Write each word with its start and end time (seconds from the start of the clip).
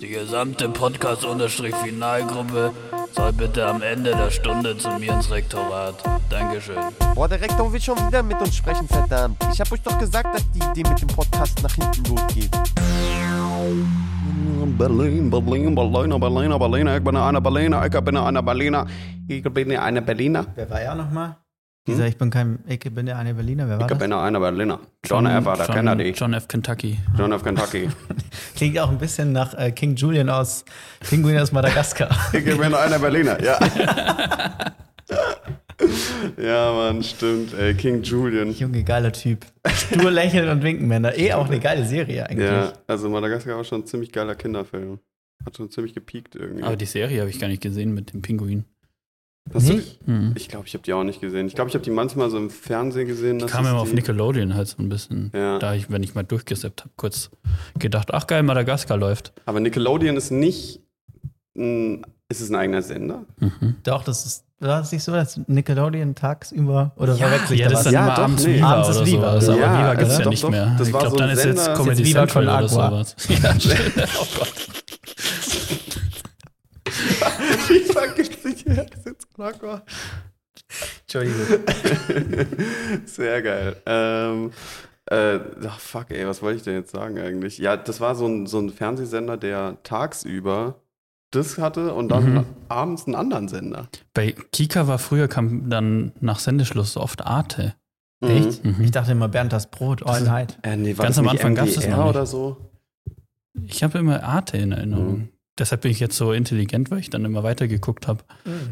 Die 0.00 0.08
gesamte 0.08 0.68
Podcast-Finalgruppe 0.68 2.72
soll 3.12 3.32
bitte 3.32 3.66
am 3.66 3.82
Ende 3.82 4.12
der 4.12 4.30
Stunde 4.30 4.76
zu 4.78 4.88
mir 4.98 5.12
ins 5.12 5.30
Rektorat. 5.30 5.94
Dankeschön. 6.30 6.76
Boah, 7.14 7.28
der 7.28 7.40
Rektor 7.40 7.72
will 7.72 7.80
schon 7.80 7.96
wieder 8.06 8.22
mit 8.22 8.40
uns 8.40 8.56
sprechen, 8.56 8.88
verdammt. 8.88 9.36
Ich 9.52 9.60
hab 9.60 9.70
euch 9.72 9.82
doch 9.82 9.98
gesagt, 9.98 10.34
dass 10.34 10.50
die 10.52 10.58
Idee 10.58 10.88
mit 10.88 11.00
dem 11.00 11.08
Podcast 11.08 11.62
nach 11.62 11.74
hinten 11.74 12.04
losgeht. 12.04 12.50
Berlin, 14.78 15.30
Berlin, 15.30 15.74
Berliner, 15.74 16.18
Berliner, 16.18 16.58
Berliner. 16.58 16.96
Ich 16.96 17.04
bin 17.04 17.16
eine 17.16 17.40
Berliner, 17.40 17.84
ich 17.84 18.00
bin 18.00 18.16
eine 18.16 18.42
Berliner. 18.42 18.86
Ich 19.28 19.42
bin 19.42 19.76
eine 19.76 20.02
Berliner. 20.02 20.46
Wer 20.54 20.70
war 20.70 20.82
ja 20.82 20.94
nochmal? 20.94 21.36
Dieser, 21.86 22.06
ich 22.06 22.18
bin 22.18 22.28
kein, 22.30 22.58
ich 22.68 22.78
bin 22.80 23.06
ja 23.06 23.16
eine 23.16 23.32
Berliner, 23.34 23.66
wer 23.68 23.76
war 23.78 23.86
Ich 23.86 23.88
das? 23.90 23.98
bin 23.98 24.12
eine 24.12 24.38
Berliner. 24.38 24.80
John 25.04 25.26
F. 25.26 25.44
der 25.44 25.56
John, 25.66 25.74
Kennedy. 25.74 26.10
John 26.10 26.34
F. 26.34 26.46
Kentucky. 26.46 26.98
John 27.16 27.32
F. 27.32 27.42
Kentucky. 27.42 27.88
Klingt 28.56 28.78
auch 28.78 28.90
ein 28.90 28.98
bisschen 28.98 29.32
nach 29.32 29.54
äh, 29.54 29.72
King 29.72 29.96
Julian 29.96 30.28
aus 30.28 30.64
Pinguin 31.08 31.38
aus 31.38 31.52
Madagaskar. 31.52 32.10
Ich 32.34 32.44
bin 32.44 32.74
eine 32.74 32.98
Berliner, 32.98 33.42
ja. 33.42 33.58
ja, 36.36 36.72
Mann, 36.72 37.02
stimmt. 37.02 37.54
Ey, 37.54 37.74
King 37.74 38.02
Julian. 38.02 38.52
Junge, 38.52 38.84
geiler 38.84 39.12
Typ. 39.12 39.46
Stur 39.66 40.10
lächeln 40.10 40.48
und 40.48 40.62
winken, 40.62 40.86
Männer. 40.86 41.16
Eh 41.16 41.32
auch 41.32 41.46
eine 41.46 41.60
geile 41.60 41.84
Serie 41.86 42.28
eigentlich. 42.28 42.48
Ja, 42.48 42.72
also 42.86 43.08
Madagaskar 43.08 43.56
war 43.56 43.64
schon 43.64 43.80
ein 43.80 43.86
ziemlich 43.86 44.12
geiler 44.12 44.34
Kinderfilm. 44.34 44.98
Hat 45.46 45.56
schon 45.56 45.70
ziemlich 45.70 45.94
gepiekt 45.94 46.34
irgendwie. 46.36 46.62
Aber 46.62 46.76
die 46.76 46.84
Serie 46.86 47.20
habe 47.20 47.30
ich 47.30 47.38
gar 47.40 47.48
nicht 47.48 47.62
gesehen 47.62 47.94
mit 47.94 48.12
dem 48.12 48.20
Pinguin. 48.20 48.64
Hast 49.52 49.68
du, 49.68 49.72
Nicht? 49.74 49.98
Hm. 50.06 50.32
ich 50.36 50.48
glaube, 50.48 50.66
ich 50.68 50.74
habe 50.74 50.82
die 50.84 50.92
auch 50.92 51.02
nicht 51.02 51.20
gesehen. 51.20 51.46
Ich 51.48 51.54
glaube, 51.54 51.68
ich 51.70 51.74
habe 51.74 51.82
die 51.84 51.90
manchmal 51.90 52.30
so 52.30 52.36
im 52.38 52.50
Fernsehen 52.50 53.08
gesehen. 53.08 53.38
dass 53.40 53.50
Kam 53.50 53.64
es 53.64 53.70
immer 53.70 53.80
auf 53.80 53.88
die- 53.90 53.96
Nickelodeon 53.96 54.54
halt 54.54 54.68
so 54.68 54.76
ein 54.82 54.88
bisschen. 54.88 55.32
Ja. 55.34 55.58
Da 55.58 55.74
ich, 55.74 55.90
wenn 55.90 56.02
ich 56.02 56.14
mal 56.14 56.22
durchgesappt 56.22 56.82
habe, 56.82 56.90
kurz 56.96 57.30
gedacht, 57.78 58.10
ach 58.12 58.26
geil, 58.28 58.42
Madagaskar 58.44 58.96
läuft. 58.96 59.32
Aber 59.46 59.58
Nickelodeon 59.60 60.16
ist 60.16 60.30
nicht. 60.30 60.80
Ein, 61.56 62.06
ist 62.28 62.40
es 62.40 62.48
ein 62.48 62.54
eigener 62.54 62.80
Sender? 62.82 63.24
Mhm. 63.40 63.74
Doch, 63.82 64.04
das 64.04 64.24
ist, 64.24 64.44
war 64.60 64.80
es 64.82 64.92
nicht 64.92 65.02
so, 65.02 65.10
dass 65.10 65.40
Nickelodeon 65.48 66.14
tagsüber 66.14 66.92
oder 66.96 67.14
Ja, 67.16 67.26
verwechsel 67.26 67.54
ich 67.54 67.60
Ja, 67.60 67.66
da 67.66 67.70
das 67.72 67.80
ist 67.80 67.86
dann 67.86 67.94
Ja, 67.94 68.04
immer 68.06 68.14
doch, 68.14 68.22
abends 68.22 68.44
nee. 68.46 68.54
Viva 68.54 68.66
Abends 68.72 68.88
ist 68.90 68.96
oder 68.98 69.06
Viva, 69.06 69.40
sowas. 69.40 69.48
oder? 69.48 69.52
Aber 69.54 69.60
Ja, 69.74 69.78
Viva 69.80 69.94
gibt 69.94 70.10
es 70.12 70.18
ja 70.18 70.24
doch, 70.24 70.30
nicht 70.30 70.44
doch. 70.44 70.50
mehr. 70.50 70.74
Das 70.78 70.86
ich 70.86 70.92
glaube, 70.92 71.10
so 71.10 71.16
dann 71.16 71.30
ist 71.30 71.44
jetzt 71.44 71.74
Comedy 71.74 72.02
Jetzt 72.02 72.08
Viva 72.08 72.20
Central 72.28 72.44
oder 72.58 72.68
sowas. 72.68 73.16
Ja, 73.28 73.54
oh 74.20 74.26
Gott. 74.38 74.52
FIFA 76.88 78.06
gibt's 78.16 78.44
nicht 78.44 78.66
her. 78.68 78.86
Das 79.40 79.58
klar. 79.58 79.82
Entschuldigung. 81.02 81.46
Sehr 83.06 83.42
geil. 83.42 83.76
Ähm, 83.86 84.50
äh, 85.06 85.38
ach, 85.66 85.78
fuck, 85.80 86.10
ey, 86.10 86.26
was 86.26 86.42
wollte 86.42 86.58
ich 86.58 86.62
denn 86.62 86.74
jetzt 86.74 86.92
sagen 86.92 87.18
eigentlich? 87.18 87.58
Ja, 87.58 87.76
das 87.76 88.00
war 88.00 88.14
so 88.14 88.26
ein, 88.26 88.46
so 88.46 88.58
ein 88.58 88.70
Fernsehsender, 88.70 89.36
der 89.36 89.78
tagsüber 89.82 90.76
das 91.32 91.58
hatte 91.58 91.94
und 91.94 92.08
dann 92.08 92.34
Mhm. 92.34 92.44
abends 92.68 93.06
einen 93.06 93.14
anderen 93.14 93.48
Sender. 93.48 93.88
Bei 94.14 94.32
Kika 94.52 94.86
war 94.88 94.98
früher, 94.98 95.28
kam 95.28 95.70
dann 95.70 96.12
nach 96.20 96.38
Sendeschluss 96.40 96.92
so 96.94 97.00
oft 97.00 97.24
Arte. 97.24 97.74
Echt? 98.22 98.64
Mhm. 98.64 98.76
Ich 98.82 98.90
dachte 98.90 99.12
immer, 99.12 99.28
Bernd 99.28 99.52
das 99.52 99.70
Brot, 99.70 100.04
all 100.04 100.20
night. 100.22 100.58
Äh, 100.62 100.76
nee, 100.76 100.92
Ganz 100.92 101.16
das 101.16 101.18
am 101.18 101.28
Anfang 101.28 101.54
gab's 101.54 101.74
das 101.74 101.84
MDR 101.84 101.96
noch 101.96 102.04
nicht. 102.04 102.10
oder 102.16 102.26
so? 102.26 102.56
Ich 103.66 103.82
habe 103.82 103.98
immer 103.98 104.22
Arte 104.22 104.58
in 104.58 104.72
Erinnerung. 104.72 105.18
Mhm. 105.18 105.28
Deshalb 105.60 105.82
bin 105.82 105.90
ich 105.92 106.00
jetzt 106.00 106.16
so 106.16 106.32
intelligent, 106.32 106.90
weil 106.90 106.98
ich 106.98 107.10
dann 107.10 107.24
immer 107.24 107.42
weitergeguckt 107.44 108.08
habe 108.08 108.24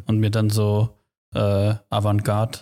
und 0.07 0.19
mir 0.19 0.31
dann 0.31 0.51
so 0.51 0.89
äh, 1.35 1.75
Avantgarde 1.91 2.59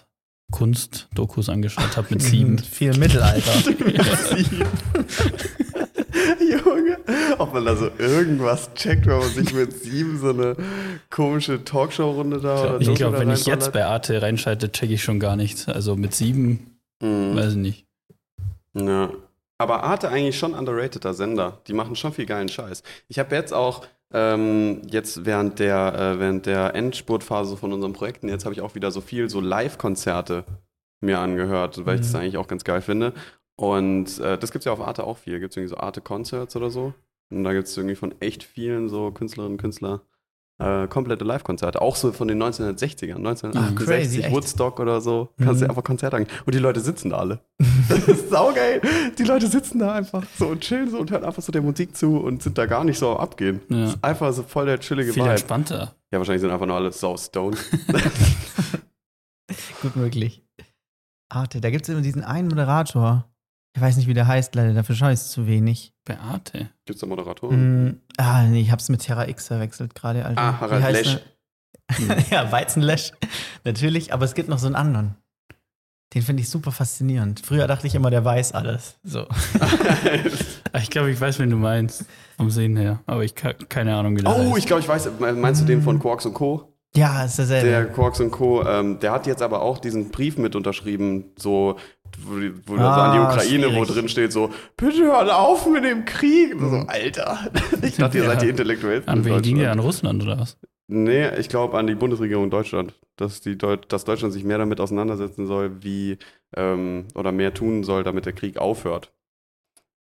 Kunst-Dokus 0.52 1.48
angeschaut 1.48 1.96
habe 1.96 2.08
mit 2.10 2.22
sieben. 2.30 2.58
Viel 2.58 2.96
Mittelalter. 2.98 3.52
Junge, 6.40 6.98
ob 7.38 7.52
man 7.54 7.64
da 7.64 7.76
so 7.76 7.90
irgendwas 7.98 8.72
checkt, 8.74 9.06
wenn 9.06 9.18
man 9.18 9.28
sich 9.28 9.52
mit 9.52 9.72
sieben 9.82 10.18
so 10.18 10.30
eine 10.30 10.56
komische 11.10 11.64
Talkshow-Runde 11.64 12.40
da 12.40 12.74
oder 12.76 12.80
Ich 12.80 12.94
glaube, 12.94 13.18
wenn 13.18 13.30
ich 13.30 13.46
jetzt 13.46 13.72
bei 13.72 13.84
Arte 13.84 14.22
reinschalte, 14.22 14.70
checke 14.72 14.94
ich 14.94 15.02
schon 15.02 15.20
gar 15.20 15.36
nichts. 15.36 15.68
Also 15.68 15.96
mit 15.96 16.14
sieben, 16.14 16.72
Mhm. 17.02 17.36
weiß 17.36 17.52
ich 17.52 17.58
nicht. 17.58 17.86
Ja. 18.74 19.10
Aber 19.58 19.82
Arte 19.84 20.08
eigentlich 20.08 20.38
schon 20.38 20.54
underrateder 20.54 21.12
Sender. 21.14 21.60
Die 21.66 21.72
machen 21.74 21.96
schon 21.96 22.12
viel 22.12 22.26
geilen 22.26 22.48
Scheiß. 22.48 22.82
Ich 23.08 23.18
habe 23.18 23.34
jetzt 23.34 23.52
auch, 23.52 23.86
ähm, 24.12 24.82
jetzt 24.90 25.24
während 25.26 25.58
der, 25.58 25.94
äh, 25.94 26.18
während 26.20 26.46
der 26.46 26.74
Endspurtphase 26.74 27.56
von 27.56 27.72
unseren 27.72 27.92
Projekten, 27.92 28.28
jetzt 28.28 28.44
habe 28.44 28.54
ich 28.54 28.60
auch 28.60 28.74
wieder 28.74 28.90
so 28.90 29.00
viel 29.00 29.28
so 29.28 29.40
Live-Konzerte 29.40 30.44
mir 31.00 31.18
angehört, 31.18 31.84
weil 31.84 31.96
ich 31.96 32.00
das 32.02 32.12
Mhm. 32.12 32.20
eigentlich 32.20 32.36
auch 32.38 32.48
ganz 32.48 32.64
geil 32.64 32.80
finde. 32.80 33.12
Und 33.56 34.18
äh, 34.20 34.38
das 34.38 34.52
gibt 34.52 34.60
es 34.62 34.66
ja 34.66 34.72
auf 34.72 34.80
Arte 34.80 35.04
auch 35.04 35.18
viel. 35.18 35.40
Gibt 35.40 35.52
es 35.52 35.56
irgendwie 35.56 35.74
so 35.74 35.78
Arte-Concerts 35.78 36.56
oder 36.56 36.70
so. 36.70 36.94
Und 37.30 37.44
da 37.44 37.52
gibt 37.52 37.68
es 37.68 37.76
irgendwie 37.76 37.96
von 37.96 38.14
echt 38.20 38.44
vielen 38.44 38.88
so 38.88 39.10
Künstlerinnen 39.10 39.54
und 39.54 39.60
Künstler 39.60 40.02
äh, 40.58 40.86
komplette 40.88 41.24
Live-Konzerte. 41.24 41.80
Auch 41.82 41.96
so 41.96 42.12
von 42.12 42.28
den 42.28 42.42
1960ern, 42.42 43.16
1968, 43.16 43.86
crazy, 43.86 44.20
echt? 44.22 44.30
Woodstock 44.32 44.80
oder 44.80 45.00
so. 45.00 45.28
Kannst 45.38 45.60
du 45.60 45.64
Mhm. 45.66 45.70
einfach 45.70 45.84
Konzerte 45.84 46.16
angehen. 46.16 46.34
Und 46.46 46.54
die 46.54 46.58
Leute 46.58 46.80
sitzen 46.80 47.10
da 47.10 47.18
alle. 47.18 47.40
Das 47.88 48.08
ist 48.08 48.30
saugeil. 48.30 48.80
Die 49.16 49.22
Leute 49.22 49.46
sitzen 49.46 49.78
da 49.78 49.92
einfach 49.94 50.24
so 50.38 50.48
und 50.48 50.60
chillen 50.60 50.90
so 50.90 50.98
und 50.98 51.10
hören 51.10 51.24
einfach 51.24 51.40
so 51.42 51.52
der 51.52 51.62
Musik 51.62 51.96
zu 51.96 52.16
und 52.18 52.42
sind 52.42 52.58
da 52.58 52.66
gar 52.66 52.82
nicht 52.84 52.98
so 52.98 53.10
am 53.10 53.18
Abgehen. 53.18 53.60
Ja. 53.68 53.82
Das 53.82 53.94
ist 53.94 54.04
einfach 54.04 54.32
so 54.32 54.42
voll 54.42 54.66
der 54.66 54.80
chillige 54.80 55.12
Viel 55.12 55.22
Vibe. 55.22 55.32
entspannter. 55.32 55.94
Ja, 56.10 56.18
wahrscheinlich 56.18 56.40
sind 56.40 56.50
einfach 56.50 56.66
nur 56.66 56.74
alle 56.76 56.90
sau 56.92 57.16
stoned. 57.16 57.58
Gut 59.82 59.94
möglich. 59.96 60.42
Arte, 61.28 61.60
da 61.60 61.70
gibt 61.70 61.82
es 61.84 61.88
immer 61.88 62.00
diesen 62.00 62.22
einen 62.24 62.48
Moderator. 62.48 63.28
Ich 63.76 63.82
weiß 63.82 63.98
nicht, 63.98 64.08
wie 64.08 64.14
der 64.14 64.26
heißt, 64.26 64.54
leider, 64.54 64.72
dafür 64.72 64.94
schaue 64.94 65.12
ich 65.12 65.20
es 65.20 65.30
zu 65.30 65.46
wenig. 65.46 65.92
Bei 66.06 66.18
Arte. 66.18 66.70
Gibt's 66.86 67.02
da 67.02 67.06
Moderatoren? 67.06 67.88
Mm, 67.88 68.00
ah, 68.16 68.44
nee, 68.44 68.62
ich 68.62 68.70
hab's 68.70 68.88
mit 68.88 69.02
Terra 69.02 69.28
X 69.28 69.48
verwechselt 69.48 69.94
gerade. 69.94 70.24
Alter. 70.24 70.40
Ah, 70.40 70.60
Harald 70.60 70.92
Lesch. 70.92 71.18
ja, 72.30 72.50
Weizenlesch. 72.50 73.12
Natürlich, 73.64 74.14
aber 74.14 74.24
es 74.24 74.32
gibt 74.32 74.48
noch 74.48 74.58
so 74.58 74.66
einen 74.66 74.76
anderen. 74.76 75.14
Den 76.14 76.22
finde 76.22 76.40
ich 76.42 76.48
super 76.48 76.72
faszinierend. 76.72 77.42
Früher 77.44 77.66
dachte 77.66 77.86
ich 77.86 77.94
immer, 77.94 78.08
der 78.08 78.24
weiß 78.24 78.52
alles. 78.52 78.98
So. 79.04 79.26
Ah, 80.72 80.78
Ich 80.78 80.90
glaube, 80.90 81.10
ich 81.10 81.20
weiß, 81.20 81.38
wen 81.38 81.50
du 81.50 81.56
meinst. 81.56 82.06
Vom 82.38 82.50
Sehen 82.50 82.76
her. 82.76 83.00
Aber 83.06 83.24
ich 83.24 83.34
habe 83.42 83.66
keine 83.66 83.94
Ahnung, 83.94 84.16
wie 84.16 84.22
der 84.22 84.30
oh, 84.30 84.50
heißt. 84.50 84.58
ich 84.58 84.66
glaube, 84.66 84.80
ich 84.80 84.88
weiß. 84.88 85.10
Meinst 85.18 85.60
du 85.60 85.66
den 85.66 85.82
von 85.82 85.98
Quarks 85.98 86.24
und 86.24 86.34
Co.? 86.34 86.72
Ja, 86.96 87.24
ist 87.24 87.38
derselbe. 87.38 87.68
Der 87.68 87.86
Quarks 87.86 88.20
und 88.20 88.30
Co., 88.30 88.64
ähm, 88.64 88.98
der 89.00 89.12
hat 89.12 89.26
jetzt 89.26 89.42
aber 89.42 89.60
auch 89.60 89.78
diesen 89.78 90.10
Brief 90.10 90.38
mit 90.38 90.56
unterschrieben, 90.56 91.26
so, 91.38 91.76
wo, 92.24 92.38
die- 92.38 92.52
wo 92.66 92.74
Ah, 92.76 92.94
so 92.94 93.00
an 93.00 93.12
die 93.12 93.18
Ukraine, 93.20 93.66
wo 93.68 93.70
schwierig. 93.84 93.88
drin 93.94 94.08
steht, 94.08 94.32
so, 94.32 94.50
bitte 94.76 95.04
hört 95.04 95.30
auf 95.30 95.66
mit 95.68 95.84
dem 95.84 96.04
Krieg. 96.04 96.54
Und 96.54 96.70
so, 96.70 96.76
Alter, 96.88 97.38
ich 97.82 97.96
dachte, 97.96 98.18
ihr 98.18 98.24
Ja. 98.24 98.30
seid 98.30 98.42
die 98.42 98.48
Intellektuellsten. 98.48 99.12
An 99.12 99.24
wen 99.24 99.42
ging 99.42 99.56
der? 99.58 99.74
Deutschland. 99.74 99.80
An 99.80 99.84
Russland 99.86 100.22
oder 100.22 100.38
was? 100.40 100.58
Nee, 100.88 101.28
ich 101.38 101.48
glaube 101.48 101.76
an 101.78 101.86
die 101.88 101.94
Bundesregierung 101.96 102.48
Deutschland, 102.50 102.94
dass, 103.16 103.40
die 103.40 103.58
Deut 103.58 103.92
dass 103.92 104.04
Deutschland 104.04 104.32
sich 104.32 104.44
mehr 104.44 104.58
damit 104.58 104.80
auseinandersetzen 104.80 105.46
soll, 105.46 105.82
wie, 105.82 106.18
ähm, 106.56 107.06
oder 107.14 107.32
mehr 107.32 107.52
tun 107.54 107.82
soll, 107.82 108.04
damit 108.04 108.24
der 108.26 108.32
Krieg 108.34 108.56
aufhört. 108.58 109.10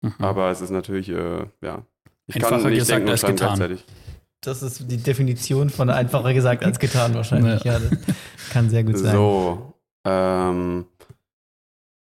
Mhm. 0.01 0.15
Aber 0.19 0.51
es 0.51 0.61
ist 0.61 0.71
natürlich, 0.71 1.09
äh, 1.09 1.47
ja. 1.61 1.83
Ich 2.27 2.37
Einfacher 2.37 2.71
gesagt 2.71 3.09
als 3.09 3.21
schreiben 3.21 3.37
getan. 3.37 3.57
gleichzeitig. 3.59 3.85
Das 4.41 4.63
ist 4.65 4.91
die 4.91 4.97
Definition 4.97 5.71
von 5.71 5.89
einfacher 5.89 6.35
gesagt 6.35 6.65
als 6.65 6.81
getan 6.81 7.15
wahrscheinlich. 7.15 7.63
Ja, 7.63 7.79
das 7.79 7.91
kann 8.51 8.69
sehr 8.71 8.83
gut 8.83 8.99
sein. 8.99 9.13
So, 9.15 9.75
ähm, 10.05 10.87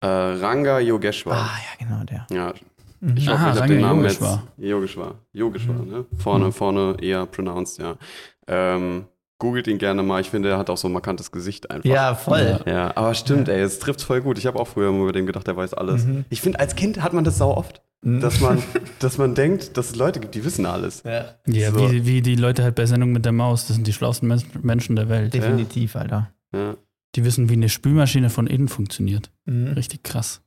äh, 0.02 0.06
Ranga 0.06 0.78
Yogeshwar. 0.80 1.36
Ah, 1.36 1.50
ja, 1.80 1.86
genau, 1.86 2.04
der. 2.04 2.26
Ja, 2.30 2.52
Mhm. 3.00 3.16
ich 3.16 3.26
hoffe, 3.28 3.38
Aha, 3.38 3.52
ich 3.52 3.56
habe 3.60 3.68
den 3.68 3.80
Namen 3.80 4.00
Yogeshwar. 4.02 4.42
jetzt. 4.56 4.68
Yogeshwar. 4.68 5.14
Yogeshwar, 5.32 5.74
Mhm. 5.76 5.90
ne? 5.90 6.04
Vorne, 6.18 6.44
Mhm. 6.46 6.52
vorne 6.52 6.96
eher 7.00 7.26
pronounced, 7.26 7.78
ja. 7.78 7.96
Ähm, 8.46 9.06
googelt 9.38 9.66
ihn 9.66 9.78
gerne 9.78 10.02
mal. 10.04 10.20
Ich 10.20 10.30
finde, 10.30 10.50
er 10.50 10.58
hat 10.58 10.70
auch 10.70 10.76
so 10.76 10.86
ein 10.88 10.92
markantes 10.92 11.32
Gesicht 11.32 11.68
einfach. 11.70 11.88
Ja, 11.88 12.14
voll. 12.14 12.60
Ja. 12.64 12.72
Ja, 12.72 12.92
aber 12.96 13.14
stimmt, 13.14 13.48
ey, 13.48 13.60
es 13.60 13.78
trifft 13.80 14.02
voll 14.02 14.20
gut. 14.20 14.38
Ich 14.38 14.46
habe 14.46 14.58
auch 14.60 14.68
früher 14.68 14.88
immer 14.90 15.02
über 15.02 15.12
den 15.12 15.26
gedacht, 15.26 15.46
der 15.48 15.56
weiß 15.56 15.74
alles. 15.74 16.04
Mhm. 16.04 16.24
Ich 16.30 16.40
finde, 16.40 16.60
als 16.60 16.76
Kind 16.76 17.02
hat 17.02 17.12
man 17.12 17.24
das 17.24 17.38
sau 17.38 17.50
oft, 17.56 17.82
Mhm. 18.02 18.20
dass 18.20 18.40
man, 18.40 18.62
dass 19.00 19.18
man 19.18 19.34
denkt, 19.34 19.76
dass 19.76 19.90
es 19.90 19.96
Leute 19.96 20.20
gibt, 20.20 20.36
die 20.36 20.44
wissen 20.44 20.64
alles. 20.64 21.02
Ja, 21.04 21.24
Ja, 21.46 21.72
So. 21.72 21.90
wie, 21.90 22.06
wie 22.06 22.22
die 22.22 22.36
Leute 22.36 22.62
halt 22.62 22.76
bei 22.76 22.86
Sendung 22.86 23.10
mit 23.10 23.24
der 23.24 23.32
Maus. 23.32 23.66
Das 23.66 23.74
sind 23.74 23.86
die 23.88 23.92
schlauesten 23.92 24.28
Men 24.28 24.40
Menschen 24.62 24.94
der 24.94 25.08
Welt. 25.08 25.34
definitiv, 25.34 25.96
Alter. 25.96 26.30
Ja. 26.54 26.74
Die 27.14 27.24
wissen, 27.24 27.48
wie 27.48 27.54
eine 27.54 27.68
Spülmaschine 27.68 28.30
von 28.30 28.46
innen 28.46 28.68
funktioniert. 28.68 29.30
Mhm. 29.44 29.68
Richtig 29.68 30.02
krass. 30.02 30.42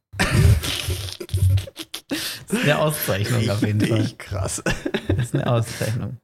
Das 2.48 2.60
ist 2.60 2.64
eine 2.64 2.80
Auszeichnung 2.80 3.50
auf 3.50 3.62
jeden 3.62 3.82
Fall. 3.82 4.02
Ich 4.02 4.18
krass. 4.18 4.64
Das 5.08 5.18
ist 5.26 5.36
eine 5.36 5.48
Auszeichnung. 5.48 6.18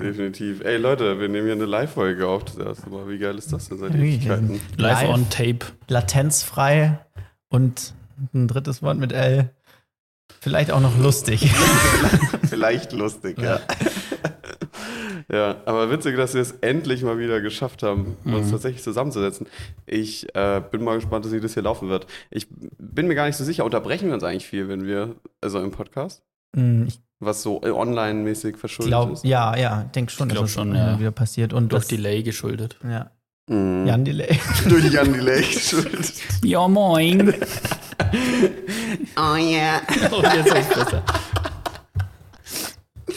Definitiv. 0.00 0.62
Ey 0.62 0.76
Leute, 0.76 1.20
wir 1.20 1.28
nehmen 1.28 1.44
hier 1.44 1.54
eine 1.54 1.66
Live-Folge 1.66 2.26
auf. 2.26 2.44
Das 2.44 2.56
erste 2.56 2.90
Mal. 2.90 3.08
Wie 3.08 3.18
geil 3.18 3.36
ist 3.38 3.52
das 3.52 3.68
denn 3.68 3.78
seit. 3.78 3.94
Ewigkeiten? 3.94 4.60
Live, 4.76 5.02
Live. 5.02 5.08
on 5.08 5.30
Tape. 5.30 5.60
Latenzfrei 5.88 6.98
und 7.48 7.94
ein 8.32 8.48
drittes 8.48 8.82
Wort 8.82 8.98
mit 8.98 9.12
L. 9.12 9.50
Vielleicht 10.40 10.70
auch 10.70 10.80
noch 10.80 10.98
lustig. 10.98 11.48
Vielleicht 12.48 12.92
lustig, 12.92 13.38
ja. 13.38 13.56
ja, 13.56 13.60
aber 15.28 15.90
witzig, 15.90 16.16
dass 16.16 16.34
wir 16.34 16.42
es 16.42 16.52
endlich 16.60 17.02
mal 17.02 17.18
wieder 17.18 17.40
geschafft 17.40 17.82
haben, 17.82 18.16
uns 18.24 18.46
Mhm. 18.46 18.50
tatsächlich 18.52 18.82
zusammenzusetzen. 18.82 19.46
Ich 19.86 20.34
äh, 20.34 20.60
bin 20.70 20.84
mal 20.84 20.96
gespannt, 20.96 21.30
wie 21.30 21.40
das 21.40 21.54
hier 21.54 21.62
laufen 21.62 21.88
wird. 21.88 22.06
Ich 22.30 22.46
bin 22.78 23.06
mir 23.08 23.14
gar 23.14 23.26
nicht 23.26 23.36
so 23.36 23.44
sicher, 23.44 23.64
unterbrechen 23.64 24.08
wir 24.08 24.14
uns 24.14 24.24
eigentlich 24.24 24.46
viel, 24.46 24.68
wenn 24.68 24.86
wir, 24.86 25.14
also 25.40 25.60
im 25.60 25.70
Podcast? 25.70 26.22
Hm, 26.54 26.86
Ich 26.88 27.00
was 27.20 27.42
so 27.42 27.62
online-mäßig 27.62 28.58
verschuldet 28.58 28.90
glaube, 28.90 29.12
ist? 29.14 29.24
ja, 29.24 29.56
ja, 29.56 29.84
denke 29.94 30.12
schon, 30.12 30.28
Ich 30.28 30.34
glaub 30.34 30.44
dass 30.44 30.54
das 30.54 30.62
schon, 30.62 30.74
ja. 30.74 30.98
wieder 30.98 31.10
passiert. 31.10 31.52
Und 31.54 31.72
Durch 31.72 31.82
das, 31.84 31.88
Delay 31.88 32.22
geschuldet. 32.22 32.76
Ja, 32.86 33.10
Mhm. 33.48 33.86
Jan 33.86 34.04
Delay. 34.04 34.38
Durch 34.68 34.90
Jan 34.92 35.12
Delay 35.12 35.40
geschuldet. 35.42 36.12
Ja, 36.42 36.66
moin. 36.68 37.34
Oh 39.16 39.34
yeah. 39.38 39.80
oh, 40.10 40.22
jetzt 40.22 40.54
ist 40.54 40.74
besser. 40.74 41.02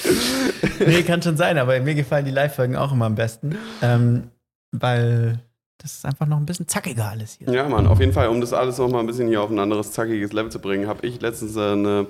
nee, 0.85 1.03
kann 1.03 1.21
schon 1.21 1.37
sein, 1.37 1.57
aber 1.57 1.79
mir 1.79 1.95
gefallen 1.95 2.25
die 2.25 2.31
Live-Folgen 2.31 2.75
auch 2.75 2.91
immer 2.91 3.05
am 3.05 3.15
besten. 3.15 3.57
Ähm, 3.81 4.31
weil 4.71 5.39
das 5.77 5.93
ist 5.93 6.05
einfach 6.05 6.25
noch 6.25 6.37
ein 6.37 6.45
bisschen 6.45 6.67
zackiger 6.67 7.09
alles 7.09 7.33
hier. 7.33 7.49
Ja, 7.49 7.67
Mann, 7.69 7.87
auf 7.87 7.99
jeden 7.99 8.13
Fall, 8.13 8.29
um 8.29 8.41
das 8.41 8.53
alles 8.53 8.77
noch 8.77 8.89
mal 8.89 8.99
ein 8.99 9.07
bisschen 9.07 9.27
hier 9.27 9.41
auf 9.41 9.49
ein 9.49 9.59
anderes 9.59 9.91
zackiges 9.91 10.33
Level 10.33 10.51
zu 10.51 10.59
bringen, 10.59 10.87
habe 10.87 11.05
ich 11.05 11.21
letztens 11.21 11.55
äh, 11.55 11.71
eine, 11.71 12.07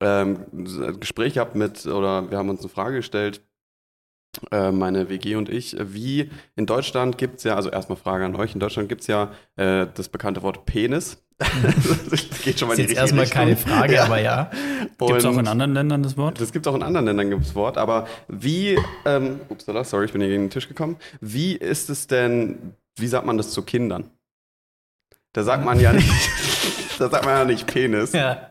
ähm, 0.00 0.38
ein 0.52 1.00
Gespräch 1.00 1.34
gehabt 1.34 1.54
mit, 1.54 1.86
oder 1.86 2.30
wir 2.30 2.38
haben 2.38 2.48
uns 2.48 2.60
eine 2.60 2.68
Frage 2.68 2.96
gestellt, 2.96 3.40
meine 4.50 5.08
WG 5.08 5.36
und 5.36 5.48
ich, 5.48 5.76
wie 5.80 6.30
in 6.56 6.66
Deutschland 6.66 7.18
gibt 7.18 7.38
es 7.38 7.44
ja, 7.44 7.54
also 7.56 7.70
erstmal 7.70 7.96
Frage 7.96 8.24
an 8.24 8.34
euch, 8.36 8.54
in 8.54 8.60
Deutschland 8.60 8.88
gibt 8.88 9.02
es 9.02 9.06
ja 9.06 9.30
äh, 9.56 9.86
das 9.94 10.08
bekannte 10.08 10.42
Wort 10.42 10.66
Penis. 10.66 11.18
das 12.10 12.28
geht 12.42 12.60
schon 12.60 12.68
mal 12.68 12.74
ist 12.74 12.80
in 12.80 12.86
die 12.86 12.92
jetzt 12.92 13.00
erstmal 13.00 13.26
keine. 13.26 13.56
Frage, 13.56 13.94
Ja. 13.94 14.04
aber 14.04 14.20
ja. 14.20 14.50
Gibt 14.98 15.18
es 15.18 15.24
auch 15.24 15.36
in 15.36 15.48
anderen 15.48 15.74
Ländern 15.74 16.02
das 16.02 16.16
Wort? 16.16 16.40
das 16.40 16.52
gibt 16.52 16.66
es 16.66 16.72
auch 16.72 16.76
in 16.76 16.82
anderen 16.84 17.06
Ländern, 17.06 17.40
es 17.42 17.54
Wort. 17.56 17.76
Aber 17.76 18.06
wie, 18.28 18.78
ähm, 19.04 19.40
upsala, 19.48 19.82
sorry, 19.82 20.04
ich 20.06 20.12
bin 20.12 20.20
hier 20.20 20.30
gegen 20.30 20.44
den 20.44 20.50
Tisch 20.50 20.68
gekommen. 20.68 20.96
Wie 21.20 21.54
ist 21.56 21.90
es 21.90 22.06
denn, 22.06 22.74
wie 22.96 23.08
sagt 23.08 23.26
man 23.26 23.36
das 23.36 23.50
zu 23.50 23.62
Kindern? 23.62 24.10
Da 25.32 25.42
sagt 25.42 25.64
man 25.64 25.80
ja 25.80 25.92
nicht, 25.94 26.30
da 26.98 27.10
sagt 27.10 27.24
man 27.24 27.34
ja 27.36 27.44
nicht 27.44 27.66
Penis, 27.66 28.12
Ja, 28.12 28.50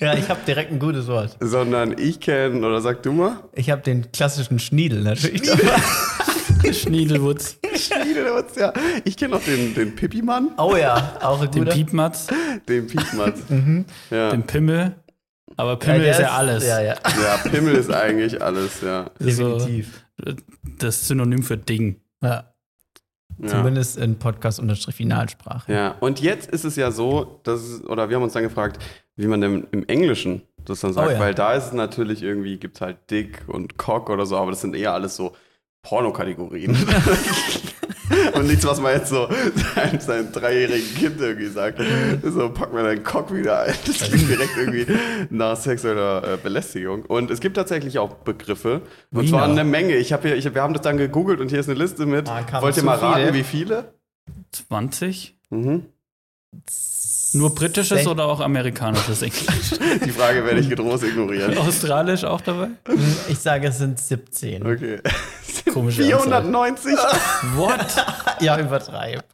ja 0.00 0.14
ich 0.14 0.28
habe 0.28 0.40
direkt 0.46 0.70
ein 0.72 0.78
gutes 0.78 1.06
Wort. 1.06 1.36
sondern 1.40 1.96
ich 1.98 2.20
kenne, 2.20 2.66
oder 2.66 2.80
sag 2.80 3.02
du 3.02 3.12
mal? 3.12 3.36
Ich 3.52 3.70
habe 3.70 3.82
den 3.82 4.10
klassischen 4.12 4.58
Schniedel 4.58 5.02
natürlich. 5.02 5.42
Schniedelwutz, 6.72 7.58
Schniedelwutz, 7.76 8.56
ja. 8.56 8.72
Ich 9.04 9.16
kenne 9.16 9.34
noch 9.36 9.44
den, 9.44 9.74
den 9.74 9.94
Pippi-Mann, 9.94 10.52
Oh 10.56 10.74
ja, 10.76 11.18
auch 11.22 11.42
ein 11.42 11.50
den 11.50 11.64
guter. 11.64 11.74
Piepmatz, 11.76 12.26
den 12.68 12.86
Piepmatz. 12.86 13.40
ja. 14.10 14.30
den 14.30 14.42
Pimmel. 14.44 14.94
Aber 15.56 15.76
Pimmel 15.78 16.00
der 16.02 16.12
ist 16.12 16.20
ja 16.20 16.30
alles. 16.30 16.66
Ja, 16.66 16.80
ja. 16.80 16.94
ja, 17.04 17.36
Pimmel 17.50 17.74
ist 17.76 17.92
eigentlich 17.92 18.42
alles, 18.42 18.80
ja. 18.80 19.10
Ist 19.18 19.36
so 19.36 19.58
Definitiv. 19.58 20.04
das 20.78 21.06
Synonym 21.06 21.42
für 21.42 21.56
Ding. 21.58 22.00
Ja. 22.22 22.54
ja. 23.38 23.46
Zumindest 23.48 23.98
in 23.98 24.18
Podcast-Finalsprache. 24.18 25.72
Ja, 25.72 25.94
und 26.00 26.20
jetzt 26.20 26.50
ist 26.50 26.64
es 26.64 26.76
ja 26.76 26.90
so, 26.90 27.40
dass, 27.44 27.60
es- 27.60 27.84
oder 27.84 28.08
wir 28.08 28.16
haben 28.16 28.22
uns 28.24 28.32
dann 28.32 28.42
gefragt, 28.42 28.82
wie 29.16 29.26
man 29.26 29.40
denn 29.40 29.66
im 29.70 29.86
Englischen 29.86 30.42
das 30.64 30.80
dann 30.80 30.92
sagt, 30.92 31.08
Oh 31.08 31.12
ja. 31.12 31.20
weil 31.20 31.34
da 31.34 31.52
ist 31.54 31.66
es 31.66 31.72
natürlich 31.72 32.22
irgendwie, 32.22 32.56
gibt 32.56 32.76
es 32.76 32.80
halt 32.80 33.10
Dick 33.10 33.42
und 33.48 33.76
Cock 33.76 34.08
oder 34.08 34.24
so, 34.26 34.36
aber 34.36 34.50
das 34.50 34.62
sind 34.62 34.74
eher 34.74 34.94
alles 34.94 35.14
so 35.16 35.36
Pornokategorien. 35.82 36.74
und 38.34 38.46
nichts, 38.46 38.66
was 38.66 38.80
man 38.80 38.92
jetzt 38.94 39.08
so 39.08 39.28
seinem, 39.74 40.00
seinem 40.00 40.32
dreijährigen 40.32 40.94
Kind 40.94 41.20
irgendwie 41.20 41.46
sagt. 41.46 41.80
So, 42.22 42.50
pack 42.50 42.72
mir 42.72 42.82
deinen 42.82 43.02
Cock 43.02 43.34
wieder 43.34 43.60
ein. 43.62 43.74
Das 43.86 43.98
klingt 43.98 44.28
direkt 44.28 44.56
irgendwie 44.56 44.86
nach 45.30 45.56
sexueller 45.56 46.34
äh, 46.34 46.36
Belästigung. 46.36 47.04
Und 47.04 47.30
es 47.30 47.40
gibt 47.40 47.56
tatsächlich 47.56 47.98
auch 47.98 48.14
Begriffe. 48.14 48.82
Und 49.10 49.28
zwar 49.28 49.44
eine 49.44 49.64
Menge. 49.64 49.96
Ich 49.96 50.12
hab 50.12 50.22
hier, 50.22 50.36
ich, 50.36 50.52
wir 50.54 50.62
haben 50.62 50.74
das 50.74 50.82
dann 50.82 50.96
gegoogelt 50.96 51.40
und 51.40 51.48
hier 51.48 51.60
ist 51.60 51.68
eine 51.68 51.78
Liste 51.78 52.06
mit. 52.06 52.28
Ah, 52.28 52.44
Wollt 52.60 52.76
ihr 52.76 52.82
mal 52.82 52.96
raten, 52.96 53.20
viele? 53.20 53.34
wie 53.34 53.44
viele? 53.44 53.94
20? 54.52 55.36
Mhm. 55.50 55.86
Nur 57.34 57.54
britisches 57.54 58.00
Sech- 58.00 58.08
oder 58.08 58.26
auch 58.26 58.40
amerikanisches 58.40 59.22
Englisch? 59.22 59.70
Die 60.04 60.10
Frage 60.10 60.44
werde 60.44 60.60
ich 60.60 60.68
getrost 60.68 61.04
ignorieren. 61.04 61.56
Australisch 61.58 62.24
auch 62.24 62.40
dabei? 62.40 62.68
Ich 63.28 63.38
sage, 63.38 63.68
es 63.68 63.78
sind 63.78 63.98
17. 63.98 64.64
Okay. 64.64 64.98
Komische 65.72 66.04
490? 66.04 66.92
What? 67.56 68.04
Ja, 68.40 68.58
übertreib. 68.60 69.24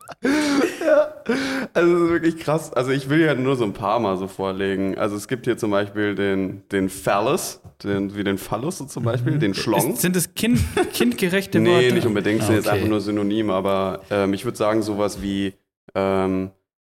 Also 1.75 1.94
das 1.94 2.02
ist 2.05 2.11
wirklich 2.11 2.38
krass. 2.38 2.73
Also 2.73 2.91
ich 2.91 3.08
will 3.11 3.20
ja 3.20 3.35
nur 3.35 3.56
so 3.56 3.64
ein 3.64 3.73
paar 3.73 4.00
mal 4.00 4.17
so 4.17 4.26
vorlegen. 4.26 4.97
Also 4.99 5.17
es 5.17 5.29
gibt 5.29 5.44
hier 5.44 5.56
zum 5.58 5.70
Beispiel 5.70 6.14
den, 6.14 6.62
den 6.70 6.88
Phallus, 6.88 7.61
den, 7.85 8.17
wie 8.17 8.25
den 8.25 8.38
Phallus 8.38 8.79
so 8.79 8.85
zum 8.87 9.05
Beispiel, 9.05 9.38
den 9.38 9.55
Schlong. 9.55 9.94
Ist, 9.94 10.02
sind 10.02 10.17
es 10.17 10.35
kind, 10.35 10.61
kindgerechte 10.93 11.58
Worte? 11.61 11.70
Nee, 11.70 11.93
nicht 11.93 12.06
unbedingt, 12.06 12.43
sind 12.43 12.55
jetzt 12.55 12.67
Okay. 12.67 12.76
einfach 12.76 12.88
nur 12.88 13.00
Synonyme, 13.00 13.52
aber 13.52 14.00
ähm, 14.11 14.32
ich 14.35 14.44
würde 14.44 14.56
sagen 14.56 14.82
sowas 14.82 15.20
wie 15.23 15.55
ähm, 15.94 16.50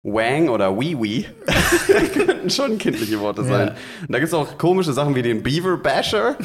Wang 0.03 0.50
oder 0.50 0.77
Wee 0.77 0.97
Wee 1.00 1.25
könnten 2.13 2.50
schon 2.50 2.77
kindliche 2.77 3.19
Worte 3.21 3.44
sein. 3.45 3.69
Und 3.69 4.11
da 4.11 4.19
gibt 4.19 4.27
es 4.27 4.33
auch 4.33 4.57
komische 4.57 4.91
Sachen 4.91 5.15
wie 5.15 5.21
den 5.21 5.41
Beaver 5.41 5.77
Basher 5.77 6.35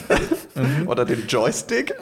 oder 0.87 1.05
den 1.05 1.27
Joystick. 1.27 1.95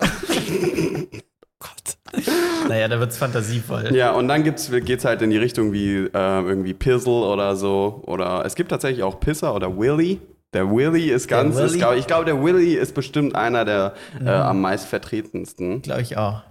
Naja, 2.69 2.89
da 2.89 2.99
wird 3.01 3.11
es 3.11 3.17
fantasievoll. 3.17 3.95
Ja, 3.95 4.13
und 4.13 4.29
dann 4.29 4.45
gibt's, 4.45 4.71
geht's 4.71 5.05
halt 5.05 5.23
in 5.23 5.31
die 5.31 5.39
Richtung 5.39 5.73
wie 5.73 5.97
äh, 5.97 6.09
irgendwie 6.13 6.75
Pizzle 6.75 7.13
oder 7.13 7.57
so. 7.57 8.03
Oder 8.07 8.45
es 8.45 8.55
gibt 8.55 8.71
tatsächlich 8.71 9.03
auch 9.03 9.21
Pisser 9.21 9.55
oder 9.55 9.77
Willy. 9.77 10.21
Der 10.53 10.71
Willy 10.71 11.11
ist 11.11 11.29
ganz, 11.29 11.57
ist, 11.57 11.63
Willy? 11.63 11.79
glaub, 11.79 11.95
ich 11.97 12.07
glaube, 12.07 12.25
der 12.25 12.43
Willy 12.43 12.75
ist 12.75 12.95
bestimmt 12.95 13.35
einer 13.35 13.65
der 13.65 13.95
äh, 14.25 14.29
am 14.29 14.61
meist 14.61 14.87
vertretensten. 14.87 15.83
Glaube 15.83 16.03
ich 16.03 16.17
auch. 16.17 16.43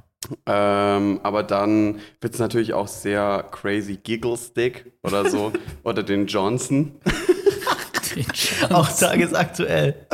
Ähm, 0.46 1.20
aber 1.24 1.44
dann 1.44 2.00
wird 2.22 2.34
es 2.34 2.40
natürlich 2.40 2.74
auch 2.74 2.88
sehr 2.88 3.46
crazy 3.52 3.98
Giggle 3.98 4.38
Stick 4.38 4.92
oder 5.04 5.30
so. 5.30 5.52
oder 5.84 6.04
den 6.04 6.28
Johnson. 6.28 6.94
Auch 8.70 8.88
tagesaktuell. 8.98 10.08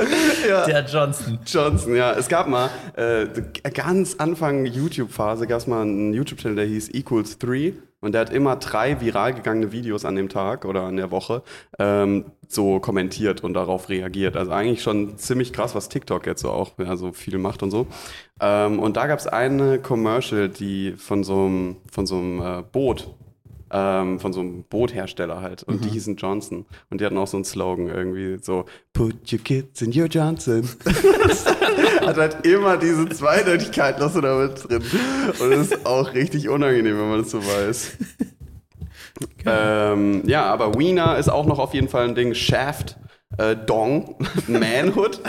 Der 0.48 0.86
Johnson. 0.86 1.38
Johnson, 1.46 1.96
ja. 1.96 2.14
Es 2.14 2.28
gab 2.28 2.48
mal, 2.48 2.70
äh, 2.96 3.28
ganz 3.70 4.16
Anfang 4.16 4.66
YouTube-Phase 4.66 5.46
gab 5.46 5.60
es 5.60 5.68
mal 5.68 5.84
einen 5.84 6.12
YouTube-Channel, 6.14 6.56
der 6.56 6.66
hieß 6.66 6.90
Equals 6.96 7.38
3 7.38 7.74
und 8.02 8.14
der 8.14 8.22
hat 8.22 8.32
immer 8.32 8.56
drei 8.56 9.00
viral 9.00 9.34
gegangene 9.34 9.72
Videos 9.72 10.06
an 10.06 10.16
dem 10.16 10.28
Tag 10.28 10.66
oder 10.66 10.84
an 10.84 10.98
der 10.98 11.12
Woche 11.12 11.44
ähm, 11.80 12.26
so 12.48 12.80
kommentiert 12.80 13.44
und 13.44 13.54
darauf 13.54 13.90
reagiert. 13.90 14.36
Also 14.36 14.52
eigentlich 14.52 14.82
schon 14.82 15.18
ziemlich 15.18 15.54
krass, 15.54 15.76
was 15.76 15.88
TikTok 15.88 16.26
jetzt 16.26 16.42
so 16.42 16.50
auch 16.50 16.72
ja, 16.78 16.98
so 16.98 17.14
viel 17.14 17.38
macht 17.38 17.64
und 17.64 17.72
so. 17.72 17.88
Ähm, 18.40 18.80
und 18.80 18.98
da 18.98 19.08
gab 19.08 19.20
es 19.20 19.28
eine 19.28 19.80
Commercial, 19.80 20.50
die 20.50 20.94
von 20.94 21.24
so 21.24 21.46
einem, 21.46 21.78
von 21.92 22.06
so 22.06 22.18
einem 22.18 22.42
äh, 22.42 22.64
Boot 22.72 23.08
ähm, 23.72 24.20
von 24.20 24.34
so 24.34 24.42
einem 24.42 24.64
Boothersteller 24.64 25.42
halt. 25.42 25.64
Und 25.64 25.86
die 25.86 25.90
hießen 25.90 26.18
Johnson. 26.18 26.66
Und 26.90 27.02
die 27.02 27.06
hatten 27.06 27.18
auch 27.18 27.28
so 27.28 27.38
einen 27.38 27.46
Slogan 27.46 27.88
irgendwie 27.88 28.38
so, 28.42 28.66
Put 28.94 29.32
your 29.32 29.40
kids 29.40 29.82
in 29.82 29.98
your 29.98 30.08
Johnson. 30.08 30.68
Hat 32.02 32.18
halt 32.18 32.46
immer 32.46 32.78
diese 32.78 33.08
Zweideutigkeit 33.10 34.00
noch 34.00 34.12
so 34.12 34.22
damit 34.22 34.68
drin. 34.68 34.84
Und 35.40 35.52
das 35.52 35.72
ist 35.72 35.86
auch 35.86 36.14
richtig 36.14 36.50
unangenehm, 36.50 36.98
wenn 36.98 37.10
man 37.10 37.22
das 37.22 37.32
so 37.32 37.40
weiß. 37.40 37.98
Ähm, 39.46 40.24
ja, 40.26 40.46
aber 40.46 40.78
Wiener 40.78 41.18
ist 41.18 41.30
auch 41.30 41.46
noch 41.46 41.60
auf 41.60 41.74
jeden 41.74 41.88
Fall 41.90 42.08
ein 42.08 42.16
Ding. 42.16 42.34
Shaft, 42.34 42.98
äh, 43.38 43.56
Dong, 43.56 44.16
Manhood. 44.48 45.22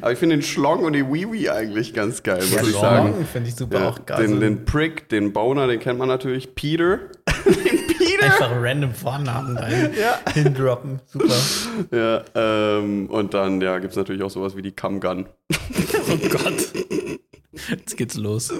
aber 0.00 0.12
ich 0.12 0.18
finde 0.18 0.36
den 0.36 0.42
Schlong 0.42 0.84
und 0.84 0.92
die 0.94 1.04
Wee-Wee 1.06 1.48
eigentlich 1.50 1.92
ganz 1.94 2.22
geil, 2.22 2.38
muss 2.38 2.68
ich 2.68 2.74
sagen. 2.76 3.08
Schlong 3.12 3.26
finde 3.26 3.48
ich 3.48 3.54
super 3.56 3.80
Ja, 3.80 3.88
auch 3.88 4.06
geil. 4.06 4.22
den, 4.26 4.30
So 4.34 4.40
den 4.40 4.64
Prick, 4.64 5.08
den 5.08 5.32
Boner, 5.32 5.66
den 5.66 5.80
kennt 5.80 5.98
man 5.98 6.08
natürlich. 6.08 6.54
Peter. 6.54 6.98
den 7.46 7.86
Peter. 7.86 8.24
Einfach 8.24 8.52
random 8.60 8.92
Vornamen 8.94 9.56
rein. 9.56 9.90
Hindroppen. 10.34 11.00
Super. 11.06 11.34
Ja, 11.90 12.22
ähm, 12.34 13.08
und 13.10 13.34
dann 13.34 13.60
ja, 13.60 13.78
gibt 13.78 13.92
es 13.92 13.96
natürlich 13.96 14.22
auch 14.22 14.30
sowas 14.30 14.56
wie 14.56 14.62
die 14.62 14.74
Cum 14.76 15.00
Gun. 15.00 15.26
Oh 15.50 16.28
Gott. 16.28 16.72
Jetzt 17.68 17.96
geht's 17.96 18.16
los. 18.16 18.52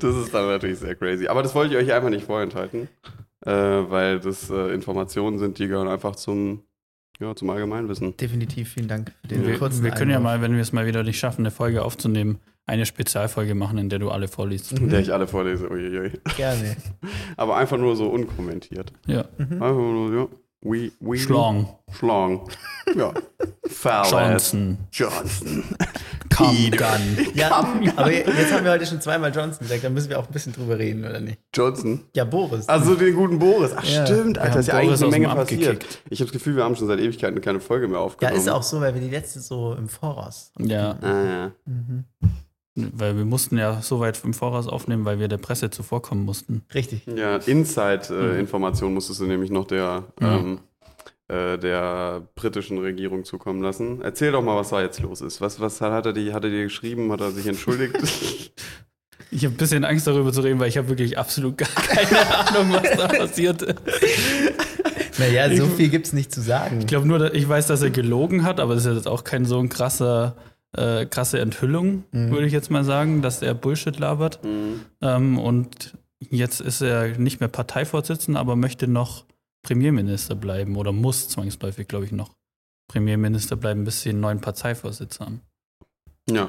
Das 0.00 0.14
ist 0.16 0.34
dann 0.34 0.46
natürlich 0.46 0.78
sehr 0.78 0.94
crazy. 0.94 1.26
Aber 1.28 1.42
das 1.42 1.54
wollte 1.54 1.74
ich 1.74 1.80
euch 1.80 1.92
einfach 1.94 2.10
nicht 2.10 2.26
vorenthalten, 2.26 2.88
äh, 3.44 3.50
weil 3.52 4.20
das 4.20 4.50
äh, 4.50 4.72
Informationen 4.74 5.38
sind, 5.38 5.58
die 5.58 5.68
gehören 5.68 5.88
einfach 5.88 6.16
zum, 6.16 6.62
ja, 7.20 7.34
zum 7.34 7.50
Allgemeinwissen. 7.50 8.16
Definitiv, 8.16 8.70
vielen 8.72 8.88
Dank 8.88 9.12
für 9.22 9.28
den 9.28 9.46
Wir, 9.46 9.58
kurzen 9.58 9.82
wir 9.82 9.90
können 9.90 10.10
ja 10.10 10.20
mal, 10.20 10.42
wenn 10.42 10.54
wir 10.54 10.60
es 10.60 10.72
mal 10.72 10.86
wieder 10.86 11.02
nicht 11.02 11.18
schaffen, 11.18 11.42
eine 11.42 11.50
Folge 11.50 11.82
aufzunehmen, 11.84 12.38
eine 12.66 12.84
Spezialfolge 12.84 13.54
machen, 13.54 13.78
in 13.78 13.88
der 13.88 13.98
du 13.98 14.10
alle 14.10 14.28
vorliest. 14.28 14.72
In 14.72 14.88
der 14.88 15.00
ich 15.00 15.12
alle 15.12 15.26
vorlese. 15.26 15.70
Uiuiui. 15.70 16.12
Gerne. 16.36 16.76
Aber 17.36 17.56
einfach 17.56 17.78
nur 17.78 17.96
so 17.96 18.08
unkommentiert. 18.08 18.92
Ja. 19.06 19.24
Einfach 19.38 19.74
nur, 19.74 20.14
ja. 20.14 20.28
We, 20.62 20.90
we, 21.00 21.18
Schlong. 21.18 21.68
Schlong. 21.92 22.48
Ja. 22.96 23.12
Foul 23.66 24.04
Johnson. 24.10 24.78
Johnson. 24.90 25.64
Cum 26.34 26.70
Gun. 26.70 27.26
Ja, 27.34 27.50
aber 27.96 28.10
jetzt 28.10 28.52
haben 28.52 28.64
wir 28.64 28.72
heute 28.72 28.86
schon 28.86 29.00
zweimal 29.00 29.32
Johnson 29.34 29.60
gesagt, 29.66 29.84
da 29.84 29.90
müssen 29.90 30.08
wir 30.10 30.18
auch 30.18 30.26
ein 30.26 30.32
bisschen 30.32 30.52
drüber 30.52 30.78
reden, 30.78 31.04
oder 31.04 31.20
nicht? 31.20 31.38
Johnson. 31.54 32.00
Ja, 32.14 32.24
Boris. 32.24 32.68
Also 32.68 32.94
den 32.94 33.14
guten 33.14 33.38
Boris. 33.38 33.72
Ach 33.76 33.84
Ja. 33.84 34.06
stimmt, 34.06 34.38
Alter, 34.38 34.60
ist 34.60 34.68
ja 34.68 34.74
eigentlich 34.74 35.00
eine 35.02 35.10
Menge 35.10 35.28
passiert. 35.28 35.84
Ich 36.10 36.20
habe 36.20 36.26
das 36.30 36.32
Gefühl, 36.32 36.56
wir 36.56 36.64
haben 36.64 36.74
schon 36.74 36.86
seit 36.88 36.98
Ewigkeiten 37.00 37.40
keine 37.40 37.60
Folge 37.60 37.86
mehr 37.86 37.98
ja, 37.98 38.04
aufgenommen. 38.04 38.36
ist 38.38 38.48
auch 38.48 38.62
so, 38.62 38.80
weil 38.80 38.94
wir 38.94 39.00
die 39.00 39.10
letzte 39.10 39.40
so 39.40 39.74
im 39.74 39.88
Voraus. 39.88 40.52
Ja, 40.58 40.96
Ah, 41.02 41.24
ja. 41.24 41.52
Weil 42.76 43.16
wir 43.16 43.24
mussten 43.24 43.56
ja 43.58 43.80
so 43.82 44.00
weit 44.00 44.20
im 44.24 44.34
Voraus 44.34 44.68
aufnehmen, 44.68 45.04
weil 45.04 45.18
wir 45.18 45.28
der 45.28 45.38
Presse 45.38 45.70
zuvorkommen 45.70 46.24
mussten. 46.24 46.62
Richtig. 46.74 47.06
Ja, 47.06 47.36
Inside-Information 47.36 48.92
musstest 48.94 49.20
du 49.20 49.24
nämlich 49.24 49.50
noch 49.50 49.66
der, 49.66 50.04
ähm, 50.20 50.60
äh, 51.28 51.56
der 51.58 52.22
britischen 52.34 52.78
Regierung 52.78 53.24
zukommen 53.24 53.62
lassen. 53.62 54.00
Erzähl 54.02 54.32
doch 54.32 54.42
mal, 54.42 54.56
was 54.56 54.68
da 54.70 54.80
jetzt 54.82 55.00
los 55.00 55.20
ist. 55.22 55.40
Was, 55.40 55.58
was 55.60 55.80
hat, 55.80 56.06
er 56.06 56.12
die, 56.12 56.32
hat 56.32 56.44
er 56.44 56.50
dir 56.50 56.64
geschrieben? 56.64 57.10
Hat 57.12 57.20
er 57.20 57.30
sich 57.30 57.46
entschuldigt? 57.46 57.96
Ich 59.32 59.44
habe 59.44 59.54
ein 59.54 59.56
bisschen 59.58 59.84
Angst 59.84 60.06
darüber 60.06 60.32
zu 60.32 60.40
reden, 60.40 60.60
weil 60.60 60.68
ich 60.68 60.78
habe 60.78 60.88
wirklich 60.88 61.18
absolut 61.18 61.58
gar 61.58 61.68
keine 61.68 62.36
Ahnung, 62.48 62.72
was 62.74 62.96
da 62.96 63.08
passiert 63.08 63.60
ist. 63.60 63.74
Naja, 65.18 65.54
so 65.56 65.66
viel 65.66 65.88
gibt 65.88 66.06
es 66.06 66.12
nicht 66.12 66.32
zu 66.32 66.40
sagen. 66.40 66.78
Ich 66.80 66.86
glaube 66.86 67.08
nur, 67.08 67.18
dass- 67.18 67.32
ich 67.32 67.48
weiß, 67.48 67.66
dass 67.66 67.82
er 67.82 67.90
gelogen 67.90 68.44
hat, 68.44 68.60
aber 68.60 68.74
das 68.76 68.84
ist 68.86 68.94
jetzt 68.94 69.08
auch 69.08 69.24
kein 69.24 69.44
so 69.44 69.58
ein 69.58 69.68
krasser, 69.68 70.36
äh, 70.76 71.06
krasse 71.06 71.38
Enthüllung, 71.40 72.04
Mhm. 72.12 72.30
würde 72.30 72.46
ich 72.46 72.52
jetzt 72.52 72.70
mal 72.70 72.84
sagen, 72.84 73.22
dass 73.22 73.42
er 73.42 73.54
Bullshit 73.54 73.98
labert. 73.98 74.44
Mhm. 74.44 74.80
Ähm, 75.02 75.38
und 75.38 75.96
jetzt 76.20 76.60
ist 76.60 76.80
er 76.80 77.18
nicht 77.18 77.40
mehr 77.40 77.48
Parteivorsitzender, 77.48 78.40
aber 78.40 78.56
möchte 78.56 78.86
noch 78.88 79.24
Premierminister 79.62 80.34
bleiben 80.34 80.76
oder 80.76 80.92
muss 80.92 81.28
zwangsläufig, 81.28 81.88
glaube 81.88 82.04
ich, 82.04 82.12
noch 82.12 82.34
Premierminister 82.88 83.56
bleiben, 83.56 83.84
bis 83.84 84.02
sie 84.02 84.10
einen 84.10 84.20
neuen 84.20 84.40
Parteivorsitz 84.40 85.18
haben. 85.20 85.40
Ja, 86.30 86.48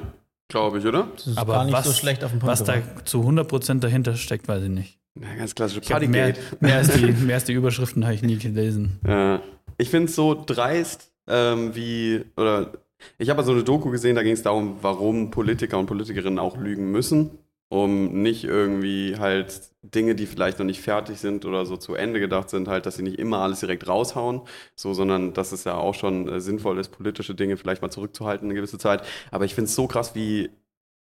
glaube 0.49 0.79
ich, 0.79 0.85
oder? 0.85 1.07
Das 1.15 1.27
ist 1.27 1.37
Aber 1.37 1.53
gar 1.53 1.63
nicht 1.65 1.73
was- 1.73 1.85
so 1.85 1.93
schlecht 1.93 2.23
auf 2.23 2.31
den 2.31 2.39
Punkt 2.39 2.51
Was 2.51 2.63
da 2.63 2.75
zu 3.05 3.23
100% 3.23 3.83
dahinter 3.83 4.15
steckt, 4.15 4.47
weiß 4.47 4.63
ich 4.63 4.69
nicht. 4.69 4.99
Ja, 5.19 5.33
ganz 5.35 5.55
klassische 5.55 5.81
Ich 5.81 5.91
hab 5.91 6.01
mehr, 6.07 6.25
Partygate. 6.33 6.57
mehr, 6.59 6.75
als 6.77 6.89
die, 6.93 7.05
mehr 7.25 7.35
als 7.35 7.43
die 7.45 7.53
Überschriften 7.53 8.03
habe 8.05 8.13
ich 8.13 8.21
nie 8.21 8.37
gelesen. 8.37 8.99
Ja. 9.07 9.41
Ich 9.79 9.89
finde 9.89 10.07
es 10.09 10.15
so 10.15 10.35
dreist, 10.45 11.11
ähm, 11.27 11.75
wie, 11.75 12.23
oder 12.35 12.71
ich 13.17 13.29
habe 13.29 13.43
so 13.43 13.51
eine 13.51 13.63
Doku 13.63 13.89
gesehen, 13.89 14.15
da 14.15 14.23
ging 14.23 14.33
es 14.33 14.43
darum, 14.43 14.77
warum 14.81 15.31
Politiker 15.31 15.77
und 15.79 15.87
Politikerinnen 15.87 16.39
auch 16.39 16.57
lügen 16.57 16.91
müssen, 16.91 17.37
um 17.69 18.21
nicht 18.21 18.43
irgendwie 18.43 19.17
halt 19.17 19.61
Dinge, 19.81 20.15
die 20.15 20.25
vielleicht 20.25 20.59
noch 20.59 20.65
nicht 20.65 20.81
fertig 20.81 21.17
sind 21.19 21.45
oder 21.45 21.65
so 21.65 21.77
zu 21.77 21.95
Ende 21.95 22.19
gedacht 22.19 22.49
sind, 22.49 22.67
halt, 22.67 22.85
dass 22.85 22.95
sie 22.95 23.03
nicht 23.03 23.19
immer 23.19 23.39
alles 23.39 23.59
direkt 23.59 23.87
raushauen, 23.87 24.41
so, 24.75 24.93
sondern 24.93 25.33
dass 25.33 25.51
es 25.51 25.63
ja 25.63 25.75
auch 25.75 25.93
schon 25.95 26.27
äh, 26.27 26.41
sinnvoll 26.41 26.79
ist, 26.79 26.89
politische 26.89 27.35
Dinge 27.35 27.57
vielleicht 27.57 27.81
mal 27.81 27.91
zurückzuhalten 27.91 28.47
eine 28.47 28.55
gewisse 28.55 28.77
Zeit. 28.77 29.03
Aber 29.31 29.45
ich 29.45 29.55
finde 29.55 29.69
es 29.69 29.75
so 29.75 29.87
krass, 29.87 30.15
wie 30.15 30.49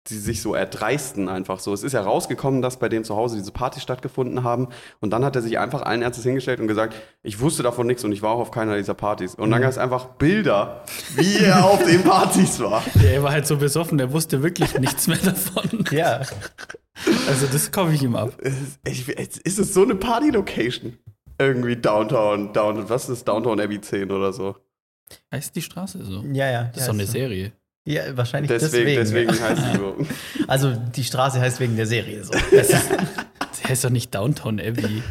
sie 0.07 0.19
sich 0.19 0.41
so 0.41 0.53
erdreisten 0.53 1.29
einfach 1.29 1.59
so. 1.59 1.73
Es 1.73 1.83
ist 1.83 1.93
ja 1.93 2.01
rausgekommen, 2.01 2.61
dass 2.61 2.77
bei 2.77 2.89
dem 2.89 3.03
zu 3.03 3.15
Hause 3.15 3.37
diese 3.37 3.51
Partys 3.51 3.83
stattgefunden 3.83 4.43
haben 4.43 4.67
und 4.99 5.11
dann 5.11 5.25
hat 5.25 5.35
er 5.35 5.41
sich 5.41 5.57
einfach 5.57 5.81
allen 5.81 6.01
Ernstes 6.01 6.23
hingestellt 6.23 6.59
und 6.59 6.67
gesagt, 6.67 6.95
ich 7.23 7.39
wusste 7.39 7.63
davon 7.63 7.87
nichts 7.87 8.03
und 8.03 8.11
ich 8.11 8.21
war 8.21 8.31
auch 8.31 8.39
auf 8.39 8.51
keiner 8.51 8.77
dieser 8.77 8.93
Partys. 8.93 9.35
Und 9.35 9.51
dann 9.51 9.61
gab 9.61 9.71
es 9.71 9.77
einfach 9.77 10.05
Bilder, 10.05 10.83
wie 11.15 11.37
er 11.37 11.65
auf 11.65 11.83
den 11.83 12.03
Partys 12.03 12.59
war. 12.59 12.83
Der 12.95 13.23
war 13.23 13.31
halt 13.31 13.47
so 13.47 13.57
besoffen, 13.57 13.97
der 13.97 14.11
wusste 14.11 14.43
wirklich 14.43 14.77
nichts 14.79 15.07
mehr 15.07 15.17
davon. 15.17 15.85
Ja, 15.91 16.21
Also 17.27 17.47
das 17.51 17.71
kaufe 17.71 17.93
ich 17.93 18.01
ihm 18.03 18.15
ab. 18.15 18.39
Ist, 18.41 18.79
ich, 18.85 19.07
es 19.17 19.37
ist 19.37 19.59
es 19.59 19.73
so 19.73 19.83
eine 19.83 19.95
Party-Location? 19.95 20.97
Irgendwie 21.37 21.75
Downtown, 21.75 22.53
Downtown, 22.53 22.89
was 22.89 23.09
ist 23.09 23.27
Downtown 23.27 23.59
Abbey 23.59 23.79
10 23.79 24.11
oder 24.11 24.33
so? 24.33 24.55
Heißt 25.31 25.55
die 25.55 25.61
Straße 25.61 26.03
so? 26.03 26.23
ja, 26.31 26.49
ja. 26.49 26.63
Das 26.65 26.81
ist 26.81 26.87
doch 26.87 26.93
eine 26.93 27.05
Serie. 27.05 27.51
Ja, 27.87 28.17
wahrscheinlich 28.17 28.49
Deswegen, 28.49 28.95
deswegen. 28.99 29.27
deswegen 29.31 29.43
heißt 29.43 29.61
sie 29.73 29.77
so. 29.77 29.95
Also 30.47 30.73
die 30.73 31.03
Straße 31.03 31.39
heißt 31.39 31.59
wegen 31.59 31.75
der 31.75 31.85
Serie 31.85 32.23
so. 32.23 32.31
Das 32.51 32.69
ist, 32.69 32.89
Das 33.39 33.63
heißt 33.69 33.83
doch 33.85 33.89
nicht 33.91 34.13
Downtown 34.13 34.59
Abbey. 34.59 35.03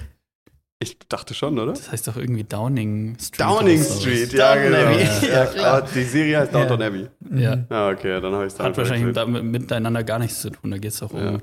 Ich 0.80 0.98
dachte 1.08 1.32
schon, 1.34 1.58
oder? 1.58 1.72
Das 1.72 1.90
heißt 1.92 2.08
doch 2.08 2.16
irgendwie 2.16 2.44
Downing 2.44 3.16
Street. 3.18 3.40
Downing. 3.40 3.82
Street, 3.82 4.32
ja, 4.34 4.54
Downton 4.54 4.72
genau. 4.72 4.90
Abbey, 4.92 5.26
ja, 5.28 5.46
klar. 5.46 5.88
die 5.94 6.02
Serie 6.02 6.38
heißt 6.40 6.52
Downtown 6.54 6.80
Ja. 6.80 6.86
Abbey. 6.88 7.06
Ja. 7.36 7.64
Ja, 7.70 7.88
okay, 7.88 8.20
dann 8.20 8.34
habe 8.34 8.46
ich 8.46 8.52
es 8.52 8.58
Hat 8.60 8.76
wahrscheinlich 8.76 9.14
damit 9.14 9.44
miteinander 9.44 10.04
gar 10.04 10.18
nichts 10.18 10.42
zu 10.42 10.50
tun. 10.50 10.72
Da 10.72 10.76
geht 10.78 10.90
es 10.92 10.98
doch 10.98 11.12
um 11.12 11.40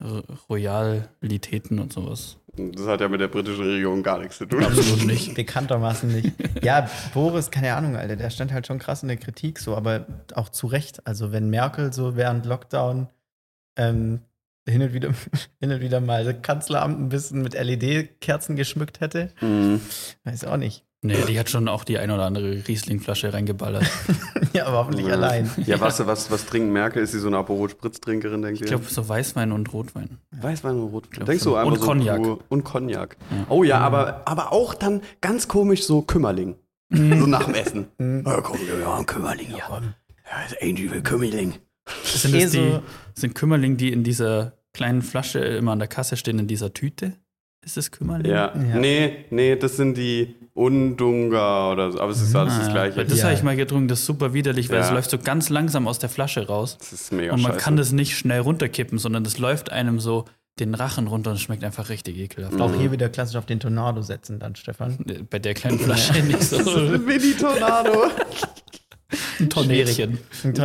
R- 0.00 0.22
Royalitäten 0.48 1.80
und 1.80 1.92
sowas. 1.92 2.37
Das 2.74 2.86
hat 2.86 3.00
ja 3.00 3.08
mit 3.08 3.20
der 3.20 3.28
britischen 3.28 3.64
Regierung 3.64 4.02
gar 4.02 4.18
nichts 4.18 4.38
zu 4.38 4.46
tun. 4.46 4.64
Absolut 4.64 5.04
nicht. 5.06 5.34
bekanntermaßen 5.36 6.08
nicht. 6.12 6.32
Ja, 6.62 6.88
Boris, 7.14 7.50
keine 7.50 7.74
Ahnung, 7.74 7.96
Alter, 7.96 8.16
der 8.16 8.30
stand 8.30 8.52
halt 8.52 8.66
schon 8.66 8.78
krass 8.78 9.02
in 9.02 9.08
der 9.08 9.16
Kritik 9.16 9.58
so, 9.58 9.76
aber 9.76 10.06
auch 10.34 10.48
zu 10.48 10.66
Recht. 10.66 11.06
Also 11.06 11.32
wenn 11.32 11.50
Merkel 11.50 11.92
so 11.92 12.16
während 12.16 12.46
Lockdown 12.46 13.08
ähm, 13.76 14.20
hin, 14.68 14.82
und 14.82 14.92
wieder, 14.92 15.10
hin 15.60 15.70
und 15.72 15.80
wieder 15.80 16.00
mal 16.00 16.24
das 16.24 16.42
Kanzleramt 16.42 16.98
ein 17.00 17.08
bisschen 17.08 17.42
mit 17.42 17.54
LED-Kerzen 17.54 18.56
geschmückt 18.56 19.00
hätte, 19.00 19.32
Mhm. 19.40 19.80
weiß 20.24 20.44
auch 20.44 20.56
nicht. 20.56 20.84
Nee, 21.02 21.14
die 21.28 21.38
hat 21.38 21.48
schon 21.48 21.68
auch 21.68 21.84
die 21.84 21.96
ein 21.98 22.10
oder 22.10 22.24
andere 22.24 22.66
Riesling-Flasche 22.66 23.32
reingeballert. 23.32 23.84
ja, 24.52 24.66
aber 24.66 24.78
hoffentlich 24.78 25.06
Ja. 25.06 25.12
allein. 25.14 25.48
Ja, 25.64 25.78
was, 25.80 26.04
was, 26.04 26.28
was 26.30 26.44
trinkt 26.46 26.72
Merkel? 26.72 27.02
Ist 27.04 27.12
sie 27.12 27.20
so 27.20 27.28
eine 27.28 27.36
Aperol-Spritz-Trinkerin, 27.38 28.42
denkt 28.42 28.56
Ich 28.56 28.62
ihr? 28.62 28.66
glaube, 28.66 28.84
so 28.88 29.08
Weißwein 29.08 29.52
und 29.52 29.72
Rotwein. 29.72 30.18
Weißwein 30.32 30.74
und 30.76 30.88
Rotwein. 30.88 31.24
Denkst 31.24 31.44
du 31.44 31.50
schon. 31.50 31.58
einfach 31.58 31.72
Und 31.72 31.78
so 31.80 31.86
Cognac. 31.86 32.22
pur- 32.22 32.38
Und 32.48 32.64
Cognac. 32.64 33.16
Ja. 33.30 33.46
Oh 33.48 33.62
ja, 33.62 33.78
aber, 33.78 34.22
aber 34.26 34.52
auch 34.52 34.74
dann 34.74 35.02
ganz 35.20 35.46
komisch 35.46 35.84
so 35.84 36.02
Kümmerling. 36.02 36.56
so 36.90 36.98
nach 37.26 37.44
dem 37.44 37.54
Essen. 37.54 37.86
Ja, 38.26 38.40
komm, 38.40 38.58
wir 38.58 38.86
haben 38.86 39.06
Kümmerling 39.06 39.46
hier. 39.46 39.58
Ja, 39.58 39.80
das 40.42 40.52
ist 40.52 40.62
Angie 40.62 40.90
will 40.90 41.02
Kümmerling. 41.02 41.54
Sind 42.02 42.34
das 42.34 42.50
die 42.50 42.56
so- 42.58 42.82
sind 43.14 43.34
Kümmerling, 43.36 43.76
die 43.76 43.92
in 43.92 44.02
dieser 44.02 44.54
kleinen 44.74 45.02
Flasche 45.02 45.38
immer 45.38 45.72
an 45.72 45.78
der 45.78 45.88
Kasse 45.88 46.16
stehen, 46.16 46.38
in 46.40 46.48
dieser 46.48 46.74
Tüte? 46.74 47.12
Ist 47.64 47.76
das 47.76 47.90
Kümmerling? 47.90 48.30
Ja. 48.30 48.52
Ja. 48.56 48.78
Nee, 48.78 49.24
nee, 49.30 49.54
das 49.56 49.76
sind 49.76 49.96
die 49.96 50.34
Undunga 50.58 51.70
oder 51.72 51.92
so. 51.92 52.00
Aber 52.00 52.10
es 52.10 52.20
ist 52.20 52.34
alles 52.34 52.56
das 52.58 52.68
Ah, 52.68 52.72
Gleiche. 52.72 52.96
Weil 52.96 53.06
das 53.06 53.18
Ja. 53.18 53.24
habe 53.26 53.34
ich 53.34 53.42
mal 53.42 53.56
getrunken, 53.56 53.88
das 53.88 54.00
ist 54.00 54.06
super 54.06 54.34
widerlich, 54.34 54.68
weil 54.70 54.78
Ja. 54.78 54.84
es 54.86 54.90
läuft 54.90 55.10
so 55.10 55.18
ganz 55.18 55.48
langsam 55.50 55.86
aus 55.86 55.98
der 55.98 56.08
Flasche 56.08 56.46
raus. 56.46 56.76
Das 56.78 56.92
ist 56.92 57.12
mega 57.12 57.32
und 57.32 57.42
man 57.42 57.52
scheiße. 57.52 57.64
kann 57.64 57.76
das 57.76 57.92
nicht 57.92 58.16
schnell 58.16 58.40
runterkippen, 58.40 58.98
sondern 58.98 59.24
das 59.24 59.38
läuft 59.38 59.70
einem 59.72 60.00
so 60.00 60.24
den 60.58 60.74
Rachen 60.74 61.06
runter 61.06 61.30
und 61.30 61.36
es 61.36 61.42
schmeckt 61.42 61.62
einfach 61.62 61.88
richtig 61.88 62.16
ekelhaft. 62.18 62.60
Auch 62.60 62.74
hier 62.74 62.90
wieder 62.90 63.08
klassisch 63.08 63.36
auf 63.36 63.46
den 63.46 63.60
Tornado 63.60 64.02
setzen 64.02 64.40
dann, 64.40 64.56
Stefan. 64.56 64.98
Bei 65.30 65.38
der 65.38 65.54
kleinen 65.54 65.78
Flasche 65.78 66.20
nicht 66.22 66.42
so. 66.42 66.58
Mini-Tornado. 66.58 68.10
Ein 69.38 69.48
Tornädchen. 69.50 70.18
Ein. 70.42 70.54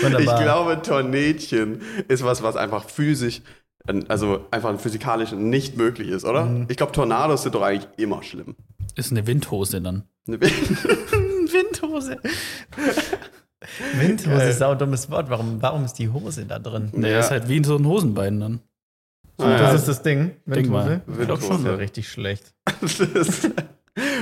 Ich 0.00 0.04
Wunderbar. 0.04 0.42
glaube, 0.44 0.82
Tornädchen 0.82 1.82
ist 2.06 2.22
was, 2.22 2.40
was 2.42 2.54
einfach 2.54 2.88
physisch, 2.88 3.42
also 4.08 4.46
einfach 4.50 4.78
physikalisch 4.78 5.32
nicht 5.32 5.76
möglich 5.76 6.08
ist, 6.08 6.24
oder? 6.24 6.44
Mhm. 6.44 6.66
Ich 6.68 6.76
glaube, 6.76 6.92
Tornados 6.92 7.42
sind 7.42 7.54
doch 7.54 7.62
eigentlich 7.62 7.88
immer 7.96 8.22
schlimm. 8.22 8.54
Ist 8.94 9.10
eine 9.12 9.26
Windhose 9.26 9.80
dann. 9.80 10.04
Windhose. 10.26 12.18
Windhose 13.94 14.28
Geil. 14.36 14.50
ist 14.50 14.62
auch 14.62 14.72
ein 14.72 14.78
dummes 14.78 15.10
Wort. 15.10 15.30
Warum, 15.30 15.60
warum 15.62 15.84
ist 15.84 15.94
die 15.94 16.08
Hose 16.10 16.44
da 16.46 16.58
drin? 16.58 16.90
Der 16.94 17.10
Ja. 17.10 17.18
ist 17.20 17.30
halt 17.30 17.48
wie 17.48 17.62
so 17.64 17.76
ein 17.76 17.86
Hosenbein 17.86 18.40
dann. 18.40 18.60
Ah, 19.38 19.50
ja. 19.50 19.58
Das 19.58 19.74
ist 19.74 19.88
das 19.88 20.02
Ding. 20.02 20.32
Denk 20.46 20.68
mal. 20.68 21.02
Windhose. 21.06 21.18
Windhose. 21.18 21.48
Das 21.48 21.58
ist 21.60 21.64
ja 21.66 21.74
richtig 21.74 22.08
schlecht. 22.08 22.54
Das 22.80 23.00
ist, 23.00 23.50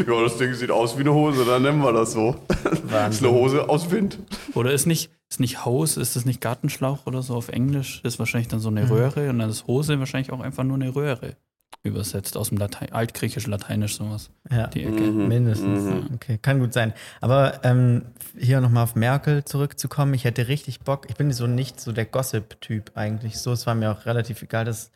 ja, 0.07 0.23
das 0.23 0.37
Ding 0.39 0.55
sieht 0.55 0.71
aus 0.71 0.97
wie 0.97 1.01
eine 1.03 1.13
Hose, 1.15 1.45
dann 1.45 1.63
nennen 1.63 1.81
wir 1.83 1.93
das 1.93 2.13
so. 2.13 2.37
Das 2.65 2.73
ist 2.81 2.91
Wahnsinn. 2.93 3.27
eine 3.29 3.37
Hose 3.37 3.69
aus 3.69 3.91
Wind. 3.91 4.19
Oder 4.55 4.73
ist 4.73 4.87
nicht, 4.87 5.11
ist 5.31 5.41
nicht 5.41 5.65
Haus, 5.65 5.97
ist 5.97 6.17
das 6.17 6.25
nicht 6.25 6.41
Gartenschlauch 6.41 7.07
oder 7.07 7.23
so 7.23 7.35
auf 7.35 7.49
Englisch? 7.49 8.01
Das 8.03 8.15
ist 8.15 8.19
wahrscheinlich 8.19 8.49
dann 8.49 8.61
so 8.61 8.69
eine 8.69 8.83
Mhm. 8.85 8.91
Röhre 8.91 9.31
und 9.31 9.39
dann 9.39 9.51
ist 9.51 9.67
Hose 9.67 9.99
wahrscheinlich 9.99 10.33
auch 10.33 10.41
einfach 10.41 10.65
nur 10.65 10.77
eine 10.77 10.95
Röhre. 10.95 11.37
Übersetzt 11.83 12.37
aus 12.37 12.49
dem 12.49 12.59
Latein, 12.59 12.93
altgriechisch, 12.93 13.47
lateinisch 13.47 13.97
sowas. 13.97 14.31
Ja, 14.51 14.67
Die 14.69 14.83
Ecke. 14.83 15.01
Mhm. 15.03 15.29
mindestens. 15.29 15.85
Mhm. 15.85 16.07
Okay, 16.15 16.39
kann 16.41 16.59
gut 16.59 16.73
sein. 16.73 16.93
Aber 17.21 17.61
ähm, 17.65 18.03
hier 18.37 18.61
nochmal 18.61 18.83
auf 18.85 18.97
Merkel 18.97 19.45
zurückzukommen. 19.45 20.13
Ich 20.15 20.25
hätte 20.25 20.49
richtig 20.49 20.81
Bock. 20.81 21.07
Ich 21.09 21.15
bin 21.17 21.31
so 21.33 21.47
nicht 21.47 21.81
so 21.81 21.93
der 21.93 22.05
Gossip-Typ 22.07 22.93
eigentlich. 22.97 23.39
So, 23.39 23.53
es 23.53 23.67
war 23.67 23.77
mir 23.77 23.93
auch 23.93 24.05
relativ 24.05 24.43
egal, 24.43 24.65
dass 24.65 24.91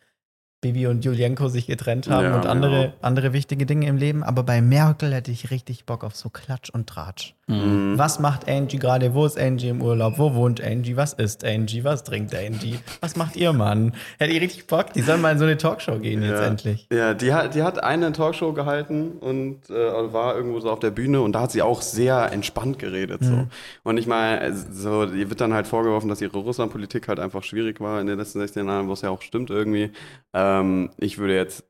Bibi 0.61 0.87
und 0.87 1.05
Julienko 1.05 1.49
sich 1.49 1.67
getrennt 1.67 2.09
haben 2.09 2.25
Ja, 2.25 2.37
und 2.37 2.47
andere, 2.47 2.93
andere 3.01 3.33
wichtige 3.33 3.65
Dinge 3.65 3.87
im 3.87 3.97
Leben. 3.97 4.23
Aber 4.23 4.43
bei 4.43 4.61
Merkel 4.61 5.15
hätte 5.15 5.31
ich 5.31 5.51
richtig 5.51 5.87
Bock 5.87 6.05
auf 6.05 6.15
so 6.15 6.29
Klatsch 6.29 6.69
und 6.71 6.87
Tratsch. 6.87 7.35
Mhm. 7.51 7.99
Was 7.99 8.19
macht 8.21 8.49
Angie 8.49 8.79
gerade? 8.79 9.13
Wo 9.15 9.27
ist 9.27 9.39
Angie 9.39 9.69
im 9.69 9.83
Urlaub? 9.83 10.15
Wo 10.19 10.35
wohnt 10.35 10.63
Angie? 10.63 10.97
Was 10.97 11.13
isst 11.15 11.45
Angie? 11.45 11.85
Was 11.85 12.05
trinkt 12.05 12.35
Angie? 12.35 12.79
Was 13.01 13.17
macht 13.17 13.37
ihr 13.37 13.53
Mann? 13.53 13.93
Hätte 14.19 14.33
ich 14.33 14.41
richtig 14.41 14.67
Bock. 14.67 14.93
Die 14.93 15.01
sollen 15.03 15.21
mal 15.21 15.33
in 15.33 15.39
so 15.39 15.45
eine 15.45 15.57
Talkshow 15.57 15.99
gehen 15.99 16.23
jetzt 16.23 16.39
Ja. 16.41 16.47
endlich. 16.47 16.87
Ja, 16.93 17.15
die 17.15 17.33
hat, 17.35 17.55
die 17.55 17.63
hat 17.63 17.83
eine 17.83 18.13
Talkshow 18.13 18.53
gehalten 18.53 19.13
und 19.21 19.69
äh, 19.71 20.13
war 20.13 20.37
irgendwo 20.37 20.61
so 20.61 20.71
auf 20.71 20.79
der 20.79 20.91
Bühne 20.91 21.21
und 21.21 21.33
da 21.33 21.43
hat 21.43 21.53
sie 21.53 21.63
auch 21.63 21.83
sehr 21.83 22.33
entspannt 22.33 22.79
geredet. 22.79 23.23
So. 23.25 23.33
Mhm. 23.33 23.47
Und 23.83 23.97
ich 23.99 24.07
meine, 24.07 24.55
so, 24.55 25.05
ihr 25.05 25.29
wird 25.29 25.41
dann 25.41 25.53
halt 25.53 25.67
vorgeworfen, 25.67 26.09
dass 26.09 26.21
ihre 26.21 26.39
Russlandpolitik 26.39 27.09
halt 27.09 27.19
einfach 27.19 27.43
schwierig 27.43 27.81
war 27.81 28.01
in 28.01 28.07
den 28.07 28.19
letzten 28.19 28.39
16 28.39 28.67
Jahren, 28.67 28.89
was 28.89 29.03
ja 29.03 29.11
auch 29.11 29.23
stimmt 29.23 29.51
irgendwie. 29.51 29.91
Ähm, 30.33 30.91
ich 30.99 31.19
würde 31.19 31.35
jetzt, 31.35 31.65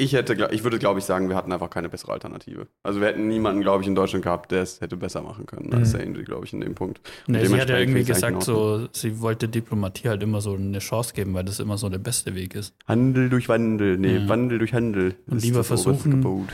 ich 0.00 0.12
hätte, 0.14 0.48
ich 0.52 0.64
würde 0.64 0.78
glaube 0.78 0.98
ich 0.98 1.04
sagen, 1.04 1.28
wir 1.28 1.36
hatten 1.36 1.52
einfach 1.52 1.70
keine 1.70 1.88
bessere 1.88 2.12
Alternative. 2.12 2.66
Also 2.82 3.00
wir 3.00 3.08
hätten 3.08 3.28
niemanden, 3.28 3.60
glaube 3.60 3.82
ich, 3.82 3.88
in 3.88 3.94
Deutschland 3.94 4.24
gehabt, 4.24 4.50
der 4.50 4.62
es 4.62 4.80
hätte 4.80 4.96
besser 4.96 5.22
machen 5.22 5.46
können 5.46 5.72
als 5.72 5.92
Mhm. 5.92 5.98
der 5.98 6.06
Angel, 6.06 6.24
glaube 6.24 6.46
ich, 6.46 6.52
in 6.52 6.60
dem 6.60 6.74
Punkt. 6.74 7.00
Und 7.26 7.34
Nee, 7.34 7.44
sie 7.46 7.60
hat 7.60 7.68
ja 7.68 7.78
irgendwie 7.78 8.04
gesagt, 8.04 8.42
so, 8.42 8.88
sie 8.92 9.20
wollte 9.20 9.48
Diplomatie 9.48 10.08
halt 10.08 10.22
immer 10.22 10.40
so 10.40 10.54
eine 10.54 10.78
Chance 10.78 11.14
geben, 11.14 11.34
weil 11.34 11.44
das 11.44 11.60
immer 11.60 11.76
so 11.78 11.88
der 11.88 11.98
beste 11.98 12.34
Weg 12.34 12.54
ist. 12.54 12.74
Handel 12.86 13.28
durch 13.28 13.48
Wandel, 13.48 13.98
nee, 13.98 14.16
Ja. 14.16 14.28
Wandel 14.28 14.58
durch 14.58 14.72
Handel. 14.74 15.14
Und 15.26 15.42
lieber 15.42 15.58
das 15.58 15.66
versuchen. 15.68 16.10
Gebot. 16.10 16.48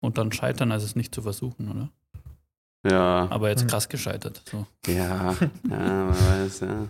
Und 0.00 0.18
dann 0.18 0.30
scheitern, 0.30 0.70
als 0.70 0.84
es 0.84 0.94
nicht 0.94 1.14
zu 1.14 1.22
versuchen, 1.22 1.68
oder? 1.70 1.88
Ja. 2.88 3.26
Aber 3.30 3.48
jetzt 3.48 3.64
Mhm. 3.64 3.68
krass 3.68 3.88
gescheitert. 3.88 4.42
So. 4.50 4.66
Ja, 4.86 5.34
ja, 5.68 6.04
man 6.04 6.08
weiß, 6.10 6.60
ja. 6.60 6.86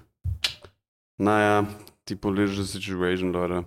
Naja, 1.16 1.66
die 2.08 2.16
politische 2.16 2.62
Situation, 2.64 3.32
Leute. 3.32 3.64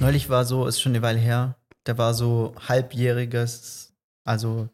Neulich 0.00 0.28
war 0.28 0.44
so, 0.44 0.66
ist 0.66 0.80
schon 0.80 0.92
eine 0.92 1.02
Weile 1.02 1.18
her, 1.18 1.56
da 1.84 1.96
war 1.98 2.14
so 2.14 2.54
halbjähriges, 2.68 3.94
also 4.24 4.68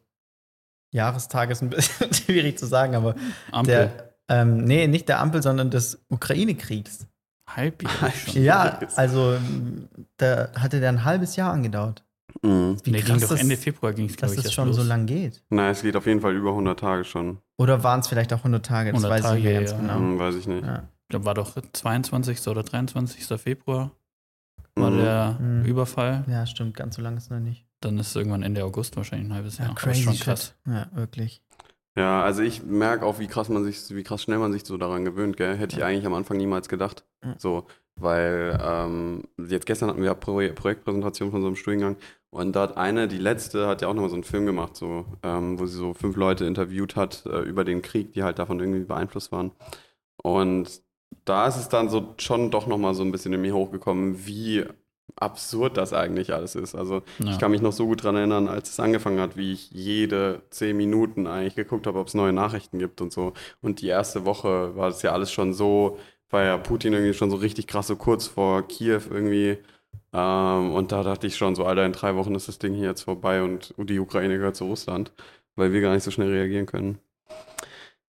Jahrestag 0.93 1.49
ist 1.51 1.61
ein 1.61 1.69
bisschen 1.69 2.13
schwierig 2.13 2.57
zu 2.59 2.65
sagen, 2.67 2.95
aber 2.95 3.15
Ampel. 3.51 3.73
der, 3.73 4.13
ähm, 4.29 4.63
nee, 4.63 4.87
nicht 4.87 5.07
der 5.09 5.19
Ampel, 5.19 5.41
sondern 5.41 5.69
des 5.71 6.03
Ukraine-Kriegs. 6.09 7.07
Halbjährig 7.49 8.31
schon. 8.33 8.43
Ja, 8.43 8.79
also 8.95 9.37
da 10.17 10.49
hatte 10.55 10.79
der 10.79 10.89
ein 10.89 11.03
halbes 11.03 11.35
Jahr 11.35 11.51
angedauert. 11.53 12.03
Mhm. 12.41 12.77
Wie 12.83 12.91
nee, 12.91 12.99
krass 13.01 13.11
ging 13.11 13.19
doch 13.21 13.29
das- 13.29 13.41
Ende 13.41 13.57
Februar 13.57 13.93
ging 13.93 14.05
es, 14.07 14.15
glaube 14.15 14.33
dass 14.33 14.39
ich, 14.39 14.45
erst 14.45 14.55
schon 14.55 14.67
los. 14.69 14.77
so 14.77 14.83
lang 14.83 15.05
geht. 15.05 15.43
Na, 15.49 15.69
es 15.69 15.81
geht 15.81 15.95
auf 15.95 16.05
jeden 16.07 16.21
Fall 16.21 16.33
über 16.35 16.49
100 16.51 16.79
Tage 16.79 17.03
schon. 17.03 17.39
Oder 17.57 17.83
waren 17.83 17.99
es 17.99 18.07
vielleicht 18.07 18.31
auch 18.33 18.39
100 18.39 18.65
Tage? 18.65 18.91
Das 18.93 19.03
100 19.03 19.11
weiß 19.23 19.31
ich 19.37 19.43
nicht 19.43 19.53
Tage, 19.53 19.55
ganz 19.65 19.71
ja. 19.71 19.77
genau. 19.77 19.95
Hm, 19.95 20.19
weiß 20.19 20.35
ich 20.35 20.47
nicht. 20.47 20.65
Ja. 20.65 20.83
Ich 21.03 21.09
glaube, 21.09 21.25
war 21.25 21.33
doch 21.33 21.57
22. 21.73 22.47
oder 22.47 22.63
23. 22.63 23.25
Februar 23.39 23.91
war 24.75 24.89
Mhm. 24.91 24.97
der 24.97 25.37
Mhm. 25.39 25.65
Überfall. 25.65 26.23
ja, 26.27 26.45
stimmt, 26.45 26.75
ganz 26.75 26.95
so 26.95 27.01
lang 27.01 27.17
ist 27.17 27.23
es 27.25 27.29
noch 27.29 27.39
nicht. 27.39 27.65
Dann 27.81 27.97
ist 27.97 28.09
es 28.09 28.15
irgendwann 28.15 28.43
Ende 28.43 28.63
August 28.63 28.95
wahrscheinlich 28.97 29.29
ein 29.29 29.33
halbes 29.33 29.57
Ja, 29.57 29.65
Jahr. 29.65 29.75
Crazy 29.75 30.03
schon 30.03 30.13
shit. 30.13 30.23
krass. 30.23 30.55
Ja, 30.67 30.87
wirklich. 30.93 31.41
Ja, 31.97 32.23
also 32.23 32.41
ich 32.41 32.63
merke 32.63 33.05
auch, 33.05 33.19
wie 33.19 33.27
krass 33.27 33.49
man 33.49 33.63
sich, 33.65 33.93
wie 33.93 34.03
krass 34.03 34.21
schnell 34.23 34.37
man 34.37 34.53
sich 34.53 34.63
so 34.63 34.77
daran 34.77 35.03
gewöhnt, 35.03 35.35
gell? 35.35 35.57
Hätte 35.57 35.75
ich 35.77 35.83
eigentlich 35.83 36.05
am 36.05 36.13
Anfang 36.13 36.37
niemals 36.37 36.69
gedacht. 36.69 37.03
Ja. 37.23 37.35
So, 37.37 37.65
weil 37.97 38.57
ähm, 38.63 39.23
jetzt 39.49 39.65
gestern 39.65 39.89
hatten 39.89 40.01
wir 40.01 40.13
Pro 40.13 40.35
Projektpräsentation 40.55 41.31
von 41.31 41.41
so 41.41 41.47
einem 41.47 41.57
Studiengang 41.57 41.97
und 42.29 42.55
da 42.55 42.61
hat 42.61 42.77
eine, 42.77 43.09
die 43.09 43.17
letzte, 43.17 43.67
hat 43.67 43.81
ja 43.81 43.89
auch 43.89 43.93
nochmal 43.93 44.09
so 44.09 44.15
einen 44.15 44.23
Film 44.23 44.45
gemacht, 44.45 44.77
so, 44.77 45.05
ähm, 45.23 45.59
wo 45.59 45.65
sie 45.65 45.75
so 45.77 45.93
fünf 45.93 46.15
Leute 46.15 46.45
interviewt 46.45 46.95
hat 46.95 47.25
äh, 47.25 47.39
über 47.41 47.65
den 47.65 47.81
Krieg, 47.81 48.13
die 48.13 48.23
halt 48.23 48.39
davon 48.39 48.59
irgendwie 48.61 48.85
beeinflusst 48.85 49.33
waren. 49.33 49.51
Und 50.23 50.81
da 51.25 51.47
ist 51.47 51.57
es 51.57 51.69
dann 51.69 51.89
so 51.89 52.13
schon 52.17 52.51
doch 52.51 52.67
nochmal 52.67 52.93
so 52.93 53.03
ein 53.03 53.11
bisschen 53.11 53.33
in 53.33 53.41
mir 53.41 53.53
hochgekommen, 53.53 54.25
wie 54.25 54.65
absurd 55.17 55.77
das 55.77 55.93
eigentlich 55.93 56.33
alles 56.33 56.55
ist. 56.55 56.73
Also 56.75 57.03
Ja. 57.19 57.31
ich 57.31 57.39
kann 57.39 57.51
mich 57.51 57.61
noch 57.61 57.73
so 57.73 57.85
gut 57.85 58.03
dran 58.03 58.15
erinnern, 58.15 58.47
als 58.47 58.69
es 58.69 58.79
angefangen 58.79 59.19
hat, 59.19 59.37
wie 59.37 59.53
ich 59.53 59.69
jede 59.71 60.41
zehn 60.49 60.75
Minuten 60.77 61.27
eigentlich 61.27 61.55
geguckt 61.55 61.85
habe, 61.87 61.99
ob 61.99 62.07
es 62.07 62.13
neue 62.13 62.33
Nachrichten 62.33 62.79
gibt 62.79 63.01
und 63.01 63.11
so. 63.11 63.33
Und 63.61 63.81
die 63.81 63.87
erste 63.87 64.25
Woche 64.25 64.75
war 64.75 64.89
das 64.89 65.01
ja 65.01 65.11
alles 65.11 65.31
schon 65.31 65.53
so, 65.53 65.97
war 66.29 66.43
ja 66.43 66.57
Putin 66.57 66.93
irgendwie 66.93 67.13
schon 67.13 67.29
so 67.29 67.37
richtig 67.37 67.67
krass, 67.67 67.87
so 67.87 67.95
kurz 67.97 68.27
vor 68.27 68.67
Kiew 68.67 69.01
irgendwie. 69.09 69.57
Ähm, 70.13 70.73
und 70.73 70.91
da 70.91 71.03
dachte 71.03 71.27
ich 71.27 71.35
schon 71.35 71.55
so, 71.55 71.65
Alter, 71.65 71.85
in 71.85 71.93
drei 71.93 72.15
Wochen 72.15 72.33
ist 72.35 72.47
das 72.47 72.57
Ding 72.59 72.73
hier 72.73 72.87
jetzt 72.89 73.03
vorbei 73.03 73.43
und 73.43 73.73
die 73.77 73.99
Ukraine 73.99 74.37
gehört 74.37 74.55
zu 74.55 74.65
Russland, 74.65 75.11
weil 75.55 75.73
wir 75.73 75.81
gar 75.81 75.93
nicht 75.93 76.03
so 76.03 76.11
schnell 76.11 76.29
reagieren 76.31 76.65
können. 76.65 76.99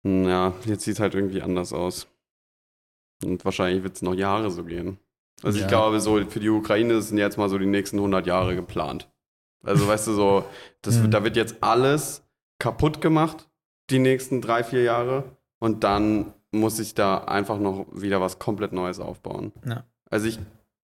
Hm, 0.04 0.24
Ja, 0.28 0.52
jetzt 0.64 0.84
sieht 0.84 0.94
es 0.94 1.00
halt 1.00 1.14
irgendwie 1.14 1.42
anders 1.42 1.72
aus. 1.72 2.06
Und 3.24 3.44
wahrscheinlich 3.44 3.82
wird 3.82 3.96
es 3.96 4.02
noch 4.02 4.14
Jahre 4.14 4.50
so 4.50 4.64
gehen. 4.64 4.98
Also 5.42 5.58
Ja. 5.58 5.64
ich 5.64 5.68
glaube, 5.68 6.00
so 6.00 6.24
für 6.26 6.40
die 6.40 6.48
Ukraine 6.50 7.00
sind 7.02 7.18
jetzt 7.18 7.36
mal 7.38 7.48
so 7.48 7.58
die 7.58 7.66
nächsten 7.66 7.98
100 7.98 8.26
Jahre 8.26 8.54
geplant. 8.54 9.08
Also 9.64 9.86
weißt 9.86 10.08
du 10.08 10.12
so, 10.12 10.44
das, 10.82 10.98
Mhm. 10.98 11.10
da 11.10 11.24
wird 11.24 11.36
jetzt 11.36 11.56
alles 11.62 12.22
kaputt 12.58 13.00
gemacht, 13.00 13.48
die 13.90 13.98
nächsten 13.98 14.40
drei, 14.40 14.64
vier 14.64 14.82
Jahre. 14.82 15.24
Und 15.60 15.84
dann 15.84 16.32
muss 16.50 16.78
ich 16.78 16.94
da 16.94 17.18
einfach 17.18 17.58
noch 17.58 17.86
wieder 17.92 18.20
was 18.20 18.38
komplett 18.38 18.72
Neues 18.72 19.00
aufbauen. 19.00 19.52
Ja. 19.66 19.84
Also 20.10 20.26
ich 20.26 20.38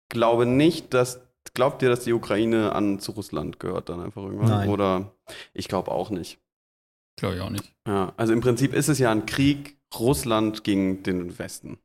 glaube 0.10 0.46
nicht, 0.46 0.94
dass, 0.94 1.20
glaubt 1.54 1.82
ihr, 1.82 1.90
dass 1.90 2.02
die 2.04 2.14
Ukraine 2.14 2.74
an 2.74 3.00
zu 3.00 3.12
Russland 3.12 3.60
gehört 3.60 3.90
dann 3.90 4.00
einfach 4.02 4.24
irgendwann? 4.24 4.50
Nein. 4.50 4.70
Oder 4.70 5.12
ich 5.54 5.68
glaube 5.68 5.92
auch 5.92 6.10
nicht. 6.10 6.40
Glaube 7.20 7.36
ich 7.36 7.42
auch 7.42 7.50
nicht. 7.50 7.74
Ja, 7.88 8.14
also 8.18 8.32
im 8.34 8.42
Prinzip 8.42 8.74
ist 8.74 8.88
es 8.90 9.00
ja 9.00 9.12
ein 9.12 9.26
Krieg 9.26 9.78
Russland 9.98 10.64
gegen 10.64 11.02
den 11.04 11.38
Westen 11.40 11.80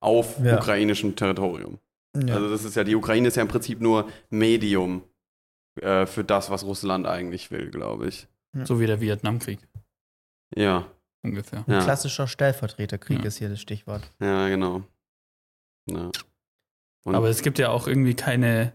auf 0.00 0.38
Ja. 0.40 0.58
ukrainischem 0.58 1.16
Territorium. 1.16 1.78
Ja. 2.16 2.34
Also 2.36 2.48
das 2.50 2.64
ist 2.64 2.76
ja, 2.76 2.84
die 2.84 2.94
Ukraine 2.94 3.28
ist 3.28 3.36
ja 3.36 3.42
im 3.42 3.48
Prinzip 3.48 3.80
nur 3.80 4.08
Medium 4.30 5.02
äh, 5.80 6.06
für 6.06 6.22
das, 6.24 6.50
was 6.50 6.64
Russland 6.64 7.06
eigentlich 7.06 7.50
will, 7.50 7.70
glaube 7.70 8.08
ich. 8.08 8.28
So 8.64 8.78
wie 8.78 8.86
der 8.86 9.00
Vietnamkrieg 9.00 9.58
Ja, 10.56 10.86
ungefähr. 11.22 11.64
Ein 11.66 11.72
ja, 11.72 11.82
klassischer 11.82 12.28
Stellvertreterkrieg 12.28 13.18
Ja. 13.20 13.24
ist 13.24 13.38
hier 13.38 13.48
das 13.48 13.60
Stichwort. 13.60 14.08
ja, 14.20 14.48
genau. 14.48 14.82
Ja. 15.90 16.10
Und 17.04 17.14
Aber 17.16 17.28
es 17.28 17.42
gibt 17.42 17.58
ja 17.58 17.70
auch 17.70 17.86
irgendwie 17.88 18.14
keine 18.14 18.72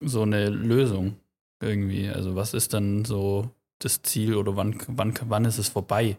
so 0.00 0.22
eine 0.22 0.48
Lösung 0.48 1.16
irgendwie. 1.60 2.08
Also 2.08 2.34
was 2.34 2.54
ist 2.54 2.72
dann 2.74 3.04
so 3.04 3.50
das 3.78 4.02
Ziel 4.02 4.34
oder 4.36 4.56
wann, 4.56 4.78
wann, 4.88 5.14
wann 5.26 5.44
ist 5.44 5.58
es 5.58 5.68
vorbei? 5.68 6.16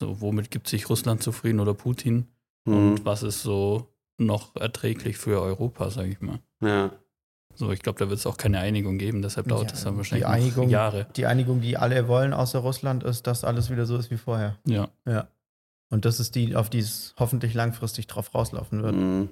So, 0.00 0.20
womit 0.20 0.50
gibt 0.50 0.68
sich 0.68 0.88
Russland 0.90 1.22
zufrieden 1.22 1.60
oder 1.60 1.74
Putin? 1.74 2.26
Mhm. 2.66 2.74
Und 2.92 3.04
was 3.04 3.22
ist 3.22 3.42
so 3.42 3.88
noch 4.18 4.54
erträglich 4.56 5.16
für 5.18 5.40
Europa, 5.40 5.90
sage 5.90 6.10
ich 6.10 6.20
mal. 6.20 6.38
ja. 6.60 6.90
So, 7.58 7.72
ich 7.72 7.80
glaube, 7.80 7.98
da 7.98 8.10
wird 8.10 8.18
es 8.18 8.26
auch 8.26 8.36
keine 8.36 8.58
Einigung 8.58 8.98
geben, 8.98 9.22
deshalb 9.22 9.48
dauert 9.48 9.68
Ja, 9.70 9.72
es 9.76 9.82
dann 9.84 9.94
die 9.94 9.96
wahrscheinlich 9.96 10.26
Einigung- 10.26 10.68
Jahre. 10.68 11.06
Die 11.16 11.24
Einigung, 11.24 11.62
die 11.62 11.78
alle 11.78 12.06
wollen 12.06 12.34
außer 12.34 12.58
Russland, 12.58 13.02
ist, 13.02 13.26
dass 13.26 13.44
alles 13.44 13.70
wieder 13.70 13.86
so 13.86 13.96
ist 13.96 14.10
wie 14.10 14.18
vorher. 14.18 14.58
Ja. 14.66 14.88
Ja. 15.06 15.28
Und 15.88 16.04
das 16.04 16.20
ist 16.20 16.34
die, 16.34 16.54
auf 16.54 16.68
die 16.68 16.80
es 16.80 17.14
hoffentlich 17.18 17.54
langfristig 17.54 18.08
drauf 18.08 18.34
rauslaufen 18.34 18.82
wird, 18.82 18.94
Mhm. 18.94 19.28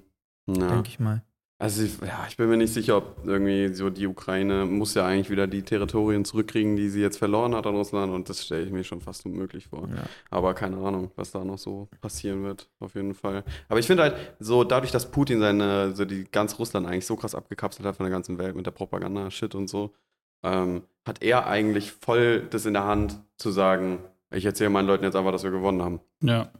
ja. 0.47 0.68
denke 0.68 0.88
ich 0.88 0.99
mal. 0.99 1.23
Also 1.61 1.85
ich, 1.85 1.99
ja, 2.01 2.25
ich 2.29 2.37
bin 2.37 2.49
mir 2.49 2.57
nicht 2.57 2.73
sicher, 2.75 2.97
ob 2.97 3.25
irgendwie 3.25 3.73
so 3.75 3.88
die 3.88 4.09
Ukraine 4.09 4.67
muss 4.67 4.95
ja 4.95 5.07
eigentlich 5.07 5.31
wieder 5.31 5.47
die 5.47 5.62
Territorien 5.62 6.25
zurückkriegen, 6.25 6.75
die 6.77 6.88
sie 6.88 7.01
jetzt 7.01 7.17
verloren 7.17 7.55
hat 7.55 7.67
an 7.67 7.77
Russland 7.77 8.12
und 8.12 8.29
das 8.29 8.45
stelle 8.45 8.64
ich 8.64 8.73
mir 8.73 8.83
schon 8.83 9.01
fast 9.01 9.25
unmöglich 9.25 9.69
vor. 9.69 9.88
Ja. 9.88 10.03
Aber 10.31 10.53
keine 10.55 10.77
Ahnung, 10.79 11.12
was 11.14 11.31
da 11.31 11.45
noch 11.45 11.57
so 11.59 11.88
passieren 12.01 12.43
wird, 12.43 12.69
auf 12.81 12.97
jeden 12.97 13.14
Fall. 13.14 13.45
Aber 13.69 13.79
ich 13.79 13.87
finde 13.87 14.03
halt, 14.03 14.17
so 14.40 14.64
dadurch, 14.64 14.90
dass 14.90 15.11
Putin 15.11 15.38
seine, 15.40 15.95
so 15.95 16.05
die 16.05 16.25
ganz 16.25 16.59
Russland 16.59 16.87
eigentlich 16.88 17.07
so 17.07 17.14
krass 17.17 17.37
abgekapselt 17.37 17.87
hat 17.87 17.97
von 17.97 18.05
der 18.05 18.11
ganzen 18.12 18.37
Welt 18.38 18.57
mit 18.57 18.67
der 18.67 18.73
Propaganda-Shit 18.73 19.55
und 19.55 19.69
so, 19.69 19.95
ähm, 20.43 20.83
hat 21.07 21.23
er 21.23 21.47
eigentlich 21.47 21.93
voll 21.93 22.43
das 22.51 22.67
in 22.67 22.75
der 22.75 22.85
Hand 22.85 23.21
zu 23.38 23.53
sagen, 23.53 24.01
ich 24.33 24.45
erzähle 24.45 24.71
meinen 24.71 24.88
Leuten 24.88 25.05
jetzt 25.05 25.14
einfach, 25.14 25.33
dass 25.33 25.45
wir 25.45 25.53
gewonnen 25.53 25.83
haben. 25.83 26.01
Ja. 26.21 26.51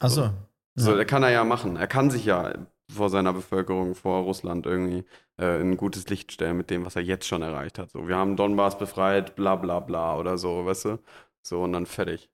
Achso. 0.00 0.30
So, 0.74 0.90
Ja. 0.90 0.96
der 0.96 1.06
kann 1.06 1.22
er 1.22 1.30
ja 1.30 1.44
machen. 1.44 1.76
Er 1.76 1.86
kann 1.88 2.10
sich 2.10 2.26
ja 2.26 2.52
vor 2.90 3.10
seiner 3.10 3.32
Bevölkerung, 3.32 3.94
vor 3.94 4.22
Russland 4.22 4.66
irgendwie 4.66 5.04
äh, 5.38 5.60
in 5.60 5.72
ein 5.72 5.76
gutes 5.76 6.08
Licht 6.08 6.32
stellen 6.32 6.56
mit 6.56 6.70
dem, 6.70 6.84
was 6.84 6.96
er 6.96 7.02
jetzt 7.02 7.26
schon 7.26 7.42
erreicht 7.42 7.78
hat. 7.78 7.90
So, 7.90 8.08
wir 8.08 8.16
haben 8.16 8.36
Donbass 8.36 8.78
befreit, 8.78 9.36
bla 9.36 9.56
bla 9.56 9.80
bla 9.80 10.16
oder 10.16 10.38
so, 10.38 10.64
weißt 10.64 10.84
du? 10.86 10.98
So, 11.42 11.62
und 11.62 11.72
dann 11.72 11.86
fertig. 11.86 12.30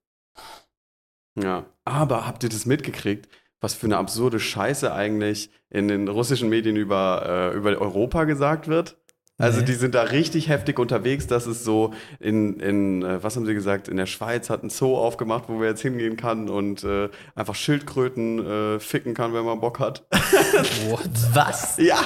Ja. 1.36 1.66
Aber 1.84 2.26
habt 2.26 2.42
ihr 2.44 2.48
das 2.48 2.66
mitgekriegt, 2.66 3.28
was 3.60 3.74
für 3.74 3.86
eine 3.86 3.96
absurde 3.96 4.38
Scheiße 4.38 4.92
eigentlich 4.92 5.50
in 5.70 5.88
den 5.88 6.08
russischen 6.08 6.48
Medien 6.48 6.76
über, 6.76 7.52
äh, 7.52 7.56
über 7.56 7.70
Europa 7.78 8.24
gesagt 8.24 8.68
wird? 8.68 8.96
Also 9.37 9.59
Nee. 9.61 9.66
die 9.66 9.73
sind 9.73 9.97
da 9.97 10.03
richtig 10.03 10.49
heftig 10.49 10.79
unterwegs, 10.79 11.27
dass 11.27 11.47
es 11.47 11.64
so 11.64 11.92
in, 12.20 12.61
in 12.61 13.03
äh, 13.03 13.20
was 13.23 13.35
haben 13.35 13.44
sie 13.47 13.55
gesagt, 13.55 13.88
in 13.88 13.97
der 13.97 14.07
Schweiz 14.07 14.49
hat 14.49 14.62
ein 14.62 14.70
Zoo 14.70 14.97
aufgemacht, 14.97 15.44
wo 15.49 15.61
wir 15.61 15.66
jetzt 15.68 15.83
hingehen 15.83 16.16
kann 16.16 16.49
und 16.49 16.85
äh, 16.85 17.09
einfach 17.35 17.57
Schildkröten 17.57 18.47
äh, 18.47 18.79
ficken 18.79 19.12
kann, 19.14 19.35
wenn 19.35 19.44
man 19.44 19.59
Bock 19.61 19.81
hat. 19.81 20.05
What? 20.88 21.11
Was? 21.33 21.77
ja. 21.79 21.99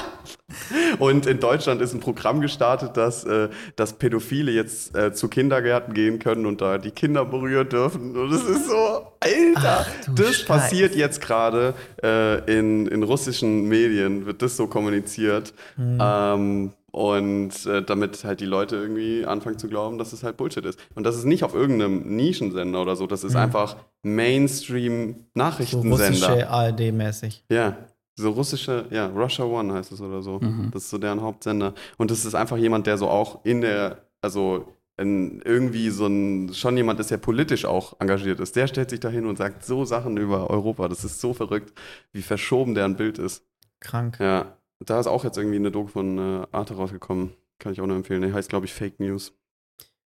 Und 0.97 1.27
in 1.27 1.39
Deutschland 1.39 1.81
ist 1.81 1.93
ein 1.93 1.99
Programm 1.99 2.41
gestartet, 2.41 2.97
dass, 2.97 3.23
äh, 3.25 3.49
dass 3.75 3.93
Pädophile 3.93 4.51
jetzt 4.51 4.95
äh, 4.97 5.13
zu 5.13 5.27
Kindergärten 5.27 5.93
gehen 5.93 6.17
können 6.17 6.47
und 6.47 6.61
da 6.61 6.79
die 6.79 6.89
Kinder 6.91 7.25
berühren 7.25 7.69
dürfen. 7.69 8.17
Und 8.17 8.31
es 8.33 8.43
ist 8.43 8.67
so, 8.67 8.73
Alter, 9.19 9.85
Ach 9.85 9.87
das 10.15 10.27
Scheiße. 10.37 10.45
passiert 10.45 10.95
jetzt 10.95 11.21
gerade 11.21 11.75
äh, 12.03 12.39
in, 12.59 12.87
in 12.87 13.03
russischen 13.03 13.67
Medien, 13.67 14.25
wird 14.25 14.41
das 14.41 14.57
so 14.57 14.65
kommuniziert. 14.65 15.53
Hm. 15.75 15.99
Ähm, 16.01 16.71
und 16.91 17.65
äh, 17.65 17.83
damit 17.83 18.23
halt 18.23 18.39
die 18.39 18.45
Leute 18.45 18.75
irgendwie 18.75 19.25
anfangen 19.25 19.57
zu 19.57 19.67
glauben, 19.67 19.97
dass 19.97 20.13
es 20.13 20.23
halt 20.23 20.37
Bullshit 20.37 20.65
ist. 20.65 20.79
Und 20.95 21.03
das 21.03 21.15
ist 21.17 21.25
nicht 21.25 21.43
auf 21.43 21.53
irgendeinem 21.53 22.15
Nischensender 22.15 22.81
oder 22.81 22.95
so, 22.95 23.07
das 23.07 23.23
ist 23.23 23.33
Mhm. 23.33 23.39
einfach 23.39 23.77
So 24.03 24.09
Mainstream-Nachrichtensender. 24.09 25.97
russische 25.97 26.49
ARD-mäßig. 26.49 27.43
ja, 27.49 27.77
so 28.15 28.31
russische, 28.31 28.85
ja, 28.91 29.07
Russia 29.07 29.45
One 29.45 29.73
heißt 29.73 29.91
es 29.93 30.01
oder 30.01 30.21
so. 30.21 30.39
Mhm. 30.39 30.71
Das 30.73 30.83
ist 30.83 30.89
so 30.89 30.97
deren 30.97 31.21
Hauptsender. 31.21 31.73
Und 31.97 32.11
das 32.11 32.25
ist 32.25 32.35
einfach 32.35 32.57
jemand, 32.57 32.85
der 32.85 32.97
so 32.97 33.07
auch 33.07 33.45
in 33.45 33.61
der, 33.61 33.99
also 34.21 34.65
in 34.97 35.41
irgendwie 35.45 35.89
so 35.89 36.07
ein, 36.07 36.53
schon 36.53 36.75
jemand 36.75 36.99
ist, 36.99 37.11
der 37.11 37.17
politisch 37.17 37.63
auch 37.63 37.95
engagiert 38.01 38.41
ist. 38.41 38.57
Der 38.57 38.67
stellt 38.67 38.89
sich 38.89 38.99
da 38.99 39.07
hin 39.07 39.25
und 39.25 39.37
sagt 39.37 39.63
so 39.63 39.85
Sachen 39.85 40.17
über 40.17 40.49
Europa. 40.49 40.89
Das 40.89 41.05
ist 41.05 41.21
so 41.21 41.33
verrückt, 41.33 41.71
wie 42.11 42.21
verschoben 42.21 42.75
deren 42.75 42.97
Bild 42.97 43.17
ist. 43.19 43.45
Krank. 43.79 44.17
Ja, 44.19 44.57
da 44.85 44.99
ist 44.99 45.07
auch 45.07 45.23
jetzt 45.23 45.37
irgendwie 45.37 45.57
eine 45.57 45.71
Doku 45.71 45.87
von 45.89 46.17
äh, 46.17 46.47
Arte 46.51 46.75
rausgekommen. 46.75 47.33
Kann 47.59 47.73
ich 47.73 47.81
auch 47.81 47.87
nur 47.87 47.97
empfehlen. 47.97 48.21
Der 48.21 48.33
heißt, 48.33 48.49
glaube 48.49 48.65
ich, 48.65 48.73
Fake 48.73 48.99
News. 48.99 49.33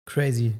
Crazy. 0.05 0.53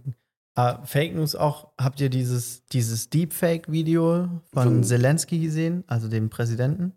Ah, 0.56 0.84
Fake 0.86 1.16
News 1.16 1.36
auch, 1.36 1.72
habt 1.80 2.02
ihr 2.02 2.10
dieses, 2.10 2.66
dieses 2.68 3.10
Deepfake-Video 3.10 4.28
von, 4.52 4.64
Von- 4.64 4.84
Zelensky 4.84 5.40
gesehen, 5.40 5.84
also 5.88 6.08
dem 6.10 6.30
Präsidenten? 6.30 6.94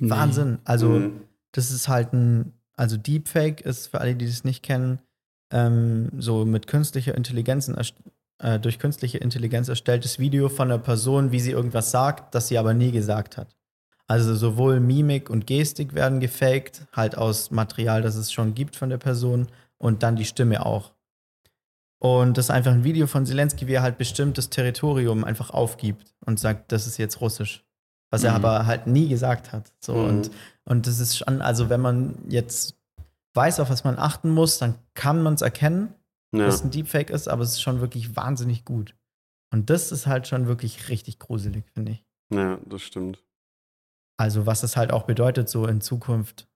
Nee. 0.00 0.10
Wahnsinn. 0.10 0.58
Also, 0.64 0.88
Mhm. 0.88 1.20
das 1.52 1.70
ist 1.70 1.88
halt 1.88 2.12
ein, 2.12 2.52
also 2.76 2.96
Deepfake 2.96 3.60
ist 3.60 3.86
für 3.88 4.00
alle, 4.00 4.14
die 4.16 4.26
das 4.26 4.44
nicht 4.44 4.62
kennen, 4.62 4.98
ähm, 5.52 6.10
so 6.18 6.44
mit 6.44 6.66
künstlicher 6.66 7.14
Intelligenz, 7.14 7.68
erst- 7.68 7.94
äh, 8.40 8.58
durch 8.58 8.78
künstliche 8.78 9.18
Intelligenz 9.18 9.68
erstelltes 9.68 10.18
Video 10.18 10.48
von 10.48 10.68
einer 10.70 10.78
Person, 10.78 11.30
wie 11.32 11.40
sie 11.40 11.52
irgendwas 11.52 11.90
sagt, 11.90 12.34
das 12.34 12.48
sie 12.48 12.58
aber 12.58 12.74
nie 12.74 12.90
gesagt 12.92 13.36
hat. 13.36 13.54
Also 14.08 14.34
sowohl 14.34 14.80
Mimik 14.80 15.28
und 15.30 15.46
Gestik 15.46 15.94
werden 15.94 16.18
gefaked, 16.18 16.86
halt 16.92 17.16
aus 17.16 17.50
Material, 17.50 18.00
das 18.02 18.16
es 18.16 18.32
schon 18.32 18.54
gibt 18.54 18.74
von 18.74 18.88
der 18.88 18.96
Person 18.98 19.48
und 19.76 20.02
dann 20.02 20.16
die 20.16 20.24
Stimme 20.24 20.64
auch. 20.64 20.92
Und 22.00 22.38
das 22.38 22.46
ist 22.46 22.50
einfach 22.50 22.72
ein 22.72 22.84
Video 22.84 23.06
von 23.06 23.26
Zelensky, 23.26 23.66
wie 23.66 23.74
er 23.74 23.82
halt 23.82 23.98
bestimmtes 23.98 24.50
Territorium 24.50 25.24
einfach 25.24 25.50
aufgibt 25.50 26.14
und 26.24 26.38
sagt, 26.40 26.72
das 26.72 26.86
ist 26.86 26.96
jetzt 26.96 27.20
russisch. 27.20 27.64
Was 28.10 28.24
er 28.24 28.30
Mhm. 28.30 28.36
aber 28.44 28.66
halt 28.66 28.86
nie 28.86 29.08
gesagt 29.08 29.52
hat. 29.52 29.72
So 29.80 29.94
Mhm. 29.94 30.04
und, 30.08 30.30
und 30.64 30.86
das 30.86 31.00
ist 31.00 31.18
schon, 31.18 31.42
also 31.42 31.68
wenn 31.68 31.80
man 31.82 32.14
jetzt 32.28 32.76
weiß, 33.34 33.60
auf 33.60 33.68
was 33.68 33.84
man 33.84 33.98
achten 33.98 34.30
muss, 34.30 34.56
dann 34.58 34.76
kann 34.94 35.22
man 35.22 35.34
es 35.34 35.42
erkennen, 35.42 35.92
Ja. 36.32 36.46
dass 36.46 36.56
es 36.56 36.64
ein 36.64 36.70
Deepfake 36.70 37.10
ist, 37.10 37.28
aber 37.28 37.42
es 37.42 37.50
ist 37.50 37.60
schon 37.62 37.80
wirklich 37.82 38.16
wahnsinnig 38.16 38.64
gut. 38.64 38.94
Und 39.52 39.68
das 39.68 39.92
ist 39.92 40.06
halt 40.06 40.26
schon 40.28 40.46
wirklich 40.46 40.88
richtig 40.88 41.18
gruselig, 41.18 41.64
finde 41.74 41.92
ich. 41.92 42.04
ja, 42.32 42.58
das 42.66 42.80
stimmt. 42.82 43.22
Also 44.18 44.44
was 44.44 44.62
es 44.62 44.76
halt 44.76 44.92
auch 44.92 45.04
bedeutet, 45.04 45.48
so 45.48 45.66
in 45.66 45.80
Zukunft 45.80 46.46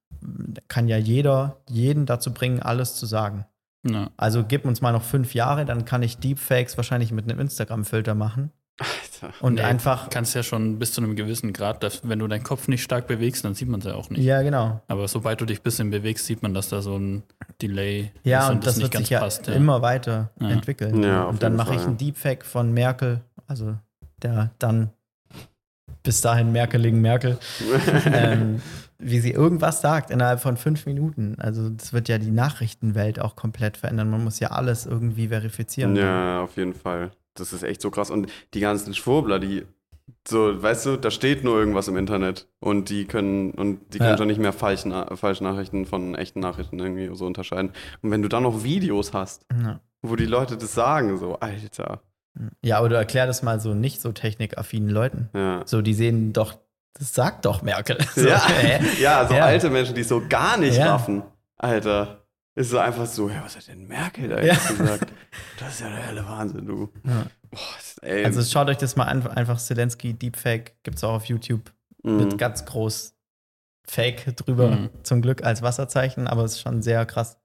kann 0.68 0.88
ja 0.88 0.98
jeder 0.98 1.56
jeden 1.70 2.04
dazu 2.06 2.34
bringen, 2.34 2.60
alles 2.60 2.96
zu 2.96 3.06
sagen. 3.06 3.46
Ja. 3.88 4.10
Also 4.16 4.44
gib 4.44 4.64
uns 4.64 4.80
mal 4.80 4.92
noch 4.92 5.02
fünf 5.02 5.34
Jahre, 5.34 5.64
dann 5.64 5.84
kann 5.84 6.02
ich 6.02 6.18
Deepfakes 6.18 6.76
wahrscheinlich 6.76 7.10
mit 7.12 7.24
einem 7.24 7.40
Instagram-Filter 7.40 8.14
machen 8.14 8.52
Alter. 8.78 9.34
und 9.40 9.54
Nee, 9.54 9.62
einfach. 9.62 10.08
Kannst 10.10 10.34
ja 10.34 10.42
schon 10.42 10.78
bis 10.78 10.92
zu 10.92 11.00
einem 11.00 11.16
gewissen 11.16 11.52
Grad, 11.52 11.82
dass, 11.82 12.08
wenn 12.08 12.18
du 12.18 12.28
deinen 12.28 12.42
Kopf 12.44 12.68
nicht 12.68 12.82
stark 12.82 13.06
bewegst, 13.06 13.44
dann 13.44 13.54
sieht 13.54 13.68
man 13.68 13.80
es 13.80 13.86
ja 13.86 13.94
auch 13.94 14.10
nicht. 14.10 14.22
Ja, 14.22 14.42
genau. 14.42 14.80
Aber 14.88 15.08
sobald 15.08 15.40
du 15.40 15.46
dich 15.46 15.60
ein 15.60 15.62
bisschen 15.62 15.90
bewegst, 15.90 16.26
sieht 16.26 16.42
man, 16.42 16.54
dass 16.54 16.68
da 16.68 16.82
so 16.82 16.96
ein 16.96 17.22
Delay 17.60 18.12
Ja, 18.22 18.44
ist 18.46 18.50
und 18.50 18.66
das, 18.66 18.80
wird 18.80 18.94
sich 18.96 19.10
ja 19.10 19.26
ja. 19.26 19.52
immer 19.52 19.82
weiter 19.82 20.30
Ja. 20.40 20.50
entwickeln. 20.50 21.02
Ja, 21.02 21.24
und 21.24 21.42
dann 21.42 21.56
mache 21.56 21.74
ich 21.74 21.82
einen 21.82 21.96
Deepfake 21.96 22.44
von 22.44 22.72
Merkel, 22.72 23.20
also 23.46 23.76
der 24.22 24.50
dann 24.58 24.90
bis 26.02 26.20
dahin 26.20 26.52
Merkeligen 26.52 27.00
Merkel, 27.00 27.38
ähm, 28.12 28.60
wie 28.98 29.20
sie 29.20 29.30
irgendwas 29.32 29.80
sagt 29.80 30.10
innerhalb 30.10 30.40
von 30.40 30.56
fünf 30.56 30.86
Minuten. 30.86 31.36
Also 31.38 31.70
das 31.70 31.92
wird 31.92 32.08
ja 32.08 32.18
die 32.18 32.30
Nachrichtenwelt 32.30 33.20
auch 33.20 33.36
komplett 33.36 33.76
verändern. 33.76 34.10
Man 34.10 34.22
muss 34.24 34.38
ja 34.40 34.48
alles 34.52 34.86
irgendwie 34.86 35.28
verifizieren. 35.28 35.96
Ja, 35.96 36.42
auf 36.42 36.56
jeden 36.56 36.74
Fall. 36.74 37.10
Das 37.34 37.52
ist 37.52 37.62
echt 37.62 37.80
so 37.80 37.90
krass. 37.90 38.10
Und 38.10 38.30
die 38.54 38.60
ganzen 38.60 38.94
Schwurbler, 38.94 39.38
die 39.38 39.64
so, 40.28 40.60
weißt 40.62 40.86
du, 40.86 40.96
da 40.96 41.10
steht 41.10 41.42
nur 41.44 41.56
irgendwas 41.58 41.88
im 41.88 41.96
Internet 41.96 42.46
und 42.60 42.90
die 42.90 43.06
können 43.06 43.52
und 43.52 43.80
die 43.94 43.98
können 43.98 44.10
Ja. 44.10 44.18
schon 44.18 44.26
nicht 44.26 44.40
mehr 44.40 44.52
falsche, 44.52 44.88
Na- 44.88 45.16
falsche 45.16 45.42
Nachrichten 45.42 45.86
von 45.86 46.14
echten 46.14 46.40
Nachrichten 46.40 46.78
irgendwie 46.78 47.10
so 47.16 47.24
unterscheiden. 47.26 47.70
Und 48.02 48.10
wenn 48.10 48.20
du 48.22 48.28
dann 48.28 48.42
noch 48.42 48.62
Videos 48.62 49.12
hast, 49.12 49.46
Ja. 49.52 49.80
wo 50.02 50.14
die 50.16 50.26
Leute 50.26 50.56
das 50.56 50.74
sagen, 50.74 51.16
so, 51.18 51.38
Alter. 51.40 52.02
Ja, 52.62 52.80
oder 52.82 52.96
erklär 52.98 53.26
das 53.26 53.42
mal 53.42 53.60
so 53.60 53.74
nicht 53.74 54.00
so 54.00 54.12
technikaffinen 54.12 54.88
Leuten. 54.88 55.28
Ja. 55.34 55.62
So, 55.66 55.82
die 55.82 55.94
sehen 55.94 56.32
doch, 56.32 56.58
das 56.94 57.12
sagt 57.14 57.44
doch 57.44 57.62
Merkel. 57.62 57.98
So, 58.14 58.26
ja, 58.28 58.40
ja, 59.00 59.26
so 59.28 59.34
Ja. 59.34 59.44
alte 59.44 59.68
Menschen, 59.70 59.94
die 59.94 60.00
es 60.02 60.08
so 60.08 60.22
gar 60.28 60.56
nicht 60.56 60.76
Ja. 60.78 60.92
raffen. 60.94 61.22
Alter. 61.58 62.18
Ist 62.54 62.70
so 62.70 62.78
einfach 62.78 63.06
so, 63.06 63.28
ja, 63.30 63.42
was 63.44 63.56
hat 63.56 63.68
denn 63.68 63.86
Merkel 63.86 64.28
da 64.28 64.36
Ja. 64.40 64.54
jetzt 64.54 64.76
gesagt? 64.78 65.12
Das 65.58 65.74
ist 65.74 65.80
ja 65.80 65.88
der 65.88 65.98
helle 65.98 66.26
Wahnsinn, 66.26 66.66
du. 66.66 66.90
Ja. 67.04 67.26
Boah, 67.50 68.08
Also 68.24 68.42
schaut 68.42 68.68
euch 68.68 68.76
das 68.78 68.96
mal 68.96 69.04
an, 69.04 69.26
einfach 69.26 69.58
Zelensky 69.58 70.14
Deepfake, 70.14 70.74
gibt's 70.82 71.02
auch 71.04 71.12
auf 71.14 71.24
YouTube 71.26 71.72
mhm. 72.02 72.16
mit 72.16 72.38
ganz 72.38 72.64
groß 72.64 73.14
Fake 73.86 74.36
drüber, 74.36 74.68
Mhm. 74.70 74.90
zum 75.02 75.22
Glück 75.22 75.44
als 75.44 75.60
Wasserzeichen, 75.62 76.26
aber 76.28 76.44
es 76.44 76.52
ist 76.52 76.60
schon 76.60 76.82
sehr 76.82 77.04
krass. 77.06 77.38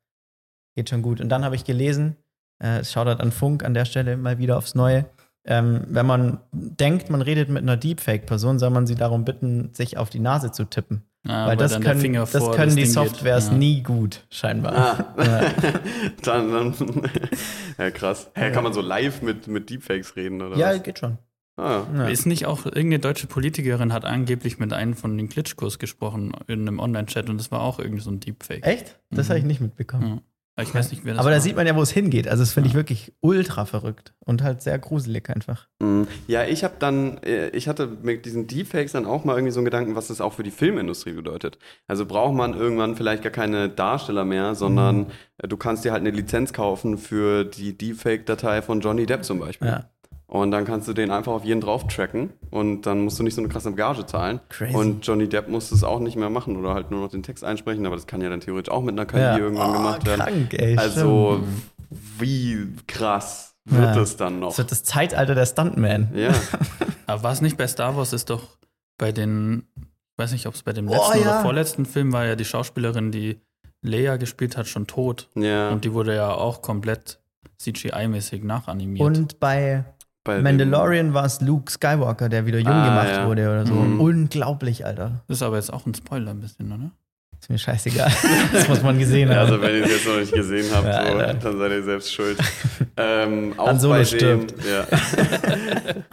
Geht 0.76 0.89
schon 0.89 1.02
gut. 1.02 1.19
Und 1.21 1.30
dann 1.30 1.43
habe 1.45 1.56
ich 1.56 1.63
gelesen, 1.65 2.15
äh, 2.60 2.84
Shoutout 2.84 3.22
an 3.22 3.32
Funk 3.32 3.63
an 3.63 3.74
der 3.74 3.86
Stelle 3.86 4.17
mal 4.17 4.38
wieder 4.38 4.58
aufs 4.58 4.76
Neue. 4.76 5.06
Ähm, 5.50 5.86
wenn 5.88 6.06
man 6.06 6.39
denkt, 6.52 7.10
man 7.10 7.22
redet 7.22 7.48
mit 7.48 7.62
einer 7.63 7.78
Deepfake-Person, 7.78 8.60
soll 8.60 8.70
man 8.70 8.86
sie 8.86 8.96
darum 8.96 9.24
bitten, 9.24 9.70
sich 9.74 9.98
auf 9.98 10.10
die 10.10 10.20
Nase 10.20 10.52
zu 10.52 10.65
tippen. 10.65 11.04
Ja, 11.26 11.48
weil 11.48 11.56
das 11.58 11.72
können, 11.80 11.84
das 12.15 12.41
können 12.56 12.70
die 12.76 12.84
Ding 12.84 12.84
geht. 12.84 12.91
Softwares 12.91 13.48
Ja. 13.48 13.54
nie 13.54 13.82
gut, 13.82 14.26
scheinbar. 14.30 14.74
Ah. 14.76 15.24
Ja. 15.24 15.41
dann, 16.24 16.52
dann, 16.52 16.74
ja, 17.78 17.91
krass. 17.91 18.30
Hä, 18.36 18.52
kann 18.52 18.63
man 18.63 18.74
so 18.74 18.82
live 18.82 19.22
mit, 19.22 19.48
mit 19.48 19.70
Deepfakes 19.70 20.15
reden, 20.17 20.41
oder 20.41 20.58
Ja, 20.58 20.74
was? 20.74 20.84
geht 20.84 21.00
schon. 21.00 21.17
Ah. 21.56 21.84
Ja. 21.96 22.08
Ist 22.08 22.26
nicht 22.28 22.46
auch 22.46 22.65
irgendeine 22.65 23.00
deutsche 23.00 23.28
Politikerin 23.28 23.91
hat 23.93 24.06
angeblich 24.06 24.60
mit 24.60 24.74
einem 24.74 24.93
von 24.96 25.17
den 25.17 25.28
Klitschkos 25.30 25.80
gesprochen 25.80 26.34
in 26.48 26.62
einem 26.67 26.80
Online-Chat 26.80 27.30
und 27.30 27.38
das 27.39 27.52
war 27.52 27.62
auch 27.62 27.80
irgendwie 27.80 28.04
so 28.04 28.12
ein 28.12 28.20
Deepfake. 28.20 28.65
Echt? 28.65 29.00
Das 29.12 29.26
Mhm. 29.28 29.30
habe 29.30 29.39
ich 29.39 29.46
nicht 29.46 29.62
mitbekommen. 29.62 30.22
Ich 30.60 30.74
weiß 30.74 30.89
nicht, 30.91 31.06
wer 31.06 31.13
das 31.13 31.20
Aber 31.20 31.30
war. 31.30 31.36
da 31.36 31.39
sieht 31.39 31.56
man 31.56 31.67
ja, 31.67 31.76
wo 31.76 31.82
es 31.84 31.91
hingeht. 31.91 32.28
Also, 32.28 32.41
das 32.41 32.54
finde 32.54 32.70
ich 32.70 32.76
wirklich 32.76 33.13
ultra 33.22 33.65
verrückt 33.65 34.13
und 34.26 34.41
halt 34.41 34.62
sehr 34.63 34.80
gruselig 34.80 35.30
einfach. 35.30 35.67
Mhm. 35.80 36.08
Ja, 36.28 36.46
ich 36.46 36.63
habe 36.63 36.74
dann, 36.80 37.17
äh, 37.24 37.50
ich 37.50 37.67
hatte 37.67 37.88
mit 38.02 38.26
diesen 38.26 38.48
Deepfakes 38.48 38.93
dann 38.93 39.06
auch 39.06 39.24
mal 39.24 39.34
irgendwie 39.36 39.52
so 39.52 39.60
einen 39.60 39.65
Gedanken, 39.65 39.96
was 39.96 40.08
das 40.08 40.20
auch 40.20 40.34
für 40.34 40.41
die 40.43 40.50
Filmindustrie 40.52 41.13
bedeutet. 41.13 41.60
Also 41.88 42.06
braucht 42.08 42.34
man 42.34 42.56
irgendwann 42.56 42.96
vielleicht 42.96 43.22
gar 43.22 43.32
keine 43.32 43.70
Darsteller 43.70 44.26
mehr, 44.26 44.56
sondern 44.56 44.98
Mhm. 44.98 45.08
du 45.48 45.58
kannst 45.58 45.86
dir 45.86 45.91
halt 45.91 46.02
eine 46.02 46.10
Lizenz 46.12 46.54
kaufen 46.54 46.98
für 46.98 47.43
die 47.46 47.78
Deepfake-Datei 47.78 48.62
von 48.63 48.82
Johnny 48.82 49.06
Depp 49.06 49.24
zum 49.26 49.39
Beispiel. 49.39 49.67
Ja. 49.67 49.89
Und 50.30 50.52
dann 50.52 50.66
kannst 50.66 50.90
du 50.90 50.94
den 50.94 51.10
einfach 51.10 51.32
auf 51.32 51.46
jeden 51.46 51.62
drauf 51.62 51.88
tracken 51.88 52.32
und 52.52 52.82
dann 52.82 53.00
musst 53.06 53.18
du 53.18 53.24
nicht 53.24 53.34
so 53.36 53.40
eine 53.42 53.48
krasse 53.48 53.72
Gage 53.74 54.06
zahlen. 54.06 54.42
Crazy. 54.50 54.76
Und 54.76 55.08
Johnny 55.08 55.30
Depp 55.30 55.48
muss 55.48 55.72
es 55.72 55.86
auch 55.86 56.00
nicht 56.02 56.18
mehr 56.18 56.30
machen 56.30 56.58
oder 56.58 56.74
halt 56.74 56.92
nur 56.92 57.00
noch 57.00 57.10
den 57.10 57.24
Text 57.24 57.46
einsprechen, 57.46 57.86
aber 57.86 57.96
das 57.96 58.08
kann 58.08 58.20
ja 58.20 58.30
dann 58.30 58.42
theoretisch 58.42 58.70
auch 58.72 58.82
mit 58.84 58.94
einer 59.00 59.06
KI 59.06 59.40
irgendwann 59.42 59.70
Oh, 59.70 59.74
gemacht 59.74 60.06
werden. 60.06 60.20
Krank, 60.20 60.54
ey. 60.54 60.78
Also, 60.78 61.38
stimmt. 61.38 62.22
wie 62.22 62.68
krass 62.88 63.56
wird 63.63 63.96
Ja. 63.96 64.02
es 64.02 64.18
dann 64.18 64.40
noch? 64.42 64.50
Das 64.50 64.58
wird 64.58 64.72
das 64.72 64.84
Zeitalter 64.84 65.34
der 65.34 65.46
Stuntman. 65.46 66.10
Ja. 66.13 66.32
Aber 67.06 67.24
war 67.24 67.32
es 67.32 67.40
nicht 67.40 67.56
bei 67.56 67.68
Star 67.68 67.96
Wars, 67.96 68.12
ist 68.12 68.30
doch 68.30 68.58
bei 68.98 69.13
den, 69.13 69.63
ich 69.78 70.18
weiß 70.18 70.34
nicht, 70.34 70.46
ob 70.46 70.56
es 70.56 70.63
bei 70.63 70.74
dem 70.74 70.90
Oh, 70.90 70.92
letzten 70.94 71.20
ja. 71.20 71.22
oder 71.22 71.42
vorletzten 71.42 71.86
Film 71.86 72.12
war 72.12 72.26
ja 72.26 72.36
die 72.36 72.44
Schauspielerin, 72.46 73.13
die 73.13 73.40
Leia 73.82 74.18
gespielt 74.18 74.58
hat, 74.58 74.68
schon 74.68 74.88
tot. 74.88 75.30
ja. 75.36 75.70
Und 75.70 75.86
die 75.86 75.94
wurde 75.94 76.13
ja 76.16 76.34
auch 76.34 76.62
komplett 76.62 77.22
CGI-mäßig 77.62 78.44
nachanimiert. 78.44 79.06
Und 79.06 79.40
bei 79.40 79.86
Bei 80.28 80.42
Mandalorian 80.42 81.13
war 81.13 81.26
es 81.26 81.42
Luke 81.42 81.72
Skywalker, 81.72 82.30
der 82.30 82.46
wieder 82.46 82.60
jung 82.60 82.68
Ah, 82.72 82.90
gemacht 82.90 83.16
ja. 83.18 83.28
wurde 83.28 83.44
oder 83.50 83.66
so. 83.66 83.74
Mhm. 83.74 84.00
Unglaublich, 84.00 84.86
Alter. 84.86 85.24
das 85.28 85.38
ist 85.38 85.44
aber 85.44 85.56
jetzt 85.56 85.74
auch 85.74 85.86
ein 85.86 85.96
Spoiler 85.96 86.32
ein 86.32 86.40
bisschen, 86.42 86.72
oder? 86.72 86.92
Ist 87.40 87.50
mir 87.50 87.58
scheißegal. 87.60 88.12
das 88.54 88.68
muss 88.68 88.82
man 88.82 88.98
gesehen 89.00 89.30
Ja, 89.30 89.36
haben. 89.38 89.52
also 89.52 89.62
wenn 89.62 89.76
ihr 89.76 89.86
es 89.86 89.92
jetzt 89.92 90.08
noch 90.08 90.18
nicht 90.20 90.34
gesehen 90.34 90.66
habt, 90.74 90.86
Ja, 90.88 91.34
so, 91.34 91.40
dann 91.40 91.58
seid 91.60 91.72
ihr 91.72 91.84
selbst 91.84 92.13
schuld. 92.13 92.38
ähm, 92.98 93.54
auch 93.58 93.68
Han 93.68 93.80
Solo 93.80 93.94
bei 93.94 94.06
stirbt. 94.06 94.54
Ja. 94.66 94.86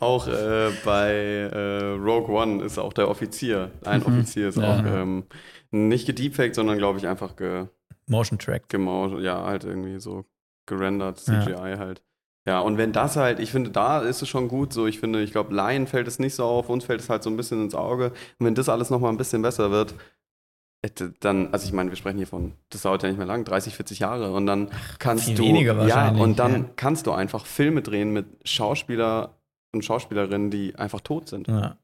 auch 0.00 0.26
äh, 0.28 0.70
bei 0.84 1.12
äh, 1.52 1.84
Rogue 1.92 2.34
One 2.34 2.64
ist 2.64 2.78
auch 2.78 2.92
der 2.92 3.08
Offizier. 3.08 3.70
Ein 3.84 4.00
Mhm. 4.00 4.06
Offizier 4.06 4.48
ist 4.48 4.58
Ja. 4.58 4.74
auch 4.80 4.84
ähm, 4.84 5.24
nicht 5.70 6.06
gedeepfaked, 6.06 6.54
sondern 6.54 6.78
glaube 6.78 6.98
ich 6.98 7.06
einfach 7.06 7.36
ge, 7.36 7.66
Motion 8.06 8.38
Track. 8.38 8.68
gemauscht, 8.68 9.16
ja, 9.20 9.44
halt 9.44 9.64
irgendwie 9.64 10.00
so 10.00 10.24
gerendert, 10.66 11.20
Ja. 11.26 11.42
CGI 11.44 11.76
halt. 11.78 12.02
Ja, 12.46 12.60
und 12.60 12.78
wenn 12.78 12.92
das 12.92 13.16
halt, 13.16 13.38
ich 13.38 13.50
finde, 13.52 13.70
da 13.70 14.00
ist 14.00 14.22
es 14.22 14.28
schon 14.28 14.48
gut 14.48 14.72
so. 14.72 14.86
Ich 14.86 14.98
finde, 14.98 15.22
ich 15.22 15.32
glaube, 15.32 15.54
Laien 15.54 15.86
fällt 15.86 16.08
es 16.08 16.18
nicht 16.18 16.34
so 16.34 16.44
auf, 16.44 16.68
uns 16.68 16.84
fällt 16.84 17.00
es 17.00 17.10
halt 17.10 17.22
so 17.22 17.30
ein 17.30 17.36
bisschen 17.36 17.62
ins 17.62 17.74
Auge. 17.74 18.12
Und 18.38 18.46
wenn 18.46 18.54
das 18.54 18.68
alles 18.68 18.88
nochmal 18.90 19.10
ein 19.12 19.18
bisschen 19.18 19.42
besser 19.42 19.70
wird, 19.70 19.94
hätte 20.82 21.12
dann, 21.20 21.52
also 21.52 21.66
ich 21.66 21.72
meine, 21.72 21.90
wir 21.90 21.96
sprechen 21.96 22.16
hier 22.16 22.26
von, 22.26 22.54
das 22.70 22.82
dauert 22.82 23.02
ja 23.02 23.10
nicht 23.10 23.18
mehr 23.18 23.26
lang, 23.26 23.44
30, 23.44 23.76
40 23.76 23.98
Jahre 23.98 24.32
und 24.32 24.46
dann 24.46 24.70
kannst 24.98 25.26
viel 25.26 25.34
du, 25.34 25.42
weniger 25.42 25.86
ja, 25.86 26.10
und 26.10 26.38
dann 26.38 26.52
ja. 26.52 26.64
kannst 26.76 27.06
du 27.06 27.12
einfach 27.12 27.44
Filme 27.44 27.82
drehen 27.82 28.12
mit 28.12 28.26
Schauspieler 28.44 29.36
und 29.74 29.84
Schauspielerinnen, 29.84 30.50
die 30.50 30.74
einfach 30.76 31.02
tot 31.02 31.28
sind. 31.28 31.48
Ja. 31.48 31.76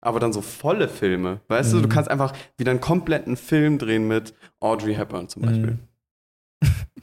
Aber 0.00 0.18
dann 0.18 0.32
so 0.32 0.42
volle 0.42 0.88
Filme, 0.88 1.40
weißt 1.46 1.72
du, 1.72 1.76
Mhm. 1.76 1.82
du 1.82 1.88
kannst 1.88 2.10
einfach 2.10 2.32
wieder 2.58 2.72
einen 2.72 2.80
kompletten 2.80 3.36
Film 3.36 3.78
drehen 3.78 4.08
mit 4.08 4.34
Audrey 4.58 4.96
Hepburn 4.96 5.28
zum 5.28 5.42
Beispiel. 5.42 5.70
Mhm. 5.72 5.78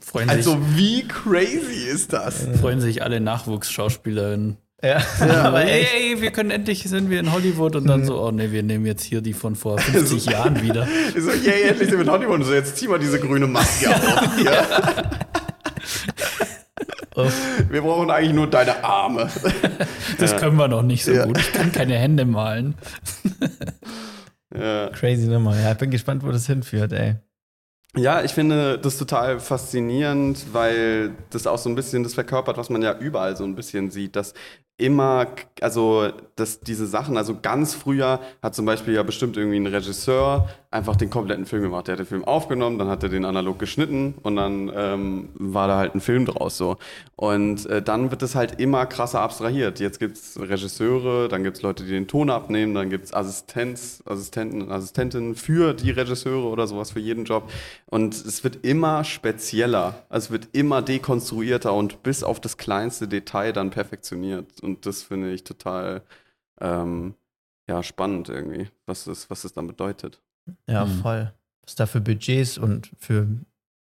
Freuen, 0.00 0.30
Also 0.30 0.52
sich, 0.52 0.76
wie 0.76 1.08
crazy 1.08 1.88
ist 1.92 2.12
das? 2.12 2.46
freuen 2.60 2.80
sich 2.80 3.02
alle 3.02 3.20
Nachwuchsschauspielerinnen. 3.20 4.56
Ja. 4.82 5.02
Ja, 5.20 5.42
aber. 5.42 5.60
Hey, 5.60 6.20
wir 6.22 6.30
können 6.30 6.50
endlich, 6.50 6.84
sind 6.84 7.10
wir 7.10 7.20
in 7.20 7.32
Hollywood 7.32 7.76
und 7.76 7.86
dann 7.86 8.00
Mhm. 8.00 8.04
so, 8.06 8.18
oh 8.22 8.30
nee, 8.30 8.50
wir 8.50 8.62
nehmen 8.62 8.86
jetzt 8.86 9.02
hier 9.04 9.20
die 9.20 9.34
von 9.34 9.54
vor 9.54 9.78
50 9.78 10.24
Jahren 10.26 10.62
wieder. 10.62 10.88
So, 11.18 11.30
yay, 11.30 11.64
endlich 11.68 11.90
sind 11.90 11.98
wir 11.98 12.04
in 12.06 12.10
Hollywood. 12.10 12.36
Und 12.36 12.44
so, 12.44 12.54
jetzt 12.54 12.76
zieh 12.78 12.88
mal 12.88 12.98
diese 12.98 13.20
grüne 13.20 13.46
Maske 13.46 13.90
auf. 13.94 14.36
Hier. 14.38 15.10
Uff. 17.16 17.34
Wir 17.68 17.82
brauchen 17.82 18.10
eigentlich 18.10 18.32
nur 18.32 18.46
deine 18.48 18.82
Arme. 18.82 19.28
Das 20.18 20.30
Ja. 20.32 20.38
können 20.38 20.56
wir 20.56 20.68
noch 20.68 20.82
nicht 20.82 21.04
so 21.04 21.12
Ja. 21.12 21.26
gut. 21.26 21.38
Ich 21.38 21.52
kann 21.52 21.72
keine 21.72 21.96
Hände 21.96 22.24
malen. 22.24 22.74
Ja. 24.56 24.88
Crazy 24.88 25.26
Nummer. 25.26 25.58
Ja, 25.60 25.72
ich 25.72 25.78
bin 25.78 25.90
gespannt, 25.90 26.22
wo 26.24 26.30
das 26.32 26.46
hinführt, 26.46 26.92
ey. 26.92 27.16
Ja, 27.96 28.22
ich 28.22 28.32
finde 28.32 28.78
das 28.78 28.98
total 28.98 29.40
faszinierend, 29.40 30.46
weil 30.52 31.16
das 31.30 31.46
auch 31.46 31.58
so 31.58 31.68
ein 31.68 31.74
bisschen 31.74 32.04
das 32.04 32.14
verkörpert, 32.14 32.56
was 32.56 32.70
man 32.70 32.82
ja 32.82 32.96
überall 32.98 33.36
so 33.36 33.44
ein 33.44 33.56
bisschen 33.56 33.90
sieht, 33.90 34.14
dass 34.14 34.32
immer, 34.76 35.26
also 35.60 36.10
dass 36.36 36.60
diese 36.60 36.86
Sachen, 36.86 37.16
also 37.16 37.38
ganz 37.40 37.74
früher 37.74 38.20
hat 38.42 38.54
zum 38.54 38.64
Beispiel 38.64 38.94
ja 38.94 39.02
bestimmt 39.02 39.36
irgendwie 39.36 39.58
ein 39.58 39.66
Regisseur 39.66 40.48
einfach 40.72 40.94
den 40.94 41.10
kompletten 41.10 41.46
Film 41.46 41.62
gemacht. 41.62 41.88
Der 41.88 41.94
hat 41.94 41.98
den 41.98 42.06
Film 42.06 42.24
aufgenommen, 42.24 42.78
dann 42.78 42.88
hat 42.88 43.02
er 43.02 43.08
den 43.08 43.24
analog 43.24 43.58
geschnitten 43.58 44.14
und 44.22 44.36
dann 44.36 44.70
ähm, 44.74 45.28
war 45.34 45.66
da 45.66 45.78
halt 45.78 45.96
ein 45.96 46.00
Film 46.00 46.26
draus 46.26 46.56
so. 46.56 46.76
Und 47.16 47.66
äh, 47.66 47.82
dann 47.82 48.12
wird 48.12 48.22
es 48.22 48.36
halt 48.36 48.60
immer 48.60 48.86
krasser 48.86 49.20
abstrahiert. 49.20 49.80
Jetzt 49.80 49.98
gibt 49.98 50.16
es 50.16 50.40
Regisseure, 50.40 51.28
dann 51.28 51.42
gibt 51.42 51.56
es 51.56 51.62
Leute, 51.62 51.84
die 51.84 51.90
den 51.90 52.06
Ton 52.06 52.30
abnehmen, 52.30 52.74
dann 52.74 52.88
gibt 52.88 53.06
es 53.06 53.12
Assistenz, 53.12 54.02
Assistenten, 54.06 54.70
Assistentinnen 54.70 55.34
für 55.34 55.74
die 55.74 55.90
Regisseure 55.90 56.46
oder 56.46 56.68
sowas 56.68 56.92
für 56.92 57.00
jeden 57.00 57.24
Job. 57.24 57.50
Und 57.86 58.14
es 58.14 58.44
wird 58.44 58.64
immer 58.64 59.02
spezieller. 59.02 60.06
Also 60.08 60.26
es 60.26 60.30
wird 60.30 60.48
immer 60.52 60.82
dekonstruierter 60.82 61.74
und 61.74 62.04
bis 62.04 62.22
auf 62.22 62.38
das 62.40 62.58
kleinste 62.58 63.08
Detail 63.08 63.52
dann 63.52 63.70
perfektioniert. 63.70 64.60
Und 64.62 64.86
das 64.86 65.02
finde 65.02 65.32
ich 65.32 65.42
total 65.42 66.02
ähm, 66.60 67.14
ja, 67.68 67.82
spannend 67.82 68.28
irgendwie, 68.28 68.68
was 68.86 69.04
das, 69.04 69.30
was 69.30 69.42
das 69.42 69.52
dann 69.52 69.66
bedeutet. 69.66 70.20
Ja, 70.68 70.84
Mhm. 70.84 71.00
voll. 71.02 71.32
Was 71.64 71.74
da 71.74 71.86
für 71.86 72.00
Budgets 72.00 72.58
und 72.58 72.90
für 72.98 73.26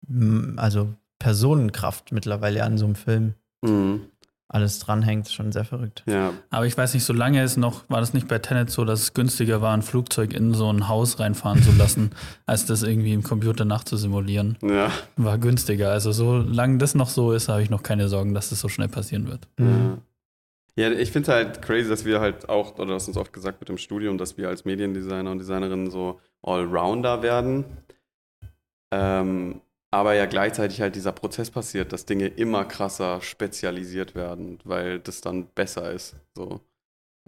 mm, 0.08 0.54
also 0.58 0.94
Personenkraft 1.18 2.12
mittlerweile 2.12 2.62
an 2.64 2.78
so 2.78 2.84
einem 2.84 2.94
Film 2.94 3.34
Mhm. 3.64 4.02
alles 4.48 4.80
dranhängt, 4.80 5.26
ist 5.26 5.32
schon 5.34 5.50
sehr 5.52 5.64
verrückt. 5.64 6.02
Ja, 6.06 6.32
Aber 6.50 6.66
ich 6.66 6.76
weiß 6.76 6.92
nicht, 6.94 7.04
so 7.04 7.12
lange 7.12 7.42
ist 7.42 7.56
noch, 7.56 7.88
war 7.88 8.00
das 8.00 8.12
nicht 8.12 8.28
bei 8.28 8.38
Tenet 8.38 8.70
so, 8.70 8.84
dass 8.84 9.00
es 9.00 9.14
günstiger 9.14 9.62
war, 9.62 9.72
ein 9.74 9.82
Flugzeug 9.82 10.34
in 10.34 10.52
so 10.52 10.70
ein 10.70 10.88
Haus 10.88 11.18
reinfahren 11.20 11.62
zu 11.62 11.72
lassen, 11.72 12.10
als 12.46 12.66
das 12.66 12.82
irgendwie 12.82 13.12
im 13.14 13.22
Computer 13.22 13.64
nachzusimulieren. 13.64 14.58
ja. 14.62 14.90
War 15.16 15.38
günstiger. 15.38 15.90
Also 15.90 16.12
solange 16.12 16.78
das 16.78 16.94
noch 16.94 17.08
so 17.08 17.32
ist, 17.32 17.48
habe 17.48 17.62
ich 17.62 17.70
noch 17.70 17.82
keine 17.82 18.08
Sorgen, 18.08 18.34
dass 18.34 18.50
das 18.50 18.60
so 18.60 18.68
schnell 18.68 18.88
passieren 18.88 19.26
wird. 19.28 19.48
Mhm. 19.58 19.98
Ja, 20.76 20.90
ich 20.90 21.12
finde 21.12 21.30
es 21.30 21.34
halt 21.36 21.62
crazy, 21.62 21.88
dass 21.88 22.04
wir 22.04 22.20
halt 22.20 22.48
auch, 22.48 22.78
oder 22.78 22.94
das 22.94 23.06
uns 23.06 23.16
oft 23.16 23.32
gesagt 23.32 23.60
wird 23.60 23.68
im 23.68 23.78
Studium, 23.78 24.16
dass 24.16 24.38
wir 24.38 24.48
als 24.48 24.64
Mediendesigner 24.64 25.30
und 25.30 25.38
Designerinnen 25.38 25.90
so 25.90 26.20
Allrounder 26.42 27.22
werden. 27.22 27.64
Ähm, 28.90 29.60
aber 29.90 30.14
ja 30.14 30.24
gleichzeitig 30.24 30.80
halt 30.80 30.96
dieser 30.96 31.12
Prozess 31.12 31.50
passiert, 31.50 31.92
dass 31.92 32.06
Dinge 32.06 32.26
immer 32.26 32.64
krasser 32.64 33.20
spezialisiert 33.20 34.14
werden, 34.14 34.58
weil 34.64 34.98
das 34.98 35.20
dann 35.20 35.46
besser 35.48 35.92
ist. 35.92 36.16
So. 36.34 36.60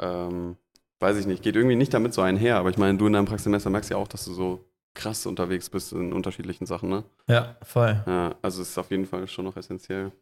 Ähm, 0.01 0.57
weiß 1.01 1.19
ich 1.19 1.27
nicht, 1.27 1.43
geht 1.43 1.57
irgendwie 1.57 1.77
nicht 1.77 1.93
damit 1.93 2.15
so 2.15 2.23
einher, 2.23 2.57
aber 2.57 2.71
ich 2.71 2.79
meine, 2.79 2.97
du 2.97 3.07
in 3.07 3.13
deinem 3.13 3.27
Praxissemester 3.27 3.69
merkst 3.69 3.91
ja 3.91 3.99
auch, 3.99 4.09
dass 4.09 4.25
du 4.25 4.33
so 4.33 4.65
krass 4.95 5.27
unterwegs 5.27 5.69
bist 5.69 5.93
in 5.93 6.13
unterschiedlichen 6.15 6.67
Sachen, 6.67 6.89
ne? 6.89 7.05
Ja, 7.29 7.57
voll. 7.63 8.03
Ja, 8.07 8.35
also 8.41 8.63
es 8.63 8.71
ist 8.71 8.79
auf 8.79 8.91
jeden 8.91 9.05
Fall 9.05 9.27
schon 9.29 9.45
noch 9.45 9.57
essentiell. 9.57 10.13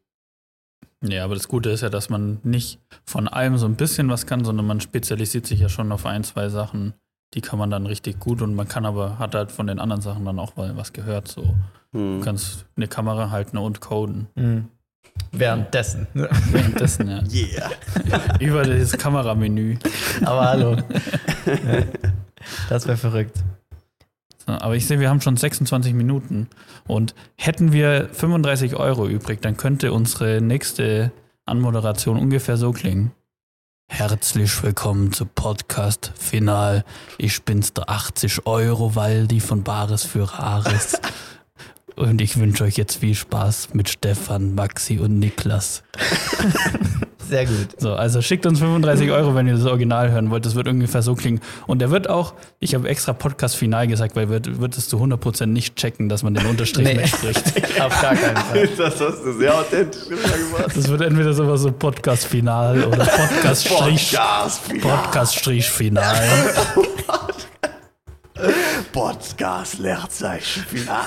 Ja, 1.02 1.24
aber 1.24 1.34
das 1.34 1.48
Gute 1.48 1.70
ist 1.70 1.80
ja, 1.82 1.90
dass 1.90 2.08
man 2.08 2.38
nicht 2.44 2.78
von 3.04 3.26
allem 3.28 3.58
so 3.58 3.66
ein 3.66 3.74
bisschen 3.74 4.08
was 4.08 4.26
kann, 4.26 4.44
sondern 4.44 4.66
man 4.66 4.80
spezialisiert 4.80 5.46
sich 5.46 5.60
ja 5.60 5.68
schon 5.68 5.90
auf 5.92 6.06
ein, 6.06 6.22
zwei 6.24 6.48
Sachen. 6.48 6.94
Die 7.34 7.40
kann 7.40 7.58
man 7.58 7.70
dann 7.70 7.86
richtig 7.86 8.20
gut 8.20 8.40
und 8.42 8.54
man 8.54 8.68
kann 8.68 8.84
aber, 8.86 9.18
hat 9.18 9.34
halt 9.34 9.50
von 9.50 9.66
den 9.66 9.78
anderen 9.78 10.02
Sachen 10.02 10.24
dann 10.24 10.38
auch 10.38 10.54
mal 10.56 10.76
was 10.76 10.92
gehört. 10.92 11.28
So, 11.28 11.54
Hm. 11.92 12.18
du 12.18 12.24
kannst 12.24 12.66
eine 12.76 12.88
Kamera 12.88 13.30
halten 13.30 13.58
und 13.58 13.80
coden. 13.80 14.28
Mhm. 14.34 14.68
Währenddessen. 15.32 16.06
Währenddessen, 16.14 17.08
ja. 17.08 17.22
Yeah. 17.32 17.70
Über 18.40 18.62
das 18.62 18.92
Kameramenü. 18.92 19.76
Aber 20.24 20.48
hallo. 20.48 20.76
Das 22.68 22.86
wäre 22.88 22.96
verrückt. 22.96 23.38
Aber 24.46 24.76
ich 24.76 24.87
sehe, 24.87 25.00
wir 25.00 25.09
haben 25.09 25.20
schon 25.20 25.37
26 25.37 25.94
Minuten. 25.94 26.48
Und 26.87 27.14
hätten 27.37 27.72
wir 27.72 28.09
35 28.12 28.76
Euro 28.76 29.07
übrig, 29.07 29.40
dann 29.40 29.57
könnte 29.57 29.92
unsere 29.92 30.40
nächste 30.40 31.12
Anmoderation 31.46 32.18
ungefähr 32.18 32.57
so 32.57 32.72
klingen. 32.72 33.12
Herzlich 33.88 34.62
willkommen 34.62 35.12
zu 35.12 35.26
Podcast 35.26 36.12
Final. 36.18 36.85
Ich 37.18 37.42
bin's 37.42 37.74
der 37.74 37.90
80 37.90 38.46
Euro 38.46 38.94
Waldi 38.94 39.40
von 39.40 39.62
Bares 39.62 40.05
für 40.05 40.24
Rares. 40.24 41.00
Und 41.96 42.20
ich 42.20 42.38
wünsche 42.38 42.64
euch 42.64 42.76
jetzt 42.76 42.96
viel 43.00 43.14
Spaß 43.14 43.68
mit 43.74 43.88
Stefan, 43.88 44.55
Maxi 44.55 44.98
und 44.98 45.18
Niklas. 45.18 45.83
Sehr 47.28 47.46
gut. 47.46 47.68
So, 47.78 47.94
also 47.94 48.20
schickt 48.20 48.44
uns 48.44 48.59
35 48.59 49.11
Euro, 49.11 49.35
wenn 49.35 49.46
ihr 49.46 49.55
das 49.55 49.64
Original 49.64 50.11
hören 50.11 50.31
wollt. 50.31 50.44
Das 50.44 50.55
wird 50.55 50.68
ungefähr 50.68 51.00
so 51.02 51.14
klingen. 51.14 51.40
Und 51.66 51.78
der 51.78 51.90
wird 51.90 52.11
auch, 52.11 52.35
ich 52.61 52.74
habe 52.74 52.87
extra 52.88 53.12
Podcast 53.14 53.57
Final 53.57 53.87
gesagt, 53.87 54.16
weil 54.16 54.28
wird, 54.28 54.61
wird 54.61 54.76
es 54.76 54.88
zu 54.88 54.98
100% 55.02 55.46
nicht 55.46 55.76
checken, 55.76 56.09
dass 56.11 56.22
man 56.22 56.35
den 56.35 56.44
Unterstrich 56.46 56.87
Nee. 56.87 56.94
mitspricht. 56.94 57.81
Auf 57.81 58.02
gar 58.02 58.14
keinen 58.16 58.37
Fall. 58.37 58.68
Das 58.76 59.00
hast 59.00 59.24
du 59.24 59.33
sehr 59.38 59.55
authentisch 59.55 60.09
gemacht. 60.09 60.76
Das 60.76 60.88
wird 60.88 61.00
entweder 61.00 61.33
sowas 61.33 61.62
so 61.62 61.72
Podcast 61.72 62.26
Final 62.26 62.85
oder 62.85 63.05
Podcast 63.07 63.66
Strich, 63.66 64.11
Podcast, 64.12 64.61
Podcast 64.81 65.37
Strich 65.37 65.70
Final. 65.70 66.22
Podcast, 68.92 69.78
Leerzeichen, 69.78 70.64
Final. 70.64 71.05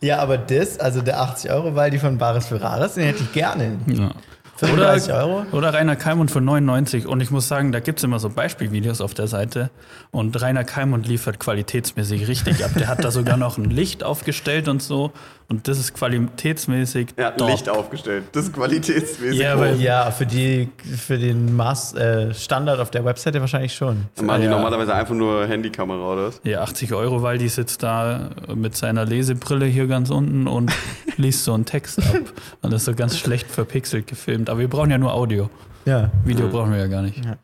Ja, 0.00 0.18
aber 0.18 0.38
das, 0.38 0.78
also 0.78 1.00
der 1.00 1.20
80 1.20 1.50
Euro 1.50 1.74
weil 1.74 1.90
die 1.90 1.98
von 1.98 2.18
Bares 2.18 2.46
für 2.46 2.60
Rares, 2.60 2.94
den 2.94 3.04
hätte 3.04 3.22
ich 3.22 3.32
gerne. 3.32 3.78
Ja. 3.86 4.12
35 4.58 5.12
Euro? 5.12 5.44
Oder 5.52 5.74
Rainer 5.74 5.96
Keimund 5.96 6.30
für 6.30 6.40
99. 6.40 7.06
Und 7.06 7.20
ich 7.20 7.30
muss 7.30 7.46
sagen, 7.46 7.72
da 7.72 7.80
gibt 7.80 7.98
es 7.98 8.04
immer 8.04 8.18
so 8.18 8.30
Beispielvideos 8.30 9.02
auf 9.02 9.12
der 9.12 9.26
Seite. 9.26 9.70
Und 10.10 10.40
Rainer 10.40 10.64
Keimund 10.64 11.06
liefert 11.06 11.38
qualitätsmäßig 11.38 12.26
richtig 12.26 12.64
ab. 12.64 12.70
Der 12.74 12.88
hat 12.88 13.04
da 13.04 13.10
sogar 13.10 13.36
noch 13.36 13.58
ein 13.58 13.68
Licht 13.68 14.02
aufgestellt 14.02 14.68
und 14.68 14.82
so. 14.82 15.12
Und 15.48 15.68
das 15.68 15.78
ist 15.78 15.94
qualitätsmäßig. 15.94 17.08
Er 17.16 17.26
hat 17.26 17.34
ein 17.34 17.38
top. 17.38 17.50
Licht 17.50 17.68
aufgestellt. 17.68 18.24
Das 18.32 18.46
ist 18.46 18.52
qualitätsmäßig. 18.52 19.38
Ja, 19.38 19.58
weil- 19.58 19.80
Ja, 19.80 20.10
für, 20.10 20.26
die, 20.26 20.68
für 20.96 21.18
den 21.18 21.54
Maß, 21.54 21.94
äh, 21.94 22.34
Standard 22.34 22.80
auf 22.80 22.90
der 22.90 23.04
Webseite 23.04 23.40
wahrscheinlich 23.40 23.72
schon. 23.74 24.06
Dann 24.16 24.26
machen 24.26 24.40
die 24.40 24.46
Ja. 24.48 24.50
normalerweise 24.56 24.94
einfach 24.94 25.14
nur 25.14 25.46
Handykamera 25.46 26.12
oder 26.12 26.26
was? 26.28 26.40
Ja, 26.42 26.62
80 26.62 26.92
Euro, 26.94 27.22
weil 27.22 27.38
die 27.38 27.48
sitzt 27.48 27.82
da 27.84 28.30
mit 28.54 28.76
seiner 28.76 29.04
Lesebrille 29.04 29.66
hier 29.66 29.86
ganz 29.86 30.10
unten 30.10 30.48
und 30.48 30.72
liest 31.16 31.44
so 31.44 31.54
einen 31.54 31.64
Text 31.64 31.98
ab. 32.00 32.16
Und 32.62 32.72
das 32.72 32.82
ist 32.82 32.86
so 32.86 32.94
ganz 32.94 33.16
schlecht 33.16 33.48
verpixelt 33.48 34.06
gefilmt. 34.08 34.50
Aber 34.50 34.58
wir 34.60 34.68
brauchen 34.68 34.90
ja 34.90 34.98
nur 34.98 35.14
Audio. 35.14 35.48
Ja. 35.84 36.10
Video 36.24 36.46
Ja. 36.46 36.52
brauchen 36.52 36.72
wir 36.72 36.78
ja 36.78 36.88
gar 36.88 37.02
nicht. 37.02 37.24
Ja. 37.24 37.36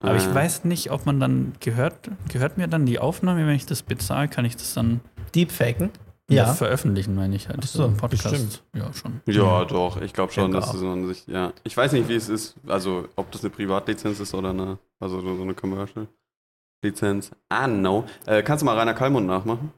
Aber 0.00 0.16
ich 0.16 0.34
weiß 0.34 0.64
nicht, 0.64 0.90
ob 0.90 1.06
man 1.06 1.20
dann 1.20 1.52
gehört, 1.60 2.10
gehört 2.32 2.58
mir 2.58 2.66
dann 2.68 2.86
die 2.86 2.98
Aufnahme, 2.98 3.46
wenn 3.46 3.54
ich 3.54 3.66
das 3.66 3.82
bezahle, 3.82 4.28
kann 4.28 4.44
ich 4.44 4.56
das 4.56 4.74
dann 4.74 5.00
Deepfaken? 5.34 5.90
Ja. 6.28 6.52
Veröffentlichen, 6.54 7.14
meine 7.14 7.36
ich 7.36 7.48
halt. 7.48 7.58
Ach 7.62 7.66
so, 7.66 7.84
im 7.86 7.96
Podcast. 7.96 8.24
bestimmt. 8.30 8.62
Ja, 8.74 8.92
schon. 8.92 9.20
Ja, 9.26 9.64
doch. 9.64 10.00
Ich 10.00 10.12
glaube 10.12 10.32
schon, 10.32 10.52
dass 10.52 10.68
auch. 10.70 10.74
es 10.74 10.82
an 10.82 11.06
sich, 11.06 11.26
ja. 11.26 11.52
Ich 11.64 11.76
weiß 11.76 11.92
nicht, 11.92 12.08
wie 12.08 12.14
es 12.16 12.28
ist, 12.28 12.54
also 12.66 13.08
ob 13.16 13.30
das 13.32 13.42
eine 13.42 13.50
Privatlizenz 13.50 14.18
ist 14.20 14.34
oder 14.34 14.50
eine, 14.50 14.78
also 15.00 15.20
so 15.20 15.42
eine 15.42 15.54
Commercial-Lizenz. 15.54 17.30
Ah, 17.48 17.66
no. 17.68 18.04
Äh, 18.26 18.42
kannst 18.42 18.62
du 18.62 18.66
mal 18.66 18.76
Rainer 18.78 18.94
Kallmund 18.94 19.26
nachmachen? 19.26 19.72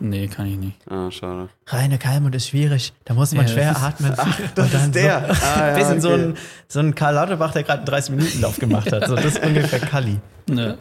Nee, 0.00 0.28
kann 0.28 0.46
ich 0.46 0.56
nicht. 0.56 0.76
Ah, 0.88 1.10
schade. 1.10 1.48
Reine 1.66 1.98
Kalmund 1.98 2.32
ist 2.36 2.46
schwierig. 2.48 2.92
Da 3.04 3.14
muss 3.14 3.32
man 3.32 3.46
Ja, 3.48 3.52
schwer 3.52 3.68
das 3.72 3.78
ist- 3.78 3.84
atmen. 3.84 4.14
das 4.54 4.64
Und 4.66 4.74
dann 4.74 4.82
ist 4.86 4.94
der. 4.94 5.34
So, 5.34 5.42
Ah, 5.46 5.68
ja, 5.70 5.74
bisschen 5.76 6.00
so, 6.00 6.08
okay. 6.10 6.22
ein, 6.22 6.34
so 6.68 6.78
ein 6.78 6.94
Karl 6.94 7.14
Lauterbach, 7.14 7.52
der 7.52 7.64
gerade 7.64 7.78
einen 7.80 8.02
30-Minuten-Lauf 8.02 8.58
gemacht 8.58 8.92
hat. 8.92 9.08
So, 9.08 9.16
das 9.16 9.24
ist 9.24 9.44
ungefähr 9.44 9.80
Kalli. 9.80 10.18
Ja, 10.48 10.74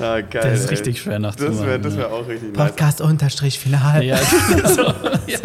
Ah, 0.00 0.20
geil. 0.20 0.28
das 0.30 0.60
ist 0.60 0.64
ey. 0.64 0.70
richtig 0.70 1.00
schwer 1.02 1.18
nachzumachen. 1.18 1.58
Das 1.58 1.66
wäre 1.66 1.80
das 1.80 1.92
ja. 1.94 1.98
wär 2.00 2.12
auch 2.12 2.26
richtig 2.26 2.52
nice. 2.56 2.66
Podcast 2.68 3.00
unterstrich 3.00 3.58
final. 3.58 4.02
Ja, 4.02 4.16
so, 4.64 4.82
ja, 5.26 5.38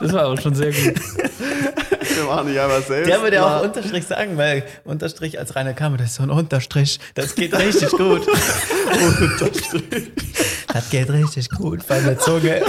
das 0.00 0.12
war 0.12 0.26
auch 0.28 0.40
schon 0.40 0.54
sehr 0.54 0.72
gut. 0.72 0.94
Wir 2.14 2.24
machen 2.26 2.48
nicht 2.48 2.58
einfach 2.58 2.82
selbst. 2.86 3.08
Der 3.08 3.22
würde 3.22 3.36
ja 3.36 3.58
auch. 3.58 3.62
Unterstrich 3.64 4.06
sagen, 4.06 4.36
weil 4.36 4.64
Unterstrich 4.84 5.38
als 5.38 5.54
reine 5.56 5.74
Kammer, 5.74 5.96
das 5.98 6.08
ist 6.10 6.14
so 6.16 6.22
ein 6.22 6.30
Unterstrich. 6.30 6.98
Das 7.14 7.34
geht 7.34 7.54
richtig 7.56 7.90
gut. 7.90 8.26
Unterstrich. 9.20 10.10
Das 10.72 10.90
geht 10.90 11.10
richtig 11.10 11.48
gut 11.50 11.86
bei 11.86 12.00
der 12.00 12.18
Zunge. 12.18 12.62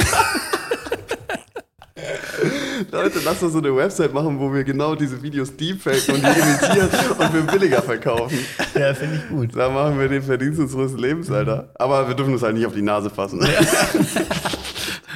Leute, 2.91 3.19
lass 3.23 3.41
uns 3.43 3.54
so 3.54 3.60
eine 3.60 3.75
Website 3.75 4.13
machen, 4.13 4.39
wo 4.39 4.54
wir 4.54 4.63
genau 4.63 4.95
diese 4.95 5.21
Videos 5.21 5.56
deepfaken 5.56 6.15
und 6.15 6.23
die 6.23 6.39
imitieren 6.39 6.89
und 7.19 7.34
wir 7.34 7.41
billiger 7.41 7.82
verkaufen. 7.82 8.38
Ja, 8.75 8.93
finde 8.93 9.17
ich 9.17 9.30
gut. 9.30 9.56
Da 9.56 9.69
machen 9.69 9.99
wir 9.99 10.08
den 10.08 10.23
Verdienst 10.23 10.60
unseres 10.60 10.93
Lebens, 10.93 11.30
Alter. 11.32 11.69
Aber 11.75 12.08
wir 12.08 12.15
dürfen 12.15 12.34
uns 12.34 12.43
halt 12.43 12.56
nicht 12.56 12.65
auf 12.65 12.73
die 12.73 12.82
Nase 12.82 13.10
fassen. 13.10 13.45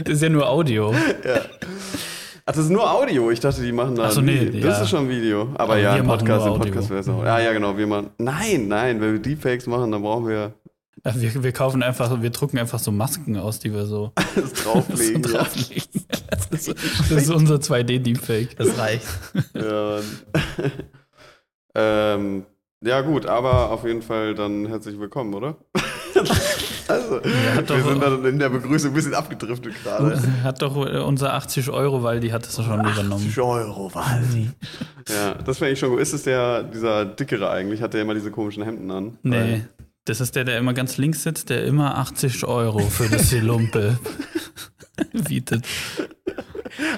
Das 0.04 0.16
ist 0.16 0.24
ja 0.24 0.28
nur 0.28 0.46
Audio. 0.50 0.94
Ach, 0.94 2.52
das 2.54 2.66
ist 2.66 2.70
nur 2.70 2.92
Audio. 2.92 3.32
Ich 3.32 3.40
dachte, 3.40 3.62
die 3.62 3.72
machen 3.72 3.96
da. 3.96 4.08
Ach 4.08 4.12
so, 4.12 4.20
nee, 4.20 4.50
Das 4.52 4.78
ja. 4.78 4.84
ist 4.84 4.90
schon 4.90 5.08
Video. 5.08 5.44
Aber, 5.54 5.64
Aber 5.64 5.78
ja, 5.78 5.94
wir 5.94 6.02
im 6.02 6.08
Podcast, 6.08 6.46
im. 6.46 6.60
Podcast 6.60 6.90
wäre 6.90 7.00
es 7.00 7.08
auch. 7.08 7.24
Ja, 7.24 7.40
ja, 7.40 7.54
genau. 7.54 7.78
Wir 7.78 7.88
machen. 7.88 8.10
Nein, 8.18 8.68
nein, 8.68 9.00
wenn 9.00 9.14
wir 9.14 9.20
Deepfakes 9.20 9.68
machen, 9.68 9.94
dann 9.94 10.02
brauchen 10.02 10.28
wir 10.28 10.52
Ja, 11.06 11.13
Wir, 11.22 11.44
wir 11.44 11.52
kaufen 11.52 11.84
einfach, 11.84 12.22
wir 12.22 12.30
drucken 12.32 12.58
einfach 12.58 12.80
so 12.80 12.91
Masken 12.91 13.38
aus, 13.38 13.60
die 13.60 13.72
wir 13.72 13.86
so, 13.86 14.12
das 14.36 14.52
so 14.63 14.72
drauflegen. 14.74 15.24
ja. 15.24 15.30
drauflegen. 15.38 15.84
Das 16.30 16.48
ist, 16.68 16.68
das 16.70 17.12
ist 17.12 17.30
unser 17.30 17.56
2D-Deepfake. 17.56 18.56
Das 18.58 18.78
reicht. 18.78 19.06
Ja, 19.54 20.00
ähm, 21.76 22.46
ja, 22.84 23.02
gut, 23.02 23.26
aber 23.26 23.72
auf 23.72 23.84
jeden 23.86 24.02
Fall 24.02 24.36
dann 24.36 24.65
herzlich 24.68 25.00
willkommen, 25.00 25.34
oder? 25.34 25.56
also, 26.88 27.20
wir 27.24 27.62
doch- 27.62 27.84
sind 27.88 28.02
dann 28.02 28.26
in 28.26 28.39
der 28.39 28.50
Begrüßung 28.50 28.91
ein 28.91 28.94
bisschen 28.94 29.13
abgedriftet 29.13 29.74
gerade. 29.84 30.20
Hat 30.44 30.62
doch 30.62 30.76
äh, 30.86 31.00
unser 31.00 31.34
80 31.34 31.70
Euro, 31.70 32.04
weil 32.04 32.20
die 32.20 32.32
hat 32.32 32.46
es 32.46 32.56
schon 32.56 32.80
übernommen. 32.80 33.34
Euro, 33.38 33.94
Waldi. 33.94 34.50
Ja, 35.10 35.34
das 35.36 35.58
finde 35.58 35.74
ich 35.74 35.80
schon 35.80 35.89
gut. 35.89 36.00
Ist 36.00 36.13
es 36.13 36.24
der, 36.24 36.63
dieser 36.63 37.06
dickere 37.06 37.50
eigentlich? 37.50 37.82
Hat 37.82 37.94
der 37.94 38.02
immer 38.02 38.13
diese 38.13 38.32
komischen 38.32 38.63
Hemden 38.63 38.89
an? 38.91 39.18
Nee, 39.24 39.65
Das 40.06 40.22
ist 40.22 40.36
der, 40.36 40.44
der 40.44 40.58
immer 40.60 40.74
ganz 40.74 40.98
links 40.98 41.24
sitzt, 41.24 41.50
der 41.50 41.65
immer 41.65 41.98
80 41.98 42.46
Euro 42.46 42.80
für 42.80 43.10
das 43.10 43.32
Lumpe 43.32 43.98
bietet. 45.28 45.65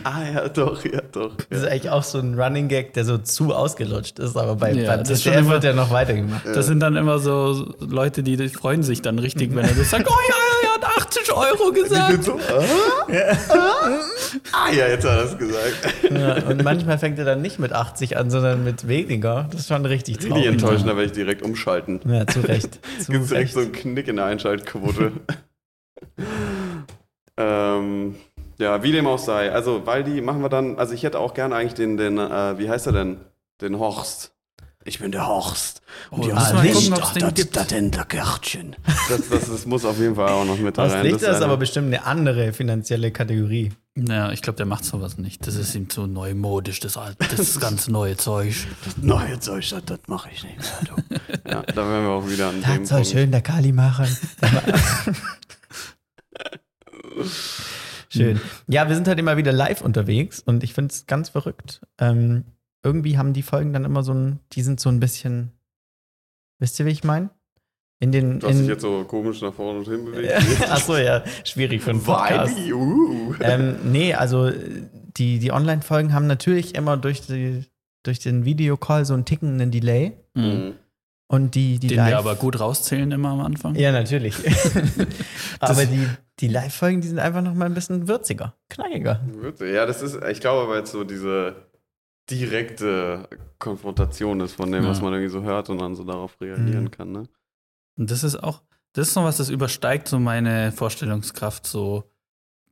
Ah 0.03 0.23
ja, 0.33 0.49
doch, 0.49 0.83
ja, 0.83 1.01
doch. 1.11 1.35
Das 1.49 1.59
ist 1.61 1.67
eigentlich 1.67 1.89
auch 1.89 2.03
so 2.03 2.19
ein 2.19 2.39
Running 2.39 2.67
Gag, 2.67 2.93
der 2.93 3.05
so 3.05 3.17
zu 3.19 3.53
ausgelutscht 3.53 4.17
ist, 4.19 4.35
aber 4.35 4.55
bei, 4.55 4.73
Ja, 4.73 4.87
beim 4.91 4.99
das 5.01 5.09
ist 5.11 5.23
schon 5.23 5.33
ZDF 5.33 5.45
immer- 5.45 5.53
wird 5.53 5.63
ja 5.65 5.73
noch 5.73 5.91
weitergemacht. 5.91 6.45
Das 6.47 6.65
sind 6.65 6.79
dann 6.79 6.95
immer 6.95 7.19
so 7.19 7.73
Leute, 7.79 8.23
die 8.23 8.35
die 8.37 8.49
freuen 8.49 8.83
sich 8.83 9.01
dann 9.01 9.19
richtig, 9.19 9.53
wenn 9.55 9.65
er 9.65 9.73
das 9.75 9.89
sagt, 9.91 10.07
oh 10.09 10.13
ja, 10.29 10.35
80 11.21 11.33
Euro 11.35 11.67
Ich 11.69 11.73
bin 11.73 11.83
gesagt. 11.83 12.23
so, 12.23 12.33
ah? 12.39 12.63
ah 14.53 14.71
ja, 14.71 14.87
jetzt 14.87 15.05
hat 15.05 15.17
er 15.17 15.23
es 15.25 15.37
gesagt. 15.37 15.75
Ja, 16.11 16.47
und 16.47 16.63
manchmal 16.63 16.97
fängt 16.97 17.19
er 17.19 17.25
dann 17.25 17.41
nicht 17.41 17.59
mit 17.59 17.73
80 17.73 18.17
an, 18.17 18.29
sondern 18.29 18.63
mit 18.63 18.87
weniger. 18.87 19.47
Das 19.51 19.61
ist 19.61 19.67
schon 19.67 19.85
richtig 19.85 20.15
Richtig 20.17 20.31
traurig. 20.31 20.47
enttäuschend, 20.47 20.87
da 20.89 20.95
werde 20.95 21.05
ich 21.05 21.11
direkt 21.11 21.41
umschalten. 21.41 22.01
Ja, 22.05 22.25
zu 22.27 22.41
Recht. 22.41 22.79
Zu 22.99 23.11
Gibt 23.11 23.25
es 23.25 23.31
Recht. 23.31 23.53
so 23.53 23.59
einen 23.61 23.71
Knick 23.71 24.07
in 24.07 24.15
der 24.17 24.25
Einschaltquote. 24.25 25.11
ähm, 27.37 28.15
ja, 28.59 28.83
wie 28.83 28.91
dem 28.91 29.07
auch 29.07 29.19
sei. 29.19 29.51
Also, 29.51 29.85
weil 29.85 30.03
die 30.03 30.21
machen 30.21 30.41
wir 30.41 30.49
dann, 30.49 30.77
also 30.77 30.93
ich 30.93 31.03
hätte 31.03 31.19
auch 31.19 31.33
gerne 31.33 31.55
eigentlich 31.55 31.75
den, 31.75 31.97
den 31.97 32.17
äh, 32.17 32.57
wie 32.57 32.69
heißt 32.69 32.87
er 32.87 32.93
denn? 32.93 33.17
Den 33.61 33.79
Horst. 33.79 34.33
Ich 34.87 34.99
bin 34.99 35.11
der 35.11 35.27
Horst. 35.27 35.81
Und 36.11 36.21
Oh, 36.23 36.33
Horst- 36.33 36.63
wir 36.63 36.73
gucken, 36.73 37.19
das, 37.19 37.33
gibt. 37.33 37.55
das 37.57 37.69
Hinterkärtchen. 37.71 38.75
Das, 39.09 39.27
das, 39.29 39.49
das 39.49 39.65
muss 39.65 39.83
auf 39.83 39.99
jeden 39.99 40.15
Fall 40.15 40.29
auch 40.29 40.45
noch 40.45 40.57
mit 40.59 40.77
da 40.77 40.85
rein. 40.87 41.03
Lichter 41.05 41.27
Das 41.27 41.37
ist 41.37 41.43
aber 41.43 41.57
bestimmt 41.57 41.87
eine 41.87 42.05
andere 42.05 42.53
finanzielle 42.53 43.11
Kategorie. 43.11 43.73
Naja, 43.95 44.31
ich 44.31 44.41
glaube, 44.41 44.55
der 44.55 44.65
macht 44.65 44.85
sowas 44.85 45.17
nicht. 45.17 45.45
Das 45.45 45.55
ist 45.55 45.75
ihm 45.75 45.89
zu 45.89 46.07
neumodisch, 46.07 46.79
das, 46.79 46.95
alte, 46.95 47.17
das 47.35 47.59
ganz 47.59 47.89
neue 47.89 48.15
Zeug. 48.15 48.55
neue 49.01 49.39
Zeug, 49.41 49.67
das, 49.69 49.83
das 49.85 49.99
mache 50.07 50.29
ich 50.33 50.43
nicht 50.45 50.57
mehr. 50.57 50.79
Du. 50.85 50.95
ja, 51.49 51.63
da 51.63 51.75
wären 51.75 52.03
wir 52.05 52.09
auch 52.11 52.29
wieder 52.29 52.47
an 52.49 52.61
Das 52.61 52.71
dem 52.73 52.85
soll 52.85 53.01
Punkt. 53.01 53.11
schön 53.11 53.31
der 53.31 53.41
Kali 53.41 53.73
machen. 53.73 54.07
schön. 58.09 58.39
Ja, 58.67 58.87
wir 58.87 58.95
sind 58.95 59.07
halt 59.07 59.19
immer 59.19 59.35
wieder 59.37 59.51
live 59.51 59.81
unterwegs 59.81 60.39
und 60.39 60.63
ich 60.63 60.73
finde 60.73 60.93
es 60.93 61.07
ganz 61.07 61.29
verrückt. 61.29 61.81
Ähm, 61.99 62.45
irgendwie 62.83 63.17
haben 63.17 63.33
die 63.33 63.43
Folgen 63.43 63.73
dann 63.73 63.85
immer 63.85 64.03
so 64.03 64.13
ein, 64.13 64.39
die 64.53 64.61
sind 64.61 64.79
so 64.79 64.89
ein 64.89 64.99
bisschen, 64.99 65.51
wisst 66.59 66.79
ihr, 66.79 66.85
wie 66.85 66.91
ich 66.91 67.03
meine? 67.03 67.29
In 67.99 68.11
den. 68.11 68.39
Du 68.39 68.47
hast 68.47 68.59
dich 68.59 68.67
jetzt 68.67 68.83
so 68.83 69.03
komisch 69.05 69.41
nach 69.41 69.53
vorne 69.53 69.79
und 69.79 69.87
hin 69.87 70.05
bewegt. 70.05 70.31
Achso, 70.69 70.97
ja, 70.97 71.23
schwierig 71.43 71.81
für 71.81 71.89
einen 71.91 72.03
Podcast. 72.03 72.55
Vibe, 72.55 72.75
uh. 72.75 73.35
ähm, 73.41 73.77
nee, 73.91 74.13
also 74.13 74.51
die, 75.17 75.39
die 75.39 75.51
Online-Folgen 75.51 76.13
haben 76.13 76.27
natürlich 76.27 76.75
immer 76.75 76.95
durch, 76.95 77.21
die, 77.21 77.65
durch 78.03 78.19
den 78.19 78.45
Videocall 78.45 79.03
so 79.05 79.15
einen 79.15 79.25
tickenden 79.25 79.71
Delay. 79.71 80.13
Mhm. 80.35 80.73
Und 81.29 81.55
die, 81.55 81.79
die 81.79 81.87
Den 81.87 81.97
Live 81.97 82.09
wir 82.09 82.17
aber 82.19 82.35
gut 82.35 82.59
rauszählen 82.59 83.11
immer 83.11 83.29
am 83.29 83.41
Anfang. 83.41 83.75
Ja, 83.75 83.91
natürlich. 83.91 84.35
aber 85.59 85.85
die, 85.85 86.07
die 86.39 86.47
Live-Folgen, 86.47 87.01
die 87.01 87.07
sind 87.07 87.19
einfach 87.19 87.41
noch 87.41 87.53
mal 87.53 87.65
ein 87.65 87.73
bisschen 87.73 88.07
würziger, 88.07 88.53
knackiger. 88.69 89.21
Ja, 89.59 89.85
das 89.85 90.01
ist, 90.01 90.17
ich 90.29 90.39
glaube 90.39 90.61
aber 90.61 90.77
jetzt 90.77 90.91
so 90.91 91.03
diese 91.03 91.66
direkte 92.29 93.27
Konfrontation 93.59 94.39
ist 94.41 94.53
von 94.53 94.71
dem, 94.71 94.83
Ja. 94.83 94.89
was 94.89 95.01
man 95.01 95.13
irgendwie 95.13 95.31
so 95.31 95.41
hört 95.43 95.69
und 95.69 95.79
dann 95.79 95.95
so 95.95 96.03
darauf 96.03 96.39
reagieren 96.41 96.85
Mhm. 96.85 96.91
kann, 96.91 97.11
ne? 97.11 97.23
Und 97.97 98.11
das 98.11 98.23
ist 98.23 98.35
auch, 98.43 98.61
das 98.93 99.07
ist 99.09 99.13
so 99.13 99.23
was, 99.23 99.37
das 99.37 99.49
übersteigt 99.49 100.07
so 100.07 100.19
meine 100.19 100.71
Vorstellungskraft, 100.71 101.65
so 101.65 102.03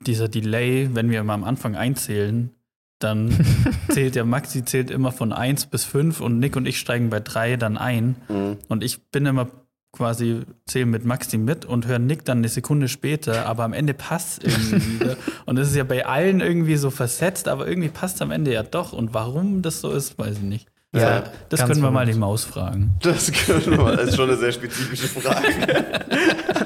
dieser 0.02 0.28
Delay, 0.28 0.90
wenn 0.94 1.10
wir 1.10 1.24
mal 1.24 1.34
am 1.34 1.44
Anfang 1.44 1.76
einzählen, 1.76 2.52
dann 3.00 3.30
zählt 3.90 4.16
der 4.16 4.26
Maxi 4.26 4.64
zählt 4.66 4.92
immer 4.92 5.12
von 5.12 5.34
1 5.34 5.66
bis 5.68 5.84
5 5.86 6.22
und 6.22 6.40
Nick 6.40 6.56
und 6.56 6.66
ich 6.68 6.80
steigen 6.80 7.10
bei 7.10 7.20
3 7.20 7.58
dann 7.58 7.78
ein. 7.78 8.16
Mhm. 8.30 8.58
Und 8.68 8.84
ich 8.84 9.10
bin 9.10 9.26
immer 9.26 9.48
quasi, 9.96 10.42
zähle 10.66 10.86
mit 10.86 11.06
Maxi 11.06 11.38
mit 11.38 11.66
und 11.66 11.88
höre 11.88 12.00
Nick 12.00 12.26
dann 12.26 12.40
eine 12.40 12.50
Sekunde 12.50 12.88
später, 12.88 13.46
aber 13.46 13.64
am 13.64 13.74
Ende 13.74 13.94
passt 13.94 14.44
irgendwie 14.44 15.00
wieder. 15.00 15.18
Und 15.46 15.58
das 15.58 15.70
ist 15.70 15.76
ja 15.76 15.84
bei 15.84 16.06
allen 16.06 16.42
irgendwie 16.42 16.76
so 16.76 16.90
versetzt, 16.90 17.48
aber 17.48 17.68
irgendwie 17.68 17.90
passt 17.90 18.22
am 18.22 18.32
Ende 18.32 18.54
ja 18.54 18.64
doch. 18.64 18.94
Und 18.94 19.14
warum 19.14 19.62
das 19.62 19.82
so 19.82 19.92
ist, 19.92 20.18
weiß 20.18 20.38
ich 20.38 20.44
nicht. 20.44 20.68
Ja, 20.96 21.24
das 21.50 21.60
ganz 21.60 21.72
können 21.72 21.84
wir 21.84 21.92
mal 21.92 22.06
die. 22.06 22.14
Maus 22.14 22.46
fragen. 22.46 22.92
Das, 23.02 23.32
können 23.32 23.78
wir, 23.78 23.98
das 23.98 24.10
ist 24.10 24.16
schon 24.16 24.30
eine 24.30 24.38
sehr 24.38 24.54
spezifische 24.54 25.08
Frage. 25.08 25.48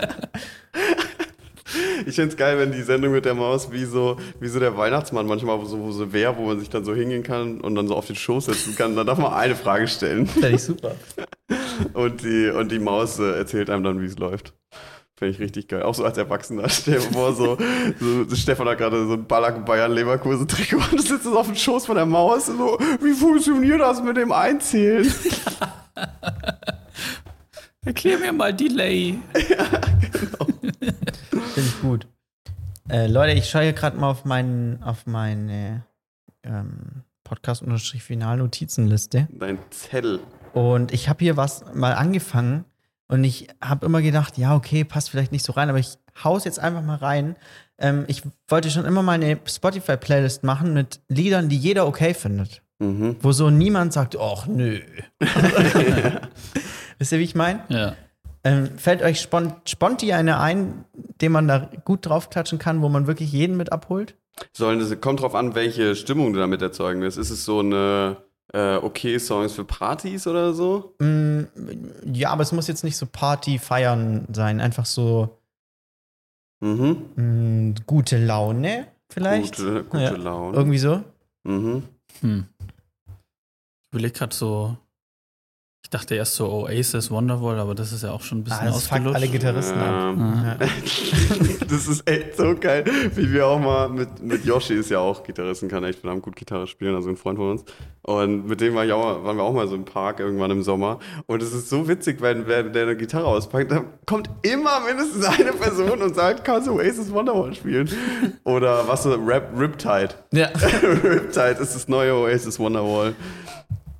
Ich 2.09 2.15
find's 2.15 2.35
geil, 2.35 2.57
wenn 2.57 2.71
die 2.71 2.81
Sendung 2.81 3.11
mit 3.11 3.23
der 3.23 3.35
Maus 3.35 3.71
wie 3.71 3.85
so, 3.85 4.17
wie 4.39 4.47
so 4.47 4.59
der 4.59 4.75
Weihnachtsmann 4.75 5.27
manchmal 5.27 5.63
so, 5.67 5.79
wo 5.79 5.91
so 5.91 6.11
wäre, 6.11 6.35
wo 6.37 6.47
man 6.47 6.59
sich 6.59 6.67
dann 6.67 6.83
so 6.83 6.95
hingehen 6.95 7.21
kann 7.21 7.61
und 7.61 7.75
dann 7.75 7.87
so 7.87 7.95
auf 7.95 8.07
den 8.07 8.15
Schoß 8.15 8.45
setzen 8.45 8.75
kann. 8.75 8.95
Dann 8.95 9.05
darf 9.05 9.19
man 9.19 9.31
eine 9.31 9.55
Frage 9.55 9.87
stellen. 9.87 10.25
Finde 10.27 10.49
ich 10.49 10.63
super. 10.63 10.95
Und 11.93 12.23
die, 12.23 12.49
und 12.49 12.71
die 12.71 12.79
Maus 12.79 13.19
äh, 13.19 13.37
erzählt 13.37 13.69
einem 13.69 13.83
dann, 13.83 14.01
wie 14.01 14.07
es 14.07 14.17
läuft. 14.17 14.53
Finde 15.19 15.35
ich 15.35 15.39
richtig 15.39 15.67
geil. 15.67 15.83
Auch 15.83 15.93
so 15.93 16.03
als 16.03 16.17
Erwachsener. 16.17 16.67
Stell 16.69 16.95
dir 16.95 17.01
vor, 17.01 17.33
so, 17.33 17.59
so 17.99 18.35
Stefan 18.35 18.67
hat 18.67 18.79
gerade 18.79 19.05
so 19.05 19.13
ein 19.13 19.25
Ballack 19.25 19.63
Bayern 19.63 19.91
Leverkusen 19.91 20.47
Trikot 20.47 20.81
und 20.91 21.01
sitzt 21.01 21.27
auf 21.27 21.45
dem 21.45 21.55
Schoß 21.55 21.85
von 21.85 21.95
der 21.95 22.07
Maus. 22.07 22.47
So, 22.47 22.79
wie 23.01 23.13
funktioniert 23.13 23.81
das 23.81 24.01
mit 24.01 24.17
dem 24.17 24.31
Einzählen? 24.31 25.07
Erklär 27.85 28.19
mir 28.19 28.33
mal 28.33 28.53
Delay. 28.53 29.17
Finde 30.59 30.95
ich 31.55 31.81
gut. 31.81 32.07
Äh, 32.89 33.07
Leute, 33.07 33.33
ich 33.33 33.49
schaue 33.49 33.63
hier 33.63 33.73
gerade 33.73 33.97
mal 33.97 34.09
auf, 34.09 34.25
meinen, 34.25 34.83
auf 34.83 35.05
meine 35.05 35.85
ähm, 36.43 37.03
Podcast-Finalnotizenliste. 37.23 39.29
Dein 39.31 39.59
Zettel. 39.69 40.19
Und 40.53 40.91
ich 40.91 41.07
habe 41.07 41.23
hier 41.23 41.37
was 41.37 41.63
mal 41.73 41.93
angefangen 41.93 42.65
und 43.07 43.23
ich 43.23 43.47
habe 43.61 43.85
immer 43.85 44.01
gedacht, 44.01 44.37
ja, 44.37 44.55
okay, 44.55 44.83
passt 44.83 45.09
vielleicht 45.09 45.31
nicht 45.31 45.45
so 45.45 45.53
rein, 45.53 45.69
aber 45.69 45.79
ich 45.79 45.97
hau's 46.21 46.43
jetzt 46.43 46.59
einfach 46.59 46.83
mal 46.83 46.97
rein. 46.97 47.37
Ähm, 47.77 48.03
ich 48.07 48.23
wollte 48.49 48.71
schon 48.71 48.83
immer 48.83 49.03
mal 49.03 49.13
eine 49.13 49.39
Spotify-Playlist 49.47 50.43
machen 50.43 50.73
mit 50.73 50.99
Liedern, 51.07 51.47
die 51.47 51.57
jeder 51.57 51.87
okay 51.87 52.13
findet. 52.13 52.61
Mhm. 52.79 53.15
Wo 53.21 53.31
so 53.31 53.49
niemand 53.49 53.93
sagt, 53.93 54.17
ach 54.19 54.47
nö. 54.47 54.81
Wisst 56.99 57.11
ihr, 57.11 57.19
wie 57.19 57.23
ich 57.23 57.35
meine? 57.35 57.63
Ja. 57.69 57.95
Ähm, 58.43 58.77
fällt 58.77 59.01
euch 59.01 59.19
spont 59.19 59.53
sponti 59.67 60.13
eine 60.13 60.39
ein, 60.39 60.85
den 61.21 61.31
man 61.31 61.47
da 61.47 61.69
gut 61.83 62.05
draufklatschen 62.05 62.59
kann, 62.59 62.81
wo 62.81 62.87
man 62.89 63.07
wirklich 63.07 63.31
jeden 63.31 63.57
mit 63.57 63.71
abholt? 63.71 64.15
Sollen 64.53 64.79
das, 64.79 65.01
kommt 65.01 65.21
drauf 65.21 65.35
an, 65.35 65.55
welche 65.55 65.95
Stimmung 65.95 66.31
du 66.33 66.39
damit 66.39 66.61
erzeugen 66.61 67.01
willst. 67.01 67.17
Ist 67.17 67.31
es 67.31 67.43
so 67.43 67.59
eine 67.59 68.17
äh, 68.53 68.75
okay 68.77 69.19
Songs 69.19 69.53
für 69.53 69.65
Partys 69.65 70.25
oder 70.27 70.53
so? 70.53 70.95
Mm, 70.99 71.41
ja, 72.13 72.29
aber 72.29 72.43
es 72.43 72.51
muss 72.53 72.67
jetzt 72.67 72.83
nicht 72.85 72.95
so 72.95 73.05
Party 73.05 73.59
feiern 73.59 74.25
sein, 74.31 74.61
einfach 74.61 74.85
so 74.85 75.35
Mhm. 76.61 77.05
mm, 77.15 77.75
gute 77.85 78.17
Laune 78.17 78.87
vielleicht. 79.09 79.57
Gute, 79.57 79.83
gute 79.85 80.03
Ja. 80.03 80.11
Laune. 80.11 80.57
Irgendwie 80.57 80.77
so. 80.77 81.03
Mhm. 81.43 81.83
Hm. 82.21 82.45
Ich 83.07 83.87
überlege 83.91 84.13
gerade 84.17 84.35
so, 84.35 84.77
ich 85.91 85.97
dachte 85.99 86.13
erst 86.13 86.35
so 86.35 86.47
Oasis, 86.51 87.09
Wonderwall, 87.09 87.57
aber 87.57 87.73
das 87.73 87.91
ist 87.91 88.03
ja 88.03 88.11
auch 88.11 88.21
schon 88.21 88.39
ein 88.39 88.43
bisschen 88.43 88.59
Ah, 88.61 88.65
das 88.65 88.75
ausgelutscht. 88.75 89.15
alle 89.15 89.27
Gitarristen 89.27 89.79
ab. 89.79 90.15
Ja. 90.17 90.57
Das 91.69 91.87
ist 91.87 92.07
echt 92.09 92.35
so 92.37 92.55
geil, 92.59 92.83
wie 93.15 93.31
wir 93.31 93.45
auch 93.47 93.59
mal 93.59 93.89
mit, 93.89 94.23
mit 94.23 94.43
Yoshi 94.45 94.73
ist 94.73 94.89
ja 94.89 94.99
auch 94.99 95.23
Gitarristen, 95.23 95.67
kann 95.69 95.83
echt 95.83 95.99
verdammt 95.99 96.23
gut 96.23 96.35
Gitarre 96.35 96.65
spielen, 96.67 96.95
also 96.95 97.09
ein 97.09 97.15
Freund 97.17 97.37
von 97.37 97.51
uns. 97.51 97.63
Und 98.03 98.47
mit 98.47 98.59
dem 98.61 98.73
war 98.75 98.85
ich 98.85 98.91
auch, 98.91 99.03
mal- 99.03 99.23
waren 99.23 99.37
wir 99.37 99.43
auch 99.43 99.53
mal 99.53 99.67
so 99.67 99.75
im 99.75 99.85
Park 99.85 100.19
irgendwann 100.19 100.49
im 100.51 100.63
Sommer. 100.63 100.97
Und 101.27 101.41
es 101.43 101.53
ist 101.53 101.69
so 101.69 101.87
witzig, 101.87 102.21
wenn 102.21 102.47
wer 102.47 102.63
der 102.63 102.83
eine 102.83 102.95
Gitarre 102.97 103.25
auspackt, 103.27 103.71
dann 103.71 103.85
kommt 104.07 104.29
immer 104.41 104.79
mindestens 104.79 105.25
eine 105.25 105.53
Person 105.53 106.01
und 106.01 106.15
sagt, 106.15 106.43
kannst 106.43 106.67
du 106.67 106.73
Oasis 106.73 107.11
Wonderwall 107.11 107.53
spielen? 107.53 107.89
Oder 108.45 108.87
was 108.87 109.03
so, 109.03 109.13
Rap, 109.13 109.51
Riptide. 109.57 110.09
Ja. 110.33 110.47
Riptide 111.03 111.57
ist 111.61 111.75
das 111.75 111.87
neue 111.87 112.13
Oasis 112.15 112.59
Wonderwall. 112.59 113.13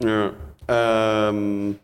Ja. 0.03 0.31
Ähm, 0.69 1.75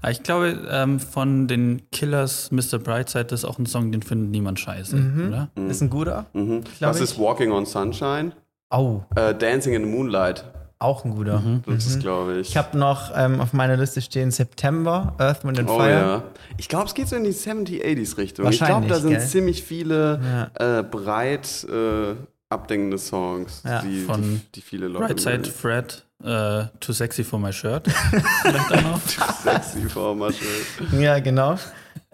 Aber 0.00 0.10
ich 0.10 0.22
glaube, 0.24 0.58
ähm, 0.70 0.98
von 0.98 1.46
den 1.46 1.82
Killers 1.92 2.50
Mr. 2.50 2.78
Brightside 2.78 3.26
das 3.26 3.40
ist 3.40 3.44
auch 3.44 3.58
ein 3.58 3.66
Song, 3.66 3.92
den 3.92 4.02
findet 4.02 4.30
niemand 4.30 4.58
scheiße, 4.58 4.96
Mhm. 4.96 5.28
oder? 5.28 5.48
Ist 5.68 5.80
ein 5.80 5.90
guter. 5.90 6.26
mhm. 6.32 6.64
Was 6.80 6.96
ich. 6.96 7.04
ist 7.04 7.18
Walking 7.18 7.52
on 7.52 7.64
Sunshine? 7.66 8.32
Au, 8.70 9.04
Äh, 9.14 9.34
Dancing 9.34 9.74
in 9.74 9.84
the 9.84 9.88
Moonlight. 9.88 10.44
auch 10.80 11.04
ein 11.04 11.14
guter. 11.14 11.38
Mhm. 11.38 11.62
Das 11.66 11.86
ist, 11.86 12.00
glaube 12.00 12.38
ich. 12.40 12.48
Ich 12.48 12.56
habe 12.56 12.76
noch 12.76 13.12
ähm, 13.14 13.40
auf 13.40 13.52
meiner 13.52 13.76
Liste 13.76 14.00
stehen 14.02 14.32
September, 14.32 15.14
Earth, 15.18 15.44
Wind 15.44 15.60
and 15.60 15.70
oh 15.70 15.78
Fire. 15.78 15.90
ja. 15.92 16.22
Ich 16.56 16.68
glaube, 16.68 16.86
es 16.86 16.94
geht 16.94 17.06
so 17.06 17.14
in 17.14 17.22
die 17.22 17.30
70s, 17.32 17.80
80s 17.84 18.16
Richtung. 18.18 18.48
Ich 18.50 18.58
glaube, 18.58 18.88
da 18.88 18.96
sind 18.98 19.10
gell? 19.12 19.20
ziemlich 19.20 19.62
viele 19.62 20.50
Ja. 20.58 20.78
äh, 20.80 20.82
breit 20.82 21.64
äh, 21.70 22.14
abdenkende 22.48 22.98
Songs, 22.98 23.62
Ja, 23.64 23.80
die, 23.82 24.00
von 24.00 24.20
die, 24.22 24.40
die 24.56 24.60
viele 24.60 24.88
Leute 24.88 25.14
Brightside. 25.14 25.44
Fred, 25.48 26.04
äh, 26.24 26.64
Too 26.80 26.92
Sexy 26.92 27.24
for 27.24 27.38
my 27.38 27.52
shirt. 27.52 27.86
Vielleicht 28.42 28.72
auch 28.72 28.82
noch. 28.82 29.00
Sexy 29.42 29.88
Former 29.88 30.32
Shirt. 30.32 30.92
Ja, 30.98 31.18
genau. 31.18 31.56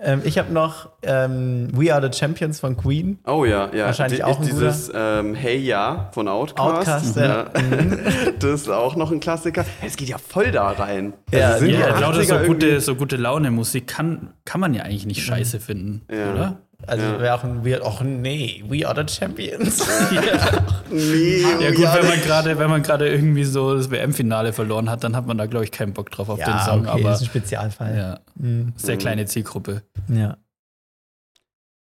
Ähm, 0.01 0.23
ich 0.25 0.39
habe 0.39 0.53
noch 0.53 0.91
ähm, 1.03 1.69
We 1.73 1.93
Are 1.93 2.01
the 2.09 2.17
Champions 2.17 2.61
von 2.61 2.77
Queen. 2.77 3.19
Oh 3.27 3.45
ja, 3.45 3.69
ja. 3.75 3.87
Wahrscheinlich 3.87 4.23
auch 4.23 4.39
ein 4.39 4.47
dieses 4.47 4.91
ähm, 4.95 5.35
Hey 5.35 5.59
Ja 5.59 6.09
von 6.13 6.29
Outcast. 6.29 6.89
Outcast, 6.89 7.17
ja. 7.17 7.47
Mhm. 7.61 7.99
Das 8.39 8.63
ist 8.63 8.69
auch 8.69 8.95
noch 8.95 9.11
ein 9.11 9.19
Klassiker. 9.19 9.65
Es 9.85 9.97
geht 9.97 10.09
ja 10.09 10.19
voll 10.19 10.53
da 10.53 10.69
rein. 10.71 11.15
Ja, 11.33 11.49
Also 11.49 11.61
sind 11.65 11.71
ja, 11.71 11.77
die 11.79 11.83
Ja, 11.95 11.99
lauter 11.99 12.21
80er 12.21 12.41
so 12.43 12.47
gute, 12.47 12.81
so 12.81 12.95
gute 12.95 13.17
Laune-Musik 13.17 13.89
kann, 13.89 14.35
kann 14.45 14.61
man 14.61 14.73
ja 14.73 14.85
eigentlich 14.85 15.07
nicht 15.07 15.25
scheiße 15.25 15.59
finden, 15.59 16.03
Ja. 16.13 16.33
oder? 16.33 16.59
Also 16.87 17.05
Ja. 17.05 17.21
wäre 17.21 17.35
auch 17.35 17.45
ein 17.45 17.65
We 17.65 17.83
Och 17.85 18.03
nee, 18.03 18.63
We 18.69 18.87
Are 18.89 18.95
the 19.05 19.13
Champions. 19.13 19.79
Nee, 20.91 21.43
Ja 21.61 21.71
gut, 21.71 21.81
ja, 21.81 21.95
wenn 21.97 22.09
man 22.09 22.21
gerade, 22.23 22.59
wenn 22.59 22.71
man 22.71 22.83
gerade 22.83 23.09
irgendwie 23.09 23.45
so 23.45 23.75
das 23.75 23.91
WM-Finale 23.91 24.53
verloren 24.53 24.89
hat, 24.89 25.05
dann 25.05 25.15
hat 25.17 25.27
man 25.27 25.37
da 25.37 25.47
glaube 25.47 25.65
ich 25.65 25.71
keinen 25.73 25.93
Bock 25.93 26.11
drauf 26.11 26.29
auf 26.29 26.39
den 26.39 26.49
ja, 26.49 26.65
Song. 26.65 26.81
okay, 26.89 27.01
aber 27.01 27.13
ist 27.13 27.21
ein 27.21 27.27
Spezialfall. 27.27 27.97
ja, 27.97 28.21
Mhm. 28.37 28.73
sehr 28.77 28.95
Mhm. 28.95 28.99
kleine 29.01 29.27
Zielgruppe. 29.27 29.83
Ja. 30.09 30.37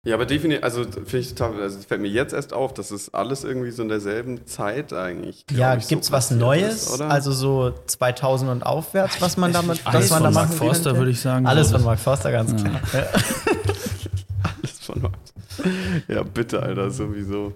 Ja, 0.06 0.16
aber 0.16 0.26
definitiv, 0.26 0.64
also 0.64 0.84
finde 0.84 1.18
ich 1.20 1.36
total, 1.36 1.62
also 1.62 1.78
es 1.78 1.86
fällt 1.86 2.02
mir 2.02 2.08
jetzt 2.08 2.34
erst 2.34 2.54
auf, 2.54 2.74
dass 2.74 2.90
es 2.90 3.14
alles 3.14 3.44
irgendwie 3.44 3.70
so 3.72 3.84
in 3.84 3.90
derselben 3.90 4.48
Zeit 4.48 4.92
eigentlich. 4.94 5.46
Ja, 5.52 5.76
ich, 5.76 5.84
so 5.84 5.90
gibt's 5.90 6.12
was 6.12 6.32
Neues? 6.32 6.84
ist, 6.88 6.92
oder? 6.94 7.10
also 7.12 7.32
so 7.34 7.74
2000 7.86 8.50
und 8.50 8.64
aufwärts, 8.66 9.22
was 9.22 9.36
man 9.38 9.52
damit, 9.52 9.86
was 9.86 10.10
man 10.10 10.24
da 10.24 10.32
von 10.32 10.34
machen 10.34 10.34
Mark 10.34 10.54
Forster 10.54 10.98
würde 10.98 11.12
ich 11.12 11.20
sagen. 11.20 11.46
Alles 11.46 11.70
so. 11.70 11.76
von 11.76 11.86
Mark 11.86 12.00
Forster, 12.00 12.32
ganz 12.32 12.52
Ja. 12.64 12.70
klar. 12.70 12.82
Ja, 16.08 16.24
bitte, 16.24 16.62
Alter, 16.62 16.90
sowieso. 16.92 17.54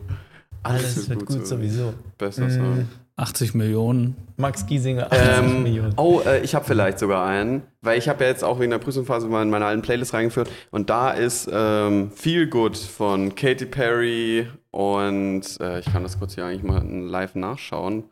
Alles 0.64 1.10
wird 1.10 1.26
gut 1.26 1.46
sowieso. 1.46 1.94
Besser. 2.18 2.50
Song. 2.50 2.88
80 3.16 3.54
Millionen. 3.54 4.16
Max 4.38 4.66
Giesinger, 4.66 5.12
80 5.12 5.38
Ähm, 5.38 5.64
Millionen. 5.64 5.94
oh, 5.98 6.22
äh, 6.26 6.42
ich 6.42 6.56
habe 6.56 6.66
vielleicht 6.66 6.98
sogar 6.98 7.26
einen, 7.28 7.62
weil 7.82 8.00
ich 8.00 8.10
habe 8.10 8.24
ja 8.24 8.30
jetzt 8.30 8.44
auch 8.44 8.60
wegen 8.60 8.72
der 8.72 8.80
Prüfungsphase 8.80 9.28
mal 9.28 9.44
in 9.44 9.50
meine 9.52 9.66
alten 9.66 9.84
Playlist 9.84 10.14
reingeführt 10.16 10.50
und 10.72 10.90
da 10.90 11.12
ist 11.12 11.48
ähm, 11.52 12.10
Feel 12.12 12.48
Good 12.48 12.76
von 12.76 13.36
Katy 13.36 13.66
Perry 13.68 14.48
und 14.72 15.44
äh, 15.60 15.80
ich 15.80 15.86
kann 15.86 16.02
das 16.02 16.18
kurz 16.18 16.34
hier 16.34 16.46
eigentlich 16.46 16.64
mal 16.64 16.84
live 16.84 17.36
nachschauen. 17.36 18.06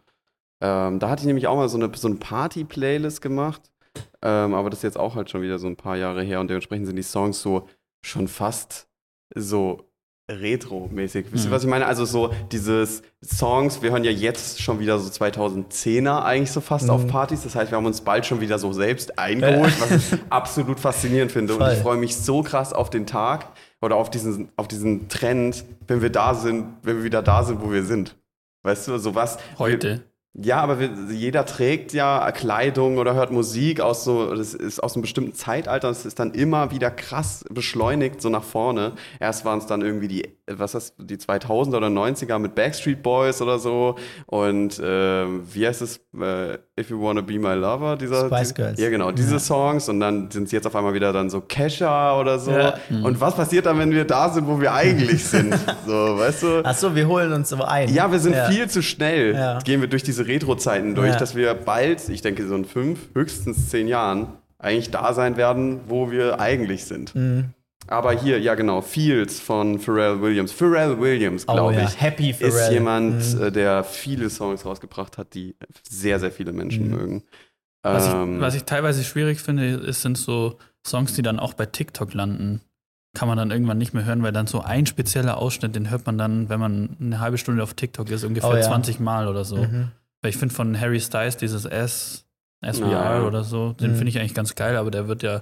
Ähm, 0.61 0.99
da 0.99 1.09
hatte 1.09 1.21
ich 1.21 1.25
nämlich 1.27 1.47
auch 1.47 1.55
mal 1.55 1.69
so 1.69 1.77
eine, 1.77 1.89
so 1.95 2.07
eine 2.07 2.17
Party-Playlist 2.17 3.21
gemacht, 3.23 3.71
ähm, 4.21 4.53
aber 4.53 4.69
das 4.69 4.79
ist 4.79 4.83
jetzt 4.83 4.99
auch 4.99 5.15
halt 5.15 5.31
schon 5.31 5.41
wieder 5.41 5.57
so 5.57 5.65
ein 5.65 5.77
paar 5.77 5.97
Jahre 5.97 6.21
her 6.21 6.39
und 6.39 6.49
dementsprechend 6.49 6.85
sind 6.85 6.97
die 6.97 7.01
Songs 7.01 7.41
so 7.41 7.67
schon 8.05 8.27
fast 8.27 8.87
so 9.33 9.87
retro-mäßig. 10.39 11.25
Wisst 11.31 11.45
ihr, 11.45 11.49
Mhm. 11.49 11.53
was 11.53 11.63
ich 11.63 11.69
meine? 11.69 11.85
Also 11.85 12.05
so 12.05 12.31
dieses 12.51 13.01
Songs, 13.23 13.81
wir 13.81 13.91
hören 13.91 14.03
ja 14.03 14.11
jetzt 14.11 14.61
schon 14.61 14.79
wieder 14.79 14.97
so 14.99 15.09
2010er 15.09 16.23
eigentlich 16.23 16.51
so 16.51 16.61
fast 16.61 16.89
auf 16.89 17.03
Mhm. 17.03 17.07
Partys. 17.07 17.43
Das 17.43 17.55
heißt, 17.55 17.71
wir 17.71 17.77
haben 17.77 17.85
uns 17.85 18.01
bald 18.01 18.25
schon 18.25 18.41
wieder 18.41 18.57
so 18.59 18.73
selbst 18.73 19.17
eingeholt, 19.19 19.73
was 19.81 19.91
ich 19.91 20.19
absolut 20.29 20.79
faszinierend 20.79 21.31
finde. 21.31 21.53
Und 21.53 21.59
Voll. 21.61 21.73
ich 21.73 21.79
freue 21.79 21.97
mich 21.97 22.15
so 22.15 22.41
krass 22.43 22.73
auf 22.73 22.89
den 22.89 23.05
Tag 23.05 23.47
oder 23.81 23.95
auf 23.95 24.09
diesen, 24.09 24.49
auf 24.55 24.67
diesen 24.67 25.07
Trend, 25.09 25.63
wenn 25.87 26.01
wir 26.01 26.09
da 26.09 26.33
sind, 26.35 26.65
wenn 26.83 26.97
wir 26.97 27.03
wieder 27.03 27.21
da 27.21 27.43
sind, 27.43 27.61
wo 27.61 27.71
wir 27.71 27.83
sind. 27.83 28.15
Weißt 28.63 28.87
du, 28.87 28.97
sowas. 28.99 29.37
Heute. 29.57 30.03
Ja, 30.33 30.61
aber 30.61 30.79
wir, 30.79 30.89
jeder 31.11 31.45
trägt 31.45 31.91
ja 31.91 32.31
Kleidung 32.31 32.97
oder 32.97 33.13
hört 33.15 33.31
Musik 33.31 33.81
aus 33.81 34.05
so, 34.05 34.33
das 34.33 34.53
ist 34.53 34.81
aus 34.81 34.95
einem 34.95 35.01
bestimmten 35.01 35.33
Zeitalter. 35.33 35.89
Das 35.89 36.05
ist 36.05 36.19
dann 36.19 36.33
immer 36.33 36.71
wieder 36.71 36.89
krass 36.89 37.43
beschleunigt 37.49 38.21
so 38.21 38.29
nach 38.29 38.43
vorne. 38.43 38.93
Erst 39.19 39.43
waren 39.43 39.59
es 39.59 39.65
dann 39.65 39.81
irgendwie 39.81 40.07
die, 40.07 40.37
was 40.57 40.75
ist 40.75 40.93
das, 40.97 41.05
die 41.07 41.17
2000er 41.17 41.77
oder 41.77 41.87
90er 41.87 42.39
mit 42.39 42.55
Backstreet 42.55 43.01
Boys 43.03 43.41
oder 43.41 43.59
so. 43.59 43.95
Und 44.25 44.81
ähm, 44.83 45.41
wie 45.53 45.67
heißt 45.67 45.81
es? 45.81 45.97
Äh, 46.19 46.57
If 46.79 46.89
You 46.89 47.01
Wanna 47.01 47.21
Be 47.21 47.37
My 47.39 47.53
Lover? 47.53 47.95
Dieser, 47.97 48.27
Spice 48.27 48.49
die- 48.49 48.53
Girls. 48.55 48.79
Ja, 48.79 48.89
genau, 48.89 49.11
diese 49.11 49.33
Ja. 49.33 49.39
Songs. 49.39 49.87
Und 49.89 49.99
dann 49.99 50.31
sind 50.31 50.45
es 50.45 50.51
jetzt 50.51 50.65
auf 50.67 50.75
einmal 50.75 50.93
wieder 50.93 51.13
dann 51.13 51.29
so 51.29 51.41
Kesha 51.41 52.19
oder 52.19 52.39
so. 52.39 52.51
Ja. 52.51 52.75
Und 53.03 53.19
was 53.21 53.35
passiert 53.35 53.65
dann, 53.65 53.77
wenn 53.79 53.91
wir 53.91 54.05
da 54.05 54.29
sind, 54.29 54.47
wo 54.47 54.59
wir 54.59 54.73
eigentlich 54.73 55.23
sind? 55.25 55.53
So, 55.85 55.93
weißt 56.17 56.43
du? 56.43 56.65
Achso, 56.65 56.95
wir 56.95 57.07
holen 57.07 57.33
uns 57.33 57.49
so 57.49 57.61
ein. 57.63 57.93
Ja, 57.93 58.11
wir 58.11 58.19
sind 58.19 58.33
Ja. 58.35 58.45
viel 58.49 58.69
zu 58.69 58.81
schnell. 58.81 59.33
Ja. 59.33 59.59
Gehen 59.59 59.81
wir 59.81 59.87
durch 59.87 60.03
diese 60.03 60.27
Retro-Zeiten 60.27 60.95
durch, 60.95 61.09
Ja. 61.09 61.17
dass 61.17 61.35
wir 61.35 61.53
bald, 61.53 62.07
ich 62.09 62.21
denke 62.21 62.47
so 62.47 62.55
in 62.55 62.65
fünf, 62.65 62.99
höchstens 63.13 63.69
zehn 63.69 63.87
Jahren, 63.87 64.27
eigentlich 64.59 64.91
da 64.91 65.13
sein 65.13 65.37
werden, 65.37 65.79
wo 65.87 66.11
wir 66.11 66.39
eigentlich 66.39 66.85
sind. 66.85 67.15
Mhm. 67.15 67.45
Aber 67.91 68.13
hier, 68.13 68.39
ja 68.39 68.55
genau, 68.55 68.81
Fields 68.81 69.39
von 69.39 69.77
Pharrell 69.79 70.21
Williams. 70.21 70.51
Pharrell 70.51 70.99
Williams, 70.99 71.43
Oh 71.47 71.53
glaube 71.53 71.73
ja, 71.75 71.83
ich, 71.83 71.99
Happy 71.99 72.33
Pharrell. 72.33 72.49
ist 72.49 72.71
jemand, 72.71 73.35
Mhm. 73.35 73.41
äh, 73.43 73.51
der 73.51 73.83
viele 73.83 74.29
Songs 74.29 74.65
rausgebracht 74.65 75.17
hat, 75.17 75.33
die 75.33 75.55
sehr, 75.87 76.19
sehr 76.19 76.31
viele 76.31 76.53
Menschen 76.53 76.85
Mhm. 76.89 76.95
mögen. 76.95 77.23
Was, 77.83 78.07
Ähm, 78.13 78.35
ich, 78.35 78.41
was 78.41 78.55
ich 78.55 78.63
teilweise 78.63 79.03
schwierig 79.03 79.39
finde, 79.41 79.65
ist, 79.67 80.01
sind 80.03 80.17
so 80.17 80.57
Songs, 80.87 81.13
die 81.13 81.21
dann 81.21 81.39
auch 81.39 81.53
bei 81.53 81.65
TikTok 81.65 82.13
landen. 82.13 82.61
Kann 83.13 83.27
man 83.27 83.37
dann 83.37 83.51
irgendwann 83.51 83.77
nicht 83.77 83.93
mehr 83.93 84.05
hören, 84.05 84.23
weil 84.23 84.31
dann 84.31 84.47
so 84.47 84.61
ein 84.61 84.85
spezieller 84.85 85.37
Ausschnitt, 85.37 85.75
den 85.75 85.89
hört 85.89 86.05
man 86.05 86.17
dann, 86.17 86.47
wenn 86.47 86.59
man 86.61 86.95
eine 87.01 87.19
halbe 87.19 87.37
Stunde 87.37 87.61
auf 87.61 87.73
TikTok 87.73 88.09
ist, 88.09 88.23
ungefähr 88.23 88.51
Oh 88.51 88.55
ja. 88.55 88.61
20 88.61 88.99
Mal 89.01 89.27
oder 89.27 89.43
so. 89.43 89.57
Mhm. 89.57 89.91
Weil 90.21 90.29
ich 90.29 90.37
finde 90.37 90.55
von 90.55 90.79
Harry 90.79 90.99
Styles 91.01 91.35
dieses 91.35 91.65
S, 91.65 92.25
SVR 92.63 92.89
Ja. 92.91 93.23
oder 93.27 93.43
so, 93.43 93.73
den 93.73 93.91
Mhm. 93.91 93.95
finde 93.95 94.09
ich 94.11 94.19
eigentlich 94.19 94.33
ganz 94.35 94.55
geil, 94.55 94.77
aber 94.77 94.91
der 94.91 95.07
wird 95.09 95.23
ja 95.23 95.41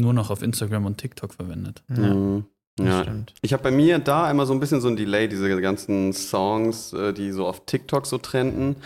nur 0.00 0.12
noch 0.12 0.30
auf 0.30 0.42
Instagram 0.42 0.86
und 0.86 0.98
TikTok 0.98 1.34
verwendet. 1.34 1.82
Ja, 1.88 2.14
mhm. 2.14 2.44
ja. 2.80 3.02
stimmt. 3.02 3.34
Ich 3.42 3.52
habe 3.52 3.62
bei 3.62 3.70
mir 3.70 3.98
da 3.98 4.30
immer 4.30 4.46
so 4.46 4.52
ein 4.52 4.60
bisschen 4.60 4.80
so 4.80 4.88
ein 4.88 4.96
Delay, 4.96 5.28
diese 5.28 5.60
ganzen 5.60 6.12
Songs, 6.12 6.92
äh, 6.92 7.12
die 7.12 7.30
so 7.32 7.46
auf 7.46 7.64
TikTok 7.66 8.06
so 8.06 8.18
trenden, 8.18 8.76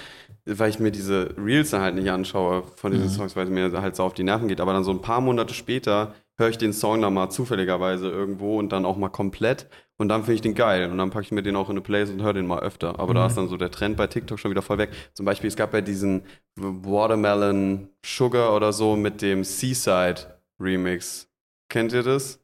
weil 0.46 0.68
ich 0.70 0.78
mir 0.78 0.90
diese 0.90 1.34
Reels 1.38 1.70
dann 1.70 1.80
halt 1.80 1.94
nicht 1.94 2.10
anschaue 2.10 2.64
von 2.76 2.92
diesen 2.92 3.06
Mhm. 3.06 3.12
Songs, 3.12 3.36
weil 3.36 3.44
es 3.44 3.50
mir 3.50 3.72
halt 3.80 3.96
so 3.96 4.02
auf 4.02 4.14
die 4.14 4.24
Nerven 4.24 4.48
geht. 4.48 4.60
Aber 4.60 4.72
dann 4.72 4.84
so 4.84 4.90
ein 4.90 5.00
paar 5.00 5.20
Monate 5.20 5.54
später 5.54 6.14
höre 6.36 6.48
ich 6.48 6.58
den 6.58 6.72
Song 6.72 7.00
dann 7.00 7.14
mal 7.14 7.30
zufälligerweise 7.30 8.08
irgendwo 8.10 8.58
und 8.58 8.70
dann 8.72 8.84
auch 8.84 8.96
mal 8.96 9.08
komplett 9.08 9.66
und 9.96 10.08
dann 10.08 10.22
finde 10.22 10.34
ich 10.34 10.40
den 10.40 10.54
geil 10.56 10.90
und 10.90 10.98
dann 10.98 11.10
packe 11.10 11.24
ich 11.26 11.30
mir 11.30 11.44
den 11.44 11.54
auch 11.54 11.68
in 11.68 11.74
eine 11.74 11.80
Playlist 11.80 12.12
und 12.12 12.22
höre 12.22 12.32
den 12.32 12.46
mal 12.48 12.58
öfter. 12.58 12.98
Aber 12.98 13.14
da 13.14 13.20
Mhm. 13.22 13.26
ist 13.28 13.36
dann 13.36 13.48
so 13.48 13.56
der 13.56 13.70
Trend 13.70 13.96
bei 13.96 14.08
TikTok 14.08 14.40
schon 14.40 14.50
wieder 14.50 14.60
voll 14.60 14.78
weg. 14.78 14.90
Zum 15.12 15.24
Beispiel, 15.24 15.46
es 15.46 15.54
gab 15.54 15.72
ja 15.72 15.80
diesen 15.80 16.22
Watermelon 16.56 17.88
Sugar 18.04 18.54
oder 18.54 18.72
so 18.72 18.96
mit 18.96 19.22
dem 19.22 19.44
Seaside 19.44 20.33
Remix. 20.60 21.28
Kennt 21.68 21.92
ihr 21.92 22.02
das? 22.02 22.38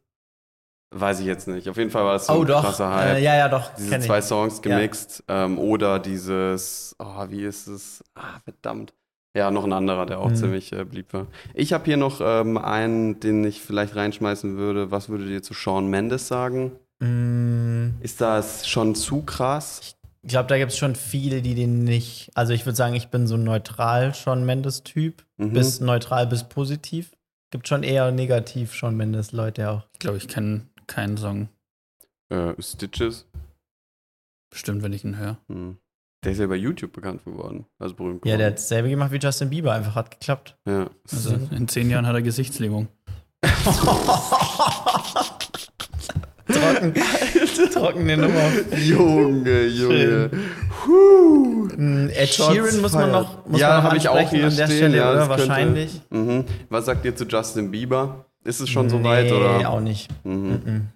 Weiß 0.92 1.20
ich 1.20 1.26
jetzt 1.26 1.46
nicht. 1.46 1.68
Auf 1.68 1.76
jeden 1.76 1.90
Fall 1.90 2.04
war 2.04 2.14
das 2.14 2.26
so 2.26 2.32
Oh 2.32 2.40
ein 2.40 2.46
doch. 2.46 2.62
krasser 2.64 2.92
Hype. 2.92 3.16
Äh, 3.18 3.22
ja, 3.22 3.36
ja, 3.36 3.48
doch. 3.48 3.72
Diese 3.76 3.90
kenn 3.90 4.02
zwei 4.02 4.18
ich. 4.18 4.24
Songs 4.24 4.60
gemixt. 4.60 5.22
Ähm, 5.28 5.58
oder 5.58 6.00
dieses, 6.00 6.96
oh, 6.98 7.26
wie 7.28 7.44
ist 7.44 7.68
es? 7.68 8.02
Ah, 8.16 8.40
verdammt. 8.44 8.92
Ja, 9.36 9.52
noch 9.52 9.62
ein 9.64 9.72
anderer, 9.72 10.06
der 10.06 10.18
auch 10.18 10.30
Mhm. 10.30 10.34
ziemlich 10.34 10.72
äh, 10.72 10.84
beliebt 10.84 11.14
war. 11.14 11.28
Ich 11.54 11.72
habe 11.72 11.84
hier 11.84 11.96
noch 11.96 12.20
ähm, 12.20 12.58
einen, 12.58 13.20
den 13.20 13.44
ich 13.44 13.60
vielleicht 13.60 13.94
reinschmeißen 13.94 14.56
würde. 14.56 14.90
Was 14.90 15.08
würdet 15.08 15.28
ihr 15.28 15.42
zu 15.44 15.54
Shawn 15.54 15.86
Mendes 15.86 16.26
sagen? 16.26 16.72
Mm, 16.98 17.90
Ist 18.00 18.20
das 18.20 18.66
schon 18.68 18.96
zu 18.96 19.22
krass? 19.22 19.94
Ich 20.22 20.28
glaube, 20.28 20.48
da 20.48 20.58
gibt 20.58 20.72
es 20.72 20.76
schon 20.78 20.96
viele, 20.96 21.40
die 21.40 21.54
den 21.54 21.84
nicht. 21.84 22.30
Also 22.34 22.52
ich 22.52 22.66
würde 22.66 22.74
sagen, 22.76 22.94
ich 22.94 23.08
bin 23.08 23.28
so 23.28 23.36
neutral 23.36 24.12
Shawn 24.12 24.44
Mendes-Typ. 24.44 25.24
Mhm. 25.36 25.52
Bis 25.52 25.78
neutral 25.80 26.26
bis 26.26 26.42
positiv. 26.42 27.12
Gibt 27.50 27.68
schon 27.68 27.82
eher 27.82 28.10
negativ 28.12 28.74
Shawn 28.74 28.96
Mendes-Leute 28.96 29.70
auch. 29.70 29.82
Ich 29.92 29.98
glaube, 29.98 30.18
ich 30.18 30.28
kenne 30.28 30.66
keinen 30.86 31.16
Song. 31.16 31.48
Äh, 32.28 32.54
Stitches. 32.60 33.26
Bestimmt, 34.50 34.82
wenn 34.82 34.92
ich 34.92 35.04
ihn 35.04 35.16
höre. 35.16 35.38
Hm. 35.48 35.78
Der 36.24 36.32
ist 36.32 36.38
ja 36.38 36.46
bei 36.46 36.56
YouTube 36.56 36.92
bekannt 36.92 37.24
geworden. 37.24 37.66
Also 37.78 37.94
berühmt 37.94 38.24
Ja, 38.26 38.36
der 38.36 38.38
geworden. 38.38 38.52
hat 38.52 38.58
dasselbe 38.58 38.90
gemacht 38.90 39.12
wie 39.12 39.18
Justin 39.18 39.50
Bieber, 39.50 39.72
einfach 39.72 39.94
hat 39.94 40.10
geklappt. 40.10 40.58
Ja. 40.66 40.90
Also 41.10 41.34
in 41.34 41.66
zehn 41.66 41.88
Jahren 41.90 42.06
hat 42.06 42.14
er 42.14 42.22
Gesichtslähmung. 42.22 42.88
Trocken. 46.50 46.94
Trockene 47.72 48.16
Nummer. 48.16 48.76
Junge, 48.78 49.64
Junge. 49.66 50.30
Huh. 50.86 51.68
Mm, 51.76 52.08
Ed 52.10 52.28
Shots 52.34 52.52
Sheeran 52.54 52.80
muss 52.80 52.92
man 52.92 53.10
noch, 53.12 53.46
muss 53.46 53.60
Ja, 53.60 53.68
man 53.68 53.76
noch 53.84 53.90
hab 53.90 53.96
ich 53.96 54.08
auch 54.08 54.30
hier 54.30 54.46
an 54.46 54.56
der 54.56 54.66
stehen, 54.66 54.76
Stelle, 54.78 54.96
ja, 54.96 55.12
oder? 55.12 55.28
Wahrscheinlich. 55.28 56.00
Mhm. 56.10 56.44
Was 56.68 56.86
sagt 56.86 57.04
ihr 57.04 57.14
zu 57.14 57.24
Justin 57.26 57.70
Bieber? 57.70 58.24
Ist 58.44 58.60
es 58.60 58.68
schon 58.70 58.88
so 58.88 58.98
nee, 58.98 59.04
weit, 59.04 59.32
oder? 59.32 59.68
auch 59.70 59.80
nicht. 59.80 60.08
Mhm. 60.24 60.60
Mhm. 60.64 60.86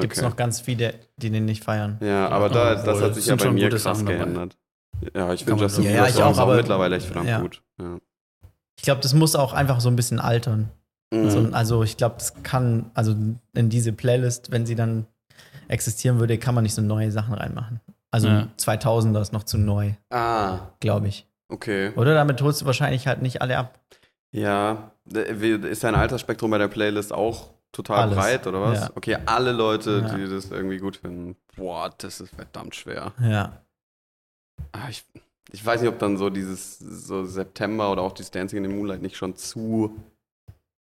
Gibt 0.00 0.12
es 0.12 0.18
Okay. 0.20 0.28
noch 0.28 0.36
ganz 0.36 0.60
viele, 0.60 0.94
die 1.16 1.30
den 1.30 1.46
nicht 1.46 1.64
feiern. 1.64 1.98
Ja, 2.00 2.28
aber 2.28 2.48
da, 2.48 2.72
Obwohl, 2.72 2.84
das 2.94 3.02
hat 3.02 3.14
sich 3.14 3.26
ja 3.26 3.34
bei 3.36 3.44
schon 3.46 3.54
mir 3.54 3.68
krass 3.70 3.82
Sachen 3.82 4.06
dabei. 4.06 4.18
geändert. 4.18 4.56
Ja, 5.14 5.32
ich 5.32 5.40
Kann 5.40 5.48
finde 5.58 5.62
Justin 5.64 5.84
Bieber 5.84 5.96
Ja, 5.96 6.06
ich 6.06 6.14
Songs 6.14 6.38
auch, 6.38 6.42
aber- 6.42 6.56
mittlerweile 6.56 6.96
echt 6.96 7.06
verdammt 7.06 7.28
ja. 7.28 7.40
gut. 7.40 7.62
Ja. 7.80 7.98
Ich 8.76 8.82
glaube, 8.84 9.00
das 9.00 9.14
muss 9.14 9.34
auch 9.34 9.52
einfach 9.52 9.80
so 9.80 9.88
ein 9.88 9.96
bisschen 9.96 10.20
altern. 10.20 10.68
Mhm. 11.12 11.30
So, 11.30 11.48
also 11.52 11.82
ich 11.82 11.96
glaube, 11.96 12.16
das 12.18 12.42
kann, 12.42 12.90
also 12.94 13.14
in 13.54 13.68
diese 13.68 13.92
Playlist, 13.92 14.50
wenn 14.50 14.66
sie 14.66 14.74
dann 14.76 15.06
existieren 15.68 16.18
würde, 16.20 16.38
kann 16.38 16.54
man 16.54 16.62
nicht 16.62 16.74
so 16.74 16.82
neue 16.82 17.10
Sachen 17.12 17.34
reinmachen. 17.34 17.80
Also 18.10 18.28
Ja. 18.28 18.48
2000er 18.58 19.20
ist 19.20 19.32
noch 19.32 19.44
zu 19.44 19.56
neu, 19.58 19.92
ah, 20.10 20.58
glaube 20.80 21.08
ich. 21.08 21.26
okay. 21.48 21.92
Oder 21.96 22.14
damit 22.14 22.40
holst 22.42 22.60
du 22.60 22.66
wahrscheinlich 22.66 23.06
halt 23.06 23.22
nicht 23.22 23.40
alle 23.42 23.56
ab. 23.58 23.78
Ja, 24.32 24.92
ist 25.04 25.82
dein 25.84 25.94
Altersspektrum 25.94 26.50
bei 26.50 26.58
der 26.58 26.68
Playlist 26.68 27.12
auch 27.12 27.50
total 27.72 28.02
Alles. 28.02 28.16
breit, 28.16 28.46
oder 28.46 28.60
was? 28.62 28.80
Ja. 28.80 28.90
Okay, 28.94 29.16
alle 29.26 29.52
Leute, 29.52 30.04
Ja. 30.06 30.14
die 30.14 30.28
das 30.28 30.50
irgendwie 30.50 30.78
gut 30.78 30.96
finden. 30.96 31.36
Boah, 31.56 31.90
das 31.98 32.20
ist 32.20 32.34
verdammt 32.34 32.74
schwer. 32.74 33.12
Ja. 33.20 33.60
Ah, 34.72 34.88
ich, 34.88 35.04
ich 35.52 35.64
weiß 35.64 35.80
nicht, 35.80 35.90
ob 35.90 35.98
dann 35.98 36.16
so 36.16 36.30
dieses 36.30 36.78
so 36.78 37.24
September 37.24 37.90
oder 37.92 38.02
auch 38.02 38.12
dieses 38.12 38.30
Dancing 38.30 38.64
in 38.64 38.70
the 38.70 38.76
Moonlight 38.76 39.02
nicht 39.02 39.16
schon 39.16 39.34
zu 39.36 39.96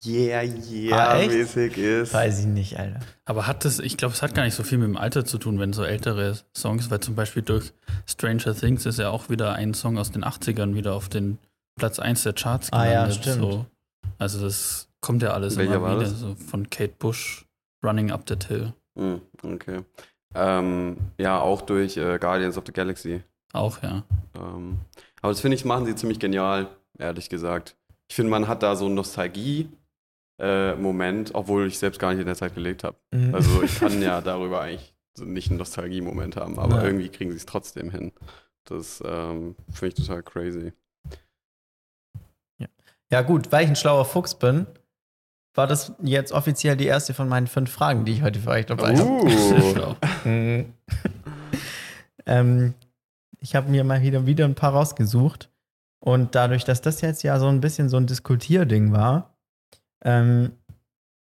yeah, 0.05 0.41
yeah 0.43 1.11
Ah, 1.13 1.17
mäßig 1.27 1.77
ist. 1.77 2.13
Weiß 2.13 2.39
ich 2.39 2.45
nicht, 2.45 2.79
Alter. 2.79 2.99
Aber 3.25 3.47
hat 3.47 3.65
das, 3.65 3.79
ich 3.79 3.97
glaube, 3.97 4.13
es 4.13 4.21
hat 4.21 4.33
gar 4.35 4.43
nicht 4.43 4.55
so 4.55 4.63
viel 4.63 4.77
mit 4.77 4.87
dem 4.87 4.97
Alter 4.97 5.25
zu 5.25 5.37
tun, 5.37 5.59
wenn 5.59 5.73
so 5.73 5.83
ältere 5.83 6.37
Songs, 6.55 6.89
weil 6.89 6.99
zum 6.99 7.15
Beispiel 7.15 7.43
durch 7.43 7.71
Stranger 8.07 8.55
Things 8.55 8.85
ist 8.85 8.99
ja 8.99 9.09
auch 9.09 9.29
wieder 9.29 9.53
ein 9.53 9.73
Song 9.73 9.97
aus 9.97 10.11
den 10.11 10.23
80ern 10.23 10.75
wieder 10.75 10.93
auf 10.93 11.09
den 11.09 11.37
Platz 11.75 11.99
1 11.99 12.23
der 12.23 12.33
Charts 12.33 12.71
Ah, 12.73 12.85
ja, 12.85 12.91
gelandet. 13.05 13.15
stimmt. 13.17 13.41
So. 13.41 13.65
Also 14.17 14.41
das 14.43 14.87
kommt 15.01 15.21
ja 15.23 15.31
alles 15.33 15.57
Welcher 15.57 15.75
immer 15.75 15.83
war 15.83 15.99
wieder, 15.99 16.09
das? 16.09 16.19
so 16.19 16.35
von 16.35 16.69
Kate 16.69 16.93
Bush, 16.99 17.45
Running 17.83 18.11
Up 18.11 18.25
That 18.27 18.45
Hill. 18.45 18.73
Hm, 18.97 19.21
okay. 19.43 19.81
Ähm, 20.35 20.97
ja, 21.17 21.39
auch 21.39 21.61
durch 21.61 21.97
äh, 21.97 22.17
Guardians 22.19 22.57
of 22.57 22.63
the 22.65 22.71
Galaxy. 22.71 23.21
Auch, 23.53 23.81
ja. 23.83 24.03
Ähm, 24.35 24.77
aber 25.21 25.31
das 25.33 25.41
finde 25.41 25.55
ich, 25.55 25.65
machen 25.65 25.85
sie 25.85 25.95
ziemlich 25.95 26.19
genial, 26.19 26.67
ehrlich 26.97 27.29
gesagt. 27.29 27.75
Ich 28.09 28.15
finde, 28.15 28.31
man 28.31 28.47
hat 28.47 28.63
da 28.63 28.75
so 28.75 28.87
einen 30.41 30.81
Nostalgie-Moment, 30.81 31.35
obwohl 31.35 31.67
ich 31.67 31.77
selbst 31.77 31.99
gar 31.99 32.11
nicht 32.11 32.19
in 32.19 32.25
der 32.25 32.35
Zeit 32.35 32.55
gelebt 32.55 32.83
habe. 32.83 32.97
Mhm. 33.11 33.35
Also 33.35 33.61
ich 33.63 33.79
kann 33.79 34.01
ja 34.01 34.21
darüber 34.21 34.61
eigentlich 34.61 34.93
so 35.15 35.25
nicht 35.25 35.49
einen 35.49 35.57
Nostalgie-Moment 35.59 36.35
haben, 36.37 36.57
aber 36.59 36.77
Ja. 36.77 36.83
irgendwie 36.83 37.09
kriegen 37.09 37.31
sie 37.31 37.37
es 37.37 37.45
trotzdem 37.45 37.91
hin. 37.91 38.11
Das 38.65 39.03
ähm, 39.05 39.55
finde 39.71 39.87
ich 39.87 40.05
total 40.05 40.23
crazy. 40.23 40.73
Ja, 43.09 43.23
gut, 43.23 43.51
weil 43.51 43.65
ich 43.65 43.69
ein 43.69 43.75
schlauer 43.75 44.05
Fuchs 44.05 44.35
bin, 44.35 44.67
war 45.53 45.67
das 45.67 45.91
jetzt 46.01 46.31
offiziell 46.31 46.77
die 46.77 46.85
erste 46.85 47.13
von 47.13 47.27
meinen 47.27 47.47
fünf 47.47 47.69
Fragen, 47.69 48.05
die 48.05 48.13
ich 48.13 48.21
heute 48.21 48.39
für 48.39 48.51
euch 48.51 48.65
dabei 48.65 48.95
habe. 48.97 49.09
Uh. 49.09 49.95
Mhm. 50.23 50.73
ähm, 52.25 52.73
ich 53.39 53.55
habe 53.55 53.69
mir 53.69 53.83
mal 53.83 54.01
wieder, 54.01 54.25
wieder 54.27 54.45
ein 54.45 54.55
paar 54.55 54.71
rausgesucht. 54.73 55.49
Und 55.99 56.35
dadurch, 56.35 56.63
dass 56.63 56.79
das 56.81 57.01
jetzt 57.01 57.23
ja 57.23 57.37
so 57.39 57.47
ein 57.47 57.59
bisschen 57.59 57.89
so 57.89 57.97
ein 57.97 58.07
Diskutierding 58.07 58.93
war, 58.93 59.30
ähm, 60.03 60.51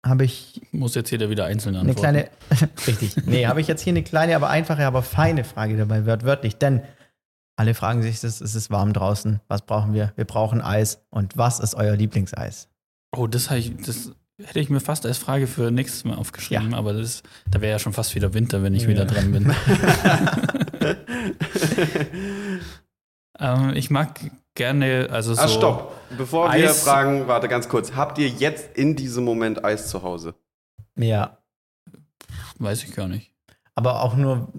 habe 0.06 0.26
ich 0.26 0.62
Muss 0.72 0.96
jetzt 0.96 1.12
jeder 1.12 1.30
wieder 1.30 1.46
einzeln 1.46 1.76
eine 1.76 1.90
antworten. 1.90 2.28
kleine. 2.50 2.70
richtig. 2.88 3.18
Nee, 3.26 3.48
habe 3.48 3.62
ich 3.62 3.68
jetzt 3.68 3.82
hier 3.82 3.94
eine 3.94 4.04
kleine, 4.04 4.36
aber 4.36 4.50
einfache, 4.50 4.86
aber 4.86 5.04
feine 5.04 5.44
Frage 5.44 5.78
dabei, 5.78 6.06
wört 6.06 6.24
wörtlich. 6.24 6.58
Denn 6.58 6.82
alle 7.58 7.74
fragen 7.74 8.04
sich, 8.04 8.24
es 8.24 8.42
ist, 8.42 8.72
warm 8.72 8.94
draußen. 8.94 9.42
Was 9.48 9.66
brauchen 9.66 9.94
wir? 9.94 10.14
Wir 10.16 10.26
brauchen 10.26 10.62
Eis. 10.62 11.02
Und 11.10 11.38
was 11.38 11.60
ist 11.60 11.76
euer 11.76 11.96
Lieblingseis? 11.96 12.70
Oh, 13.16 13.28
das, 13.28 13.50
ich, 13.52 13.76
das 13.78 14.12
hätte 14.42 14.60
ich 14.60 14.70
mir 14.70 14.80
fast 14.80 15.06
als 15.06 15.18
Frage 15.18 15.48
für 15.48 15.72
nächstes 15.72 16.06
Mal 16.06 16.16
aufgeschrieben, 16.16 16.76
aber 16.76 16.94
das, 16.94 17.24
da 17.50 17.60
wäre 17.60 17.72
ja 17.72 17.80
schon 17.80 17.94
fast 17.94 18.14
wieder 18.14 18.34
Winter, 18.34 18.62
wenn 18.62 18.76
ich 18.76 18.84
Ja. 18.84 18.90
wieder 18.90 19.06
dran 19.06 19.32
bin. 19.32 19.52
ähm, 23.40 23.72
ich 23.76 23.90
mag 23.90 24.20
gerne, 24.58 25.08
also 25.12 25.34
so. 25.34 25.42
ah, 25.42 25.48
stopp. 25.48 25.94
Bevor 26.18 26.52
wir 26.54 26.70
Eis- 26.70 26.84
fragen, 26.84 27.28
warte 27.28 27.48
ganz 27.48 27.70
kurz. 27.70 27.94
Habt 27.96 28.18
ihr 28.18 28.28
jetzt 28.28 28.76
in 28.78 28.96
diesem 28.98 29.24
Moment 29.24 29.64
Eis 29.64 29.88
zu 29.88 30.04
Hause? 30.04 30.36
Ja. 30.98 31.38
Weiß 32.60 32.84
ich 32.84 32.94
gar 32.96 33.08
nicht. 33.08 33.32
Aber 33.76 34.02
auch 34.04 34.16
nur, 34.16 34.52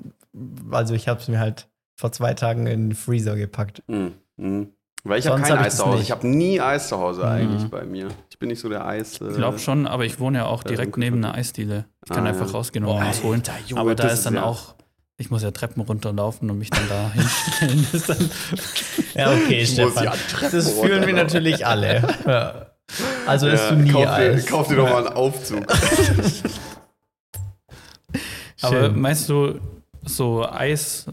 also 0.70 0.94
ich 0.94 1.08
habe 1.08 1.20
es 1.20 1.28
mir 1.28 1.40
halt 1.40 1.68
vor 1.96 2.12
zwei 2.12 2.34
Tagen 2.34 2.66
in 2.66 2.90
den 2.90 2.94
Freezer 2.96 3.36
gepackt. 3.36 3.82
Hm, 3.88 4.14
hm. 4.38 4.72
Weil 5.04 5.18
ich 5.20 5.26
habe 5.26 5.40
kein 5.40 5.58
hab 5.58 5.64
Eis 5.66 5.76
zu 5.76 5.84
Hause. 5.86 5.96
nicht. 5.96 6.04
Ich 6.06 6.10
habe 6.10 6.26
nie 6.26 6.60
Eis 6.60 6.88
zu 6.88 6.98
Hause 6.98 7.20
Mhm. 7.22 7.26
eigentlich 7.28 7.70
bei 7.70 7.84
mir. 7.84 8.08
Ich 8.30 8.38
bin 8.38 8.48
nicht 8.48 8.60
so 8.60 8.68
der 8.68 8.84
Eis. 8.86 9.20
Äh, 9.20 9.28
Ich 9.30 9.36
glaube 9.36 9.58
schon, 9.58 9.86
aber 9.86 10.04
ich 10.04 10.18
wohne 10.20 10.38
ja 10.38 10.46
auch 10.46 10.62
direkt 10.62 10.96
neben 10.96 11.18
einer 11.24 11.34
Eisdiele. 11.34 11.86
Ich 12.04 12.10
kann 12.12 12.24
Ah, 12.26 12.30
einfach 12.30 12.46
ja. 12.46 12.52
rausgehen 12.52 12.84
und 12.84 13.00
was 13.00 13.22
holen. 13.22 13.42
Junge, 13.66 13.80
Aber 13.80 13.94
da 13.94 14.08
ist 14.08 14.24
dann 14.26 14.34
ja- 14.34 14.44
auch, 14.44 14.74
ich 15.20 15.30
muss 15.30 15.42
ja 15.42 15.50
Treppen 15.50 15.82
runterlaufen 15.82 16.48
und 16.50 16.58
mich 16.58 16.70
dann 16.70 16.88
da 16.88 17.10
hinstellen. 17.60 17.86
Das 17.92 17.94
ist 17.94 18.08
dann, 18.08 18.30
Ja, 19.14 19.32
okay, 19.32 19.60
Ich 19.62 19.76
muss 19.76 19.94
ja 19.96 20.14
Das 20.50 20.70
fühlen 20.70 21.06
wir 21.06 21.12
natürlich 21.14 21.66
alle. 21.66 22.02
Ja. 22.26 22.66
Also 23.26 23.48
isst 23.48 23.64
Ja, 23.64 23.70
du 23.70 23.76
nie 23.82 23.90
kauf 23.92 24.04
dir, 24.04 24.10
Eis. 24.12 24.46
kauf 24.46 24.68
dir 24.68 24.76
doch 24.76 24.88
mal 24.88 25.06
einen 25.06 25.16
Aufzug. 25.16 25.66
aber 28.62 28.90
meinst 28.90 29.28
du 29.28 29.60
so 30.04 30.48
Eis, 30.48 31.06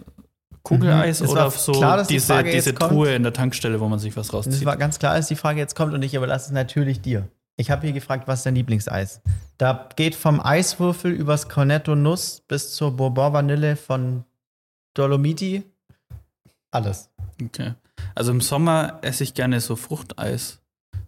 Kugeleis 0.63 1.19
Mhm. 1.19 1.25
Es 1.25 1.31
oder 1.31 1.51
so 1.51 1.71
klar, 1.73 1.97
dass 1.97 2.07
die 2.07 2.13
diese, 2.15 2.27
Frage 2.33 2.51
diese 2.51 2.69
jetzt 2.71 2.79
kommt. 2.79 2.91
Truhe 2.91 3.13
in 3.15 3.23
der 3.23 3.33
Tankstelle, 3.33 3.79
wo 3.79 3.87
man 3.87 3.99
sich 3.99 4.15
was 4.15 4.27
Das 4.27 4.33
rauszieht? 4.35 4.65
war 4.65 4.77
ganz 4.77 4.97
klar, 4.99 5.11
als 5.13 5.27
die 5.27 5.35
Frage 5.35 5.59
jetzt 5.59 5.75
kommt 5.75 5.93
und 5.93 6.01
ich 6.03 6.13
überlasse 6.13 6.45
es 6.47 6.51
natürlich 6.51 7.01
dir. 7.01 7.27
Ich 7.57 7.71
habe 7.71 7.83
hier 7.83 7.93
gefragt, 7.93 8.27
was 8.27 8.39
ist 8.39 8.45
dein 8.45 8.55
Lieblingseis? 8.55 9.21
Da 9.57 9.87
geht 9.95 10.15
vom 10.15 10.41
Eiswürfel 10.41 11.11
übers 11.13 11.47
Cornetto 11.47 11.95
Nuss 11.95 12.41
bis 12.47 12.73
zur 12.75 12.91
Bourbon 12.95 13.31
Vanille 13.33 13.75
von 13.77 14.25
Dolomiti. 14.93 15.63
Alles. 16.71 17.09
Okay. 17.41 17.73
Also 18.13 18.31
im 18.31 18.41
Sommer 18.41 18.99
esse 19.01 19.23
ich 19.23 19.33
gerne 19.33 19.59
so 19.61 19.75
Fruchteis. 19.75 20.59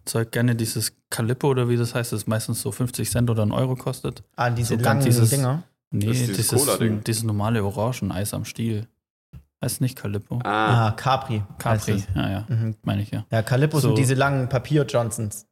Zeug 0.06 0.30
gerne 0.32 0.54
dieses 0.56 0.94
Calippo 1.10 1.48
oder 1.48 1.68
wie 1.68 1.76
das 1.76 1.94
heißt, 1.94 2.12
das 2.12 2.26
meistens 2.26 2.62
so 2.62 2.72
50 2.72 3.10
Cent 3.10 3.28
oder 3.28 3.42
einen 3.42 3.52
Euro 3.52 3.74
kostet. 3.76 4.22
Ah, 4.36 4.48
diese 4.48 4.76
So 4.78 4.82
langen 4.82 5.04
dieses- 5.04 5.28
Dinger. 5.30 5.64
Nee, 5.90 6.06
dieses 6.06 6.36
dieses, 6.36 6.78
dieses 7.06 7.22
normale 7.22 7.64
Orangeneis 7.64 8.32
am 8.34 8.44
Stiel. 8.44 8.86
Heißt 9.62 9.80
nicht 9.80 9.96
Calippo. 9.98 10.38
Ah, 10.44 10.88
Ah, 10.88 10.90
Capri. 10.92 11.42
Capri, 11.58 12.04
ja, 12.14 12.30
ja, 12.30 12.46
Mhm. 12.48 12.76
meine 12.82 13.02
ich 13.02 13.10
ja. 13.10 13.24
Ja, 13.30 13.42
Calippo 13.42 13.80
So. 13.80 13.88
sind 13.88 13.98
diese 13.98 14.14
langen 14.14 14.48
Papier-Johnsons. 14.48 15.46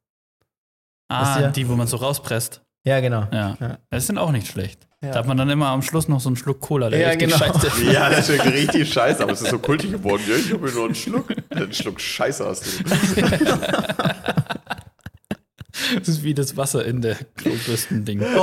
Ah, 1.09 1.41
ihr? 1.41 1.49
die, 1.49 1.69
wo 1.69 1.75
man 1.75 1.87
so 1.87 1.97
rauspresst. 1.97 2.63
Ja, 2.85 3.01
genau. 3.01 3.27
Ja. 3.33 3.57
Ja. 3.61 3.79
Das 3.91 4.07
sind 4.07 4.19
auch 4.19 4.31
nicht 4.31 4.47
schlecht. 4.47 4.87
Ja. 5.03 5.11
Da 5.13 5.19
hat 5.21 5.27
man 5.27 5.37
dann 5.37 5.51
immer 5.51 5.69
am 5.69 5.83
Schluss 5.83 6.09
noch 6.09 6.21
so 6.21 6.29
einen 6.29 6.37
Schluck 6.37 6.61
Cola, 6.61 6.89
der 6.89 6.99
Ja, 7.01 7.09
richtig 7.09 7.29
genau. 7.29 7.39
scheiße 7.39 7.93
ja, 7.93 8.09
das 8.09 8.29
ist 8.29 8.39
wirklich 8.39 8.69
richtig 8.69 8.93
scheiße, 8.93 9.23
aber 9.23 9.33
es 9.33 9.43
ist 9.43 9.51
so 9.51 9.59
kultig 9.59 9.93
geworden. 9.93 10.23
Ja, 10.27 10.37
ich 10.37 10.53
habe 10.53 10.71
nur 10.71 10.85
einen 10.87 10.95
Schluck. 10.95 11.27
Einen 11.51 11.73
Schluck 11.73 12.01
Scheiße 12.01 12.45
hast 12.47 12.65
du. 12.65 12.85
Das 15.99 16.09
ist 16.09 16.23
wie 16.25 16.35
das 16.35 16.57
Wasser 16.57 16.85
in 16.85 17.01
der 17.03 17.17
Klobürsten-Ding. 17.37 18.25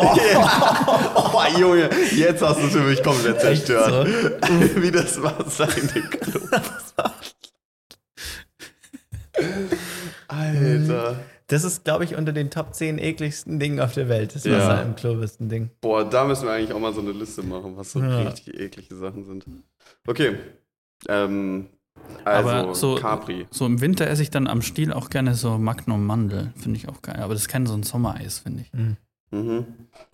Oh, 1.35 1.41
Junge, 1.59 1.89
jetzt 2.15 2.41
hast 2.43 2.59
du 2.61 2.67
es 2.67 2.73
für 2.73 2.81
mich 2.81 3.01
komplett 3.03 3.41
zerstört. 3.41 4.07
Wie 4.75 4.91
das 4.91 5.21
Wasser 5.21 5.67
in 5.77 5.87
den 5.87 6.09
Club. 6.09 6.43
Alter. 10.27 11.19
Das 11.53 11.63
ist, 11.63 11.83
glaube 11.85 12.03
ich, 12.03 12.15
unter 12.15 12.31
den 12.33 12.49
Top 12.49 12.73
10 12.73 12.97
ekligsten 12.97 13.59
Dingen 13.59 13.79
auf 13.79 13.93
der 13.93 14.09
Welt. 14.09 14.33
Das 14.33 14.43
Ja. 14.43 14.57
Wasser 14.57 14.83
im 14.83 14.95
Klo-Ding. 14.95 15.69
Boah, 15.81 16.03
da 16.03 16.25
müssen 16.25 16.45
wir 16.45 16.51
eigentlich 16.53 16.73
auch 16.73 16.79
mal 16.79 16.93
so 16.93 17.01
eine 17.01 17.11
Liste 17.11 17.43
machen, 17.43 17.77
was 17.77 17.91
so 17.91 17.99
Ja. 17.99 18.21
richtig 18.23 18.59
eklige 18.59 18.95
Sachen 18.95 19.23
sind. 19.23 19.45
Okay. 20.07 20.35
Ähm, 21.07 21.67
also, 22.25 22.49
Aber 22.49 22.75
so- 22.75 22.95
Capri. 22.95 23.45
So 23.51 23.65
im 23.67 23.81
Winter 23.81 24.07
esse 24.07 24.23
ich 24.23 24.31
dann 24.31 24.47
am 24.47 24.61
Stiel 24.61 24.91
auch 24.91 25.09
gerne 25.11 25.35
so 25.35 25.57
Magnum 25.59 26.05
Mandel. 26.05 26.51
Finde 26.55 26.77
ich 26.77 26.89
auch 26.89 27.01
geil. 27.03 27.17
Aber 27.21 27.33
das 27.33 27.43
ist 27.43 27.47
kein 27.49 27.65
so 27.67 27.75
ein 27.75 27.83
Sommereis, 27.83 28.39
finde 28.39 28.63
ich. 28.63 28.71
Mhm. 29.31 29.65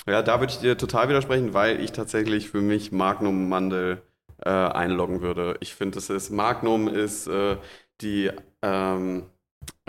Ja, 0.08 0.22
da 0.22 0.40
würde 0.40 0.52
ich 0.52 0.60
dir 0.60 0.78
total 0.78 1.08
widersprechen, 1.10 1.54
weil 1.54 1.80
ich 1.80 1.92
tatsächlich 1.94 2.50
für 2.50 2.62
mich 2.62 2.92
Magnum 2.92 3.48
Mandel 3.50 4.02
äh, 4.46 4.50
einloggen 4.50 5.22
würde. 5.22 5.56
Ich 5.62 5.74
finde, 5.74 6.00
es 6.00 6.10
ist 6.10 6.32
Magnum 6.32 6.88
ist 6.88 7.28
äh, 7.28 7.58
die 8.02 8.30
ähm, 8.62 9.24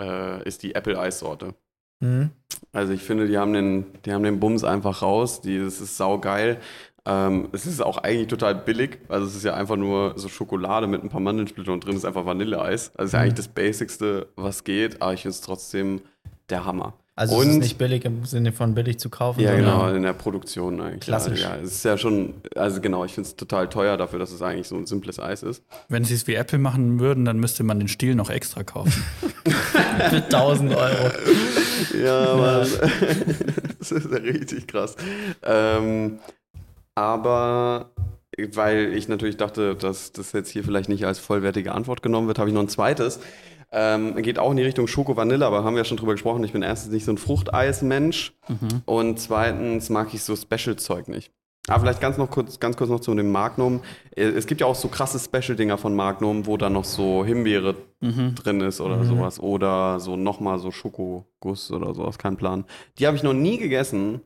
äh, 0.01 0.43
ist 0.47 0.63
die 0.63 0.75
Apple 0.75 0.99
Eissorte. 0.99 1.53
Mhm. 1.99 2.31
Also 2.73 2.93
ich 2.93 3.03
finde, 3.03 3.27
die 3.27 3.37
haben 3.37 3.53
den, 3.53 3.85
die 4.05 4.13
haben 4.13 4.23
den 4.23 4.39
Bums 4.39 4.63
einfach 4.63 5.01
raus. 5.01 5.41
Die, 5.41 5.59
das 5.59 5.79
ist 5.81 5.97
saugeil. 5.97 6.59
Ähm, 7.05 7.49
es 7.51 7.65
ist 7.65 7.81
auch 7.81 7.97
eigentlich 7.97 8.27
total 8.27 8.55
billig. 8.55 8.99
Also 9.07 9.25
es 9.27 9.35
ist 9.35 9.43
ja 9.43 9.53
einfach 9.55 9.75
nur 9.75 10.13
so 10.17 10.27
Schokolade 10.29 10.87
mit 10.87 11.03
ein 11.03 11.09
paar 11.09 11.21
Mandelsplitter 11.21 11.73
und 11.73 11.85
drin 11.85 11.95
ist 11.95 12.05
einfach 12.05 12.25
Vanilleeis. 12.25 12.91
Also 12.95 13.03
es 13.03 13.05
ist 13.07 13.13
ja 13.13 13.19
Mhm. 13.19 13.23
eigentlich 13.23 13.33
das 13.35 13.47
Basicste, 13.47 14.27
was 14.35 14.63
geht, 14.63 15.01
aber 15.01 15.13
ich 15.13 15.21
finde 15.21 15.33
es 15.35 15.41
trotzdem 15.41 16.01
der 16.49 16.65
Hammer. 16.65 16.93
Also 17.15 17.35
es 17.35 17.41
Und- 17.45 17.51
ist 17.51 17.57
nicht 17.59 17.77
billig 17.77 18.05
im 18.05 18.23
Sinne 18.25 18.53
von 18.53 18.73
billig 18.73 18.97
zu 18.99 19.09
kaufen. 19.09 19.41
Ja, 19.41 19.53
genau, 19.55 19.89
in 19.89 20.01
der 20.03 20.13
Produktion 20.13 20.79
eigentlich. 20.79 21.01
Klassisch. 21.01 21.41
Ja, 21.41 21.57
es 21.57 21.71
ist 21.73 21.83
ja 21.85 21.97
schon, 21.97 22.35
also 22.55 22.79
genau, 22.79 23.03
ich 23.03 23.13
finde 23.13 23.27
es 23.27 23.35
total 23.35 23.67
teuer 23.69 23.97
dafür, 23.97 24.17
dass 24.17 24.31
es 24.31 24.41
eigentlich 24.41 24.67
so 24.69 24.77
ein 24.77 24.85
simples 24.85 25.19
Eis 25.19 25.43
ist. 25.43 25.61
Wenn 25.89 26.05
sie 26.05 26.13
es 26.13 26.25
wie 26.27 26.35
Apple 26.35 26.57
machen 26.57 26.99
würden, 26.99 27.25
dann 27.25 27.37
müsste 27.39 27.63
man 27.63 27.79
den 27.79 27.89
Stiel 27.89 28.15
noch 28.15 28.29
extra 28.29 28.63
kaufen. 28.63 29.03
Für 30.09 30.15
1000 30.15 30.73
Euro. 30.73 31.11
Ja, 32.01 32.19
aber 32.31 32.59
das 33.79 33.91
ist 33.91 34.09
ja 34.09 34.17
richtig 34.17 34.67
krass. 34.67 34.95
Ähm, 35.43 36.19
aber 36.95 37.91
weil 38.53 38.93
ich 38.93 39.07
natürlich 39.09 39.37
dachte, 39.37 39.75
dass 39.75 40.13
das 40.13 40.31
jetzt 40.31 40.49
hier 40.49 40.63
vielleicht 40.63 40.89
nicht 40.89 41.05
als 41.05 41.19
vollwertige 41.19 41.73
Antwort 41.73 42.01
genommen 42.01 42.27
wird, 42.27 42.39
habe 42.39 42.49
ich 42.49 42.53
noch 42.53 42.61
ein 42.61 42.69
zweites. 42.69 43.19
Ähm, 43.73 44.15
geht 44.21 44.37
auch 44.37 44.51
in 44.51 44.57
die 44.57 44.63
Richtung 44.63 44.87
Schoko-Vanille, 44.87 45.45
aber 45.45 45.63
haben 45.63 45.75
wir 45.75 45.79
ja 45.81 45.85
schon 45.85 45.97
drüber 45.97 46.11
gesprochen. 46.13 46.43
Ich 46.43 46.51
bin 46.51 46.61
erstens 46.61 46.91
nicht 46.91 47.05
so 47.05 47.11
ein 47.13 47.17
Fruchteis-Mensch 47.17 48.33
Mhm. 48.49 48.81
und 48.85 49.19
zweitens 49.19 49.89
mag 49.89 50.13
ich 50.13 50.23
so 50.23 50.35
Special-Zeug 50.35 51.07
nicht. 51.07 51.31
Aber 51.67 51.79
vielleicht 51.81 52.01
ganz, 52.01 52.17
noch 52.17 52.29
kurz, 52.29 52.59
ganz 52.59 52.75
kurz 52.75 52.89
noch 52.89 52.99
zu 52.99 53.13
dem 53.13 53.31
Magnum. 53.31 53.81
Äh, 54.15 54.23
Es 54.29 54.47
gibt 54.47 54.61
ja 54.61 54.67
auch 54.67 54.75
so 54.75 54.87
krasse 54.89 55.19
Special-Dinger 55.19 55.77
von 55.77 55.95
Magnum, 55.95 56.47
wo 56.47 56.57
dann 56.57 56.73
noch 56.73 56.83
so 56.85 57.23
Himbeere 57.23 57.75
Mhm. 58.01 58.35
drin 58.35 58.61
ist 58.61 58.81
oder 58.81 58.97
Mhm. 58.97 59.03
sowas. 59.05 59.39
Oder 59.39 59.99
so 59.99 60.17
nochmal 60.17 60.57
so 60.59 60.71
Schokoguss 60.71 61.71
oder 61.71 61.93
sowas, 61.93 62.17
kein 62.17 62.35
Plan. 62.35 62.65
Die 62.97 63.05
habe 63.07 63.15
ich 63.15 63.23
noch 63.23 63.33
nie 63.33 63.57
gegessen. 63.57 64.21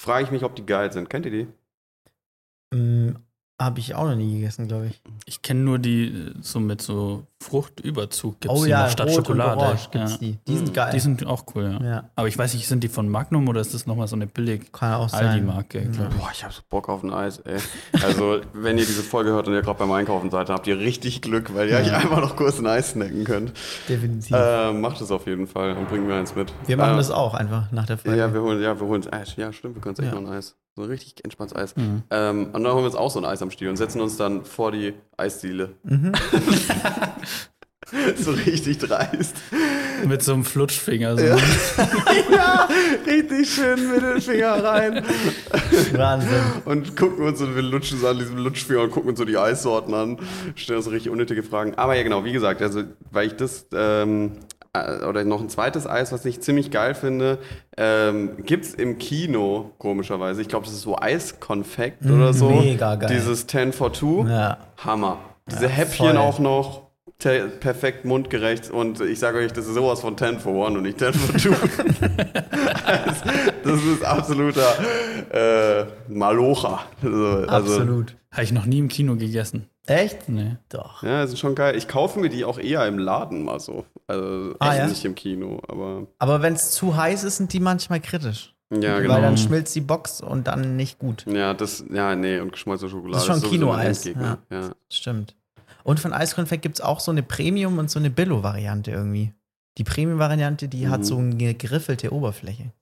Frage 0.00 0.24
ich 0.26 0.30
mich, 0.30 0.44
ob 0.44 0.54
die 0.54 0.64
geil 0.64 0.92
sind. 0.92 1.10
Kennt 1.10 1.26
ihr 1.26 1.32
die? 1.32 3.27
Habe 3.60 3.80
ich 3.80 3.96
auch 3.96 4.04
noch 4.04 4.14
nie 4.14 4.34
gegessen, 4.34 4.68
glaube 4.68 4.86
ich. 4.86 5.00
Ich 5.26 5.42
kenne 5.42 5.60
nur 5.60 5.80
die 5.80 6.32
so 6.40 6.60
mit 6.60 6.80
so 6.80 7.26
Fruchtüberzug. 7.42 8.40
Gibt's 8.40 8.56
oh 8.56 8.64
die 8.64 8.70
ja, 8.70 8.88
statt 8.88 9.08
rot 9.08 9.16
Schokolade. 9.16 9.76
und 9.92 9.94
ja. 9.94 10.16
die. 10.16 10.38
Die 10.46 10.56
sind 10.56 10.72
geil. 10.74 10.92
Die 10.94 11.00
sind 11.00 11.26
auch 11.26 11.44
cool, 11.54 11.76
ja. 11.80 11.84
ja, 11.84 12.04
Aber 12.14 12.28
ich 12.28 12.38
weiß 12.38 12.54
nicht, 12.54 12.68
sind 12.68 12.84
die 12.84 12.88
von 12.88 13.08
Magnum 13.08 13.48
oder 13.48 13.60
ist 13.60 13.74
das 13.74 13.86
nochmal 13.86 14.06
so 14.06 14.14
eine 14.14 14.28
billig. 14.28 14.70
Aldi-Marke? 14.80 15.80
Ja. 15.80 16.08
Boah, 16.16 16.30
ich 16.32 16.44
hab 16.44 16.52
so 16.52 16.62
Bock 16.70 16.88
auf 16.88 17.02
ein 17.02 17.12
Eis, 17.12 17.38
ey. 17.40 17.58
Also, 18.04 18.40
wenn 18.52 18.78
ihr 18.78 18.86
diese 18.86 19.02
Folge 19.02 19.30
hört 19.30 19.48
und 19.48 19.54
ihr 19.54 19.62
gerade 19.62 19.78
beim 19.78 19.90
Einkaufen 19.90 20.30
seid, 20.30 20.48
dann 20.48 20.56
habt 20.56 20.68
ihr 20.68 20.78
richtig 20.78 21.20
Glück, 21.20 21.52
weil 21.52 21.68
ihr 21.68 21.78
euch 21.78 21.92
einfach 21.92 22.20
noch 22.20 22.36
kurz 22.36 22.60
ein 22.60 22.66
Eis 22.68 22.90
snacken 22.90 23.24
könnt. 23.24 23.52
Definitiv. 23.88 24.36
Äh, 24.36 24.72
macht 24.72 25.00
es 25.00 25.10
auf 25.10 25.26
jeden 25.26 25.48
Fall 25.48 25.76
und 25.76 25.88
bringt 25.88 26.06
mir 26.06 26.14
eins 26.14 26.36
mit. 26.36 26.52
wir 26.66 26.76
machen 26.76 26.94
äh, 26.94 26.98
das 26.98 27.10
auch 27.10 27.34
einfach 27.34 27.72
nach 27.72 27.86
der 27.86 27.98
Folge. 27.98 28.18
Ja, 28.18 28.32
wir 28.32 28.40
holen, 28.40 28.62
ja, 28.62 28.78
wir 28.78 28.86
holen 28.86 29.04
Eis. 29.12 29.34
Ja, 29.36 29.52
stimmt, 29.52 29.74
wir 29.74 29.82
können 29.82 29.96
uns 29.96 29.98
echt 29.98 30.12
Ja. 30.12 30.20
noch 30.20 30.30
ein 30.30 30.36
Eis. 30.36 30.54
So 30.78 30.84
ein 30.84 30.90
richtig 30.90 31.24
entspanntes 31.24 31.56
Eis. 31.56 31.74
Mhm. 31.74 32.04
Ähm, 32.08 32.46
und 32.52 32.62
dann 32.62 32.72
holen 32.72 32.84
wir 32.84 32.86
uns 32.86 32.94
auch 32.94 33.10
so 33.10 33.18
ein 33.18 33.24
Eis 33.24 33.42
am 33.42 33.50
Stiel 33.50 33.68
und 33.68 33.76
setzen 33.76 34.00
uns 34.00 34.16
dann 34.16 34.44
vor 34.44 34.70
die 34.70 34.94
Eisdiele. 35.16 35.70
Mhm. 35.82 36.12
so 38.16 38.30
richtig 38.30 38.78
dreist. 38.78 39.34
Mit 40.06 40.22
so 40.22 40.34
einem 40.34 40.44
Flutschfinger. 40.44 41.18
So. 41.18 41.24
Ja. 41.24 41.36
ja, 42.30 42.68
richtig 43.04 43.52
schön 43.52 43.90
Mittelfinger 43.90 44.62
rein. 44.62 45.04
Wahnsinn. 45.94 46.42
Und 46.64 46.96
gucken 46.96 47.26
uns 47.26 47.40
und 47.40 47.56
wir 47.56 47.62
lutschen 47.62 47.98
so 47.98 48.06
an 48.06 48.18
diesem 48.20 48.36
Lutschfinger 48.36 48.82
und 48.82 48.92
gucken 48.92 49.10
uns 49.10 49.18
so 49.18 49.24
die 49.24 49.36
Eissorten 49.36 49.94
an. 49.94 50.20
Stellen 50.54 50.76
uns 50.76 50.84
so 50.84 50.92
richtig 50.92 51.10
unnötige 51.10 51.42
Fragen. 51.42 51.74
Aber 51.74 51.96
ja, 51.96 52.04
genau, 52.04 52.24
wie 52.24 52.32
gesagt, 52.32 52.62
also, 52.62 52.84
weil 53.10 53.26
ich 53.26 53.34
das, 53.34 53.66
ähm, 53.74 54.32
äh, 54.57 54.57
oder 55.08 55.24
noch 55.24 55.40
ein 55.40 55.48
zweites 55.48 55.86
Eis, 55.86 56.12
was 56.12 56.24
ich 56.24 56.40
ziemlich 56.40 56.70
geil 56.70 56.94
finde, 56.94 57.38
ähm, 57.76 58.44
gibt 58.44 58.64
es 58.64 58.74
im 58.74 58.98
Kino, 58.98 59.72
komischerweise. 59.78 60.40
Ich 60.42 60.48
glaube, 60.48 60.66
das 60.66 60.74
ist 60.74 60.82
so 60.82 60.98
Eiskonfekt 60.98 62.04
oder 62.06 62.32
so. 62.32 62.50
mega 62.50 62.94
geil. 62.96 63.10
Dieses 63.12 63.46
10 63.46 63.72
for 63.72 63.92
2. 63.92 64.28
Ja. 64.28 64.58
Hammer. 64.84 65.18
Diese 65.50 65.64
Ja, 65.64 65.68
Häppchen 65.70 66.06
voll. 66.08 66.16
auch 66.18 66.38
noch. 66.38 66.88
Perfekt 67.58 68.04
mundgerecht 68.04 68.70
und 68.70 69.00
ich 69.00 69.18
sage 69.18 69.38
euch, 69.38 69.52
das 69.52 69.66
ist 69.66 69.74
sowas 69.74 70.00
von 70.02 70.16
10 70.16 70.38
for 70.38 70.64
1 70.68 70.76
und 70.76 70.82
nicht 70.84 71.00
10 71.00 71.12
for 71.14 71.36
2. 71.36 71.50
das, 73.04 73.22
das 73.64 73.82
ist 73.82 74.04
absoluter 74.04 74.74
äh, 75.32 75.84
Malocha. 76.08 76.80
Also, 77.02 77.26
also, 77.26 77.48
Absolut. 77.48 78.14
Habe 78.32 78.42
ich 78.44 78.52
noch 78.52 78.66
nie 78.66 78.78
im 78.78 78.88
Kino 78.88 79.16
gegessen. 79.16 79.68
Echt? 79.86 80.28
Nee. 80.28 80.56
Doch. 80.68 81.02
Ja, 81.02 81.22
das 81.22 81.32
ist 81.32 81.38
schon 81.38 81.54
geil. 81.54 81.74
Ich 81.76 81.88
kaufe 81.88 82.18
mir 82.20 82.28
die 82.28 82.44
auch 82.44 82.58
eher 82.58 82.86
im 82.86 82.98
Laden 82.98 83.42
mal 83.42 83.58
so. 83.58 83.86
Also 84.06 84.54
Ah, 84.58 84.70
echt 84.72 84.78
ja? 84.78 84.86
nicht 84.86 85.04
im 85.06 85.14
Kino, 85.14 85.62
aber 85.66 86.06
Aber 86.18 86.42
wenn 86.42 86.52
es 86.54 86.72
zu 86.72 86.94
heiß 86.96 87.24
ist, 87.24 87.38
sind 87.38 87.52
die 87.54 87.60
manchmal 87.60 88.00
kritisch. 88.00 88.54
ja, 88.70 88.96
Weil 88.96 89.02
genau. 89.02 89.20
dann 89.22 89.38
schmilzt 89.38 89.74
die 89.74 89.80
Box 89.80 90.20
und 90.20 90.46
dann 90.46 90.76
nicht 90.76 90.98
gut. 90.98 91.24
Ja, 91.26 91.54
das, 91.54 91.84
ja, 91.90 92.14
nee, 92.14 92.38
und 92.38 92.52
geschmolzene 92.52 92.90
Schokolade. 92.90 93.12
Das 93.14 93.22
ist 93.36 93.42
schon 93.42 93.50
Kinoeis, 93.50 94.04
Endgegner. 94.04 94.38
Ja. 94.50 94.70
Stimmt. 94.92 95.34
Und 95.84 95.98
von 96.00 96.12
Eiskonfekt 96.12 96.60
gibt 96.62 96.74
es 96.74 96.80
auch 96.82 97.00
so 97.00 97.10
eine 97.10 97.22
Premium- 97.22 97.78
und 97.78 97.90
so 97.90 97.98
eine 97.98 98.10
Billo-Variante 98.10 98.90
irgendwie. 98.90 99.32
Die 99.78 99.84
Premium-Variante, 99.84 100.68
die 100.68 100.88
hat 100.88 101.00
Mhm. 101.00 101.04
so 101.04 101.16
eine 101.16 101.54
geriffelte 101.54 102.12
Oberfläche. 102.12 102.72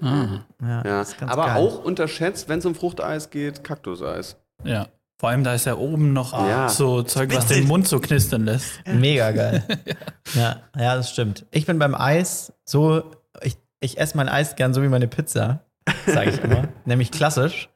Ah. 0.00 0.44
Ja, 0.62 0.66
Ja, 0.66 0.82
das 0.82 1.10
ist 1.10 1.18
ganz 1.18 1.30
aber 1.30 1.44
geil. 1.46 1.56
auch 1.58 1.84
unterschätzt, 1.84 2.48
wenn 2.48 2.60
es 2.60 2.64
um 2.64 2.74
Fruchteis 2.74 3.28
geht, 3.28 3.64
Kaktuseis. 3.64 4.36
Ja. 4.64 4.88
Vor 5.20 5.30
allem, 5.30 5.42
da 5.42 5.54
ist 5.54 5.66
ja 5.66 5.74
oben 5.76 6.12
noch 6.12 6.32
Ja. 6.32 6.68
so 6.68 7.02
Zeug, 7.02 7.34
was 7.34 7.46
den 7.46 7.66
Mund 7.66 7.88
so 7.88 7.98
knistern 7.98 8.44
lässt. 8.44 8.80
Mega 8.86 9.32
geil. 9.32 9.64
ja, 10.34 10.60
ja, 10.76 10.94
das 10.96 11.10
stimmt. 11.10 11.44
Ich 11.50 11.66
bin 11.66 11.78
beim 11.80 11.94
Eis 11.96 12.52
so, 12.64 13.02
ich, 13.42 13.56
ich 13.80 13.98
esse 13.98 14.16
mein 14.16 14.28
Eis 14.28 14.54
gern 14.54 14.74
so 14.74 14.82
wie 14.82 14.88
meine 14.88 15.08
Pizza, 15.08 15.64
sage 16.06 16.30
ich 16.30 16.40
immer. 16.42 16.68
nämlich 16.84 17.10
klassisch. 17.10 17.68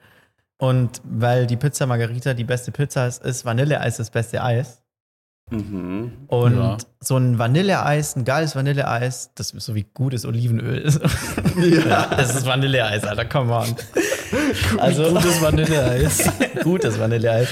Und 0.58 1.00
weil 1.04 1.48
die 1.48 1.56
Pizza 1.56 1.86
Margarita 1.86 2.34
die 2.34 2.44
beste 2.44 2.70
Pizza 2.70 3.08
ist, 3.08 3.24
ist 3.24 3.44
Vanilleeis 3.44 3.96
das 3.96 4.10
beste 4.10 4.42
Eis. 4.44 4.81
Mhm. 5.52 6.12
Und 6.28 6.56
Ja. 6.56 6.76
so 7.00 7.16
ein 7.16 7.38
Vanilleeis, 7.38 8.16
ein 8.16 8.24
geiles 8.24 8.56
Vanilleeis, 8.56 9.30
das 9.34 9.50
ist 9.52 9.64
so 9.66 9.74
wie 9.74 9.86
gutes 9.94 10.24
Olivenöl 10.24 10.78
ist. 10.78 11.00
ja. 11.86 12.06
Das 12.06 12.34
ist 12.34 12.46
Vanilleeis, 12.46 13.04
Alter, 13.04 13.24
come 13.26 13.52
on. 13.54 13.66
Also, 14.78 15.10
Gutes 15.12 15.42
Vanilleeis. 15.42 16.30
gutes 16.64 16.98
Vanilleeis. 16.98 17.48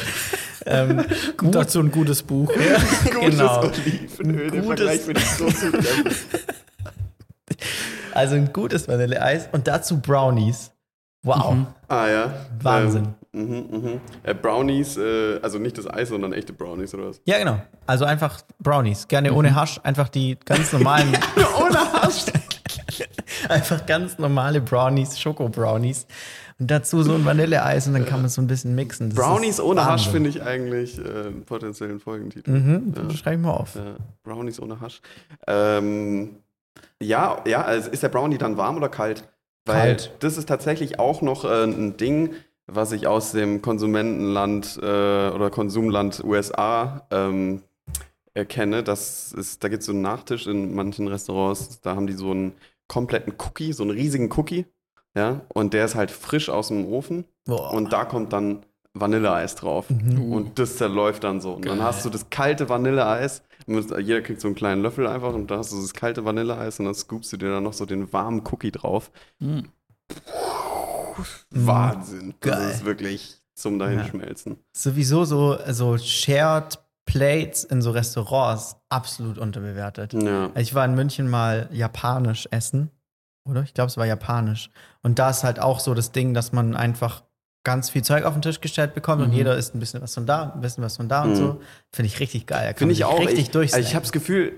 Ähm, 0.66 1.04
Und 1.42 1.54
dazu 1.54 1.80
ein 1.80 1.90
gutes 1.90 2.22
Buch. 2.22 2.48
Gutes 2.48 3.10
Genau. 3.38 3.60
Olivenöl, 3.64 4.50
Gutes- 4.50 4.66
Vergleich 4.66 5.08
ich 5.08 5.30
so 5.30 5.46
also 8.12 8.34
ein 8.34 8.52
gutes 8.52 8.88
Vanilleeis 8.88 9.48
und 9.52 9.66
dazu 9.68 10.00
Brownies. 10.00 10.70
Wow. 11.22 11.52
Mhm. 11.54 11.66
Ah 11.88 12.08
ja. 12.08 12.34
Wahnsinn. 12.62 13.04
Ähm, 13.04 13.14
mhm, 13.32 13.66
mhm. 13.70 14.00
Äh, 14.22 14.34
Brownies, 14.34 14.96
äh, 14.96 15.38
also 15.42 15.58
nicht 15.58 15.78
das 15.78 15.86
Eis, 15.88 16.08
sondern 16.08 16.32
echte 16.32 16.52
Brownies 16.52 16.94
oder 16.94 17.08
was? 17.08 17.20
Ja, 17.24 17.38
genau. 17.38 17.60
Also 17.86 18.04
einfach 18.04 18.40
Brownies. 18.58 19.08
Gerne 19.08 19.32
ohne 19.32 19.54
Hasch, 19.54 19.80
einfach 19.82 20.08
die 20.08 20.38
ganz 20.44 20.72
normalen. 20.72 21.08
Ohne 21.60 21.92
Hasch. 21.92 22.26
einfach 23.48 23.86
ganz 23.86 24.18
normale 24.18 24.60
Brownies, 24.60 25.18
Schoko-Brownies. 25.18 26.06
Und 26.58 26.70
dazu 26.70 27.02
so 27.02 27.14
ein 27.14 27.24
Vanilleeis 27.24 27.86
und 27.86 27.94
dann 27.94 28.04
kann 28.04 28.20
man 28.20 28.28
so 28.28 28.42
ein 28.42 28.46
bisschen 28.46 28.74
mixen. 28.74 29.08
Das 29.10 29.18
Brownies 29.18 29.60
ohne 29.60 29.82
Hasch 29.86 30.06
Wahnsinn. 30.06 30.12
finde 30.12 30.28
ich 30.30 30.42
eigentlich 30.42 30.98
äh, 30.98 31.02
einen 31.28 31.44
potenziellen 31.46 32.00
Folgentitel. 32.00 32.50
Mhm, 32.50 32.92
Ja. 32.94 33.10
schreibe 33.16 33.36
ich 33.36 33.42
mal 33.42 33.52
auf. 33.52 33.76
Ja, 33.76 33.96
Brownies 34.22 34.60
ohne 34.60 34.78
Hasch. 34.80 35.00
Ähm, 35.46 36.36
ja, 37.02 37.42
ja, 37.46 37.62
also 37.62 37.90
ist 37.90 38.02
der 38.02 38.10
Brownie 38.10 38.36
dann 38.36 38.58
warm 38.58 38.76
oder 38.76 38.90
kalt? 38.90 39.24
Weil 39.64 39.96
Kalt. 39.96 40.12
das 40.20 40.36
ist 40.36 40.48
tatsächlich 40.48 40.98
auch 40.98 41.22
noch 41.22 41.44
äh, 41.46 41.64
ein 41.64 41.96
Ding, 41.96 42.34
was 42.72 42.92
ich 42.92 43.06
aus 43.06 43.32
dem 43.32 43.62
Konsumentenland 43.62 44.78
äh, 44.82 45.30
oder 45.30 45.50
Konsumland 45.50 46.22
USA 46.24 47.06
ähm, 47.10 47.62
erkenne. 48.34 48.82
Das 48.82 49.32
ist, 49.32 49.62
da 49.64 49.68
gibt 49.68 49.80
es 49.80 49.86
so 49.86 49.92
einen 49.92 50.02
Nachtisch 50.02 50.46
in 50.46 50.74
manchen 50.74 51.08
Restaurants, 51.08 51.80
da 51.80 51.96
haben 51.96 52.06
die 52.06 52.12
so 52.12 52.30
einen 52.30 52.52
kompletten 52.88 53.34
Cookie, 53.38 53.72
so 53.72 53.82
einen 53.82 53.92
riesigen 53.92 54.30
Cookie. 54.36 54.66
Ja, 55.16 55.40
und 55.48 55.74
der 55.74 55.84
ist 55.86 55.96
halt 55.96 56.12
frisch 56.12 56.48
aus 56.48 56.68
dem 56.68 56.86
Ofen 56.86 57.24
Boah. 57.44 57.72
und 57.72 57.92
da 57.92 58.04
kommt 58.04 58.32
dann 58.32 58.64
Vanilleeis 58.94 59.56
drauf. 59.56 59.90
Mhm. 59.90 60.32
Und 60.32 60.58
das 60.58 60.76
zerläuft 60.76 61.24
dann 61.24 61.40
so. 61.40 61.54
Und 61.54 61.64
dann 61.64 61.78
Geil. 61.78 61.86
hast 61.86 62.04
du 62.04 62.10
das 62.10 62.30
kalte 62.30 62.68
Vanilleeis. 62.68 63.42
Jeder 63.66 64.20
kriegt 64.20 64.40
so 64.40 64.48
einen 64.48 64.54
kleinen 64.54 64.82
Löffel 64.82 65.06
einfach 65.06 65.32
und 65.34 65.50
da 65.50 65.58
hast 65.58 65.72
du 65.72 65.80
das 65.80 65.94
kalte 65.94 66.24
Vanilleeis 66.24 66.78
und 66.80 66.86
dann 66.86 66.94
scoopst 66.94 67.32
du 67.32 67.36
dir 67.36 67.50
dann 67.50 67.62
noch 67.62 67.72
so 67.72 67.86
den 67.86 68.12
warmen 68.12 68.42
Cookie 68.50 68.72
drauf. 68.72 69.10
Mhm. 69.38 69.68
Wahnsinn. 71.50 72.34
Geil. 72.40 72.52
Das 72.52 72.74
ist 72.76 72.84
wirklich 72.84 73.36
zum 73.54 73.78
Dahinschmelzen. 73.78 74.56
Sowieso 74.76 75.24
so, 75.24 75.58
so 75.68 75.98
Shared 75.98 76.78
Plates 77.06 77.64
in 77.64 77.82
so 77.82 77.90
Restaurants 77.90 78.76
absolut 78.88 79.36
unterbewertet. 79.38 80.12
Ja. 80.12 80.50
Ich 80.56 80.74
war 80.74 80.84
in 80.84 80.94
München 80.94 81.28
mal 81.28 81.68
japanisch 81.72 82.46
essen, 82.50 82.90
oder? 83.48 83.62
Ich 83.62 83.74
glaube, 83.74 83.88
es 83.88 83.96
war 83.96 84.06
japanisch. 84.06 84.70
Und 85.02 85.18
da 85.18 85.30
ist 85.30 85.42
halt 85.44 85.58
auch 85.58 85.80
so 85.80 85.94
das 85.94 86.12
Ding, 86.12 86.34
dass 86.34 86.52
man 86.52 86.76
einfach 86.76 87.22
ganz 87.64 87.90
viel 87.90 88.02
Zeug 88.02 88.24
auf 88.24 88.32
den 88.34 88.42
Tisch 88.42 88.60
gestellt 88.60 88.94
bekommt 88.94 89.22
und 89.22 89.30
Mhm. 89.30 89.34
jeder 89.36 89.56
isst 89.56 89.74
ein 89.74 89.80
bisschen 89.80 90.00
was 90.00 90.14
von 90.14 90.24
da, 90.24 90.52
ein 90.54 90.60
bisschen 90.62 90.82
was 90.84 90.96
von 90.96 91.08
da 91.08 91.24
und 91.24 91.30
Mhm. 91.32 91.36
so. 91.36 91.60
Finde 91.92 92.06
ich 92.06 92.18
richtig 92.20 92.46
geil. 92.46 92.74
Finde 92.76 92.92
ich 92.94 93.04
auch. 93.04 93.18
richtig 93.18 93.38
ich, 93.40 93.50
durchsnacken. 93.50 93.80
also 93.84 93.88
ich 93.88 93.94
habe 93.94 94.04
das 94.04 94.12
Gefühl, 94.12 94.52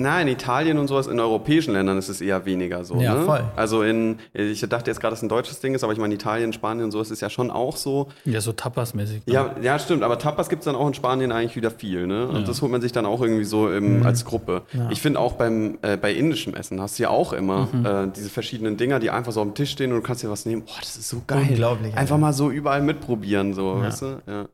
na, 0.00 0.20
in 0.20 0.28
Italien 0.28 0.78
und 0.78 0.88
sowas, 0.88 1.06
in 1.06 1.20
europäischen 1.20 1.72
Ländern 1.74 1.98
ist 1.98 2.08
es 2.08 2.20
eher 2.20 2.44
weniger 2.46 2.82
so. 2.84 2.96
Ja, 2.96 3.14
ne? 3.14 3.24
voll. 3.24 3.44
Also 3.54 3.82
in, 3.82 4.18
ich 4.32 4.60
dachte 4.68 4.90
jetzt 4.90 5.00
gerade, 5.00 5.12
dass 5.12 5.20
es 5.20 5.22
ein 5.22 5.28
deutsches 5.28 5.60
Ding 5.60 5.74
ist, 5.74 5.84
aber 5.84 5.92
ich 5.92 5.98
meine, 5.98 6.14
Italien, 6.14 6.52
Spanien 6.52 6.84
und 6.86 6.90
sowas 6.90 7.10
ist 7.10 7.20
ja 7.20 7.30
schon 7.30 7.50
auch 7.50 7.76
so. 7.76 8.08
Ja, 8.24 8.40
so 8.40 8.52
Tapas-mäßig. 8.52 9.26
ne? 9.26 9.32
Ja, 9.32 9.54
ja, 9.62 9.78
stimmt, 9.78 10.02
aber 10.02 10.18
Tapas 10.18 10.48
gibt 10.48 10.60
es 10.60 10.64
dann 10.64 10.74
auch 10.74 10.88
in 10.88 10.94
Spanien 10.94 11.30
eigentlich 11.32 11.54
wieder 11.56 11.70
viel, 11.70 12.06
ne? 12.06 12.26
Und 12.28 12.36
Ja. 12.40 12.42
das 12.42 12.62
holt 12.62 12.72
man 12.72 12.80
sich 12.80 12.92
dann 12.92 13.06
auch 13.06 13.20
irgendwie 13.20 13.44
so 13.44 13.70
im, 13.70 14.00
Mhm. 14.00 14.06
als 14.06 14.24
Gruppe. 14.24 14.62
Ja. 14.72 14.88
Ich 14.90 15.00
finde 15.00 15.20
auch 15.20 15.34
beim, 15.34 15.78
äh, 15.82 15.96
bei 15.96 16.12
indischem 16.12 16.54
Essen 16.54 16.80
hast 16.80 16.98
du 16.98 17.02
ja 17.04 17.10
auch 17.10 17.32
immer 17.32 17.68
Mhm. 17.72 17.86
äh, 17.86 18.06
diese 18.16 18.30
verschiedenen 18.30 18.76
Dinger, 18.76 18.98
die 19.00 19.10
einfach 19.10 19.32
so 19.32 19.40
am 19.42 19.54
Tisch 19.54 19.70
stehen 19.70 19.92
und 19.92 19.98
du 19.98 20.02
kannst 20.02 20.22
dir 20.22 20.30
was 20.30 20.46
nehmen. 20.46 20.62
Boah, 20.62 20.80
das 20.80 20.96
ist 20.96 21.08
so 21.08 21.22
geil. 21.26 21.46
Unglaublich. 21.50 21.94
Einfach 21.96 22.18
mal 22.18 22.32
so 22.32 22.50
überall 22.50 22.80
mitprobieren, 22.82 23.52
so, 23.54 23.74
Ja. 23.76 23.82
weißt 23.82 24.02
du? 24.02 24.06
Ja. 24.26 24.46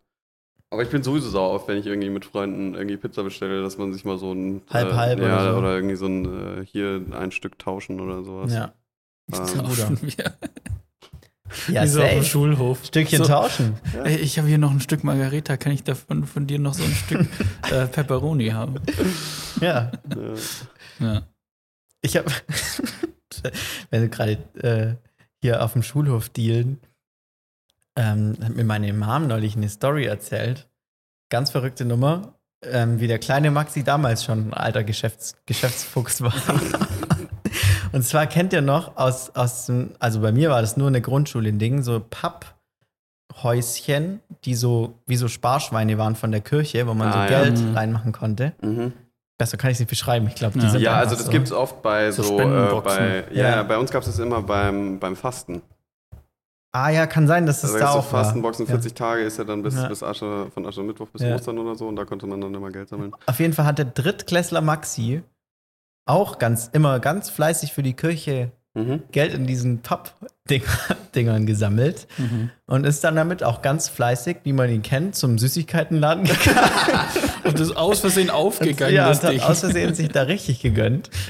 Aber 0.77 0.83
ich 0.83 0.91
bin 0.91 1.03
sowieso 1.03 1.31
sauer 1.31 1.55
auf, 1.55 1.69
wenn 1.69 1.79
ich 1.79 1.87
irgendwie 1.87 2.11
mit 2.11 2.27
Freunden 2.27 2.75
irgendwie 2.75 2.99
Pizza 2.99 3.23
bestelle, 3.23 3.63
dass 3.63 3.79
man 3.79 3.95
sich 3.95 4.05
mal 4.05 4.19
so 4.19 4.35
ein 4.35 4.61
Halb, 4.69 4.91
äh, 4.91 4.93
halb 4.93 5.21
ja, 5.21 5.25
oder 5.25 5.53
so. 5.53 5.59
oder 5.59 5.75
irgendwie 5.75 5.97
so 5.97 6.05
ein 6.05 6.59
äh, 6.59 6.67
hier 6.67 7.03
ein 7.13 7.33
Stück 7.33 7.59
tauschen 7.59 7.99
oder 7.99 8.23
sowas. 8.23 8.53
Ja, 8.53 8.75
Ähm. 9.33 9.47
Tauschen 9.47 9.99
wir. 10.03 10.37
ja 11.75 11.83
Wie 11.83 11.87
so 11.87 12.03
auf 12.03 12.11
dem. 12.11 12.25
Schulhof. 12.25 12.85
Stückchen 12.85 13.21
so, 13.21 13.25
tauschen. 13.25 13.77
Ey, 14.05 14.17
ich 14.17 14.37
habe 14.37 14.49
hier 14.49 14.59
noch 14.59 14.71
ein 14.71 14.81
Stück 14.81 15.03
Margarita. 15.03 15.57
Kann 15.57 15.73
ich 15.73 15.83
davon 15.83 16.27
von 16.27 16.47
dir 16.47 16.59
noch 16.59 16.75
so 16.75 16.85
ein 16.85 16.93
Stück 16.93 17.27
äh, 17.73 17.87
Pepperoni 17.87 18.49
haben? 18.49 18.75
Ja. 19.63 19.93
ja. 20.15 20.35
Ja. 20.99 21.23
Ich 22.03 22.19
habe, 22.19 22.31
wenn 23.91 24.03
wir 24.03 24.09
gerade 24.11 24.39
äh, 24.59 24.95
hier 25.41 25.65
auf 25.65 25.73
dem 25.73 25.83
Schulhof 25.83 26.29
dealen, 26.29 26.81
ähm, 27.97 28.37
hat 28.43 28.55
mir 28.55 28.65
meine 28.65 28.93
Mom 28.93 29.27
neulich 29.27 29.57
eine 29.57 29.69
Story 29.69 30.05
erzählt. 30.07 30.69
Ganz 31.31 31.51
verrückte 31.51 31.85
Nummer, 31.85 32.35
ähm, 32.65 33.01
wie 33.01 33.07
der 33.09 33.19
kleine 33.19 33.51
Maxi 33.51 33.83
damals 33.85 34.25
schon 34.25 34.49
ein 34.49 34.55
alter 34.55 34.85
Geschäfts 34.85 35.35
Geschäftsfuchs 35.47 36.21
war. 36.23 36.33
Und 37.93 38.03
zwar 38.03 38.27
kennt 38.27 38.53
ihr 38.53 38.61
noch 38.63 38.97
aus, 38.97 39.31
aus 39.35 39.71
also 39.99 40.21
bei 40.21 40.31
mir 40.33 40.51
war 40.51 40.61
das 40.61 40.77
nur 40.77 40.89
eine 40.89 41.01
Grundschule 41.01 41.49
in 41.49 41.59
Ding, 41.59 41.83
so 41.83 42.01
Papphäuschen, 43.31 44.21
die 44.45 44.55
so 44.55 44.99
wie 45.07 45.17
so 45.17 45.29
Sparschweine 45.29 45.97
waren 45.99 46.15
von 46.17 46.31
der 46.31 46.41
Kirche, 46.43 46.87
wo 46.87 46.95
man 46.95 47.09
Ah, 47.09 47.13
so 47.13 47.19
ja. 47.33 47.43
Geld 47.43 47.59
Mhm. 47.59 47.75
reinmachen 47.77 48.13
konnte. 48.13 48.53
Mhm. 48.61 48.93
Besser 49.39 49.57
kann 49.57 49.71
ich 49.71 49.75
es 49.77 49.81
nicht 49.81 49.91
beschreiben. 49.91 50.27
Ich 50.29 50.35
glaube, 50.35 50.59
die 50.59 50.65
Ja. 50.65 50.71
sind 50.71 50.81
Ja, 50.83 50.95
also 50.97 51.15
das 51.17 51.27
so. 51.27 51.31
gibt 51.31 51.47
es 51.47 51.53
oft 51.53 51.83
bei 51.83 52.11
So 52.11 52.23
so, 52.23 52.41
äh, 52.41 52.81
bei, 52.81 53.25
ja, 53.33 53.43
Ja. 53.43 53.49
ja, 53.57 53.63
bei 53.63 53.77
uns 53.79 53.91
gab 53.91 54.03
es 54.03 54.09
das 54.09 54.19
immer 54.19 54.43
beim, 54.43 54.99
beim 54.99 55.15
Fasten. 55.17 55.63
Ah 56.79 56.91
ja, 56.91 57.07
kann 57.07 57.27
sein, 57.27 57.47
dass 57.47 57.59
es 57.65 57.71
Also 57.73 57.79
da 57.79 57.85
da 57.85 57.91
auch 57.93 58.13
war. 58.13 58.25
Fastenboxen, 58.25 58.67
40 58.67 58.93
Tage 58.95 59.23
ist 59.23 59.39
ja 59.39 59.45
dann 59.45 59.63
bis, 59.63 59.75
Ja. 59.77 59.89
bis 59.89 60.03
Asche, 60.03 60.49
von 60.53 60.67
Aschermittwoch 60.67 61.09
bis 61.09 61.23
Ja. 61.23 61.35
Ostern 61.35 61.59
oder 61.59 61.75
so 61.75 61.89
und 61.89 61.97
da 61.97 62.05
konnte 62.05 62.27
man 62.27 62.41
dann 62.41 62.53
immer 62.55 62.71
Geld 62.71 62.89
sammeln. 62.91 63.13
Auf 63.25 63.41
jeden 63.41 63.55
Fall 63.55 63.65
hat 63.65 63.79
der 63.79 63.87
Drittklässler 63.87 64.61
Maxi 64.61 65.23
auch 66.05 66.39
ganz 66.39 66.69
immer 66.73 67.01
ganz 67.01 67.31
fleißig 67.31 67.73
für 67.73 67.83
die 67.83 67.95
Kirche 67.95 68.53
Mhm. 68.75 69.05
Geld 69.11 69.33
in 69.33 69.47
diesen 69.47 69.81
Papp-Dingern 69.81 71.47
gesammelt 71.47 72.07
Mhm. 72.19 72.51
und 72.67 72.85
ist 72.85 73.03
dann 73.05 73.17
damit 73.17 73.43
auch 73.43 73.63
ganz 73.63 73.89
fleißig, 73.89 74.39
wie 74.45 74.53
man 74.53 74.69
ihn 74.69 74.83
kennt, 74.83 75.15
zum 75.17 75.39
Süßigkeitenladen 75.39 76.25
gegangen. 76.25 76.59
Und 77.45 77.55
das 77.61 77.69
ist 77.69 77.77
aus 77.77 78.01
Versehen 78.01 78.29
aufgegangen, 78.29 78.93
ja, 78.95 79.09
das 79.09 79.21
und 79.25 79.41
hat 79.41 79.49
aus 79.49 79.61
Versehen 79.61 79.95
sich 79.95 80.09
da 80.09 80.23
richtig 80.23 80.61
gegönnt. 80.61 81.09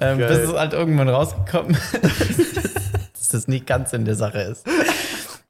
Ähm, 0.00 0.18
bis 0.18 0.38
es 0.38 0.52
halt 0.52 0.74
irgendwann 0.74 1.08
rausgekommen 1.08 1.76
dass 3.28 3.42
das 3.42 3.48
nicht 3.48 3.66
ganz 3.66 3.92
in 3.92 4.04
der 4.04 4.14
Sache 4.14 4.40
ist. 4.40 4.66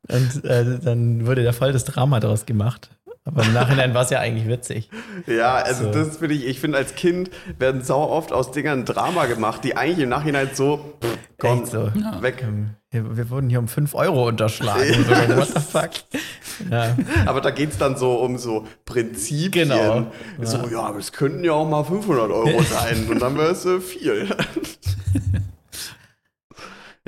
Und 0.09 0.45
äh, 0.45 0.79
dann 0.83 1.27
wurde 1.27 1.45
da 1.45 1.53
voll 1.53 1.73
das 1.73 1.85
Drama 1.85 2.19
draus 2.19 2.45
gemacht. 2.47 2.91
Aber 3.25 3.45
im 3.45 3.53
Nachhinein 3.53 3.93
war 3.93 4.05
es 4.05 4.11
ja 4.11 4.21
eigentlich 4.21 4.49
witzig. 4.49 4.89
Ja, 5.27 5.57
also 5.57 5.85
So. 5.85 5.93
das 5.93 6.17
finde 6.17 6.35
ich, 6.35 6.47
ich 6.47 6.61
finde 6.61 6.79
als 6.79 6.95
Kind 6.95 7.31
werden 7.59 7.83
sau 7.83 8.09
oft 8.09 8.33
aus 8.33 8.53
Dingern 8.53 8.87
Drama 8.87 9.27
gemacht, 9.27 9.63
die 9.65 9.77
eigentlich 9.77 10.05
im 10.05 10.09
Nachhinein 10.09 10.49
so, 10.55 10.97
pff, 11.05 11.19
komm, 11.39 11.67
so. 11.67 11.93
weg. 12.23 12.43
Wir, 12.91 13.19
wir 13.19 13.29
wurden 13.29 13.51
hier 13.51 13.59
um 13.59 13.69
5 13.69 13.95
Euro 13.95 14.29
unterschlagen. 14.29 15.05
So, 15.05 15.37
What 15.37 15.49
the 15.49 15.61
fuck? 15.61 15.91
Ja. 16.71 16.97
Aber 17.27 17.43
da 17.43 17.51
geht 17.51 17.73
es 17.73 17.79
dann 17.79 17.99
so 17.99 18.15
um 18.15 18.39
so 18.39 18.67
Prinzipien. 18.87 19.69
Genau. 19.69 20.07
So, 20.41 20.67
ja, 20.73 20.81
aber 20.81 20.99
es 20.99 21.13
könnten 21.13 21.45
ja 21.45 21.53
auch 21.53 21.69
mal 21.69 21.85
500 21.85 22.31
Euro 22.31 22.63
sein 22.71 23.07
und 23.11 23.21
dann 23.21 23.37
wäre 23.37 23.51
es 23.51 23.67
äh, 23.67 23.79
viel. 23.81 24.27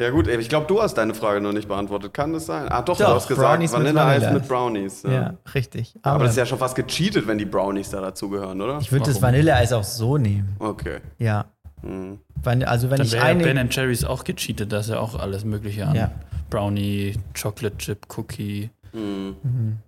ja 0.01 0.11
gut, 0.11 0.27
ich 0.27 0.49
glaube, 0.49 0.67
du 0.67 0.81
hast 0.83 0.95
deine 0.95 1.15
Frage 1.15 1.41
noch 1.41 1.53
nicht 1.53 1.69
beantwortet. 1.69 2.15
Kann 2.15 2.33
das 2.33 2.47
sein? 2.47 2.69
Ah 2.69 2.83
doch, 2.83 2.97
du 2.97 3.05
Doch, 3.05 3.15
hast 3.17 3.29
gesagt, 3.29 3.47
Brownies 3.49 3.73
Vanilleeis 3.73 4.33
mit 4.33 4.49
Brownies. 4.49 5.03
Ja. 5.03 5.11
ja, 5.13 5.35
richtig. 5.55 5.95
Aber, 6.03 6.15
Aber, 6.17 6.25
das 6.25 6.33
ist 6.33 6.39
ja 6.39 6.47
schon 6.47 6.59
fast 6.59 6.75
gecheatet, 6.75 7.27
wenn 7.27 7.39
die 7.39 7.45
Brownies 7.45 7.91
da 7.91 8.01
dazugehören, 8.01 8.61
oder? 8.61 8.79
ich 8.81 8.91
würde 8.91 9.07
das? 9.07 9.21
Vanilleeis 9.21 9.73
auch 9.73 9.85
so 9.85 10.17
nehmen. 10.19 10.57
Okay. 10.59 10.99
Ja. 11.19 11.47
Hm. 11.83 12.19
Van- 12.43 12.63
Also 12.65 12.91
wenn 12.91 12.99
Dann 12.99 13.07
ich 13.07 13.13
wäre 13.13 13.25
eine. 13.25 13.43
Ben 13.43 13.69
Jerry's 13.71 14.05
auch 14.05 14.25
gecheatet, 14.25 14.73
da 14.73 14.81
ist 14.81 14.91
ja 14.91 14.99
auch 15.01 15.19
alles 15.19 15.45
Mögliche 15.45 15.87
an. 15.87 15.95
Ja. 15.95 16.11
Brownie, 16.51 17.15
Chocolate 17.41 17.77
Chip, 17.79 18.07
Cookie, 18.17 18.71
Hm. 18.93 19.37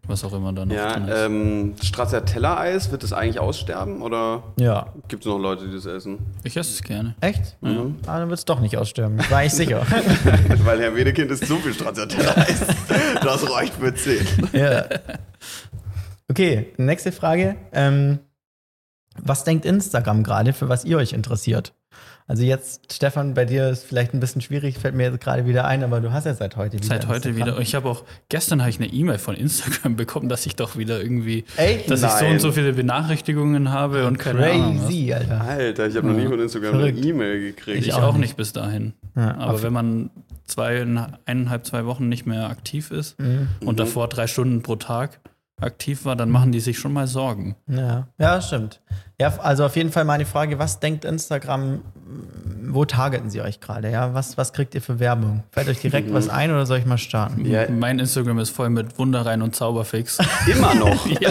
was 0.06 0.22
auch 0.24 0.32
immer 0.32 0.52
da 0.52 0.64
noch 0.64 0.74
Ja, 0.74 0.92
drin 0.94 1.08
ist. 1.08 1.18
ähm, 1.18 1.74
Stracciatella-Eis, 1.82 2.90
wird 2.92 3.02
das 3.02 3.12
eigentlich 3.12 3.40
aussterben 3.40 4.00
oder 4.02 4.42
ja. 4.58 4.92
gibt 5.08 5.24
es 5.24 5.26
noch 5.26 5.38
Leute, 5.38 5.66
die 5.66 5.74
das 5.74 5.86
essen? 5.86 6.18
ich 6.44 6.56
esse 6.56 6.70
es 6.72 6.82
gerne. 6.82 7.14
Echt? 7.20 7.56
Mhm. 7.60 7.96
Ah, 8.06 8.18
dann 8.20 8.28
wird 8.28 8.38
es 8.38 8.44
doch 8.44 8.60
nicht 8.60 8.76
aussterben. 8.76 9.18
War 9.30 9.44
ich 9.44 9.52
sicher. 9.52 9.84
Weil 10.64 10.80
Herr 10.80 10.94
Wedekind 10.94 11.30
ist 11.30 11.46
so 11.46 11.56
viel 11.56 11.74
Stracciatella-Eis. 11.74 12.60
das 13.22 13.50
reicht 13.50 13.74
für 13.74 13.94
10. 13.94 14.26
ja. 14.52 14.84
Okay, 16.30 16.68
nächste 16.76 17.12
Frage. 17.12 17.56
Ähm, 17.72 18.20
was 19.20 19.44
denkt 19.44 19.64
Instagram 19.66 20.22
gerade, 20.22 20.52
für 20.52 20.68
was 20.68 20.84
ihr 20.84 20.96
euch 20.96 21.12
interessiert? 21.12 21.74
Also 22.28 22.44
jetzt, 22.44 22.92
Stefan, 22.92 23.34
bei 23.34 23.44
dir 23.44 23.68
ist 23.68 23.84
vielleicht 23.84 24.14
ein 24.14 24.20
bisschen 24.20 24.40
schwierig, 24.40 24.78
fällt 24.78 24.94
mir 24.94 25.04
jetzt 25.10 25.20
gerade 25.20 25.44
wieder 25.46 25.64
ein, 25.66 25.82
aber 25.82 26.00
du 26.00 26.12
hast 26.12 26.24
ja 26.24 26.32
seit 26.34 26.56
heute 26.56 26.74
wieder. 26.78 26.86
Seit 26.86 27.08
heute 27.08 27.28
Instagram. 27.28 27.54
wieder. 27.54 27.60
Ich 27.60 27.74
habe 27.74 27.88
auch, 27.90 28.04
gestern 28.28 28.60
habe 28.60 28.70
ich 28.70 28.78
eine 28.78 28.86
E-Mail 28.86 29.18
von 29.18 29.34
Instagram 29.34 29.96
bekommen, 29.96 30.28
dass 30.28 30.46
ich 30.46 30.54
doch 30.56 30.76
wieder 30.76 31.02
irgendwie, 31.02 31.44
Echt? 31.56 31.90
dass 31.90 32.02
ich 32.02 32.08
so 32.08 32.24
Nein. 32.24 32.32
und 32.34 32.40
so 32.40 32.52
viele 32.52 32.72
Benachrichtigungen 32.72 33.70
habe 33.70 34.06
und 34.06 34.18
keine 34.18 34.46
Ahnung. 34.50 34.76
Was. 34.78 34.86
Crazy, 34.86 35.12
Alter. 35.12 35.40
Alter, 35.42 35.86
ich 35.88 35.96
habe 35.96 36.06
noch 36.06 36.16
nie 36.16 36.26
von 36.26 36.40
Instagram 36.40 36.70
Verrückt. 36.76 36.98
eine 36.98 37.06
E-Mail 37.06 37.40
gekriegt. 37.40 37.78
Ich, 37.78 37.88
Ich 37.88 37.94
auch 37.94 38.16
nicht. 38.16 38.36
bis 38.36 38.52
dahin. 38.52 38.92
Ja, 39.16 39.36
Aber 39.36 39.62
wenn 39.62 39.72
man 39.72 40.10
zwei, 40.46 40.86
eineinhalb, 41.26 41.66
zwei 41.66 41.84
Wochen 41.86 42.08
nicht 42.08 42.24
mehr 42.26 42.48
aktiv 42.48 42.90
ist 42.92 43.18
Mhm. 43.20 43.48
und 43.64 43.78
davor 43.80 44.08
drei 44.08 44.26
Stunden 44.26 44.62
pro 44.62 44.76
Tag 44.76 45.20
aktiv 45.62 46.04
war, 46.04 46.16
dann 46.16 46.30
machen 46.30 46.52
die 46.52 46.60
sich 46.60 46.78
schon 46.78 46.92
mal 46.92 47.06
Sorgen. 47.06 47.56
Ja, 47.66 48.08
ja, 48.18 48.40
stimmt. 48.40 48.80
Ja, 49.20 49.32
also 49.38 49.64
auf 49.64 49.76
jeden 49.76 49.92
Fall 49.92 50.04
meine 50.04 50.26
Frage, 50.26 50.58
was 50.58 50.80
denkt 50.80 51.04
Instagram, 51.04 51.82
wo 52.64 52.84
targeten 52.84 53.30
sie 53.30 53.40
euch 53.40 53.60
gerade? 53.60 53.90
Ja, 53.90 54.14
was, 54.14 54.36
was 54.36 54.52
kriegt 54.52 54.74
ihr 54.74 54.82
für 54.82 54.98
Werbung? 54.98 55.44
Fällt 55.50 55.68
euch 55.68 55.80
direkt 55.80 56.12
was 56.12 56.28
ein 56.28 56.50
oder 56.50 56.66
soll 56.66 56.78
ich 56.78 56.86
mal 56.86 56.98
starten? 56.98 57.44
Ja. 57.44 57.68
Mein 57.70 57.98
Instagram 57.98 58.38
ist 58.38 58.50
voll 58.50 58.70
mit 58.70 58.98
Wunderrein 58.98 59.42
und 59.42 59.54
Zauberfix. 59.54 60.18
Immer 60.46 60.74
noch. 60.74 61.06
ja, 61.20 61.30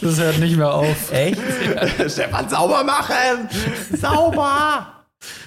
das 0.00 0.20
hört 0.20 0.38
nicht 0.38 0.56
mehr 0.56 0.72
auf. 0.72 1.12
Echt? 1.12 1.40
Stefan, 2.08 2.48
sauber 2.48 2.84
machen! 2.84 3.48
Sauber! 3.94 4.97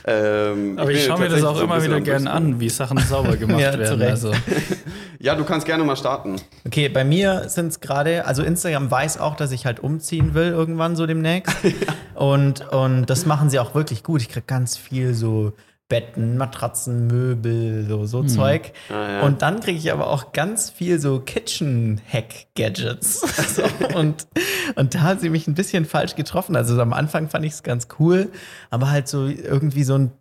Ähm, 0.05 0.77
Aber 0.77 0.91
ich 0.91 0.99
bin 0.99 1.07
schaue 1.07 1.19
mir 1.19 1.29
das 1.29 1.43
auch 1.43 1.57
so 1.57 1.63
immer 1.63 1.83
wieder 1.83 2.01
gerne 2.01 2.29
an, 2.29 2.59
wie 2.59 2.69
Sachen 2.69 2.97
sauber 2.97 3.37
gemacht 3.37 3.59
Ja, 3.61 3.77
werden. 3.77 4.01
Also, 4.01 4.31
Ja, 5.19 5.35
du 5.35 5.43
kannst 5.43 5.65
gerne 5.65 5.83
mal 5.83 5.95
starten. 5.95 6.35
Okay, 6.65 6.89
bei 6.89 7.03
mir 7.03 7.47
sind 7.47 7.67
es 7.67 7.79
gerade, 7.79 8.25
also 8.25 8.43
Instagram 8.43 8.89
weiß 8.89 9.19
auch, 9.19 9.35
dass 9.35 9.51
ich 9.51 9.65
halt 9.65 9.79
umziehen 9.79 10.33
will 10.33 10.47
irgendwann 10.49 10.95
so 10.95 11.05
demnächst. 11.05 11.55
und, 12.15 12.67
und 12.69 13.05
das 13.05 13.25
machen 13.25 13.49
sie 13.49 13.59
auch 13.59 13.75
wirklich 13.75 14.03
gut. 14.03 14.21
Ich 14.21 14.29
krieg 14.29 14.47
ganz 14.47 14.77
viel 14.77 15.13
so 15.13 15.53
Betten, 15.91 16.37
Matratzen, 16.37 17.07
Möbel, 17.07 17.85
so, 17.85 18.05
so 18.05 18.23
Zeug. 18.23 18.71
Ah, 18.87 19.11
ja. 19.11 19.21
Und 19.23 19.41
dann 19.41 19.59
kriege 19.59 19.77
ich 19.77 19.91
aber 19.91 20.07
auch 20.07 20.31
ganz 20.31 20.69
viel 20.69 21.01
so 21.01 21.19
Kitchen-Hack-Gadgets. 21.19 23.19
so, 23.57 23.63
und, 23.97 24.25
und 24.75 24.95
da 24.95 25.01
hat 25.01 25.19
sie 25.19 25.29
mich 25.29 25.49
ein 25.49 25.53
bisschen 25.53 25.83
falsch 25.83 26.15
getroffen. 26.15 26.55
Also 26.55 26.81
am 26.81 26.93
Anfang 26.93 27.27
fand 27.27 27.43
ich 27.43 27.51
es 27.51 27.63
ganz 27.63 27.89
cool, 27.99 28.31
aber 28.69 28.89
halt 28.89 29.09
so 29.09 29.27
irgendwie 29.27 29.83
so 29.83 29.97
ein 29.97 30.11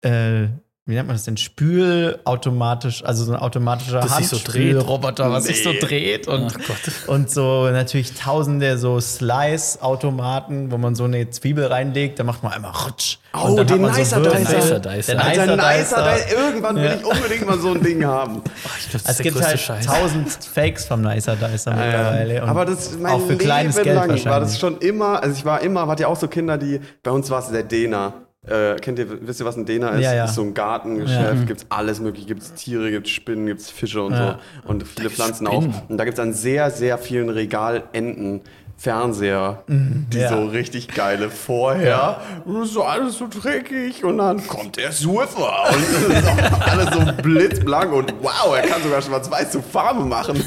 äh, 0.00 0.48
wie 0.86 0.94
nennt 0.94 1.06
man 1.06 1.14
das 1.16 1.24
denn? 1.24 1.36
Spül 1.36 2.18
automatisch, 2.24 3.04
also 3.04 3.24
so 3.24 3.32
ein 3.32 3.38
automatischer 3.38 4.02
sich 4.02 4.28
so 4.28 4.36
dreht. 4.38 4.74
Handspülroboter, 4.74 5.30
was 5.30 5.44
sich 5.44 5.62
so 5.62 5.70
Nee. 5.70 5.78
dreht 5.78 6.26
und, 6.28 6.52
ach 6.52 6.58
Gott. 6.66 7.08
und 7.08 7.30
so 7.30 7.68
natürlich 7.70 8.14
tausende 8.14 8.76
so 8.78 8.98
Slice-Automaten, 9.00 10.70
wo 10.70 10.78
man 10.78 10.94
so 10.94 11.04
eine 11.04 11.30
Zwiebel 11.30 11.66
reinlegt, 11.66 12.18
da 12.18 12.24
macht 12.24 12.42
man 12.42 12.52
einmal 12.52 12.72
rutsch. 12.72 13.18
Oh, 13.34 13.62
den 13.62 13.82
Nicer 13.82 14.22
Würfel. 14.24 14.40
Dicer. 14.44 14.78
Nicer. 14.80 15.14
Der 15.14 15.24
Nicer 15.24 15.56
nicer, 15.56 15.78
Dicer. 15.78 15.96
da, 15.96 16.16
irgendwann 16.42 16.76
will 16.76 16.84
Ja. 16.84 16.94
ich 16.96 17.04
unbedingt 17.04 17.46
mal 17.46 17.58
so 17.58 17.72
ein 17.74 17.82
Ding 17.82 18.04
haben. 18.04 18.42
Glaub, 18.90 19.02
das 19.04 19.04
Es 19.04 19.18
gibt 19.18 19.40
halt 19.42 19.58
Scheiß. 19.60 19.86
tausend 19.86 20.30
Fakes 20.52 20.84
vom 20.84 21.00
Nicer 21.02 21.36
Dicer 21.36 21.74
mittlerweile. 21.74 22.42
und 22.42 22.48
Aber 22.48 22.64
das 22.66 22.98
mein 22.98 23.12
auch 23.12 23.26
für 23.26 23.36
kleines 23.36 23.76
Leben 23.76 23.84
Geld 23.84 24.08
lang 24.08 24.24
war 24.26 24.40
das 24.40 24.58
schon 24.58 24.78
immer, 24.78 25.22
also 25.22 25.34
ich 25.36 25.44
war 25.44 25.60
immer, 25.62 25.86
wart 25.88 26.00
ja 26.00 26.08
auch 26.08 26.16
so 26.18 26.28
Kinder, 26.28 26.58
die, 26.58 26.80
bei 27.02 27.10
uns 27.10 27.30
war 27.30 27.38
es 27.40 27.48
der 27.50 27.62
Dena. 27.62 28.14
Äh, 28.44 28.74
kennt 28.80 28.98
ihr, 28.98 29.06
wisst 29.26 29.38
ihr, 29.40 29.46
was 29.46 29.56
ein 29.56 29.66
Dena 29.66 29.90
ist? 29.90 30.02
Ja, 30.02 30.14
ja. 30.14 30.22
Das 30.22 30.30
ist 30.30 30.36
so 30.36 30.42
ein 30.42 30.52
Gartengeschäft, 30.52 31.46
gibt's 31.46 31.64
alles 31.68 32.00
mögliche, 32.00 32.26
gibt's 32.26 32.52
Tiere, 32.54 32.90
gibt's 32.90 33.10
Spinnen, 33.10 33.46
gibt's 33.46 33.70
Fische 33.70 34.02
und 34.02 34.14
Ja. 34.14 34.40
so. 34.64 34.68
Und 34.68 34.82
viele 34.88 35.10
Pflanzen 35.10 35.46
Spinnen. 35.46 35.72
auch. 35.72 35.88
Und 35.88 35.96
da 35.96 36.04
gibt's 36.04 36.18
an 36.18 36.32
sehr, 36.32 36.72
sehr 36.72 36.98
vielen 36.98 37.28
Regalenden 37.28 38.40
Fernseher, 38.76 39.62
die 39.68 39.72
Mhm. 39.74 40.06
ja. 40.10 40.28
so 40.28 40.46
richtig 40.46 40.88
geile 40.88 41.30
vorher. 41.30 42.20
Das 42.44 42.64
ist 42.66 42.72
so 42.74 42.82
alles 42.82 43.16
so 43.18 43.28
dreckig 43.28 44.02
und 44.02 44.18
dann 44.18 44.44
kommt 44.48 44.76
der 44.76 44.90
Surfer 44.90 45.68
und 45.70 45.78
es 45.78 46.02
ist 46.18 46.26
auch 46.26 46.60
alles 46.66 46.90
so 46.92 47.00
blitzblank 47.22 47.92
und 47.92 48.12
wow, 48.22 48.56
er 48.56 48.62
kann 48.66 48.82
sogar 48.82 49.00
schwarz-weiß 49.02 49.52
zu 49.52 49.62
Farbe 49.62 50.04
machen. 50.04 50.34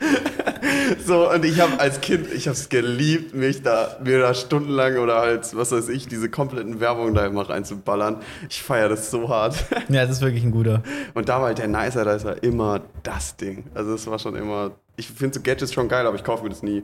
So, 1.04 1.30
und 1.30 1.44
ich 1.44 1.60
habe 1.60 1.78
als 1.80 2.00
Kind, 2.00 2.32
ich 2.32 2.46
habe 2.46 2.56
es 2.56 2.68
geliebt, 2.68 3.34
mich 3.34 3.62
da, 3.62 3.96
mir 4.02 4.20
da 4.20 4.34
stundenlang 4.34 4.98
oder 4.98 5.18
halt, 5.20 5.56
was 5.56 5.72
weiß 5.72 5.88
ich, 5.88 6.06
diese 6.06 6.28
kompletten 6.28 6.80
Werbungen 6.80 7.14
da 7.14 7.26
immer 7.26 7.48
reinzuballern. 7.48 8.16
Ich 8.48 8.62
feiere 8.62 8.88
das 8.88 9.10
so 9.10 9.28
hart. 9.28 9.56
Ja, 9.88 10.04
das 10.04 10.16
ist 10.16 10.22
wirklich 10.22 10.44
ein 10.44 10.50
guter. 10.50 10.82
Und 11.14 11.28
da 11.28 11.38
war 11.40 11.46
halt 11.46 11.58
der 11.58 11.68
Nicer, 11.68 12.04
da 12.04 12.12
ist 12.14 12.24
ja 12.24 12.32
immer 12.32 12.82
das 13.02 13.36
Ding. 13.36 13.64
Also 13.74 13.94
es 13.94 14.06
war 14.06 14.18
schon 14.18 14.36
immer, 14.36 14.72
ich 14.96 15.08
finde 15.08 15.38
so 15.38 15.42
Gadgets 15.42 15.72
schon 15.72 15.88
geil, 15.88 16.06
aber 16.06 16.16
ich 16.16 16.24
kaufe 16.24 16.42
mir 16.42 16.50
das 16.50 16.62
nie. 16.62 16.82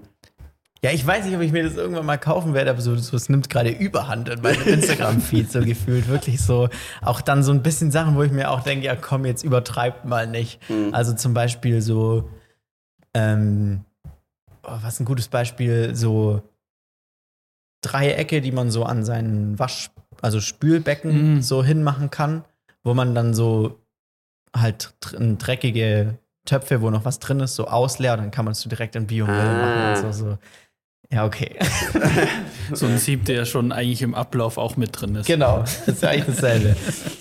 Ja, 0.83 0.91
ich 0.91 1.07
weiß 1.07 1.25
nicht, 1.25 1.35
ob 1.35 1.43
ich 1.43 1.53
mir 1.53 1.65
das 1.65 1.77
irgendwann 1.77 2.07
mal 2.07 2.19
kaufen 2.19 2.55
werde, 2.55 2.71
aber 2.71 2.81
so, 2.81 2.93
es 2.93 3.29
nimmt 3.29 3.51
gerade 3.51 3.71
Überhand 3.71 4.29
in 4.29 4.41
meinem 4.43 4.63
Instagram-Feed 4.67 5.51
so 5.51 5.61
gefühlt. 5.61 6.09
Wirklich 6.09 6.41
so. 6.41 6.69
Auch 7.03 7.21
dann 7.21 7.43
so 7.43 7.53
ein 7.53 7.63
bisschen 7.63 7.91
Sachen, 7.91 8.17
wo 8.17 8.23
ich 8.23 8.33
mir 8.33 8.51
auch 8.51 8.63
denke, 8.63 8.87
ja 8.87 8.97
komm, 8.97 9.25
jetzt 9.25 9.45
übertreibt 9.45 10.05
mal 10.05 10.27
nicht. 10.27 10.61
Also 10.93 11.15
zum 11.15 11.35
Beispiel 11.35 11.81
so, 11.81 12.29
ähm, 13.15 13.85
oh, 14.65 14.79
was 14.83 15.01
ein 15.01 15.05
gutes 15.07 15.29
Beispiel, 15.29 15.95
so 15.95 16.43
Dreiecke, 17.83 18.41
die 18.41 18.53
man 18.53 18.71
so 18.71 18.85
an 18.85 19.05
seinen 19.05 19.59
Wasch, 19.59 19.91
also 20.23 20.41
Spülbecken 20.41 21.35
Mhm. 21.37 21.43
so 21.43 21.63
hinmachen 21.63 22.11
kann, 22.11 22.45
wo 22.83 22.95
man 22.95 23.15
dann 23.15 23.35
so 23.35 23.79
halt 24.57 24.95
dr- 25.01 25.21
dreckige 25.37 26.19
Töpfe, 26.47 26.81
wo 26.83 26.91
noch 26.91 27.05
was 27.05 27.19
drin 27.19 27.41
ist, 27.41 27.55
so 27.57 27.67
ausleert, 27.69 28.19
dann 28.21 28.31
kann 28.31 28.45
man 28.45 28.53
es 28.53 28.61
so 28.61 28.69
direkt 28.69 28.97
in 28.97 29.07
Biomüll 29.07 29.35
Ah. 29.35 29.55
machen 29.55 29.85
und 29.85 29.97
so, 29.97 30.13
so. 30.27 30.39
Ja, 31.11 31.25
okay. 31.27 31.57
So 32.73 32.87
ein 32.87 32.97
Sieb, 32.97 33.27
der 33.27 33.45
schon 33.45 33.73
eigentlich 33.73 34.01
im 34.01 34.15
Ablauf 34.15 34.57
auch 34.57 34.79
mit 34.79 34.99
drin 34.99 35.17
ist. 35.17 35.27
genau, 35.27 35.61
das 35.61 35.87
ist 35.87 36.03
ja 36.03 36.09
eigentlich 36.09 36.35
dasselbe. 36.37 36.75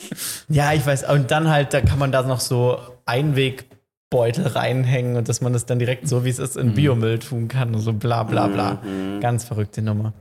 ja, 0.48 0.72
ich 0.72 0.86
weiß. 0.86 1.10
Und 1.10 1.32
dann 1.32 1.50
halt, 1.50 1.74
da 1.74 1.82
kann 1.82 2.00
man 2.00 2.14
da 2.14 2.22
noch 2.24 2.39
so 2.39 2.80
Einweg 3.06 3.66
Beutel 4.14 4.47
reinhängen 4.47 5.16
und 5.18 5.28
dass 5.28 5.41
man 5.41 5.53
das 5.53 5.66
dann 5.66 5.80
direkt 5.80 6.07
so, 6.07 6.24
wie 6.24 6.30
es 6.30 6.39
ist, 6.39 6.55
in 6.55 6.68
Mhm. 6.68 6.74
Biomüll 6.76 7.20
tun 7.20 7.47
kann 7.47 7.74
und 7.74 7.82
so 7.82 7.93
bla 7.93 8.24
bla 8.24 8.47
bla. 8.47 8.82
Mhm. 8.84 9.20
Ganz 9.20 9.43
verrückte 9.43 9.82
Nummer. 9.82 10.14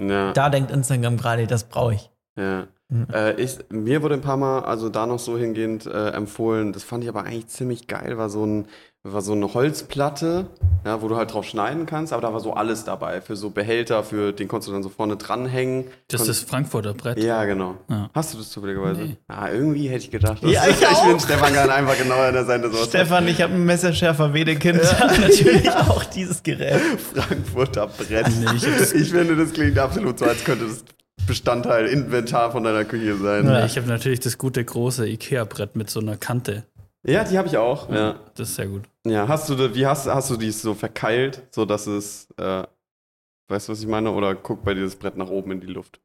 Ja. 0.00 0.32
Da 0.32 0.50
denkt 0.50 0.70
Instagram 0.70 1.16
gerade, 1.16 1.46
das 1.46 1.64
brauche 1.64 1.94
ich. 1.94 2.10
Ja. 2.36 2.66
Mhm. 2.88 3.06
Äh, 3.12 3.32
ich, 3.40 3.58
mir 3.70 4.02
wurde 4.02 4.14
ein 4.14 4.20
paar 4.20 4.36
Mal, 4.36 4.60
also 4.64 4.88
da 4.88 5.06
noch 5.06 5.18
so 5.18 5.38
hingehend 5.38 5.86
äh, 5.86 6.10
empfohlen, 6.10 6.72
das 6.72 6.84
fand 6.84 7.02
ich 7.04 7.08
aber 7.08 7.24
eigentlich 7.24 7.48
ziemlich 7.48 7.86
geil, 7.86 8.18
war 8.18 8.28
so, 8.28 8.44
ein, 8.44 8.66
war 9.12 9.22
so 9.22 9.32
eine 9.32 9.52
Holzplatte, 9.54 10.46
ja, 10.84 11.02
wo 11.02 11.08
du 11.08 11.16
halt 11.16 11.32
drauf 11.32 11.44
schneiden 11.44 11.86
kannst, 11.86 12.12
aber 12.12 12.22
da 12.22 12.32
war 12.32 12.40
so 12.40 12.54
alles 12.54 12.84
dabei, 12.84 13.20
für 13.20 13.36
so 13.36 13.50
Behälter, 13.50 14.02
für 14.04 14.32
den 14.32 14.48
konntest 14.48 14.68
du 14.68 14.72
dann 14.72 14.82
so 14.82 14.88
vorne 14.88 15.16
dranhängen. 15.16 15.84
Das 16.08 16.22
ist 16.22 16.28
das 16.28 16.40
Frankfurter 16.40 16.94
Brett. 16.94 17.18
Ja, 17.22 17.44
genau. 17.44 17.76
Ja. 17.88 18.10
Hast 18.14 18.34
du 18.34 18.38
das 18.38 18.50
zufälligerweise? 18.50 19.02
Nee. 19.02 19.16
Ah, 19.28 19.48
irgendwie 19.50 19.88
hätte 19.88 20.04
ich 20.04 20.10
gedacht. 20.10 20.42
dass- 20.42 20.50
Ja, 20.50 20.62
ich 20.68 20.76
ich 20.80 20.86
auch. 20.86 21.06
bin 21.08 21.20
Stefan 21.20 21.52
kann 21.54 21.70
einfach 21.70 21.96
genau 21.98 22.16
an 22.20 22.32
der 22.32 22.44
Seite 22.44 22.70
so 22.70 22.78
Stefan, 22.84 23.26
ich 23.28 23.40
habe 23.42 23.52
einen 23.54 23.64
Messerschärfer 23.66 24.32
Wedekind. 24.34 24.80
Natürlich 25.00 25.70
auch 25.70 26.04
dieses 26.04 26.42
Gerät. 26.42 26.80
Frankfurter 27.14 27.86
Brett. 27.88 28.26
Nee, 28.38 28.46
ich 28.56 28.66
ich 28.94 29.10
finde, 29.10 29.36
das 29.36 29.52
klingt 29.52 29.78
absolut 29.78 30.18
so, 30.18 30.24
als 30.24 30.44
könnte 30.44 30.66
das 30.66 30.84
Bestandteil, 31.26 31.86
Inventar 31.86 32.52
von 32.52 32.62
deiner 32.62 32.84
Küche 32.84 33.16
sein. 33.16 33.46
Ja. 33.46 33.60
Ja, 33.60 33.66
Ich 33.66 33.76
habe 33.76 33.88
natürlich 33.88 34.20
das 34.20 34.38
gute 34.38 34.64
große 34.64 35.08
Ikea-Brett 35.08 35.74
mit 35.74 35.90
so 35.90 36.00
einer 36.00 36.16
Kante. 36.16 36.64
Die 37.06 37.38
habe 37.38 37.48
ich 37.48 37.56
auch. 37.56 37.90
Ja. 37.90 38.16
Das 38.34 38.50
ist 38.50 38.56
sehr 38.56 38.66
gut. 38.66 38.82
Ja, 39.06 39.28
hast 39.28 39.48
du, 39.48 39.74
wie 39.74 39.86
hast, 39.86 40.06
hast 40.06 40.30
du 40.30 40.36
dies 40.36 40.60
so 40.62 40.74
verkeilt, 40.74 41.42
so 41.50 41.64
dass 41.64 41.86
es, 41.86 42.28
äh, 42.38 42.64
weißt 43.48 43.68
du, 43.68 43.72
was 43.72 43.80
ich 43.80 43.86
meine? 43.86 44.10
Oder 44.12 44.34
guck 44.34 44.64
bei 44.64 44.74
dir 44.74 44.82
das 44.82 44.96
Brett 44.96 45.16
nach 45.16 45.28
oben 45.30 45.52
in 45.52 45.60
die 45.60 45.66
Luft? 45.68 46.00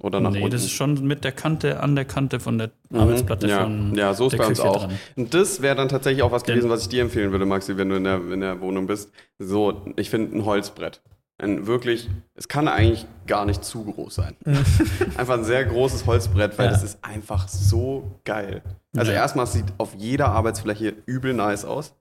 Oder 0.00 0.20
nach 0.20 0.30
nee, 0.30 0.38
unten? 0.38 0.52
das 0.52 0.62
ist 0.64 0.70
schon 0.72 1.06
mit 1.06 1.24
der 1.24 1.32
Kante 1.32 1.80
an 1.80 1.94
der 1.94 2.06
Kante 2.06 2.40
von 2.40 2.56
der 2.56 2.70
Mhm. 2.88 3.00
Arbeitsplatte 3.00 3.46
ja. 3.48 3.62
von 3.64 3.94
ja, 3.94 4.14
so 4.14 4.28
ist 4.28 4.38
bei 4.38 4.46
uns 4.46 4.58
auch. 4.60 4.86
dran. 4.86 4.98
Und 5.16 5.34
das 5.34 5.60
wäre 5.60 5.76
dann 5.76 5.88
tatsächlich 5.90 6.22
auch 6.22 6.32
was 6.32 6.42
gewesen, 6.44 6.70
was 6.70 6.82
ich 6.82 6.88
dir 6.88 7.02
empfehlen 7.02 7.32
würde, 7.32 7.44
Maxi, 7.44 7.76
wenn 7.76 7.90
du 7.90 7.96
in 7.96 8.04
der, 8.04 8.16
in 8.32 8.40
der 8.40 8.60
Wohnung 8.62 8.86
bist. 8.86 9.12
So, 9.38 9.84
ich 9.96 10.08
finde 10.08 10.36
ein 10.38 10.44
Holzbrett. 10.46 11.02
Ein 11.40 11.66
wirklich, 11.66 12.10
es 12.34 12.48
kann 12.48 12.68
eigentlich 12.68 13.06
gar 13.26 13.44
nicht 13.46 13.64
zu 13.64 13.84
groß 13.84 14.14
sein. 14.16 14.36
einfach 15.16 15.34
ein 15.34 15.44
sehr 15.44 15.64
großes 15.64 16.04
Holzbrett, 16.06 16.58
weil 16.58 16.66
Ja. 16.66 16.72
das 16.72 16.82
ist 16.82 16.98
einfach 17.02 17.48
so 17.48 18.10
geil. 18.24 18.62
Also 18.96 19.10
Ja. 19.12 19.18
erstmal 19.18 19.44
es 19.44 19.52
sieht 19.54 19.64
auf 19.78 19.94
jeder 19.96 20.28
Arbeitsfläche 20.28 20.94
übel 21.06 21.32
nice 21.32 21.64
aus. 21.64 21.94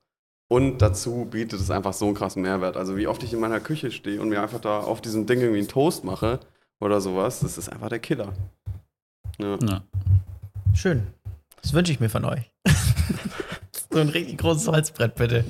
Und 0.52 0.80
dazu 0.82 1.28
bietet 1.30 1.60
es 1.62 1.70
einfach 1.72 1.94
so 1.94 2.06
einen 2.08 2.16
krassen 2.16 2.42
Mehrwert. 2.42 2.76
Also 2.76 2.98
wie 2.98 3.06
oft 3.08 3.22
ich 3.24 3.34
in 3.34 3.40
meiner 3.40 3.60
Küche 3.60 3.92
stehe 3.92 4.20
und 4.20 4.30
mir 4.30 4.42
einfach 4.42 4.60
da 4.60 4.80
auf 4.80 5.00
diesem 5.00 5.26
Ding 5.28 5.40
irgendwie 5.42 5.60
einen 5.60 5.68
Toast 5.68 6.04
mache 6.04 6.40
oder 6.82 7.00
sowas, 7.02 7.40
das 7.42 7.58
ist 7.58 7.70
einfach 7.72 7.90
der 7.90 8.00
Killer. 8.00 8.34
Ja. 9.38 9.58
Ja. 9.64 9.82
Schön. 10.74 11.08
Das 11.62 11.74
wünsche 11.74 11.92
ich 11.92 12.00
mir 12.00 12.10
von 12.10 12.26
euch. 12.26 12.52
so 13.92 14.00
ein 14.00 14.10
richtig 14.10 14.38
großes 14.40 14.68
Holzbrett, 14.68 15.16
bitte. 15.16 15.46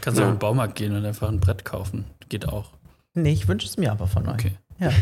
Kannst 0.00 0.18
Ja. 0.20 0.26
auch 0.26 0.28
in 0.30 0.34
den 0.36 0.40
Baumarkt 0.40 0.74
gehen 0.74 0.94
und 0.94 1.04
einfach 1.04 1.28
ein 1.28 1.40
Brett 1.40 1.64
kaufen. 1.64 2.04
Geht 2.28 2.46
auch. 2.48 2.70
Nee, 3.14 3.32
ich 3.32 3.48
wünsche 3.48 3.66
es 3.66 3.76
mir 3.76 3.92
aber 3.92 4.06
von 4.06 4.26
euch. 4.28 4.34
Okay. 4.34 4.52
Ja. 4.78 4.90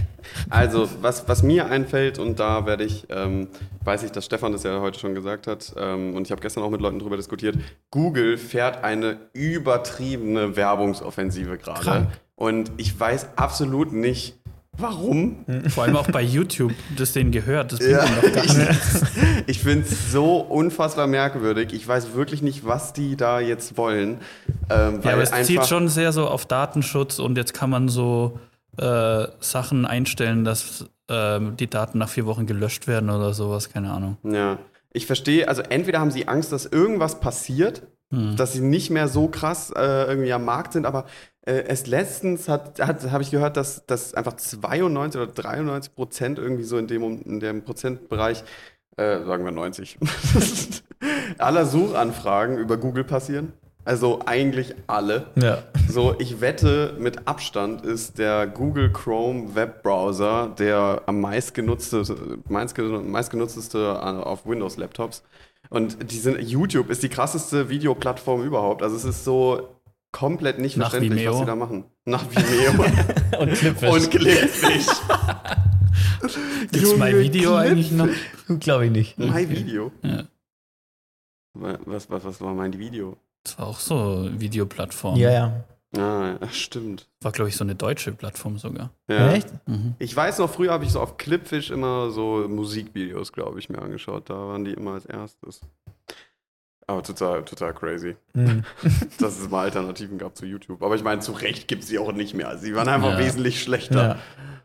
Also, 0.50 0.88
was, 1.00 1.26
was 1.28 1.42
mir 1.42 1.66
einfällt, 1.70 2.18
und 2.18 2.38
da 2.38 2.66
werde 2.66 2.84
ich, 2.84 3.06
ähm, 3.08 3.48
weiß 3.84 4.02
ich, 4.02 4.12
dass 4.12 4.26
Stefan 4.26 4.52
das 4.52 4.62
ja 4.64 4.80
heute 4.80 4.98
schon 5.00 5.14
gesagt 5.14 5.46
hat, 5.46 5.72
ähm, 5.78 6.14
und 6.14 6.26
ich 6.26 6.30
habe 6.30 6.42
gestern 6.42 6.62
auch 6.62 6.70
mit 6.70 6.80
Leuten 6.80 6.98
darüber 6.98 7.16
diskutiert, 7.16 7.56
Google 7.90 8.36
fährt 8.36 8.84
eine 8.84 9.16
übertriebene 9.32 10.56
Werbungsoffensive 10.56 11.56
gerade. 11.56 12.08
Und 12.36 12.72
ich 12.76 12.98
weiß 12.98 13.28
absolut 13.36 13.92
nicht, 13.92 14.39
warum. 14.80 15.44
Vor 15.68 15.84
allem 15.84 15.96
auch 15.96 16.08
bei 16.10 16.22
YouTube, 16.22 16.72
das 16.96 17.12
denen 17.12 17.30
gehört. 17.30 17.72
Das 17.72 17.78
bringt 17.78 17.92
Ja, 17.92 18.04
doch 18.06 18.32
gar 18.32 18.44
ich, 18.44 18.56
nichts. 18.56 19.02
ich 19.46 19.60
finde 19.60 19.86
es 19.86 20.12
so 20.12 20.36
unfassbar 20.38 21.06
merkwürdig. 21.06 21.72
Ich 21.72 21.86
weiß 21.86 22.14
wirklich 22.14 22.42
nicht, 22.42 22.66
was 22.66 22.92
die 22.92 23.16
da 23.16 23.40
jetzt 23.40 23.76
wollen. 23.76 24.18
Ähm, 24.68 25.00
Ja, 25.02 25.12
aber 25.12 25.22
es 25.22 25.32
zielt 25.46 25.66
schon 25.66 25.88
sehr 25.88 26.12
so 26.12 26.26
auf 26.28 26.46
Datenschutz 26.46 27.18
und 27.18 27.36
jetzt 27.36 27.54
kann 27.54 27.70
man 27.70 27.88
so 27.88 28.38
äh, 28.78 29.26
Sachen 29.40 29.84
einstellen, 29.86 30.44
dass 30.44 30.86
ähm, 31.08 31.56
die 31.56 31.68
Daten 31.68 31.98
nach 31.98 32.08
vier 32.08 32.26
Wochen 32.26 32.46
gelöscht 32.46 32.86
werden 32.86 33.10
oder 33.10 33.34
sowas, 33.34 33.70
keine 33.72 33.90
Ahnung. 33.90 34.16
Ja. 34.22 34.58
Ich 34.92 35.06
verstehe, 35.06 35.48
also 35.48 35.62
entweder 35.62 36.00
haben 36.00 36.10
sie 36.10 36.26
Angst, 36.28 36.50
dass 36.52 36.66
irgendwas 36.66 37.20
passiert, 37.20 37.82
Hm. 38.12 38.36
dass 38.36 38.52
sie 38.54 38.61
nicht 38.61 38.90
mehr 38.90 39.06
so 39.08 39.28
krass 39.28 39.70
äh, 39.70 40.04
irgendwie 40.08 40.32
am 40.32 40.44
Markt 40.44 40.72
sind, 40.72 40.84
aber 40.84 41.04
äh, 41.46 41.62
es 41.68 41.86
letztens 41.86 42.48
hat, 42.48 42.80
hat 42.80 43.11
habe 43.11 43.22
ich 43.22 43.30
gehört, 43.30 43.56
dass, 43.56 43.86
dass 43.86 44.14
einfach 44.14 44.34
92 44.34 45.20
oder 45.20 45.30
93 45.32 45.94
Prozent 45.94 46.38
irgendwie 46.38 46.64
so 46.64 46.76
in 46.76 46.88
dem, 46.88 47.22
in 47.22 47.38
dem 47.40 47.62
Prozentbereich, 47.62 48.42
äh, 48.96 49.22
sagen 49.24 49.44
wir 49.44 49.52
90, 49.52 49.98
aller 51.38 51.66
Suchanfragen 51.66 52.58
über 52.58 52.76
Google 52.76 53.04
passieren. 53.04 53.52
Also 53.84 54.20
eigentlich 54.26 54.74
alle. 54.88 55.28
Ja. 55.36 55.62
So, 55.88 56.14
ich 56.18 56.40
wette, 56.42 56.94
mit 56.98 57.26
Abstand 57.26 57.84
ist 57.86 58.18
der 58.18 58.46
Google 58.46 58.92
Chrome 58.92 59.54
Webbrowser 59.54 60.52
der 60.58 61.02
am 61.06 61.20
meistgenutzte, 61.20 62.02
meistgen- 62.48 63.11
meistgenutzteste 63.11 64.02
auf 64.26 64.44
Windows-Laptops. 64.46 65.22
Und 65.70 66.10
die 66.10 66.18
sind, 66.18 66.40
YouTube 66.40 66.90
ist 66.90 67.02
die 67.02 67.08
krasseste 67.08 67.68
Videoplattform 67.70 68.42
überhaupt. 68.44 68.82
Also 68.82 68.96
es 68.96 69.04
ist 69.04 69.24
so 69.24 69.68
komplett 70.12 70.58
nicht 70.58 70.76
Nach 70.76 70.90
verständlich, 70.90 71.20
Vimeo? 71.20 71.32
was 71.32 71.38
sie 71.40 71.46
da 71.46 71.54
machen. 71.56 71.84
Nach 72.04 72.24
Vimeo 72.28 72.72
Und 73.40 73.52
Clipfish. 73.54 73.90
und 73.90 74.10
Clipfish. 74.10 74.86
Gibt's 76.72 76.96
My 76.96 77.16
Video 77.16 77.54
eigentlich 77.54 77.92
noch? 77.92 78.08
Glaube 78.58 78.86
ich 78.86 78.90
nicht. 78.90 79.18
My 79.18 79.48
Video? 79.48 79.92
Ja. 80.02 80.24
Was, 81.54 82.10
was, 82.10 82.24
was 82.24 82.40
war 82.40 82.52
mein 82.54 82.76
Video? 82.78 83.16
Das 83.44 83.58
war 83.58 83.66
auch 83.68 83.78
so 83.80 83.94
eine 84.26 84.40
Videoplattform. 84.40 85.16
Ja, 85.16 85.30
ja. 85.30 85.64
Ah, 85.97 86.36
ja, 86.41 86.49
stimmt. 86.53 87.09
War, 87.20 87.32
glaube 87.32 87.49
ich, 87.49 87.57
so 87.57 87.64
eine 87.64 87.74
deutsche 87.74 88.12
Plattform 88.12 88.59
sogar. 88.59 88.91
Ja. 89.09 89.32
Echt? 89.32 89.49
Mhm. 89.66 89.95
Ich 89.99 90.14
weiß 90.14 90.38
noch, 90.38 90.49
früher 90.51 90.72
habe 90.72 90.84
ich 90.84 90.93
so 90.93 91.01
auf 91.01 91.16
Clipfish 91.16 91.70
immer 91.70 92.11
so 92.11 92.47
Musikvideos, 92.49 93.32
glaube 93.32 93.59
ich, 93.59 93.68
mir 93.68 93.82
angeschaut. 93.82 94.30
Da 94.30 94.34
waren 94.34 94.64
die 94.64 94.72
immer 94.72 94.93
als 94.95 95.07
erstes. 95.07 95.61
Aber 96.86 97.03
total, 97.03 97.45
total 97.45 97.72
crazy, 97.72 98.16
Hm. 98.34 98.64
dass 99.20 99.38
es 99.38 99.49
mal 99.49 99.62
Alternativen 99.62 100.18
gab 100.18 100.36
zu 100.36 100.45
YouTube. 100.47 100.82
Aber 100.82 100.95
ich 100.97 101.05
meine, 101.05 101.20
zu 101.20 101.32
Recht 101.32 101.68
gibt 101.68 101.82
es 101.84 101.88
sie 101.88 101.99
auch 101.99 102.12
nicht 102.12 102.34
mehr. 102.34 102.59
Sie 102.59 102.74
waren 102.74 102.88
einfach 102.88 103.12
Ja. 103.12 103.18
wesentlich 103.18 103.62
schlechter. 103.62 104.03
Ja. 104.03 104.16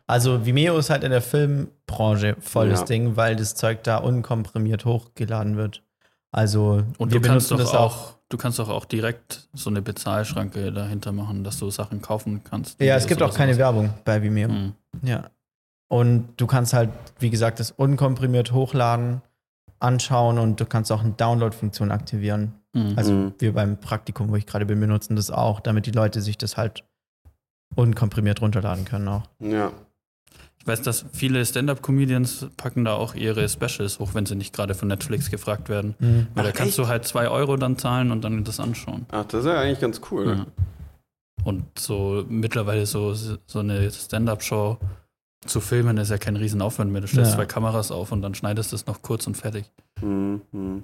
Also 0.08 0.44
Vimeo 0.46 0.76
ist 0.78 0.90
halt 0.90 1.04
in 1.04 1.10
der 1.10 1.22
Filmbranche 1.22 2.36
voll 2.40 2.68
das 2.70 2.80
Ja. 2.80 2.86
Ding, 2.86 3.16
weil 3.16 3.36
das 3.36 3.54
Zeug 3.54 3.82
da 3.84 3.98
unkomprimiert 3.98 4.84
hochgeladen 4.84 5.56
wird. 5.56 5.82
Also 6.32 6.82
Und 6.98 7.12
wir 7.12 7.20
du 7.20 7.26
kannst 7.28 7.48
benutzen 7.48 7.64
doch 7.64 7.72
das 7.72 7.74
auch, 7.74 8.15
du 8.28 8.36
kannst 8.36 8.58
doch 8.58 8.68
auch 8.68 8.84
direkt 8.84 9.48
so 9.52 9.70
eine 9.70 9.82
Bezahlschranke 9.82 10.72
dahinter 10.72 11.12
machen, 11.12 11.44
dass 11.44 11.58
du 11.58 11.70
Sachen 11.70 12.02
kaufen 12.02 12.42
kannst. 12.44 12.80
Ja, 12.80 12.96
es 12.96 13.06
gibt 13.06 13.22
auch 13.22 13.34
keine 13.34 13.54
sowas. 13.54 13.58
Werbung 13.74 13.90
bei 14.04 14.22
Vimeo. 14.22 14.48
Mhm. 14.48 14.72
Ja. 15.02 15.30
Und 15.88 16.28
du 16.36 16.46
kannst 16.46 16.72
halt, 16.72 16.90
wie 17.20 17.30
gesagt, 17.30 17.60
das 17.60 17.70
unkomprimiert 17.70 18.52
hochladen, 18.52 19.22
anschauen 19.78 20.38
und 20.38 20.58
du 20.60 20.66
kannst 20.66 20.90
auch 20.90 21.00
eine 21.02 21.12
Download-Funktion 21.12 21.92
aktivieren. 21.92 22.54
Mhm. 22.72 22.94
Also 22.96 23.12
Mhm. 23.12 23.34
wir 23.38 23.52
beim 23.54 23.78
Praktikum, 23.78 24.30
wo 24.30 24.36
ich 24.36 24.46
gerade 24.46 24.66
bin, 24.66 24.80
benutzen 24.80 25.14
das 25.16 25.30
auch, 25.30 25.60
damit 25.60 25.86
die 25.86 25.92
Leute 25.92 26.20
sich 26.22 26.36
das 26.38 26.56
halt 26.56 26.82
unkomprimiert 27.74 28.40
runterladen 28.40 28.84
können 28.84 29.06
auch. 29.08 29.22
Ja. 29.38 29.70
Ich 30.66 30.68
weiß, 30.72 30.82
dass 30.82 31.04
viele 31.12 31.46
Stand-Up-Comedians 31.46 32.48
packen 32.56 32.84
da 32.84 32.94
auch 32.94 33.14
ihre 33.14 33.48
Specials 33.48 34.00
hoch, 34.00 34.14
wenn 34.14 34.26
sie 34.26 34.34
nicht 34.34 34.52
gerade 34.52 34.74
von 34.74 34.88
Netflix 34.88 35.30
gefragt 35.30 35.68
werden. 35.68 35.94
Mhm. 36.00 36.26
Weil 36.34 36.42
da 36.42 36.50
Ach, 36.50 36.54
kannst 36.56 36.70
echt? 36.76 36.78
du 36.80 36.88
halt 36.88 37.06
zwei 37.06 37.28
Euro 37.28 37.56
dann 37.56 37.78
zahlen 37.78 38.10
und 38.10 38.24
dann 38.24 38.42
das 38.42 38.58
anschauen. 38.58 39.06
Ach, 39.12 39.24
das 39.26 39.44
ist 39.44 39.46
ja 39.46 39.60
eigentlich 39.60 39.78
ganz 39.78 40.00
cool. 40.10 40.26
Ja. 40.38 40.46
Und 41.44 41.62
so 41.78 42.24
mittlerweile 42.28 42.84
so, 42.84 43.14
so 43.14 43.60
eine 43.60 43.88
Stand-Up-Show 43.92 44.78
zu 45.46 45.60
filmen 45.60 45.98
ist 45.98 46.10
ja 46.10 46.18
kein 46.18 46.34
Riesenaufwand 46.34 46.90
mehr. 46.90 47.00
Du 47.00 47.06
stellst 47.06 47.30
Ja. 47.30 47.36
zwei 47.36 47.46
Kameras 47.46 47.92
auf 47.92 48.10
und 48.10 48.20
dann 48.22 48.34
schneidest 48.34 48.72
du 48.72 48.74
es 48.74 48.86
noch 48.88 49.02
kurz 49.02 49.28
und 49.28 49.36
fertig. 49.36 49.70
Mhm. 50.02 50.82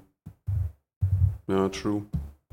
Ja, 1.49 1.69
true. 1.71 2.03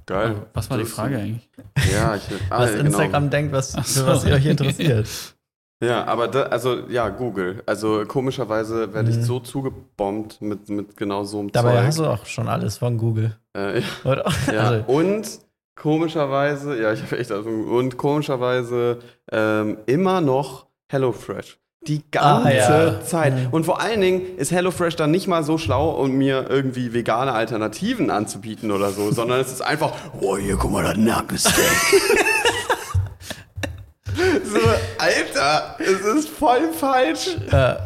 Geil. 0.07 0.47
Was 0.55 0.67
war 0.71 0.77
die 0.80 0.84
Das 0.86 0.93
Frage 0.93 1.19
eigentlich? 1.19 1.47
Ja, 1.93 2.15
ich, 2.15 2.23
ah, 2.49 2.61
Was 2.61 2.71
genau. 2.71 2.86
Instagram 2.86 3.30
denkt, 3.30 3.51
was, 3.53 3.73
so, 3.73 4.07
was 4.07 4.25
ihr 4.25 4.34
euch 4.34 4.47
interessiert. 4.47 5.07
Ja, 5.82 6.03
aber 6.05 6.27
da, 6.27 6.43
also 6.43 6.80
ja, 6.89 7.07
Google. 7.09 7.63
Also 7.65 8.03
komischerweise 8.05 8.93
werde 8.93 9.09
ich 9.11 9.17
Mhm. 9.17 9.23
so 9.23 9.39
zugebombt 9.39 10.41
mit, 10.41 10.67
mit 10.69 10.97
genau 10.97 11.23
so 11.23 11.39
einem 11.39 11.51
Dabei 11.51 11.75
Zeug. 11.77 11.86
hast 11.86 11.99
du 11.99 12.05
auch 12.05 12.25
schon 12.25 12.47
alles 12.49 12.77
von 12.77 12.97
Google, 12.97 13.36
äh, 13.53 13.82
oder? 14.03 14.25
Ja, 14.53 14.59
Also, 14.69 14.84
und 14.91 15.39
komischerweise, 15.75 16.82
ja, 16.82 16.91
ich 16.91 17.01
habe 17.01 17.17
echt, 17.17 17.32
also, 17.32 17.49
und 17.49 17.95
komischerweise 17.97 18.99
ähm, 19.32 19.77
immer 19.86 20.19
noch 20.21 20.65
HelloFresh. 20.91 21.57
Die 21.88 22.01
ganze 22.11 22.49
Ah, 22.49 22.51
ja. 22.51 23.01
Zeit. 23.01 23.34
Mhm. 23.34 23.47
Und 23.51 23.63
vor 23.65 23.80
allen 23.80 24.01
Dingen 24.01 24.36
ist 24.36 24.51
HelloFresh 24.51 24.97
dann 24.97 25.11
nicht 25.11 25.27
mal 25.30 25.43
so 25.43 25.57
schlau, 25.57 25.91
um 25.91 26.11
mir 26.11 26.47
irgendwie 26.49 26.93
vegane 26.93 27.32
Alternativen 27.32 28.09
anzubieten 28.09 28.71
oder 28.71 28.89
so, 28.89 29.11
sondern 29.11 29.39
es 29.39 29.49
ist 29.49 29.61
einfach, 29.61 29.93
oh, 30.19 30.36
hier, 30.36 30.57
guck 30.57 30.71
mal, 30.73 30.84
das 30.84 30.97
Nackensteak. 30.97 31.55
so, 34.43 34.59
Alter, 34.97 35.76
es 35.80 36.01
ist 36.01 36.30
voll 36.30 36.72
falsch. 36.74 37.28
äh, 37.47 37.49
Der 37.51 37.80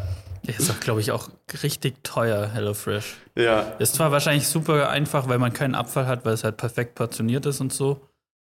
ist 0.58 0.68
doch, 0.68 0.78
glaube 0.80 1.00
ich, 1.00 1.10
auch 1.12 1.28
richtig 1.62 2.02
teuer, 2.04 2.48
HelloFresh. 2.52 3.16
Ja. 3.36 3.60
Ist 3.78 3.94
zwar 3.94 4.12
wahrscheinlich 4.12 4.46
super 4.48 4.88
einfach, 4.90 5.28
weil 5.28 5.38
man 5.38 5.52
keinen 5.52 5.74
Abfall 5.74 6.06
hat, 6.06 6.24
weil 6.24 6.34
es 6.34 6.44
halt 6.44 6.56
perfekt 6.56 6.94
portioniert 6.96 7.46
ist 7.46 7.60
und 7.60 7.72
so. 7.72 8.08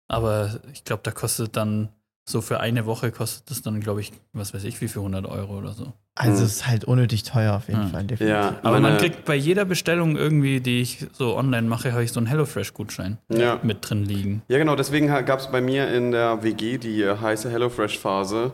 Aber 0.08 0.60
ich 0.72 0.84
glaube, 0.84 1.02
da 1.04 1.10
kostet 1.10 1.56
dann, 1.56 1.88
so 2.28 2.40
für 2.40 2.58
eine 2.60 2.86
Woche 2.86 3.12
kostet 3.12 3.50
das 3.50 3.62
dann, 3.62 3.78
glaube 3.80 4.00
ich, 4.00 4.12
was 4.32 4.52
weiß 4.52 4.64
ich, 4.64 4.80
wie 4.80 4.88
viel 4.88 5.00
100 5.02 5.26
Euro 5.26 5.56
oder 5.58 5.72
so. 5.72 5.92
Also 6.16 6.38
Hm. 6.38 6.44
es 6.44 6.52
ist 6.56 6.66
halt 6.66 6.84
unnötig 6.84 7.22
teuer 7.22 7.54
auf 7.54 7.68
jeden 7.68 7.82
Ja. 7.82 7.86
Fall, 7.88 8.04
definitiv. 8.04 8.28
Ja, 8.28 8.56
Aber 8.62 8.80
man 8.80 8.98
kriegt 8.98 9.24
bei 9.26 9.36
jeder 9.36 9.64
Bestellung 9.64 10.16
irgendwie, 10.16 10.60
die 10.60 10.80
ich 10.80 11.06
so 11.12 11.36
online 11.36 11.68
mache, 11.68 11.92
habe 11.92 12.02
ich 12.02 12.10
so 12.12 12.18
einen 12.18 12.26
HelloFresh-Gutschein 12.26 13.18
Ja. 13.32 13.60
mit 13.62 13.88
drin 13.88 14.04
liegen. 14.04 14.42
Ja, 14.48 14.58
genau, 14.58 14.74
deswegen 14.74 15.06
gab 15.06 15.38
es 15.38 15.46
bei 15.52 15.60
mir 15.60 15.88
in 15.92 16.10
der 16.10 16.42
WG 16.42 16.78
die 16.78 17.02
äh, 17.02 17.16
heiße 17.16 17.48
HelloFresh-Phase, 17.50 18.50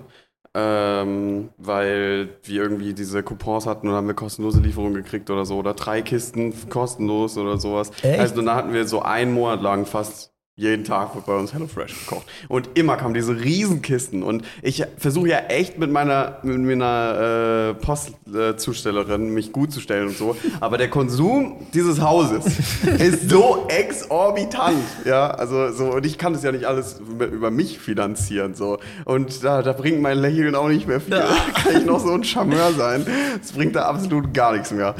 ähm, 0.54 1.48
weil 1.56 2.28
wir 2.42 2.62
irgendwie 2.62 2.92
diese 2.92 3.22
Coupons 3.22 3.66
hatten 3.66 3.88
und 3.88 3.94
haben 3.94 4.06
wir 4.06 4.14
kostenlose 4.14 4.60
Lieferungen 4.60 4.94
gekriegt 4.94 5.30
oder 5.30 5.46
so, 5.46 5.56
oder 5.56 5.72
drei 5.74 6.02
Kisten 6.02 6.52
kostenlos 6.68 7.38
oder 7.38 7.56
sowas. 7.58 7.90
Echt? 8.02 8.20
Also 8.20 8.42
da 8.42 8.54
hatten 8.56 8.74
wir 8.74 8.86
so 8.86 9.00
einen 9.02 9.32
Monat 9.32 9.62
lang 9.62 9.86
fast 9.86 10.31
jeden 10.54 10.84
Tag 10.84 11.14
wird 11.14 11.24
bei 11.24 11.34
uns 11.34 11.54
HelloFresh 11.54 12.00
gekocht. 12.00 12.26
Und 12.46 12.68
immer 12.74 12.98
kamen 12.98 13.14
diese 13.14 13.40
Riesenkisten. 13.40 14.22
Und 14.22 14.44
ich 14.60 14.84
versuche 14.98 15.28
ja 15.28 15.38
echt 15.48 15.78
mit 15.78 15.90
meiner, 15.90 16.40
mit 16.42 16.58
meiner 16.58 17.70
äh, 17.70 17.74
Postzustellerin 17.82 19.32
mich 19.32 19.52
gut 19.52 19.72
zu 19.72 19.80
stellen 19.80 20.08
und 20.08 20.16
so. 20.18 20.36
Aber 20.60 20.76
der 20.76 20.90
Konsum 20.90 21.66
dieses 21.72 22.02
Hauses 22.02 22.44
ist 22.98 23.30
so 23.30 23.66
exorbitant. 23.68 24.76
Ja, 25.06 25.30
also 25.30 25.72
so, 25.72 25.94
und 25.94 26.04
ich 26.04 26.18
kann 26.18 26.34
das 26.34 26.42
ja 26.42 26.52
nicht 26.52 26.66
alles 26.66 27.00
über 27.00 27.26
über 27.26 27.50
mich 27.50 27.78
finanzieren. 27.78 28.54
So. 28.54 28.78
Und 29.06 29.42
da, 29.42 29.62
da 29.62 29.72
bringt 29.72 30.02
mein 30.02 30.18
Lächeln 30.18 30.54
auch 30.54 30.68
nicht 30.68 30.86
mehr 30.86 31.00
viel. 31.00 31.14
Da 31.14 31.34
kann 31.54 31.78
ich 31.78 31.86
noch 31.86 32.00
so 32.00 32.12
ein 32.12 32.24
Charmeur 32.24 32.72
sein. 32.74 33.06
Das 33.40 33.52
bringt 33.52 33.74
da 33.74 33.86
absolut 33.86 34.34
gar 34.34 34.52
nichts 34.52 34.70
mehr. 34.70 34.94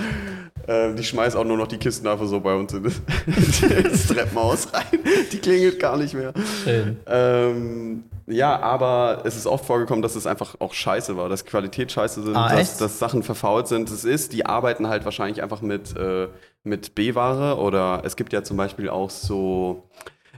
Ähm, 0.69 0.97
die 0.97 1.05
schmeißt 1.05 1.37
auch 1.37 1.45
nur 1.45 1.57
noch 1.57 1.67
die 1.67 1.79
Kisten 1.79 2.07
einfach 2.07 2.27
so 2.27 2.41
bei 2.41 2.55
uns 2.55 2.73
in 2.75 2.83
das, 2.85 4.07
Treppenhaus 4.07 4.73
rein. 4.73 5.01
Die 5.33 5.39
klingelt 5.39 5.79
gar 5.81 5.97
nicht 5.97 6.15
mehr. 6.15 6.33
Schön. 6.65 6.99
Ähm, 7.07 8.05
ja, 8.27 8.59
aber 8.61 9.23
es 9.25 9.37
ist 9.37 9.47
oft 9.47 9.65
vorgekommen, 9.65 10.03
dass 10.03 10.15
es 10.15 10.27
einfach 10.27 10.55
auch 10.61 10.73
scheiße 10.73 11.17
war, 11.17 11.29
dass 11.29 11.45
Qualität 11.45 11.91
scheiße 11.91 12.23
sind, 12.23 12.37
Ah, 12.37 12.55
dass, 12.55 12.79
dass 12.79 12.99
Sachen 12.99 13.23
verfault 13.23 13.69
sind. 13.69 13.91
Es 13.91 14.05
ist, 14.05 14.33
die 14.33 14.47
arbeiten 14.47 14.87
halt 14.89 15.05
wahrscheinlich 15.05 15.43
einfach 15.43 15.61
mit, 15.61 15.97
äh, 15.97 16.29
mit 16.65 16.95
B-Ware 16.95 17.59
oder 17.59 18.03
es 18.05 18.17
gibt 18.17 18.33
ja 18.33 18.43
zum 18.43 18.57
Beispiel 18.57 18.89
auch 18.89 19.11
so. 19.11 19.89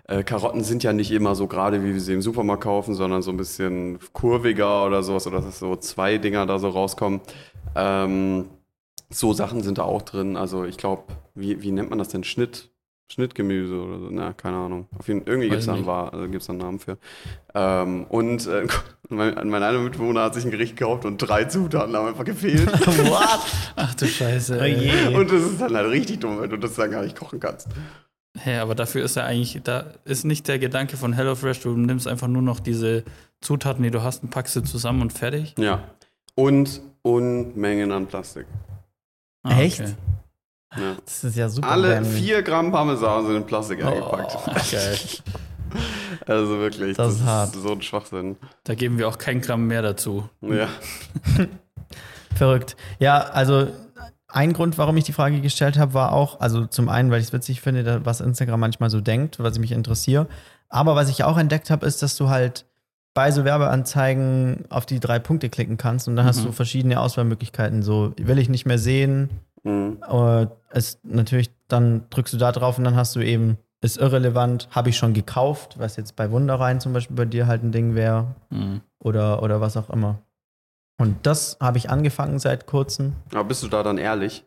Äh, 0.06 0.22
Karotten 0.22 0.62
sind 0.64 0.82
ja 0.82 0.92
nicht 0.92 1.10
immer 1.12 1.34
so 1.34 1.46
gerade, 1.46 1.82
wie 1.82 1.94
wir 1.94 2.00
sie 2.00 2.12
im 2.12 2.20
Supermarkt 2.20 2.62
kaufen, 2.64 2.94
sondern 2.94 3.22
so 3.22 3.30
ein 3.30 3.38
bisschen 3.38 3.98
kurviger 4.12 4.84
oder 4.84 5.02
sowas, 5.02 5.26
oder 5.26 5.40
dass 5.40 5.58
so 5.58 5.76
zwei 5.76 6.18
Dinger 6.18 6.44
da 6.44 6.58
so 6.58 6.68
rauskommen. 6.68 7.20
Ähm, 7.74 8.46
so 9.10 9.32
Sachen 9.32 9.62
sind 9.62 9.78
da 9.78 9.82
auch 9.82 10.02
drin. 10.02 10.36
Also 10.36 10.64
ich 10.64 10.76
glaube, 10.76 11.04
wie, 11.34 11.62
wie 11.62 11.72
nennt 11.72 11.90
man 11.90 11.98
das 11.98 12.08
denn? 12.08 12.24
Schnitt, 12.24 12.70
Schnittgemüse 13.08 13.74
oder 13.80 13.98
so? 13.98 14.08
Na, 14.10 14.32
keine 14.32 14.56
Ahnung. 14.56 14.88
Auf 14.98 15.08
jeden, 15.08 15.26
irgendwie 15.26 15.48
gibt 15.48 15.60
es 15.60 15.66
da, 15.66 15.74
einen 15.74 15.88
also 15.88 16.28
gibt's 16.28 16.46
da 16.46 16.52
einen 16.52 16.60
Namen 16.60 16.78
für. 16.78 16.98
Ähm, 17.54 18.04
und 18.08 18.46
äh, 18.46 18.66
mein, 19.08 19.34
mein 19.48 19.62
einer 19.62 19.78
Mitbewohner 19.78 20.22
hat 20.22 20.34
sich 20.34 20.44
ein 20.44 20.50
Gericht 20.50 20.76
gekauft 20.76 21.04
und 21.04 21.18
drei 21.18 21.44
Zutaten 21.44 21.94
haben 21.94 22.08
einfach 22.08 22.24
gefehlt. 22.24 22.66
What? 22.86 23.40
Ach 23.76 23.94
du 23.94 24.06
Scheiße. 24.06 24.58
Oh 24.58 25.18
und 25.18 25.30
das 25.30 25.42
ist 25.42 25.60
dann 25.60 25.74
halt 25.74 25.90
richtig 25.90 26.20
dumm, 26.20 26.40
wenn 26.40 26.50
du 26.50 26.56
das 26.56 26.74
dann 26.74 26.90
gar 26.90 27.02
nicht 27.02 27.16
kochen 27.16 27.40
kannst. 27.40 27.68
Hä, 28.36 28.56
aber 28.56 28.74
dafür 28.74 29.04
ist 29.04 29.14
ja 29.14 29.24
eigentlich, 29.24 29.60
da 29.62 29.84
ist 30.04 30.24
nicht 30.24 30.48
der 30.48 30.58
Gedanke 30.58 30.96
von 30.96 31.12
HelloFresh, 31.12 31.60
du 31.60 31.76
nimmst 31.76 32.08
einfach 32.08 32.26
nur 32.26 32.42
noch 32.42 32.58
diese 32.58 33.04
Zutaten, 33.40 33.84
die 33.84 33.92
du 33.92 34.02
hast, 34.02 34.24
und 34.24 34.30
packst 34.30 34.54
sie 34.54 34.64
zusammen 34.64 35.02
und 35.02 35.12
fertig. 35.12 35.54
Ja. 35.56 35.84
Und 36.34 36.80
Unmengen 37.02 37.92
an 37.92 38.06
Plastik. 38.06 38.46
Ah, 39.44 39.58
Echt? 39.60 39.80
okay. 39.80 39.94
Ja. 40.76 40.96
Das 41.04 41.22
ist 41.22 41.36
ja 41.36 41.48
super. 41.48 41.68
Alle 41.70 41.94
dämlich. 41.94 42.22
vier 42.22 42.42
Gramm 42.42 42.72
Parmesan 42.72 43.26
sind 43.26 43.36
in 43.36 43.46
Plastik 43.46 43.84
eingepackt. 43.84 44.36
Oh, 44.36 44.50
geil. 44.72 44.98
Also 46.26 46.58
wirklich, 46.58 46.96
Das 46.96 47.14
ist 47.14 47.24
hart. 47.24 47.54
so 47.54 47.72
ein 47.72 47.82
Schwachsinn. 47.82 48.36
Da 48.64 48.74
geben 48.74 48.98
wir 48.98 49.06
auch 49.08 49.18
kein 49.18 49.40
Gramm 49.40 49.66
mehr 49.68 49.82
dazu. 49.82 50.28
Ja. 50.40 50.68
Verrückt. 52.34 52.76
Ja, 52.98 53.18
also 53.18 53.68
ein 54.28 54.52
Grund, 54.52 54.78
warum 54.78 54.96
ich 54.96 55.04
die 55.04 55.12
Frage 55.12 55.40
gestellt 55.40 55.78
habe, 55.78 55.94
war 55.94 56.12
auch, 56.12 56.40
also 56.40 56.66
zum 56.66 56.88
einen, 56.88 57.10
weil 57.10 57.20
ich 57.20 57.28
es 57.28 57.32
witzig 57.32 57.60
finde, 57.60 58.00
was 58.04 58.20
Instagram 58.20 58.58
manchmal 58.58 58.90
so 58.90 59.00
denkt, 59.00 59.38
was 59.38 59.54
ich 59.54 59.60
mich 59.60 59.70
interessiere. 59.72 60.26
Aber 60.68 60.96
was 60.96 61.08
ich 61.08 61.22
auch 61.22 61.38
entdeckt 61.38 61.70
habe, 61.70 61.86
ist, 61.86 62.02
dass 62.02 62.16
du 62.16 62.28
halt 62.28 62.66
bei 63.14 63.30
so 63.30 63.44
Werbeanzeigen 63.44 64.64
auf 64.70 64.86
die 64.86 65.00
drei 65.00 65.18
Punkte 65.20 65.48
klicken 65.48 65.76
kannst 65.76 66.08
und 66.08 66.16
dann 66.16 66.26
hast 66.26 66.40
Mhm. 66.40 66.46
du 66.46 66.52
verschiedene 66.52 67.00
Auswahlmöglichkeiten. 67.00 67.82
So, 67.82 68.12
will 68.16 68.38
ich 68.38 68.48
nicht 68.48 68.66
mehr 68.66 68.78
sehen. 68.78 69.30
Mhm. 69.62 69.98
Äh, 70.08 70.46
es 70.70 70.98
natürlich, 71.04 71.50
dann 71.68 72.04
drückst 72.10 72.34
du 72.34 72.38
da 72.38 72.50
drauf 72.52 72.76
und 72.76 72.84
dann 72.84 72.96
hast 72.96 73.14
du 73.16 73.20
eben, 73.20 73.56
ist 73.80 73.96
irrelevant, 73.98 74.68
habe 74.72 74.90
ich 74.90 74.96
schon 74.96 75.14
gekauft, 75.14 75.78
was 75.78 75.96
jetzt 75.96 76.16
bei 76.16 76.30
Wunderrein 76.30 76.80
zum 76.80 76.92
Beispiel 76.92 77.16
bei 77.16 77.24
dir 77.24 77.46
halt 77.46 77.62
ein 77.62 77.70
Ding 77.72 77.94
wäre 77.94 78.34
Hm. 78.50 78.80
oder, 78.98 79.42
oder 79.42 79.60
was 79.60 79.76
auch 79.76 79.90
immer. 79.90 80.18
Und 80.98 81.26
das 81.26 81.56
habe 81.60 81.78
ich 81.78 81.90
angefangen 81.90 82.38
seit 82.38 82.66
kurzem. 82.66 83.14
Aber 83.32 83.44
bist 83.44 83.62
du 83.62 83.68
da 83.68 83.82
dann 83.82 83.98
ehrlich? 83.98 84.44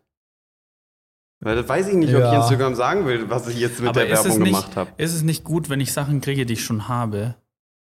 Weil 1.39 1.55
das 1.55 1.69
weiß 1.69 1.87
ich 1.89 1.95
nicht, 1.95 2.13
ob 2.15 2.21
Ja. 2.21 2.31
ich 2.33 2.37
Instagram 2.39 2.73
sagen 2.75 3.05
will, 3.05 3.29
was 3.29 3.47
ich 3.47 3.59
jetzt 3.59 3.79
mit 3.79 3.89
Aber 3.89 3.99
der 4.05 4.09
Werbung 4.11 4.39
nicht- 4.39 4.45
gemacht 4.45 4.75
habe. 4.75 4.89
Ist 4.97 5.13
es 5.13 5.21
nicht 5.23 5.43
gut, 5.43 5.69
wenn 5.69 5.79
ich 5.79 5.93
Sachen 5.93 6.19
kriege, 6.19 6.45
die 6.45 6.53
ich 6.53 6.63
schon 6.65 6.87
habe? 6.87 7.35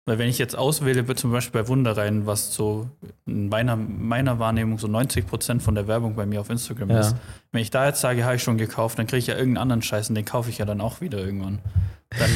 Weil 0.08 0.20
wenn 0.20 0.30
ich 0.30 0.38
jetzt 0.38 0.56
auswähle, 0.56 1.08
wird 1.08 1.18
zum 1.18 1.32
Beispiel 1.32 1.64
bei 1.64 1.68
Wunderrein, 1.68 2.28
was 2.28 2.54
so 2.54 2.88
in 3.26 3.50
meiner, 3.50 3.76
meiner 3.76 4.38
Wahrnehmung 4.38 4.78
so 4.78 4.86
90% 4.88 5.62
von 5.62 5.74
der 5.74 5.88
Werbung 5.88 6.14
bei 6.16 6.28
mir 6.28 6.42
auf 6.42 6.52
Instagram 6.52 6.92
Ja. 6.92 7.00
ist, 7.00 7.16
wenn 7.52 7.62
ich 7.64 7.72
da 7.72 7.88
jetzt 7.88 8.02
sage, 8.02 8.24
habe 8.24 8.36
ich 8.36 8.44
schon 8.44 8.60
gekauft, 8.60 9.00
dann 9.00 9.08
kriege 9.08 9.18
ich 9.18 9.26
ja 9.28 9.34
irgendeinen 9.34 9.64
anderen 9.64 9.82
Scheiß 9.82 10.10
und 10.10 10.16
den 10.16 10.26
kaufe 10.26 10.52
ich 10.52 10.60
ja 10.60 10.66
dann 10.66 10.80
auch 10.80 11.02
wieder 11.02 11.18
irgendwann. 11.18 11.58
Dann 12.20 12.30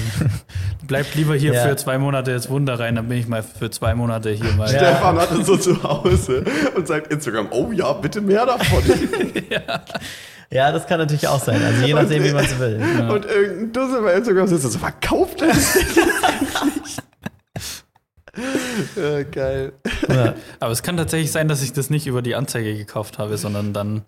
bleibt 0.88 1.14
lieber 1.14 1.36
hier 1.36 1.54
Ja. 1.54 1.68
für 1.68 1.76
zwei 1.76 2.00
Monate 2.00 2.32
jetzt 2.32 2.50
Wunderrein, 2.50 2.96
dann 2.96 3.08
bin 3.08 3.20
ich 3.20 3.28
mal 3.28 3.44
für 3.44 3.70
zwei 3.70 3.94
Monate 3.94 4.32
hier 4.32 4.52
mal. 4.54 4.72
Ja. 4.74 4.80
Stefan 4.80 5.18
hat 5.20 5.32
es 5.32 5.46
so 5.46 5.56
zu 5.56 5.84
Hause 5.84 6.44
und 6.76 6.88
sagt 6.88 7.14
Instagram, 7.14 7.50
oh 7.52 7.72
ja, 7.72 7.94
bitte 7.94 8.20
mehr 8.20 8.48
davon. 8.48 8.82
Ja, 10.52 10.72
das 10.72 10.88
kann 10.88 10.98
natürlich 10.98 11.28
auch 11.28 11.40
sein. 11.40 11.62
Also 11.64 11.86
je 11.86 11.94
nachdem, 11.94 12.24
wie 12.24 12.32
man 12.32 12.44
es 12.44 12.58
will. 12.58 12.82
Und 13.08 13.24
irgendein 13.26 13.72
Dussel 13.72 14.02
bei 14.02 14.14
Instagram 14.16 14.48
sitzt 14.48 14.66
und 14.66 14.72
so, 14.72 14.80
verkauft 14.80 15.42
das 15.42 15.78
ja, 18.96 19.24
geil. 19.24 19.74
Ja. 20.08 20.36
Aber 20.60 20.72
es 20.72 20.84
kann 20.84 20.98
tatsächlich 20.98 21.32
sein, 21.32 21.48
dass 21.48 21.62
ich 21.62 21.74
das 21.74 21.90
nicht 21.90 22.08
über 22.08 22.22
die 22.22 22.36
Anzeige 22.36 22.76
gekauft 22.76 23.18
habe, 23.20 23.38
sondern 23.38 23.74
dann 23.74 24.04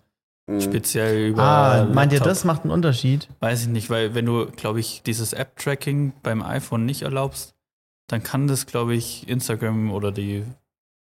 Mhm. 0.48 0.60
speziell 0.60 1.28
über. 1.28 1.40
Ah, 1.42 1.84
meint 1.84 2.12
ihr, 2.12 2.18
das 2.18 2.42
macht 2.44 2.62
einen 2.62 2.72
Unterschied? 2.72 3.28
Weiß 3.38 3.62
ich 3.62 3.68
nicht, 3.68 3.90
weil 3.90 4.16
wenn 4.16 4.26
du, 4.26 4.46
glaube 4.50 4.80
ich, 4.80 5.02
dieses 5.04 5.32
App-Tracking 5.32 6.14
beim 6.24 6.42
iPhone 6.42 6.84
nicht 6.84 7.02
erlaubst, 7.02 7.54
dann 8.08 8.24
kann 8.24 8.48
das, 8.48 8.66
glaube 8.66 8.96
ich, 8.96 9.28
Instagram 9.28 9.92
oder 9.92 10.10
die 10.10 10.44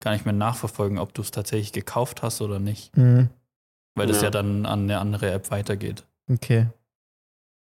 gar 0.04 0.12
nicht 0.12 0.26
mehr 0.26 0.34
nachverfolgen, 0.34 0.98
ob 1.00 1.14
du 1.14 1.22
es 1.22 1.32
tatsächlich 1.32 1.72
gekauft 1.72 2.24
hast 2.24 2.42
oder 2.42 2.60
nicht. 2.60 2.94
Hm, 2.98 3.30
Weil 3.96 4.08
das 4.08 4.18
Ja. 4.18 4.24
ja 4.26 4.30
dann 4.32 4.66
an 4.66 4.82
eine 4.84 5.00
andere 5.00 5.32
App 5.32 5.50
weitergeht. 5.50 6.04
okay. 6.30 6.68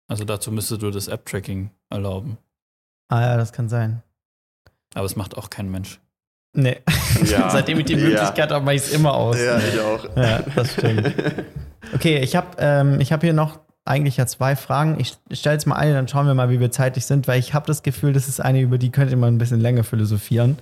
Also 0.08 0.24
dazu 0.24 0.52
müsstest 0.54 0.82
du 0.82 0.90
das 0.90 1.10
App-Tracking 1.10 1.70
erlauben. 1.90 2.38
Ah 3.10 3.22
ja, 3.22 3.38
das 3.38 3.52
kann 3.52 3.68
sein. 3.68 4.04
Aber 4.94 5.06
es 5.06 5.16
macht 5.16 5.38
auch 5.38 5.50
kein 5.50 5.70
Mensch. 5.70 6.00
Nee. 6.54 6.78
Ja. 7.26 7.50
Seitdem 7.50 7.80
ich 7.80 7.86
die 7.86 7.94
Ja. 7.94 8.00
Möglichkeit 8.00 8.52
habe, 8.52 8.64
mache 8.66 8.76
ich 8.76 8.82
es 8.82 8.92
immer 8.92 9.14
aus. 9.14 9.38
Ja, 9.40 9.58
ich 9.58 9.80
auch. 9.80 10.18
Ja, 10.18 10.40
das 10.56 10.74
stimmt. 10.74 11.14
Okay, 11.94 12.20
ich 12.20 12.36
habe 12.38 12.48
ähm, 12.60 13.02
ich 13.02 13.12
hab 13.12 13.22
hier 13.22 13.34
noch 13.34 13.60
eigentlich 13.86 14.16
ja 14.16 14.26
zwei 14.26 14.56
Fragen. 14.56 14.98
Ich 15.00 15.18
stelle 15.32 15.56
jetzt 15.56 15.66
mal 15.66 15.76
eine, 15.76 15.94
dann 15.94 16.08
schauen 16.08 16.26
wir 16.28 16.34
mal, 16.36 16.50
wie 16.50 16.60
wir 16.60 16.72
zeitlich 16.72 17.06
sind, 17.06 17.28
weil 17.28 17.40
ich 17.40 17.54
habe 17.54 17.66
das 17.66 17.84
Gefühl, 17.84 18.14
das 18.14 18.30
ist 18.30 18.40
eine, 18.40 18.62
über 18.62 18.78
die 18.78 18.92
könnte 18.92 19.16
man 19.18 19.34
ein 19.34 19.38
bisschen 19.40 19.60
länger 19.60 19.84
philosophieren. 19.84 20.58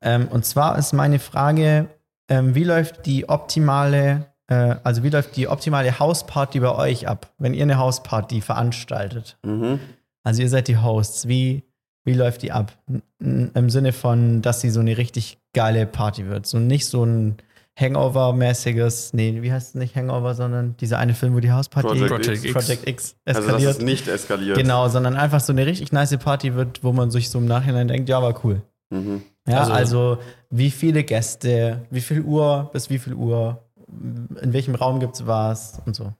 Ähm, 0.00 0.26
und 0.28 0.44
zwar 0.44 0.76
ist 0.78 0.92
meine 0.92 1.18
Frage, 1.18 1.86
ähm, 2.28 2.54
wie 2.56 2.64
läuft 2.64 3.04
die 3.06 3.28
optimale, 3.28 4.26
äh, 4.48 4.76
also 4.82 5.02
wie 5.04 5.10
läuft 5.10 5.36
die 5.36 5.46
optimale 5.46 5.98
Hausparty 6.00 6.58
bei 6.58 6.74
euch 6.74 7.06
ab, 7.06 7.30
wenn 7.38 7.54
ihr 7.54 7.62
eine 7.62 7.78
Hausparty 7.78 8.40
veranstaltet? 8.40 9.38
Mhm. 9.44 9.78
Also 10.24 10.42
ihr 10.42 10.48
seid 10.48 10.66
die 10.68 10.78
Hosts. 10.78 11.28
Wie, 11.28 11.62
wie 12.06 12.14
läuft 12.14 12.40
die 12.42 12.52
ab? 12.52 12.72
Im 13.18 13.68
Sinne 13.68 13.92
von, 13.92 14.40
dass 14.40 14.62
sie 14.62 14.70
so 14.70 14.80
eine 14.80 14.96
richtig 14.96 15.38
geile 15.52 15.84
Party 15.86 16.26
wird. 16.26 16.46
So 16.46 16.58
nicht 16.58 16.86
so 16.86 17.04
ein 17.04 17.36
Hangover-mäßiges, 17.78 19.12
nee, 19.12 19.42
wie 19.42 19.52
heißt 19.52 19.70
es 19.70 19.74
nicht 19.74 19.94
Hangover, 19.96 20.34
sondern 20.34 20.76
dieser 20.78 20.98
eine 20.98 21.14
Film, 21.14 21.34
wo 21.34 21.40
die 21.40 21.52
Hausparty 21.52 21.88
Project 21.88 22.08
Project 22.08 22.44
X. 22.44 22.52
Project 22.52 22.88
X 22.88 23.16
Also, 23.24 23.40
dass 23.40 23.46
eskaliert. 23.48 23.70
es 23.76 23.82
nicht 23.82 24.08
eskaliert. 24.08 24.56
genau, 24.58 24.88
sondern 24.88 25.16
einfach 25.16 25.40
so 25.40 25.52
eine 25.52 25.66
richtig 25.66 25.92
nice 25.92 26.16
Party 26.18 26.54
wird, 26.54 26.82
wo 26.82 26.92
man 26.92 27.10
sich 27.10 27.28
so 27.30 27.38
im 27.38 27.46
Nachhinein 27.46 27.88
denkt, 27.88 28.08
ja, 28.08 28.22
war 28.22 28.38
cool. 28.44 28.62
Mhm. 28.90 29.22
Ja, 29.48 29.60
also, 29.60 29.72
Also- 29.72 30.18
wie 30.50 30.70
viele 30.70 31.02
Gäste, 31.04 31.84
wie 31.90 32.00
viel 32.00 32.22
Uhr 32.22 32.70
bis 32.72 32.88
wie 32.88 32.98
viel 32.98 33.14
Uhr, 33.14 33.62
in 34.40 34.52
welchem 34.52 34.74
Raum 34.74 35.00
gibt 35.00 35.16
es 35.16 35.26
was 35.26 35.80
und 35.84 35.94
so. 35.96 36.12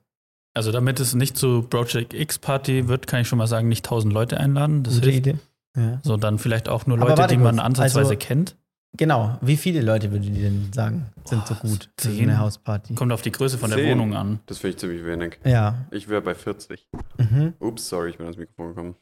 Also 0.53 0.71
damit 0.71 0.99
es 0.99 1.13
nicht 1.13 1.37
zu 1.37 1.61
Project 1.63 2.13
X 2.13 2.39
Party 2.39 2.87
wird, 2.87 3.05
kann 3.07 3.21
ich 3.21 3.27
schon 3.27 3.37
mal 3.37 3.47
sagen, 3.47 3.67
nicht 3.67 3.85
1000 3.85 4.11
Leute 4.11 4.39
einladen. 4.39 4.83
Das 4.83 4.95
Gute 4.95 5.11
hilft. 5.11 5.27
Idee. 5.27 5.37
Ja. 5.77 5.99
So, 6.03 6.17
dann 6.17 6.37
vielleicht 6.39 6.67
auch 6.67 6.85
nur 6.87 6.97
Leute, 6.97 7.27
die 7.27 7.37
man 7.37 7.55
kurz, 7.55 7.65
ansatzweise 7.65 7.99
also- 7.99 8.15
kennt. 8.17 8.55
Genau. 8.95 9.37
Wie 9.41 9.57
viele 9.57 9.81
Leute 9.81 10.11
würdet 10.11 10.29
ihr 10.35 10.43
denn 10.49 10.71
sagen, 10.73 11.05
sind 11.25 11.45
so 11.45 11.53
Boah, 11.55 11.69
gut 11.69 11.89
für 11.99 12.09
so 12.09 12.21
eine 12.21 12.39
Hausparty? 12.39 12.95
Kommt 12.95 13.11
auf 13.11 13.21
die 13.21 13.31
Größe 13.31 13.57
von 13.57 13.69
der 13.69 13.77
Zehn. 13.79 13.91
Wohnung 13.91 14.15
an. 14.15 14.39
Das 14.47 14.59
finde 14.59 14.71
ich 14.75 14.77
ziemlich 14.79 15.05
wenig. 15.05 15.39
Ja. 15.43 15.75
Ich 15.91 16.07
wäre 16.09 16.21
bei 16.21 16.33
40. 16.33 16.87
Mhm. 17.17 17.53
Ups, 17.59 17.89
sorry, 17.89 18.09
ich 18.11 18.17
bin 18.17 18.25
ans 18.25 18.37
Mikrofon 18.37 18.69
gekommen. 18.69 18.95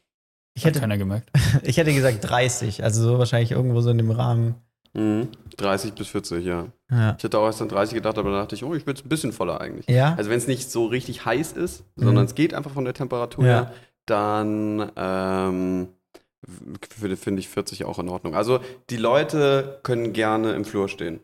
Ich, 0.56 0.64
Hat 0.66 0.72
hätte, 0.72 0.80
keiner 0.82 0.98
gemerkt. 0.98 1.30
ich 1.64 1.78
hätte 1.78 1.94
gesagt 1.94 2.18
30. 2.22 2.84
Also 2.84 3.04
so 3.04 3.20
wahrscheinlich 3.20 3.52
irgendwo 3.52 3.80
so 3.82 3.90
in 3.92 3.98
dem 4.00 4.12
Rahmen. 4.12 4.56
Mhm. 4.94 5.30
30 5.58 5.94
bis 5.94 6.08
40, 6.08 6.44
ja. 6.46 6.66
Ja. 6.92 7.16
Ich 7.18 7.24
hätte 7.24 7.38
auch 7.38 7.46
erst 7.46 7.62
an 7.62 7.70
30 7.70 7.94
gedacht, 7.96 8.18
aber 8.18 8.32
dann 8.32 8.40
dachte 8.42 8.56
ich, 8.56 8.64
oh, 8.64 8.74
ich 8.74 8.86
will 8.88 8.96
es 8.96 9.06
ein 9.06 9.10
bisschen 9.10 9.32
voller 9.34 9.62
eigentlich. 9.62 9.88
Ja? 9.88 10.16
Also 10.16 10.30
wenn 10.30 10.38
es 10.38 10.48
nicht 10.48 10.70
so 10.72 10.88
richtig 10.88 11.26
heiß 11.26 11.52
ist, 11.54 11.84
Mhm. 11.96 12.04
sondern 12.04 12.26
es 12.26 12.36
geht 12.36 12.54
einfach 12.54 12.72
von 12.72 12.86
der 12.86 12.94
Temperatur 12.96 13.46
Ja. 13.46 13.52
her, 13.52 13.72
dann 14.08 14.92
ähm, 14.98 15.88
finde 16.90 17.40
ich 17.40 17.50
40 17.50 17.86
auch 17.86 18.00
in 18.00 18.10
Ordnung. 18.10 18.36
Also 18.36 18.60
die 18.90 18.98
Leute 18.98 19.80
können 19.84 20.14
gerne 20.14 20.54
im 20.54 20.66
Flur 20.66 20.90
stehen, 20.90 21.20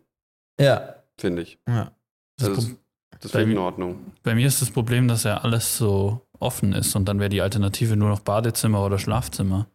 Ja. 0.59 0.95
finde 1.17 1.41
ich. 1.43 1.59
ja. 1.67 1.91
Das 2.38 2.49
Also 2.49 2.72
Das 3.19 3.32
Bei 3.34 3.39
finde 3.39 3.51
ich 3.51 3.55
in 3.57 3.61
mir- 3.61 3.65
Ordnung. 3.65 3.99
Bei 4.24 4.34
mir 4.34 4.47
ist 4.47 4.61
das 4.63 4.72
Problem, 4.72 5.07
dass 5.07 5.24
ja 5.26 5.38
alles 5.38 5.78
so 5.78 6.22
offen 6.39 6.74
ist 6.74 6.95
und 6.95 7.05
dann 7.07 7.19
wäre 7.19 7.30
die 7.30 7.41
Alternative 7.41 7.95
nur 7.95 8.09
noch 8.09 8.22
Badezimmer 8.22 8.84
oder 8.84 8.97
Schlafzimmer. 8.97 9.67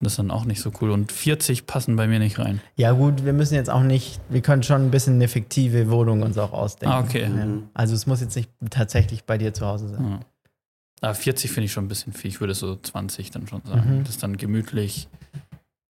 Das 0.00 0.12
ist 0.12 0.18
dann 0.20 0.30
auch 0.30 0.44
nicht 0.44 0.60
so 0.60 0.70
cool. 0.80 0.92
Und 0.92 1.10
40 1.10 1.66
passen 1.66 1.96
bei 1.96 2.06
mir 2.06 2.20
nicht 2.20 2.38
rein. 2.38 2.60
Ja, 2.76 2.92
gut, 2.92 3.24
wir 3.24 3.32
müssen 3.32 3.54
jetzt 3.54 3.68
auch 3.68 3.82
nicht, 3.82 4.20
wir 4.28 4.42
können 4.42 4.62
schon 4.62 4.82
ein 4.82 4.90
bisschen 4.92 5.14
eine 5.14 5.26
fiktive 5.26 5.90
Wohnung 5.90 6.22
uns 6.22 6.38
auch 6.38 6.52
ausdenken. 6.52 6.94
Ah, 6.94 7.00
okay. 7.00 7.22
Ja. 7.22 7.28
Mhm. 7.30 7.68
Also 7.74 7.96
es 7.96 8.06
muss 8.06 8.20
jetzt 8.20 8.36
nicht 8.36 8.48
tatsächlich 8.70 9.24
bei 9.24 9.38
dir 9.38 9.52
zu 9.52 9.66
Hause 9.66 9.88
sein. 9.88 10.08
Ja. 10.08 10.20
Aber 11.00 11.14
40 11.14 11.50
finde 11.50 11.66
ich 11.66 11.72
schon 11.72 11.84
ein 11.84 11.88
bisschen 11.88 12.12
viel. 12.12 12.30
Ich 12.30 12.40
würde 12.40 12.54
so 12.54 12.76
20 12.76 13.30
dann 13.30 13.46
schon 13.46 13.62
sagen. 13.64 13.98
Mhm. 13.98 14.04
Das 14.04 14.10
ist 14.10 14.22
dann 14.22 14.36
gemütlich, 14.36 15.08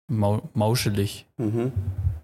mau 0.08 0.42
mauschelig. 0.54 1.26
Mhm. 1.38 1.72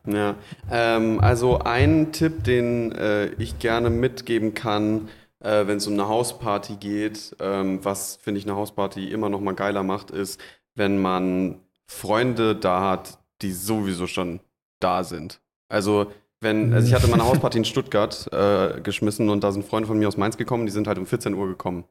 Ja, 0.05 0.35
ähm, 0.69 1.21
also 1.21 1.59
ein 1.59 2.11
Tipp, 2.11 2.43
den 2.43 2.91
äh, 2.91 3.27
ich 3.37 3.59
gerne 3.59 3.89
mitgeben 3.89 4.53
kann, 4.53 5.07
äh, 5.39 5.65
wenn 5.65 5.77
es 5.77 5.87
um 5.87 5.93
eine 5.93 6.07
Hausparty 6.07 6.75
geht, 6.75 7.35
ähm, 7.39 7.79
was 7.83 8.17
finde 8.17 8.39
ich 8.39 8.45
eine 8.45 8.55
Hausparty 8.55 9.09
immer 9.09 9.29
noch 9.29 9.39
mal 9.39 9.55
geiler 9.55 9.83
macht, 9.83 10.11
ist, 10.11 10.41
wenn 10.75 11.01
man 11.01 11.59
Freunde 11.87 12.55
da 12.55 12.89
hat, 12.89 13.19
die 13.41 13.53
sowieso 13.53 14.07
schon 14.07 14.41
da 14.79 15.03
sind. 15.03 15.39
Also 15.69 16.11
wenn, 16.41 16.73
also 16.73 16.87
ich 16.87 16.93
hatte 16.93 17.07
mal 17.07 17.13
eine 17.13 17.25
Hausparty 17.25 17.59
in 17.59 17.65
Stuttgart 17.65 18.29
äh, 18.33 18.81
geschmissen 18.81 19.29
und 19.29 19.43
da 19.43 19.53
sind 19.53 19.65
Freunde 19.65 19.87
von 19.87 19.97
mir 19.97 20.09
aus 20.09 20.17
Mainz 20.17 20.35
gekommen, 20.35 20.65
die 20.65 20.71
sind 20.71 20.87
halt 20.87 20.97
um 20.97 21.05
14 21.05 21.33
Uhr 21.33 21.47
gekommen. 21.47 21.85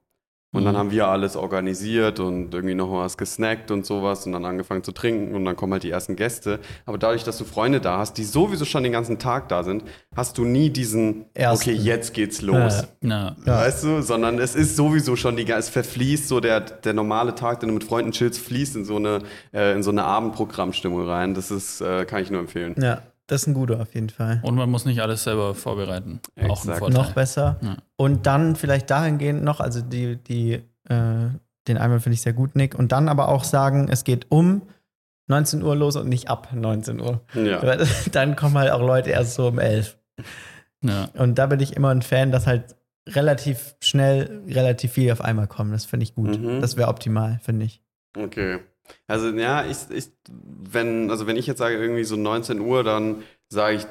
Und 0.55 0.67
dann 0.67 0.75
Mhm. 0.75 0.79
haben 0.79 0.91
wir 0.91 1.09
alles 1.09 1.35
organisiert 1.35 2.21
und 2.21 2.53
irgendwie 2.53 2.75
noch 2.75 2.93
was 2.93 3.17
gesnackt 3.17 3.71
und 3.71 3.87
sowas 3.87 4.27
und 4.27 4.33
dann 4.33 4.45
angefangen 4.45 4.85
zu 4.85 4.93
trinken 4.93 5.35
und 5.35 5.47
dann 5.47 5.57
kommen 5.57 5.73
halt 5.73 5.83
die 5.83 5.91
ersten 5.91 6.15
Gäste. 6.15 6.61
Aber 6.85 6.99
dadurch, 6.99 7.25
dass 7.25 7.39
du 7.39 7.45
Freunde 7.45 7.81
da 7.81 7.97
hast, 7.97 8.19
die 8.19 8.25
sowieso 8.25 8.67
schon 8.67 8.83
den 8.83 8.93
ganzen 8.93 9.19
Tag 9.19 9.49
da 9.49 9.65
sind, 9.65 9.83
hast 10.15 10.37
du 10.37 10.45
nie 10.45 10.69
diesen, 10.69 11.25
Ersten. 11.33 11.71
okay, 11.71 11.79
jetzt 11.79 12.13
geht's 12.13 12.43
los. 12.43 12.85
Ja. 13.01 13.35
Ja. 13.47 13.61
Weißt 13.61 13.83
du, 13.85 14.03
sondern 14.03 14.39
es 14.39 14.55
ist 14.55 14.77
sowieso 14.77 15.17
schon 15.17 15.37
die, 15.37 15.51
es 15.51 15.71
verfließt 15.71 16.29
so 16.29 16.39
der, 16.41 16.61
der 16.61 16.93
normale 16.93 17.35
Tag, 17.35 17.61
den 17.61 17.69
du 17.69 17.75
mit 17.75 17.85
Freunden 17.85 18.13
chillst, 18.13 18.39
fließt 18.41 18.77
in 18.77 18.85
so 18.85 18.97
eine, 18.97 19.21
äh, 19.55 19.73
in 19.73 19.83
so 19.83 19.91
eine 19.91 20.05
Abendprogrammstimmung 20.05 21.07
rein. 21.09 21.33
Das 21.33 21.51
ist, 21.51 21.81
äh, 21.81 22.05
kann 22.05 22.23
ich 22.23 22.31
nur 22.31 22.41
empfehlen. 22.41 22.75
Ja, 22.79 23.01
das 23.27 23.43
ist 23.43 23.49
ein 23.49 23.55
guter 23.55 23.81
auf 23.81 23.95
jeden 23.95 24.11
Fall. 24.11 24.41
Und 24.43 24.55
man 24.57 24.71
muss 24.71 24.85
nicht 24.85 25.01
alles 25.01 25.25
selber 25.25 25.55
vorbereiten. 25.55 26.21
Auch 26.37 26.43
ein 26.43 26.51
Exakt. 26.51 26.79
Vorteil. 26.79 27.03
Noch 27.03 27.13
besser. 27.13 27.59
Ja. 27.63 27.77
Und 27.97 28.27
dann 28.27 28.57
vielleicht 28.57 28.91
dahingehend 28.91 29.43
noch, 29.43 29.61
also 29.61 29.81
die, 29.81 30.17
die, 30.17 30.55
äh, 30.89 31.29
den 31.69 31.79
einmal 31.79 32.01
finde 32.01 32.15
ich 32.15 32.23
sehr 32.23 32.33
gut, 32.33 32.57
Nick. 32.57 32.75
Und 32.79 32.93
dann 32.93 33.09
aber 33.09 33.29
auch 33.29 33.45
sagen, 33.45 33.89
es 33.89 34.05
geht 34.05 34.27
um 34.31 34.63
19 35.29 35.63
Uhr 35.63 35.77
los 35.77 35.97
und 35.97 36.09
nicht 36.09 36.29
ab 36.29 36.49
19 36.53 37.01
Uhr. 37.01 37.23
Ja. 37.35 37.77
Dann 38.13 38.37
kommen 38.37 38.59
halt 38.59 38.71
auch 38.73 38.81
Leute 38.81 39.11
erst 39.11 39.35
so 39.35 39.49
um 39.49 39.59
11. 39.59 39.97
Ja. 40.83 41.09
Und 41.15 41.39
da 41.39 41.47
bin 41.47 41.61
ich 41.61 41.77
immer 41.77 41.91
ein 41.91 42.03
Fan, 42.03 42.33
dass 42.33 42.47
halt 42.47 42.77
relativ 43.09 43.77
schnell 43.81 44.43
relativ 44.49 44.93
viel 44.93 45.11
auf 45.13 45.21
einmal 45.21 45.47
kommen. 45.47 45.73
Das 45.73 45.85
finde 45.85 46.05
ich 46.05 46.15
gut. 46.15 46.39
Mhm. 46.39 46.61
Das 46.61 46.77
wäre 46.77 46.89
optimal, 46.89 47.41
finde 47.43 47.67
ich. 47.67 47.83
Okay. 48.17 48.59
Also 49.07 49.29
ja, 49.31 49.65
ich, 49.65 49.79
ich, 49.91 50.11
wenn, 50.29 51.11
also 51.11 51.27
wenn 51.27 51.37
ich 51.37 51.47
jetzt 51.47 51.59
sage 51.59 51.77
irgendwie 51.77 52.05
so 52.05 52.17
19 52.17 52.61
Uhr, 52.61 52.85
dann 52.85 53.23
sage 53.49 53.77
ich, 53.77 53.87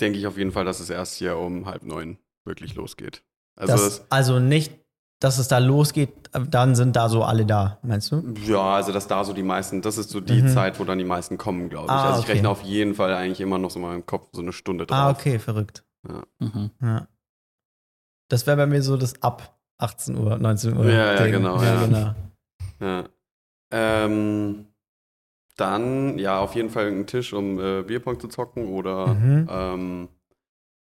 denke 0.00 0.18
ich 0.18 0.26
auf 0.26 0.36
jeden 0.38 0.52
Fall, 0.52 0.64
dass 0.64 0.80
es 0.80 0.90
erst 0.90 1.14
hier 1.16 1.36
um 1.36 1.66
halb 1.66 1.82
neun 1.84 2.18
wirklich 2.44 2.74
losgeht. 2.74 3.22
Also 3.56 3.72
das, 3.74 3.82
das, 3.98 4.06
also 4.10 4.38
nicht, 4.38 4.72
dass 5.20 5.38
es 5.38 5.48
da 5.48 5.58
losgeht, 5.58 6.10
dann 6.50 6.74
sind 6.76 6.94
da 6.94 7.08
so 7.08 7.24
alle 7.24 7.44
da, 7.44 7.78
meinst 7.82 8.12
du? 8.12 8.22
ja, 8.46 8.76
also 8.76 8.92
dass 8.92 9.08
da 9.08 9.24
so 9.24 9.32
die 9.32 9.42
meisten, 9.42 9.82
das 9.82 9.98
ist 9.98 10.10
so 10.10 10.20
die 10.20 10.42
Mhm. 10.42 10.48
Zeit, 10.48 10.78
wo 10.78 10.84
dann 10.84 10.98
die 10.98 11.04
meisten 11.04 11.38
kommen, 11.38 11.68
glaube 11.68 11.86
ich. 11.86 11.90
Ah, 11.90 12.08
also 12.10 12.20
ich 12.20 12.24
okay. 12.26 12.32
rechne 12.34 12.48
auf 12.48 12.62
jeden 12.62 12.94
Fall 12.94 13.12
eigentlich 13.14 13.40
immer 13.40 13.58
noch 13.58 13.70
so 13.70 13.80
mal 13.80 13.94
im 13.96 14.06
Kopf 14.06 14.28
so 14.32 14.40
eine 14.42 14.52
Stunde 14.52 14.86
drauf. 14.86 14.96
Ah, 14.96 15.10
okay, 15.10 15.38
verrückt. 15.38 15.84
Mhm. 16.38 16.70
Ja. 16.80 17.08
Das 18.28 18.46
wäre 18.46 18.56
bei 18.56 18.66
mir 18.66 18.82
so 18.82 18.96
das 18.96 19.20
ab 19.22 19.58
18 19.78 20.16
Uhr, 20.16 20.38
19 20.38 20.76
Uhr. 20.76 20.84
Ja, 20.86 21.14
ja, 21.14 21.22
Ding. 21.24 21.32
genau, 21.32 21.56
Ja, 21.62 21.74
ja. 21.74 21.84
genau. 21.86 22.14
Ja. 22.80 23.04
Ähm, 23.70 24.66
dann, 25.56 26.18
ja, 26.18 26.38
auf 26.38 26.54
jeden 26.54 26.70
Fall 26.70 26.86
einen 26.86 27.06
Tisch, 27.06 27.32
um 27.32 27.58
äh, 27.58 27.82
Bierpong 27.82 28.20
zu 28.20 28.28
zocken 28.28 28.68
oder 28.68 29.08
Mhm. 29.08 29.48
ähm, 29.50 30.08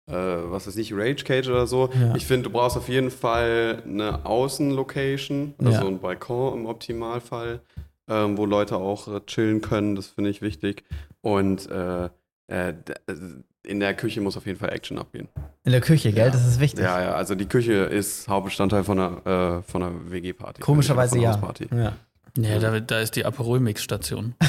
äh, 0.09 0.12
was 0.14 0.66
ist 0.66 0.76
nicht, 0.76 0.93
Rage 0.95 1.24
Cage 1.24 1.49
oder 1.49 1.66
so. 1.66 1.91
Ja. 1.93 2.14
Ich 2.14 2.24
finde, 2.26 2.45
du 2.45 2.51
brauchst 2.51 2.76
auf 2.76 2.89
jeden 2.89 3.11
Fall 3.11 3.83
eine 3.85 4.24
Außenlocation, 4.24 5.55
also 5.59 5.70
Ja. 5.72 5.87
ein 5.87 5.99
Balkon 6.01 6.59
im 6.61 6.66
Optimalfall, 6.66 7.61
ähm, 8.09 8.39
wo 8.39 8.47
Leute 8.47 8.76
auch 8.76 9.09
äh, 9.09 9.20
chillen 9.26 9.61
können. 9.61 9.97
Das 9.97 10.07
finde 10.09 10.31
ich 10.31 10.41
wichtig. 10.41 10.85
Und 11.20 11.68
äh, 11.70 12.05
äh, 12.49 12.70
äh, 12.70 12.74
in 13.66 13.78
der 13.81 13.95
Küche 13.95 14.20
muss 14.20 14.37
auf 14.37 14.47
jeden 14.47 14.59
Fall 14.59 14.72
Action 14.72 14.99
abgehen. 14.99 15.28
In 15.64 15.72
der 15.72 15.81
Küche, 15.83 16.12
gell? 16.12 16.26
Ja. 16.26 16.31
Das 16.33 16.47
ist 16.47 16.61
wichtig. 16.61 16.83
Ja, 16.83 17.03
ja, 17.03 17.12
also 17.12 17.35
die 17.35 17.47
Küche 17.47 17.72
ist 17.74 18.26
Hauptbestandteil 18.28 18.85
von 18.85 18.99
einer, 18.99 19.62
von 19.64 19.83
einer 19.83 20.11
WG-Party. 20.11 20.62
Komischerweise 20.62 21.18
ja. 21.18 21.39
Ja. 21.72 21.93
Ja, 22.39 22.59
da, 22.59 22.81
da 22.81 23.01
ist 23.01 23.16
die 23.16 23.24
Aperol-Mix-Station. 23.24 24.35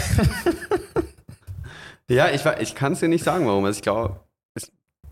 Ja, 2.09 2.29
ich, 2.29 2.45
ich 2.59 2.75
kann 2.75 2.91
es 2.93 2.99
dir 2.99 3.07
nicht 3.07 3.23
sagen, 3.23 3.47
warum. 3.47 3.63
Also 3.63 3.77
ich 3.77 3.83
glaube, 3.83 4.19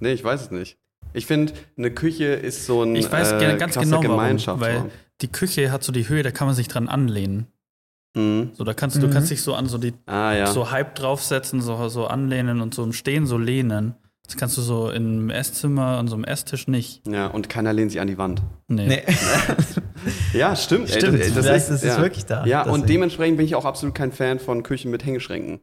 nee, 0.02 0.12
ich 0.12 0.22
weiß 0.24 0.42
es 0.42 0.52
nicht. 0.52 0.78
Ich 1.14 1.26
finde, 1.26 1.54
eine 1.78 1.92
Küche 1.92 2.26
ist 2.26 2.66
so 2.66 2.84
ein 2.84 2.94
Ich 2.96 3.10
weiß 3.10 3.32
äh, 3.34 3.56
ganz 3.58 3.76
genau 3.76 3.92
warum, 3.98 4.02
Gemeinschaftsraum. 4.12 4.60
weil 4.62 4.92
die 5.22 5.30
Küche 5.30 5.72
hat 5.72 5.82
so 5.84 5.94
die 5.94 6.10
Höhe, 6.10 6.24
da 6.24 6.32
kann 6.32 6.48
man 6.48 6.56
sich 6.56 6.68
dran 6.68 6.90
anlehnen. 6.90 7.48
Mhm. 8.18 8.52
So, 8.54 8.66
da 8.66 8.74
kannst 8.74 8.98
Mhm. 8.98 9.02
du 9.02 9.10
kannst 9.12 9.32
dich 9.32 9.42
so 9.42 9.54
an 9.54 9.68
so 9.68 9.78
die 9.78 9.94
Ah 10.08 10.34
ja. 10.34 10.48
so 10.48 10.72
halb 10.72 10.96
draufsetzen, 10.96 11.62
so, 11.62 11.88
so 11.88 12.08
anlehnen 12.08 12.60
und 12.60 12.74
so 12.74 12.84
im 12.84 12.92
Stehen 12.92 13.26
so 13.28 13.38
lehnen. 13.38 13.96
Das 14.30 14.38
kannst 14.38 14.58
du 14.58 14.62
so 14.62 14.92
im 14.92 15.32
Esszimmer 15.32 15.98
an 15.98 16.08
so 16.08 16.14
einem 16.14 16.24
Esstisch 16.24 16.68
nicht. 16.68 17.02
Ja, 17.08 17.26
und 17.28 17.50
keiner 17.50 17.74
lehnt 17.74 17.90
sich 17.92 18.00
an 18.00 18.08
die 18.08 18.20
Wand. 18.20 18.44
Nee. 18.68 18.88
Nee. 18.88 19.04
Ja, 20.34 20.56
stimmt. 20.56 20.90
ey, 20.92 21.00
Stimmt, 21.02 21.20
das, 21.20 21.34
das, 21.34 21.46
das 21.46 21.58
ist, 21.64 21.70
das 21.72 21.84
ist 21.84 21.98
ja. 21.98 22.02
wirklich 22.02 22.26
da. 22.26 22.46
Ja, 22.46 22.64
Das 22.64 22.74
und 22.74 22.82
ist- 22.82 22.90
dementsprechend 22.90 23.38
bin 23.38 23.46
ich 23.46 23.56
auch 23.56 23.66
absolut 23.66 23.96
kein 23.96 24.12
Fan 24.12 24.40
von 24.40 24.64
Küchen 24.64 24.92
mit 24.92 25.04
Hängeschränken. 25.06 25.60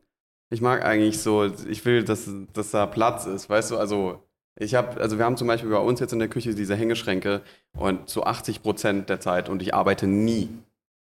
Ich 0.50 0.60
mag 0.60 0.84
eigentlich 0.84 1.20
so, 1.20 1.50
ich 1.68 1.84
will, 1.86 2.02
dass, 2.04 2.28
dass 2.52 2.70
da 2.72 2.86
Platz 2.86 3.24
ist, 3.26 3.48
weißt 3.48 3.70
du, 3.70 3.78
also 3.78 4.20
ich 4.58 4.74
habe, 4.74 5.00
also 5.00 5.16
wir 5.18 5.24
haben 5.24 5.36
zum 5.36 5.46
Beispiel 5.46 5.70
bei 5.70 5.78
uns 5.78 6.00
jetzt 6.00 6.12
in 6.12 6.18
der 6.18 6.28
Küche 6.28 6.54
diese 6.54 6.74
Hängeschränke 6.74 7.40
und 7.78 8.08
zu 8.10 8.24
80 8.24 8.62
Prozent 8.62 9.08
der 9.08 9.20
Zeit 9.20 9.48
und 9.48 9.62
ich 9.62 9.72
arbeite 9.74 10.06
nie 10.06 10.48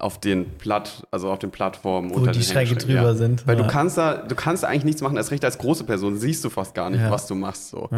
auf 0.03 0.21
den 0.21 0.59
Platt, 0.59 1.07
also 1.11 1.31
auf 1.31 1.39
den 1.39 1.51
Plattformen 1.51 2.11
wo 2.11 2.21
die 2.21 2.27
Hängeschränken, 2.27 2.79
drüber 2.79 2.93
ja. 3.03 3.15
sind. 3.15 3.47
Weil 3.47 3.57
ja. 3.57 3.63
du 3.63 3.69
kannst 3.69 3.97
da, 3.99 4.15
du 4.17 4.35
kannst 4.35 4.65
eigentlich 4.65 4.85
nichts 4.85 5.01
machen, 5.03 5.17
erst 5.17 5.31
recht 5.31 5.45
als 5.45 5.59
große 5.59 5.85
Person 5.85 6.17
siehst 6.19 6.45
du 6.45 6.51
fast 6.51 6.75
gar 6.75 6.91
nicht, 6.91 7.01
Ja. 7.01 7.11
was 7.11 7.27
du 7.27 7.35
machst. 7.35 7.69
So. 7.71 7.89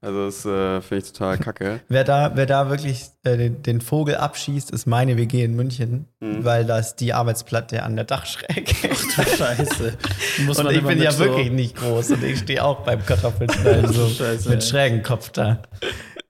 Also 0.00 0.24
das 0.26 0.44
äh, 0.44 0.80
finde 0.80 1.04
ich 1.04 1.12
total 1.12 1.38
kacke. 1.38 1.80
Wer 1.88 2.02
da, 2.02 2.32
wer 2.34 2.46
da 2.46 2.68
wirklich 2.70 3.04
äh, 3.22 3.36
den, 3.36 3.62
den 3.62 3.80
Vogel 3.80 4.16
abschießt, 4.16 4.72
ist 4.72 4.86
meine 4.86 5.16
WG 5.16 5.44
in 5.44 5.54
München, 5.54 6.06
Mhm. 6.20 6.44
weil 6.44 6.64
da 6.64 6.78
ist 6.78 6.96
die 6.96 7.12
Arbeitsplatte 7.12 7.82
an 7.84 7.94
der 7.96 8.04
Dachschräge. 8.04 8.72
Scheiße. 8.94 9.96
Muss 10.46 10.58
und 10.58 10.70
ich 10.72 10.82
bin 10.84 11.00
ja 11.00 11.12
so- 11.12 11.24
wirklich 11.24 11.50
nicht 11.52 11.76
groß 11.76 12.12
und 12.12 12.24
ich 12.24 12.40
stehe 12.40 12.64
auch 12.64 12.80
beim 12.80 13.04
Kartoffelschneiden 13.06 13.92
so 13.92 14.08
Scheiße, 14.08 14.48
mit 14.48 14.64
schrägen 14.64 15.02
Kopf 15.04 15.30
da. 15.30 15.62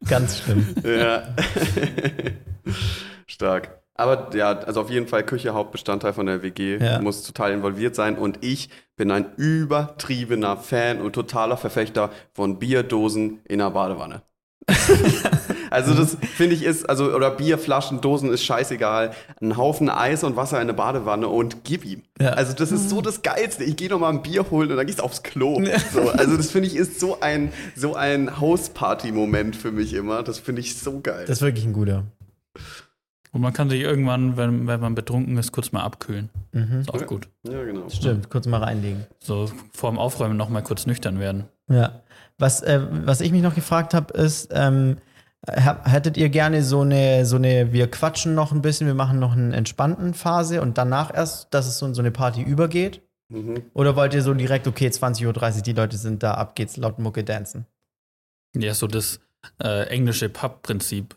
Ganz 0.06 0.40
schlimm. 0.40 0.74
Ja. 0.84 1.22
Stark. 3.26 3.81
Aber 4.02 4.34
ja, 4.36 4.58
also 4.58 4.80
auf 4.80 4.90
jeden 4.90 5.06
Fall 5.06 5.22
Küche 5.22 5.54
Hauptbestandteil 5.54 6.12
von 6.12 6.26
der 6.26 6.42
WG, 6.42 6.78
Ja. 6.78 7.00
muss 7.00 7.22
total 7.22 7.52
involviert 7.52 7.94
sein 7.94 8.16
und 8.18 8.38
ich 8.40 8.68
bin 8.96 9.10
ein 9.10 9.26
übertriebener 9.36 10.56
Fan 10.56 11.00
und 11.00 11.12
totaler 11.12 11.56
Verfechter 11.56 12.10
von 12.32 12.58
Bierdosen 12.58 13.40
in 13.48 13.60
der 13.60 13.70
Badewanne. 13.70 14.22
also 15.70 15.94
das 15.94 16.16
finde 16.36 16.54
ich 16.54 16.62
ist, 16.64 16.88
also 16.88 17.12
oder 17.12 17.30
Bierflaschen, 17.30 18.00
Dosen 18.00 18.32
ist 18.32 18.44
scheißegal. 18.44 19.12
Ein 19.40 19.56
Haufen 19.56 19.88
Eis 19.88 20.22
und 20.24 20.36
Wasser 20.36 20.56
in 20.56 20.62
eine 20.62 20.74
Badewanne 20.74 21.28
und 21.28 21.64
gib 21.64 21.84
ihm. 21.84 22.02
Ja. 22.20 22.30
Also 22.30 22.52
das 22.52 22.70
ist 22.70 22.88
so 22.88 23.00
das 23.00 23.22
Geilste. 23.22 23.64
Ich 23.64 23.76
gehe 23.76 23.88
noch 23.88 23.98
mal 23.98 24.10
ein 24.10 24.22
Bier 24.22 24.50
holen 24.50 24.70
und 24.70 24.76
dann 24.76 24.86
gehst 24.86 25.00
du 25.00 25.02
aufs 25.04 25.22
Klo. 25.22 25.60
So, 25.92 26.10
also 26.10 26.36
das 26.36 26.50
finde 26.50 26.68
ich 26.68 26.76
ist 26.76 27.00
so 27.00 27.20
ein, 27.20 27.52
so 27.74 27.94
ein 27.94 28.40
Hausparty-Moment 28.40 29.56
für 29.56 29.72
mich 29.72 29.94
immer. 29.94 30.22
Das 30.22 30.38
finde 30.38 30.60
ich 30.60 30.78
so 30.78 31.00
geil. 31.00 31.24
Das 31.26 31.38
ist 31.38 31.42
wirklich 31.42 31.64
ein 31.64 31.72
guter. 31.72 32.04
Und 33.32 33.40
man 33.40 33.52
kann 33.54 33.70
sich 33.70 33.80
irgendwann, 33.80 34.36
wenn, 34.36 34.66
wenn 34.66 34.78
man 34.80 34.94
betrunken 34.94 35.38
ist, 35.38 35.52
kurz 35.52 35.72
mal 35.72 35.82
abkühlen. 35.82 36.28
Mhm. 36.52 36.80
Ist 36.80 36.90
auch 36.92 37.00
Ja. 37.00 37.06
gut. 37.06 37.28
Ja, 37.48 37.64
genau. 37.64 37.88
Stimmt, 37.88 38.28
kurz 38.28 38.46
mal 38.46 38.62
reinlegen. 38.62 39.06
So 39.20 39.50
vorm 39.72 39.98
Aufräumen 39.98 40.36
noch 40.36 40.50
mal 40.50 40.62
kurz 40.62 40.84
nüchtern 40.86 41.18
werden. 41.18 41.44
Ja. 41.70 42.02
Was, 42.38 42.60
äh, 42.62 42.80
was 43.06 43.20
ich 43.22 43.32
mich 43.32 43.40
noch 43.42 43.54
gefragt 43.54 43.94
habe, 43.94 44.12
ist, 44.14 44.50
ähm, 44.52 44.98
hab- 45.48 45.90
hättet 45.90 46.16
ihr 46.18 46.28
gerne 46.28 46.62
so 46.62 46.82
eine, 46.82 47.24
so 47.24 47.36
eine, 47.36 47.72
wir 47.72 47.90
quatschen 47.90 48.34
noch 48.34 48.52
ein 48.52 48.60
bisschen, 48.60 48.86
wir 48.86 48.94
machen 48.94 49.18
noch 49.18 49.32
eine 49.32 49.56
entspannten 49.56 50.12
Phase 50.12 50.60
und 50.60 50.76
danach 50.76 51.12
erst, 51.14 51.52
dass 51.54 51.66
es 51.66 51.78
so 51.78 51.86
in 51.86 51.94
so 51.94 52.02
eine 52.02 52.10
Party 52.10 52.42
übergeht? 52.42 53.00
Mhm. 53.30 53.62
Oder 53.72 53.96
wollt 53.96 54.12
ihr 54.12 54.20
so 54.22 54.34
direkt, 54.34 54.66
okay, 54.66 54.88
20.30 54.88 55.56
Uhr, 55.56 55.62
die 55.62 55.72
Leute 55.72 55.96
sind 55.96 56.22
da, 56.22 56.34
ab 56.34 56.54
geht's, 56.54 56.76
laut 56.76 56.98
Mucke 56.98 57.24
dancen? 57.24 57.64
Ja, 58.54 58.74
so 58.74 58.86
das 58.86 59.20
äh, 59.62 59.86
englische 59.88 60.28
Pub-Prinzip. 60.28 61.16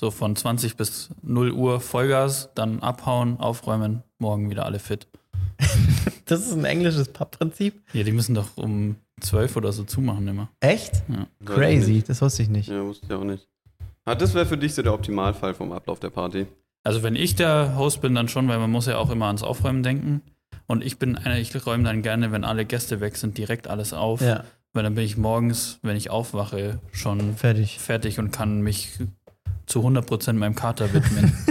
So 0.00 0.10
von 0.10 0.34
20 0.34 0.76
bis 0.76 1.10
0 1.22 1.52
Uhr 1.52 1.80
Vollgas, 1.80 2.50
dann 2.54 2.80
abhauen, 2.80 3.38
aufräumen, 3.38 4.02
morgen 4.18 4.50
wieder 4.50 4.66
alle 4.66 4.78
fit. 4.78 5.06
Das 6.26 6.40
ist 6.40 6.52
ein 6.54 6.64
englisches 6.64 7.08
Pub-Prinzip? 7.12 7.82
Ja, 7.92 8.02
die 8.02 8.12
müssen 8.12 8.34
doch 8.34 8.56
um 8.56 8.96
12 9.20 9.56
oder 9.56 9.72
so 9.72 9.84
zumachen 9.84 10.26
immer. 10.26 10.48
Echt? 10.60 11.02
Ich 11.38 11.46
Crazy, 11.46 12.02
das 12.02 12.22
wusste 12.22 12.42
ich 12.44 12.48
nicht. 12.48 12.70
Ja, 12.70 12.82
wusste 12.82 13.04
ich 13.06 13.12
auch 13.12 13.24
nicht. 13.24 13.46
Ah, 14.06 14.14
das 14.14 14.32
wäre 14.32 14.46
für 14.46 14.56
dich 14.56 14.72
so 14.74 14.80
der 14.80 14.94
Optimalfall 14.94 15.52
vom 15.52 15.72
Ablauf 15.72 16.00
der 16.00 16.08
Party. 16.08 16.46
Also 16.82 17.02
wenn 17.02 17.14
ich 17.14 17.34
der 17.34 17.76
Host 17.76 18.00
bin, 18.00 18.14
dann 18.14 18.28
schon, 18.28 18.48
weil 18.48 18.58
man 18.58 18.70
muss 18.70 18.86
ja 18.86 18.96
auch 18.96 19.10
immer 19.10 19.26
ans 19.26 19.42
Aufräumen 19.42 19.82
denken. 19.82 20.22
Und 20.66 20.82
ich 20.82 20.98
bin 20.98 21.14
einer, 21.16 21.38
ich 21.38 21.54
räume 21.66 21.84
dann 21.84 22.00
gerne, 22.00 22.32
wenn 22.32 22.44
alle 22.44 22.64
Gäste 22.64 23.00
weg 23.00 23.16
sind, 23.16 23.36
direkt 23.36 23.68
alles 23.68 23.92
auf. 23.92 24.22
Ja, 24.22 24.44
Weil 24.72 24.82
dann 24.84 24.94
bin 24.94 25.04
ich 25.04 25.18
morgens, 25.18 25.78
wenn 25.82 25.96
ich 25.96 26.08
aufwache, 26.08 26.80
schon 26.90 27.36
fertig. 27.36 27.78
fertig 27.78 28.18
und 28.18 28.30
kann 28.30 28.62
mich 28.62 28.98
zu 29.66 29.80
100% 29.80 30.34
meinem 30.34 30.54
Kater 30.54 30.92
widmen. 30.92 31.32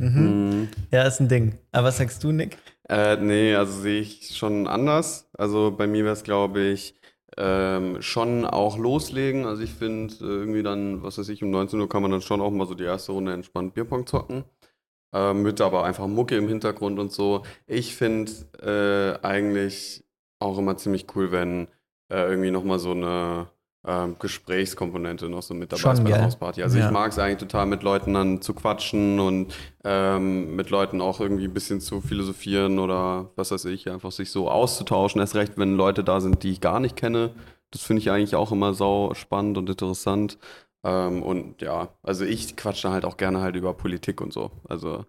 Mhm. 0.00 0.50
Mhm. 0.50 0.68
Ja, 0.90 1.02
ist 1.02 1.20
ein 1.20 1.28
Ding. 1.28 1.58
Aber 1.72 1.88
was 1.88 1.98
sagst 1.98 2.24
du, 2.24 2.32
Nick? 2.32 2.56
Äh, 2.88 3.16
nee, 3.16 3.54
also 3.54 3.80
sehe 3.80 4.00
ich 4.00 4.36
schon 4.36 4.66
anders. 4.66 5.28
Also 5.36 5.70
bei 5.76 5.86
mir 5.86 6.04
wäre 6.04 6.14
es, 6.14 6.24
glaube 6.24 6.60
ich, 6.60 6.94
ähm, 7.36 8.00
schon 8.00 8.44
auch 8.46 8.78
loslegen. 8.78 9.44
Also 9.46 9.62
ich 9.62 9.72
finde 9.72 10.14
äh, 10.20 10.24
irgendwie 10.24 10.62
dann, 10.62 11.02
was 11.02 11.18
weiß 11.18 11.28
ich, 11.28 11.42
um 11.42 11.50
19 11.50 11.80
Uhr 11.80 11.88
kann 11.88 12.02
man 12.02 12.10
dann 12.10 12.22
schon 12.22 12.40
auch 12.40 12.50
mal 12.50 12.66
so 12.66 12.74
die 12.74 12.84
erste 12.84 13.12
Runde 13.12 13.32
entspannt 13.32 13.74
Bierpong 13.74 14.06
zocken. 14.06 14.44
Ähm, 15.12 15.42
mit 15.42 15.60
aber 15.60 15.84
einfach 15.84 16.06
Mucke 16.06 16.36
im 16.36 16.48
Hintergrund 16.48 16.98
und 16.98 17.12
so. 17.12 17.42
Ich 17.66 17.94
finde 17.96 18.32
äh, 18.62 19.26
eigentlich 19.26 20.04
auch 20.38 20.58
immer 20.58 20.76
ziemlich 20.76 21.06
cool, 21.14 21.32
wenn 21.32 21.68
äh, 22.10 22.28
irgendwie 22.28 22.50
nochmal 22.50 22.78
so 22.78 22.92
eine 22.92 23.48
ähm, 23.86 24.16
Gesprächskomponente 24.18 25.28
noch 25.28 25.42
so 25.42 25.54
mit 25.54 25.72
dabei 25.72 25.80
Schon, 25.80 25.92
ist 25.92 26.04
bei 26.04 26.10
der? 26.10 26.24
Hausparty. 26.24 26.62
Also 26.62 26.78
Ja. 26.78 26.86
ich 26.86 26.92
mag 26.92 27.10
es 27.12 27.18
eigentlich 27.18 27.38
total 27.38 27.66
mit 27.66 27.82
Leuten 27.82 28.12
dann 28.14 28.42
zu 28.42 28.52
quatschen 28.52 29.18
und 29.20 29.54
ähm, 29.84 30.54
mit 30.54 30.68
Leuten 30.70 31.00
auch 31.00 31.20
irgendwie 31.20 31.44
ein 31.44 31.54
bisschen 31.54 31.80
zu 31.80 32.00
philosophieren 32.00 32.78
oder 32.78 33.30
was 33.36 33.50
weiß 33.50 33.64
ich, 33.66 33.90
einfach 33.90 34.12
sich 34.12 34.30
so 34.30 34.50
auszutauschen. 34.50 35.20
Erst 35.20 35.34
recht, 35.34 35.54
wenn 35.56 35.76
Leute 35.76 36.04
da 36.04 36.20
sind, 36.20 36.42
die 36.42 36.50
ich 36.50 36.60
gar 36.60 36.78
nicht 36.80 36.96
kenne. 36.96 37.30
Das 37.70 37.82
finde 37.82 38.00
ich 38.00 38.10
eigentlich 38.10 38.34
auch 38.34 38.52
immer 38.52 38.74
sau 38.74 39.14
spannend 39.14 39.56
und 39.56 39.70
interessant. 39.70 40.38
Ähm, 40.84 41.22
und 41.22 41.62
ja, 41.62 41.88
also 42.02 42.24
ich 42.24 42.56
quatsche 42.56 42.90
halt 42.90 43.04
auch 43.04 43.16
gerne 43.16 43.40
halt 43.40 43.56
über 43.56 43.72
Politik 43.74 44.20
und 44.20 44.32
so. 44.32 44.50
Also 44.68 45.06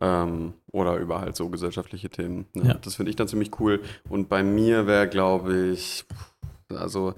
ähm, 0.00 0.54
oder 0.72 0.96
über 0.96 1.20
halt 1.20 1.36
so 1.36 1.48
gesellschaftliche 1.50 2.08
Themen. 2.10 2.46
Ne? 2.54 2.68
Ja. 2.68 2.74
Das 2.74 2.96
finde 2.96 3.10
ich 3.10 3.16
dann 3.16 3.28
ziemlich 3.28 3.60
cool. 3.60 3.80
Und 4.08 4.28
bei 4.28 4.42
mir 4.42 4.86
wäre, 4.86 5.06
glaube 5.08 5.68
ich, 5.68 6.04
also 6.70 7.14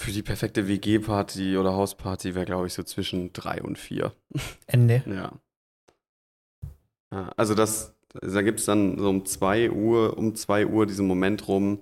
für 0.00 0.12
die 0.12 0.22
perfekte 0.22 0.66
WG-Party 0.66 1.58
oder 1.58 1.74
Hausparty 1.74 2.34
wäre, 2.34 2.46
glaube 2.46 2.66
ich, 2.66 2.72
so 2.72 2.82
zwischen 2.82 3.32
drei 3.32 3.62
und 3.62 3.78
vier. 3.78 4.12
Ende. 4.66 5.02
Ja. 5.06 5.32
also 7.36 7.54
das, 7.54 7.94
da 8.14 8.42
gibt 8.42 8.60
es 8.60 8.66
dann 8.66 8.98
so 8.98 9.10
um 9.10 9.26
2 9.26 9.70
Uhr, 9.70 10.16
um 10.16 10.34
2 10.34 10.66
Uhr 10.66 10.86
diesen 10.86 11.06
Moment 11.06 11.46
rum, 11.48 11.80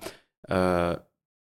äh, 0.49 0.97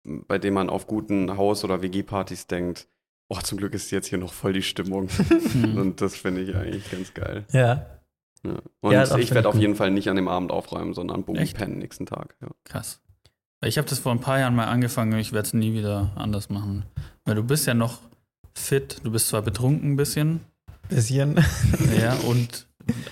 bei 0.05 0.39
dem 0.39 0.55
man 0.55 0.71
auf 0.71 0.87
guten 0.87 1.37
Haus- 1.37 1.65
oder 1.65 1.83
WG-Partys 1.83 2.47
denkt, 2.47 2.87
oh, 3.29 3.39
zum 3.41 3.59
Glück 3.59 3.75
ist 3.75 3.91
jetzt 3.91 4.07
hier 4.07 4.19
noch 4.19 4.33
voll 4.33 4.53
die 4.53 4.63
Stimmung. 4.63 5.09
Hm. 5.53 5.77
Und 5.77 6.01
das 6.01 6.15
finde 6.15 6.43
ich 6.43 6.55
eigentlich 6.55 6.89
ganz 6.91 7.13
geil. 7.13 7.45
Ja. 7.53 8.01
Ja. 8.45 8.63
Und 8.81 8.93
Ja, 8.93 9.17
ich 9.19 9.35
werde 9.35 9.49
auf 9.49 9.57
jeden 9.57 9.75
Fall 9.75 9.91
nicht 9.91 10.09
an 10.09 10.17
dem 10.17 10.29
Abend 10.29 10.53
aufräumen, 10.53 10.95
sondern 10.95 11.27
Echt? 11.35 11.57
pennen 11.57 11.79
nächsten 11.79 12.07
Tag. 12.07 12.37
Ja. 12.41 12.49
Krass. 12.65 13.01
Ich 13.65 13.77
habe 13.79 13.89
das 13.89 13.99
vor 13.99 14.13
ein 14.13 14.21
paar 14.21 14.39
Jahren 14.39 14.55
mal 14.55 14.67
angefangen 14.67 15.13
und 15.13 15.19
ich 15.19 15.33
werde 15.33 15.47
es 15.47 15.53
nie 15.55 15.75
wieder 15.75 16.11
anders 16.17 16.49
machen. 16.49 16.85
Weil 17.25 17.35
du 17.35 17.43
bist 17.45 17.67
ja 17.67 17.75
noch 17.75 17.99
fit, 18.55 19.01
du 19.05 19.11
bist 19.11 19.29
zwar 19.29 19.43
betrunken 19.43 19.93
ein 19.93 19.97
bisschen, 19.97 20.41
Bisschen. 20.89 21.37
ja, 21.97 22.15
und 22.27 22.67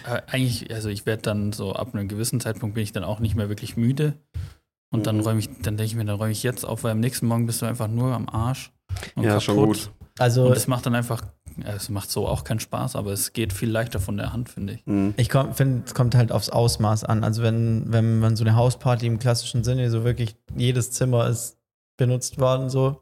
äh, 0.06 0.20
eigentlich, 0.26 0.72
also 0.74 0.88
ich 0.88 1.06
werde 1.06 1.22
dann 1.22 1.52
so 1.52 1.74
ab 1.74 1.94
einem 1.94 2.08
gewissen 2.08 2.40
Zeitpunkt 2.40 2.74
bin 2.74 2.82
ich 2.82 2.92
dann 2.92 3.04
auch 3.04 3.20
nicht 3.20 3.36
mehr 3.36 3.48
wirklich 3.48 3.76
müde. 3.76 4.14
Und 4.90 5.06
dann 5.06 5.16
Mhm. 5.18 5.22
räume 5.22 5.40
ich, 5.40 5.48
dann 5.62 5.76
denke 5.76 5.84
ich 5.84 5.94
mir, 5.94 6.04
dann 6.06 6.16
räume 6.16 6.32
ich 6.32 6.42
jetzt 6.42 6.64
auf, 6.64 6.82
weil 6.82 6.92
am 6.92 7.00
nächsten 7.00 7.26
Morgen 7.26 7.46
bist 7.46 7.60
du 7.60 7.66
einfach 7.66 7.88
nur 7.88 8.14
am 8.14 8.28
Arsch. 8.28 8.72
Und 9.14 9.24
Ja, 9.24 9.38
schon 9.40 9.56
gut. 9.56 9.90
Also, 10.18 10.46
Und 10.46 10.56
es 10.56 10.66
macht 10.66 10.86
dann 10.86 10.94
einfach, 10.94 11.22
es 11.66 11.88
macht 11.88 12.10
so 12.10 12.26
auch 12.28 12.44
keinen 12.44 12.60
Spaß, 12.60 12.96
aber 12.96 13.12
es 13.12 13.32
geht 13.32 13.52
viel 13.52 13.70
leichter 13.70 14.00
von 14.00 14.16
der 14.16 14.32
Hand, 14.32 14.48
finde 14.48 14.74
ich. 14.74 14.86
Mhm. 14.86 15.14
ich 15.16 15.30
finde, 15.52 15.82
es 15.86 15.94
kommt 15.94 16.14
halt 16.14 16.32
aufs 16.32 16.48
Ausmaß 16.50 17.04
an. 17.04 17.24
Also, 17.24 17.42
wenn, 17.42 17.84
wenn 17.92 18.18
man 18.20 18.36
so 18.36 18.44
eine 18.44 18.56
Hausparty 18.56 19.06
im 19.06 19.18
klassischen 19.18 19.64
Sinne, 19.64 19.90
so 19.90 20.04
wirklich 20.04 20.36
jedes 20.56 20.90
Zimmer 20.90 21.26
ist 21.28 21.56
benutzt 21.96 22.38
worden, 22.38 22.70
so, 22.70 23.00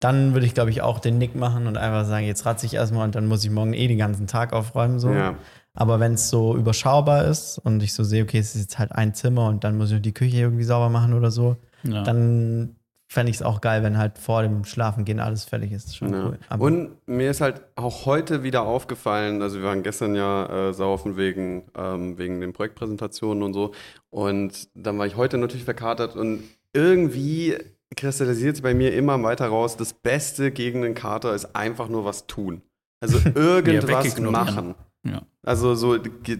dann 0.00 0.34
würde 0.34 0.46
ich, 0.46 0.54
glaube 0.54 0.70
ich, 0.70 0.82
auch 0.82 0.98
den 0.98 1.18
Nick 1.18 1.34
machen 1.34 1.66
und 1.66 1.76
einfach 1.78 2.06
sagen, 2.06 2.26
jetzt 2.26 2.44
ratze 2.46 2.66
ich 2.66 2.74
erstmal 2.74 3.04
und 3.04 3.14
dann 3.14 3.26
muss 3.26 3.44
ich 3.44 3.50
morgen 3.50 3.74
eh 3.74 3.86
den 3.88 3.98
ganzen 3.98 4.26
Tag 4.26 4.52
aufräumen, 4.52 4.98
so. 4.98 5.10
Ja. 5.10 5.36
Aber 5.76 5.98
wenn 5.98 6.14
es 6.14 6.30
so 6.30 6.56
überschaubar 6.56 7.24
ist 7.24 7.58
und 7.58 7.82
ich 7.82 7.94
so 7.94 8.04
sehe, 8.04 8.22
okay, 8.22 8.38
es 8.38 8.54
ist 8.54 8.60
jetzt 8.62 8.78
halt 8.78 8.92
ein 8.92 9.12
Zimmer 9.14 9.48
und 9.48 9.64
dann 9.64 9.76
muss 9.76 9.88
ich 9.90 9.94
noch 9.96 10.02
die 10.02 10.14
Küche 10.14 10.36
irgendwie 10.38 10.64
sauber 10.64 10.88
machen 10.88 11.14
oder 11.14 11.30
so, 11.30 11.56
Ja. 11.82 12.02
dann 12.02 12.76
fände 13.06 13.30
ich 13.30 13.36
es 13.36 13.42
auch 13.42 13.60
geil, 13.60 13.82
wenn 13.82 13.98
halt 13.98 14.18
vor 14.18 14.42
dem 14.42 14.64
Schlafengehen 14.64 15.20
alles 15.20 15.44
fertig 15.44 15.72
ist. 15.72 15.96
Schon 15.96 16.12
Ja. 16.12 16.24
cool. 16.26 16.38
Aber 16.48 16.64
Und 16.64 16.96
mir 17.06 17.30
ist 17.30 17.40
halt 17.40 17.62
auch 17.76 18.06
heute 18.06 18.42
wieder 18.42 18.62
aufgefallen, 18.62 19.42
also 19.42 19.58
wir 19.58 19.64
waren 19.64 19.82
gestern 19.82 20.14
ja 20.14 20.68
äh, 20.70 20.72
saufen 20.74 21.16
wegen, 21.16 21.64
ähm, 21.76 22.18
wegen 22.18 22.40
den 22.40 22.52
Projektpräsentationen 22.52 23.42
und 23.42 23.52
so. 23.52 23.72
Und 24.10 24.68
dann 24.74 24.98
war 24.98 25.06
ich 25.06 25.16
heute 25.16 25.38
natürlich 25.38 25.64
verkatert 25.64 26.16
und 26.16 26.42
irgendwie 26.72 27.56
kristallisiert 27.96 28.56
sich 28.56 28.62
bei 28.62 28.74
mir 28.74 28.92
immer 28.94 29.22
weiter 29.22 29.46
raus, 29.46 29.76
das 29.76 29.92
Beste 29.92 30.50
gegen 30.50 30.82
den 30.82 30.94
Kater 30.94 31.34
ist 31.34 31.54
einfach 31.54 31.88
nur 31.88 32.04
was 32.04 32.26
tun. 32.26 32.62
Also 33.00 33.18
irgendwas 33.34 34.04
wegignorieren. 34.06 34.32
machen. 34.32 34.74
Ja. 35.06 35.22
Also 35.42 35.74
so 35.74 35.98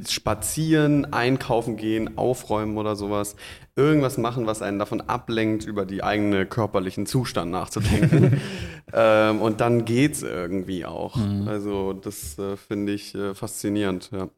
spazieren, 0.08 1.12
einkaufen 1.12 1.76
gehen, 1.76 2.16
aufräumen 2.16 2.78
oder 2.78 2.96
sowas. 2.96 3.36
Irgendwas 3.76 4.18
machen, 4.18 4.46
was 4.46 4.62
einen 4.62 4.78
davon 4.78 5.00
ablenkt, 5.00 5.64
über 5.64 5.84
die 5.84 6.04
eigene 6.04 6.46
körperlichen 6.46 7.06
Zustand 7.06 7.50
nachzudenken. 7.50 8.40
ähm, 8.92 9.42
und 9.42 9.60
dann 9.60 9.84
geht's 9.84 10.22
irgendwie 10.22 10.84
auch. 10.84 11.16
Mhm. 11.16 11.48
Also 11.48 11.92
das 11.92 12.38
äh, 12.38 12.56
finde 12.56 12.92
ich 12.92 13.14
äh, 13.14 13.34
faszinierend. 13.34 14.10
Ja. 14.12 14.28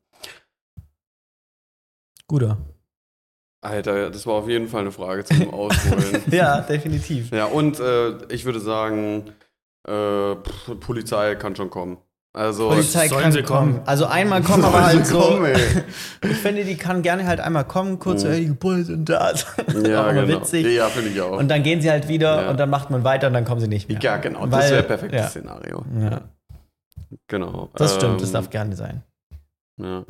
guter. 2.26 2.56
Alter, 3.60 4.10
das 4.10 4.26
war 4.26 4.34
auf 4.34 4.48
jeden 4.48 4.68
Fall 4.68 4.82
eine 4.82 4.92
Frage 4.92 5.24
zum 5.24 5.50
Ausholen. 5.52 6.22
Ja, 6.30 6.60
definitiv. 6.60 7.30
ja, 7.32 7.46
und 7.46 7.80
äh, 7.80 8.32
ich 8.32 8.44
würde 8.44 8.60
sagen, 8.60 9.32
äh, 9.86 10.34
Polizei 10.80 11.34
kann 11.34 11.56
schon 11.56 11.70
kommen. 11.70 11.98
Also 12.36 12.68
Polizei 12.68 13.08
sollen 13.08 13.22
kann 13.22 13.32
sie 13.32 13.42
kommen. 13.42 13.72
kommen? 13.76 13.82
Also 13.86 14.04
einmal 14.06 14.42
kommen, 14.42 14.62
aber 14.64 14.78
sie 14.78 14.84
halt 14.98 15.06
so. 15.06 15.20
kommen. 15.20 15.52
Ich 16.22 16.36
finde, 16.36 16.64
die 16.64 16.76
kann 16.76 17.00
gerne 17.02 17.26
halt 17.26 17.40
einmal 17.40 17.64
kommen, 17.64 17.98
kurz 17.98 18.22
so, 18.22 18.28
Mhm. 18.28 18.32
hey, 18.32 18.44
die 18.46 18.52
Bullen 18.52 18.84
sind 18.84 19.08
da. 19.08 19.32
Ja, 19.88 20.12
genau. 20.12 20.28
witzig. 20.40 20.66
Ja, 20.66 20.88
finde 20.88 21.10
ich 21.10 21.20
auch. 21.22 21.38
Und 21.38 21.48
dann 21.48 21.62
gehen 21.62 21.80
sie 21.80 21.90
halt 21.90 22.08
wieder 22.08 22.42
Ja. 22.42 22.50
und 22.50 22.60
dann 22.60 22.68
macht 22.68 22.90
man 22.90 23.04
weiter 23.04 23.28
und 23.28 23.32
dann 23.32 23.44
kommen 23.46 23.60
sie 23.62 23.68
nicht 23.68 23.88
mehr. 23.88 23.98
ja, 24.00 24.18
genau. 24.18 24.46
Das 24.46 24.64
Weil- 24.64 24.70
wäre 24.70 24.80
ein 24.82 24.86
perfektes 24.86 25.20
ja. 25.20 25.28
Szenario. 25.28 25.84
Ja. 25.98 26.20
Genau. 27.28 27.70
Das 27.74 27.94
stimmt, 27.94 28.20
das 28.20 28.28
Ähm, 28.28 28.34
darf 28.34 28.50
gerne 28.50 28.76
sein. 28.76 29.02
Ja. 29.80 30.04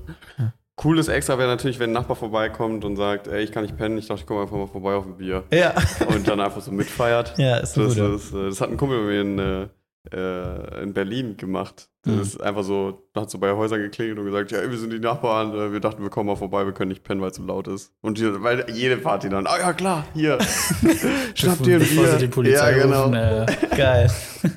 Cooles 0.76 1.08
Extra 1.08 1.38
wäre 1.38 1.48
natürlich, 1.48 1.78
wenn 1.78 1.90
ein 1.90 1.94
Nachbar 1.94 2.16
vorbeikommt 2.16 2.84
und 2.84 2.96
sagt, 2.96 3.28
ey, 3.28 3.42
ich 3.42 3.52
kann 3.52 3.62
nicht 3.62 3.76
pennen, 3.76 3.96
ich 3.98 4.08
dachte, 4.08 4.20
ich 4.22 4.26
komme 4.26 4.42
einfach 4.42 4.56
mal 4.56 4.66
vorbei 4.66 4.94
auf 4.94 5.06
ein 5.06 5.16
Bier. 5.16 5.44
Ja, 5.52 5.72
Und 6.08 6.28
dann 6.28 6.40
einfach 6.40 6.60
so 6.60 6.70
mitfeiert. 6.72 7.34
ja 7.38 7.56
ist 7.58 7.76
ein 7.78 7.84
Das, 7.84 7.96
ist, 7.96 8.34
äh, 8.34 8.46
das 8.48 8.60
hat 8.60 8.70
ein 8.70 8.76
Kumpel 8.76 8.98
bei 9.00 9.04
mir 9.06 9.20
in, 9.20 9.68
äh, 10.12 10.82
in 10.82 10.92
Berlin 10.92 11.36
gemacht. 11.36 11.88
Das 12.02 12.14
Mhm. 12.14 12.20
ist 12.22 12.40
einfach 12.40 12.62
so, 12.62 13.08
hat 13.16 13.30
so 13.30 13.38
bei 13.38 13.52
Häusern 13.52 13.80
geklingelt 13.80 14.18
und 14.18 14.26
gesagt, 14.26 14.52
ja, 14.52 14.70
wir 14.70 14.78
sind 14.78 14.92
die 14.92 15.00
Nachbarn, 15.00 15.52
äh, 15.54 15.72
wir 15.72 15.80
dachten, 15.80 16.02
wir 16.02 16.10
kommen 16.10 16.28
mal 16.28 16.36
vorbei, 16.36 16.64
wir 16.64 16.72
können 16.72 16.90
nicht 16.90 17.02
pennen, 17.02 17.20
weil 17.20 17.30
es 17.30 17.36
so 17.36 17.42
laut 17.42 17.66
ist. 17.68 17.92
Und 18.00 18.18
die, 18.18 18.42
weil 18.42 18.64
jede 18.70 18.96
Party 18.96 19.28
dann, 19.28 19.46
ah 19.46 19.58
ja 19.58 19.72
klar, 19.72 20.04
hier, 20.14 20.38
schnapp 21.34 21.62
dir 21.62 21.76
ein 21.80 21.86
Bier. 21.86 22.06
sie 22.12 22.18
die 22.18 22.28
Polizei 22.28 22.76
ja, 22.76 22.82
genau. 22.84 23.02
rufen, 23.04 23.14
äh, 23.14 23.46
Geil. 23.76 24.10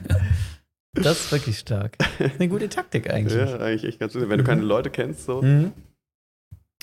Das 0.93 1.19
ist 1.19 1.31
wirklich 1.31 1.59
stark. 1.59 1.97
Das 1.99 2.09
ist 2.31 2.39
eine 2.39 2.49
gute 2.49 2.67
Taktik 2.67 3.09
eigentlich. 3.13 3.37
Ja, 3.39 3.57
eigentlich 3.59 3.85
echt 3.85 3.99
ganz 3.99 4.13
lustig. 4.15 4.29
Wenn 4.29 4.39
du 4.39 4.43
keine 4.43 4.61
Leute 4.63 4.89
kennst, 4.89 5.25
so. 5.25 5.41
Mhm. 5.41 5.71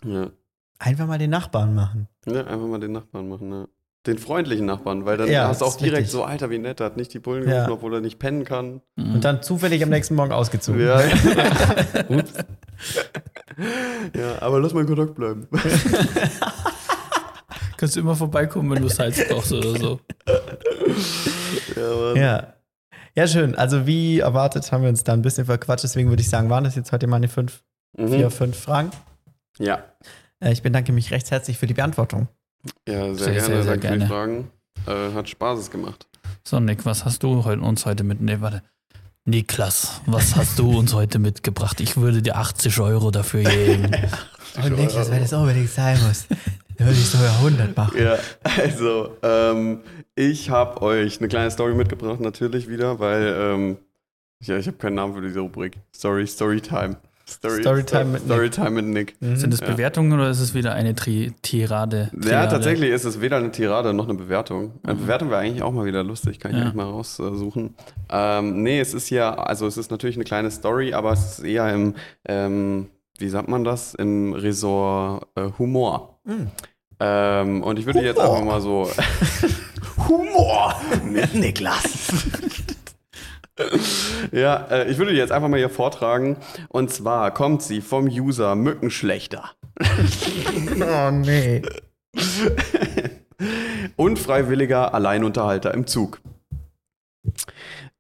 Ja. 0.05 0.30
Einfach 0.78 1.06
mal 1.06 1.18
den 1.18 1.30
Nachbarn 1.30 1.74
machen. 1.74 2.09
ja, 2.24 2.44
einfach 2.47 2.66
mal 2.66 2.78
den 2.80 2.93
Nachbarn 2.93 3.28
machen, 3.28 3.51
ja. 3.52 3.66
Den 4.07 4.19
freundlichen 4.19 4.66
Nachbarn, 4.66 5.05
weil 5.05 5.16
dann 5.16 5.28
Ja, 5.31 5.49
hast 5.49 5.61
du 5.62 5.65
auch 5.65 5.77
direkt 5.77 5.95
richtig. 6.03 6.12
so, 6.12 6.23
Alter, 6.24 6.49
wie 6.51 6.59
nett, 6.59 6.78
er 6.81 6.87
hat 6.87 6.97
nicht 6.97 7.12
die 7.12 7.19
Bullen 7.19 7.43
Ja. 7.49 7.65
gerufen, 7.65 7.73
obwohl 7.73 7.95
er 7.95 8.01
nicht 8.01 8.19
pennen 8.19 8.45
kann. 8.45 8.81
Und 8.97 9.24
dann 9.24 9.43
zufällig 9.43 9.83
am 9.83 9.89
nächsten 9.91 10.15
Morgen 10.15 10.33
ausgezogen. 10.33 10.81
Ja. 10.81 11.01
ja, 14.15 14.41
aber 14.41 14.61
lass 14.61 14.73
mal 14.74 14.83
in 14.83 14.87
Kontakt 14.87 15.15
bleiben. 15.15 15.49
Kannst 17.77 17.95
du 17.97 18.01
immer 18.01 18.15
vorbeikommen, 18.16 18.70
wenn 18.70 18.83
du 18.83 18.89
Salz 18.89 19.20
brauchst 19.28 19.53
oder 19.53 19.78
so. 19.78 20.01
ja. 21.77 22.15
Ja. 22.15 22.53
Ja, 23.15 23.27
schön. 23.27 23.55
Also 23.55 23.87
wie 23.87 24.20
erwartet 24.20 24.70
haben 24.73 24.83
wir 24.83 24.89
uns 24.91 25.03
da 25.05 25.12
ein 25.15 25.23
bisschen 25.23 25.47
verquatscht. 25.47 25.85
Deswegen 25.85 26.09
würde 26.11 26.20
ich 26.23 26.28
sagen, 26.28 26.51
waren 26.51 26.65
das 26.65 26.74
jetzt 26.77 26.93
heute 26.93 27.07
meine 27.07 27.28
fünf, 27.28 27.62
Mhm. 27.99 28.09
vier, 28.09 28.31
fünf 28.31 28.59
Fragen. 28.59 28.91
Ja. 29.59 29.83
Äh, 30.41 30.53
ich 30.53 30.62
bedanke 30.62 30.93
mich 30.93 31.11
recht 31.11 31.31
herzlich 31.31 31.57
für 31.59 31.66
die 31.66 31.73
Beantwortung. 31.74 32.28
Ja, 32.89 33.15
sehr, 33.15 33.16
Sehr, 33.16 33.33
gerne. 33.33 33.47
sehr, 33.49 33.62
sehr 33.65 33.78
gerne. 33.78 34.07
Fragen. 34.07 34.51
Äh, 34.87 35.12
hat 35.15 35.28
Spaß 35.28 35.70
gemacht. 35.70 36.07
So, 36.45 36.61
Nick, 36.61 36.85
was 36.85 37.05
hast 37.05 37.23
du 37.23 37.45
heute, 37.45 37.62
uns 37.62 37.87
heute 37.87 38.05
mit. 38.05 38.20
Nee, 38.20 38.37
warte. 38.41 38.62
Niklas, 39.24 40.01
was 40.07 40.37
hast 40.37 40.59
du 40.61 40.78
uns 40.78 40.95
heute 40.95 41.19
mitgebracht? 41.19 41.81
Ich 41.81 41.97
würde 41.97 42.23
dir 42.23 42.37
80 42.37 42.78
Euro 42.81 43.11
dafür 43.11 43.43
geben. 43.43 43.91
Oh, 44.65 44.69
Niklas, 44.70 45.11
wenn 45.11 45.20
das 45.20 45.35
unbedingt 45.35 45.69
sein 45.69 45.99
muss, 46.07 46.28
dann 46.78 46.87
würde 46.87 46.99
ich 46.99 47.07
sogar 47.07 47.31
100 47.41 47.77
machen. 47.77 48.01
Ja, 48.01 48.16
also, 48.43 49.15
ähm, 49.23 49.81
ich 50.15 50.49
habe 50.49 50.81
euch 50.81 51.19
eine 51.19 51.28
kleine 51.28 51.51
Story 51.51 51.74
mitgebracht, 51.74 52.20
natürlich 52.20 52.66
wieder, 52.66 52.99
weil, 52.99 53.37
ähm, 53.39 53.77
ja, 54.41 54.57
ich 54.57 54.66
habe 54.66 54.78
keinen 54.78 54.95
Namen 54.95 55.15
für 55.15 55.20
diese 55.20 55.41
Rubrik. 55.41 55.77
Story, 55.95 56.27
Storytime. 56.27 56.97
Story, 57.28 57.61
Storytime 57.61 58.05
mit 58.05 58.23
Nick. 58.23 58.32
Storytime 58.32 58.70
mit 58.70 58.85
Nick. 58.85 59.16
Mhm. 59.20 59.36
Sind 59.36 59.53
es 59.53 59.61
Ja. 59.61 59.66
Bewertungen 59.66 60.12
oder 60.12 60.31
ist 60.31 60.39
es 60.39 60.55
wieder 60.55 60.74
eine 60.74 60.94
Tri 60.94 61.32
Tirade? 61.43 62.11
Ja, 62.24 62.47
tatsächlich 62.47 62.90
ist 62.90 63.05
es 63.05 63.20
weder 63.20 63.39
eine 63.39 63.51
Tirade 63.51 63.93
noch 63.93 64.05
eine 64.09 64.15
Bewertung. 64.15 64.73
Eine 64.85 64.94
Mhm. 64.94 64.98
Bewertung 65.01 65.31
wäre 65.31 65.40
eigentlich 65.40 65.62
auch 65.62 65.73
mal 65.73 65.85
wieder 65.86 66.05
lustig, 66.05 66.39
kann 66.39 66.53
ich 66.53 66.57
Ja. 66.59 66.62
eigentlich 66.62 66.74
mal 66.77 66.85
raussuchen. 66.85 67.74
Ähm, 68.11 68.62
nee, 68.62 68.78
es 68.78 68.94
ist 68.94 69.11
ja, 69.11 69.35
also 69.35 69.66
es 69.66 69.77
ist 69.77 69.90
natürlich 69.90 70.15
eine 70.16 70.24
kleine 70.24 70.53
Story, 70.53 70.94
aber 70.94 71.12
es 71.12 71.39
ist 71.39 71.44
eher 71.44 71.73
im, 71.74 71.94
ähm, 72.28 72.90
wie 73.19 73.28
sagt 73.28 73.48
man 73.48 73.65
das, 73.65 73.94
im 73.94 74.32
Resort 74.32 75.27
äh, 75.35 75.48
Humor. 75.59 76.20
Mhm. 76.24 76.47
Ähm, 77.01 77.62
und 77.65 77.78
ich 77.81 77.86
würde 77.86 78.03
jetzt 78.03 78.19
Humor. 78.23 78.31
einfach 78.36 78.44
mal 78.47 78.61
so. 78.61 78.89
Humor 80.09 80.77
mit 81.05 81.35
Niklas. 81.35 81.82
ja, 84.33 84.66
äh, 84.70 84.91
ich 84.91 84.99
würde 84.99 85.12
die 85.12 85.19
jetzt 85.19 85.33
einfach 85.33 85.49
mal 85.49 85.59
hier 85.59 85.70
vortragen. 85.70 86.37
Und 86.69 86.91
zwar 86.91 87.33
kommt 87.33 87.62
sie 87.62 87.81
vom 87.81 88.07
User 88.07 88.55
Mückenschlechter. 88.55 89.51
Oh 90.81 91.11
nee. 91.11 91.62
Unfreiwilliger 93.97 94.95
Alleinunterhalter 94.95 95.73
im 95.74 95.87
Zug. 95.87 96.20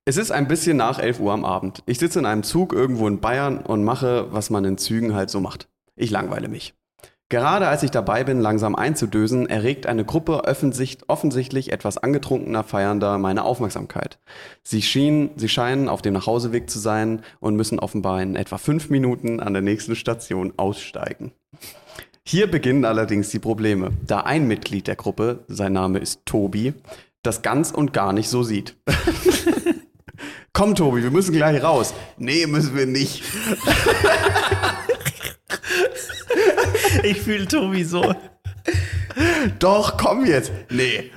Es 0.04 0.16
ist 0.16 0.30
ein 0.30 0.48
bisschen 0.48 0.76
nach 0.76 0.98
11 0.98 1.20
Uhr 1.20 1.32
am 1.32 1.44
Abend. 1.44 1.82
Ich 1.86 1.98
sitze 1.98 2.18
in 2.18 2.26
einem 2.26 2.42
Zug 2.44 2.72
irgendwo 2.72 3.08
in 3.08 3.20
Bayern 3.20 3.58
und 3.58 3.84
mache, 3.84 4.32
was 4.32 4.50
man 4.50 4.64
in 4.64 4.78
Zügen 4.78 5.14
halt 5.14 5.30
so 5.30 5.40
macht. 5.40 5.68
Ich 5.96 6.10
langweile 6.10 6.48
mich. 6.48 6.74
Gerade 7.28 7.66
als 7.66 7.82
ich 7.82 7.90
dabei 7.90 8.22
bin, 8.22 8.40
langsam 8.40 8.76
einzudösen, 8.76 9.48
erregt 9.48 9.86
eine 9.86 10.04
Gruppe 10.04 10.44
offensicht, 10.44 11.08
offensichtlich 11.08 11.72
etwas 11.72 11.98
angetrunkener 11.98 12.62
Feiernder 12.62 13.18
meine 13.18 13.42
Aufmerksamkeit. 13.42 14.20
Sie, 14.62 14.80
schien, 14.80 15.30
sie 15.34 15.48
scheinen 15.48 15.88
auf 15.88 16.02
dem 16.02 16.14
Nachhauseweg 16.14 16.70
zu 16.70 16.78
sein 16.78 17.22
und 17.40 17.56
müssen 17.56 17.80
offenbar 17.80 18.22
in 18.22 18.36
etwa 18.36 18.58
fünf 18.58 18.90
Minuten 18.90 19.40
an 19.40 19.54
der 19.54 19.62
nächsten 19.62 19.96
Station 19.96 20.52
aussteigen. 20.56 21.32
Hier 22.24 22.48
beginnen 22.48 22.84
allerdings 22.84 23.30
die 23.30 23.40
Probleme, 23.40 23.90
da 24.06 24.20
ein 24.20 24.46
Mitglied 24.46 24.86
der 24.86 24.96
Gruppe, 24.96 25.44
sein 25.48 25.72
Name 25.72 25.98
ist 25.98 26.26
Tobi, 26.26 26.74
das 27.22 27.42
ganz 27.42 27.72
und 27.72 27.92
gar 27.92 28.12
nicht 28.12 28.28
so 28.28 28.44
sieht. 28.44 28.76
Komm, 30.52 30.74
Tobi, 30.74 31.02
wir 31.02 31.10
müssen 31.10 31.32
gleich 31.32 31.62
raus. 31.62 31.92
Nee, 32.18 32.46
müssen 32.46 32.74
wir 32.74 32.86
nicht. 32.86 33.22
Ich 37.02 37.20
fühle 37.20 37.46
Tobi 37.46 37.84
so. 37.84 38.14
Doch, 39.58 39.96
komm 39.96 40.26
jetzt. 40.26 40.52
Nee. 40.70 41.10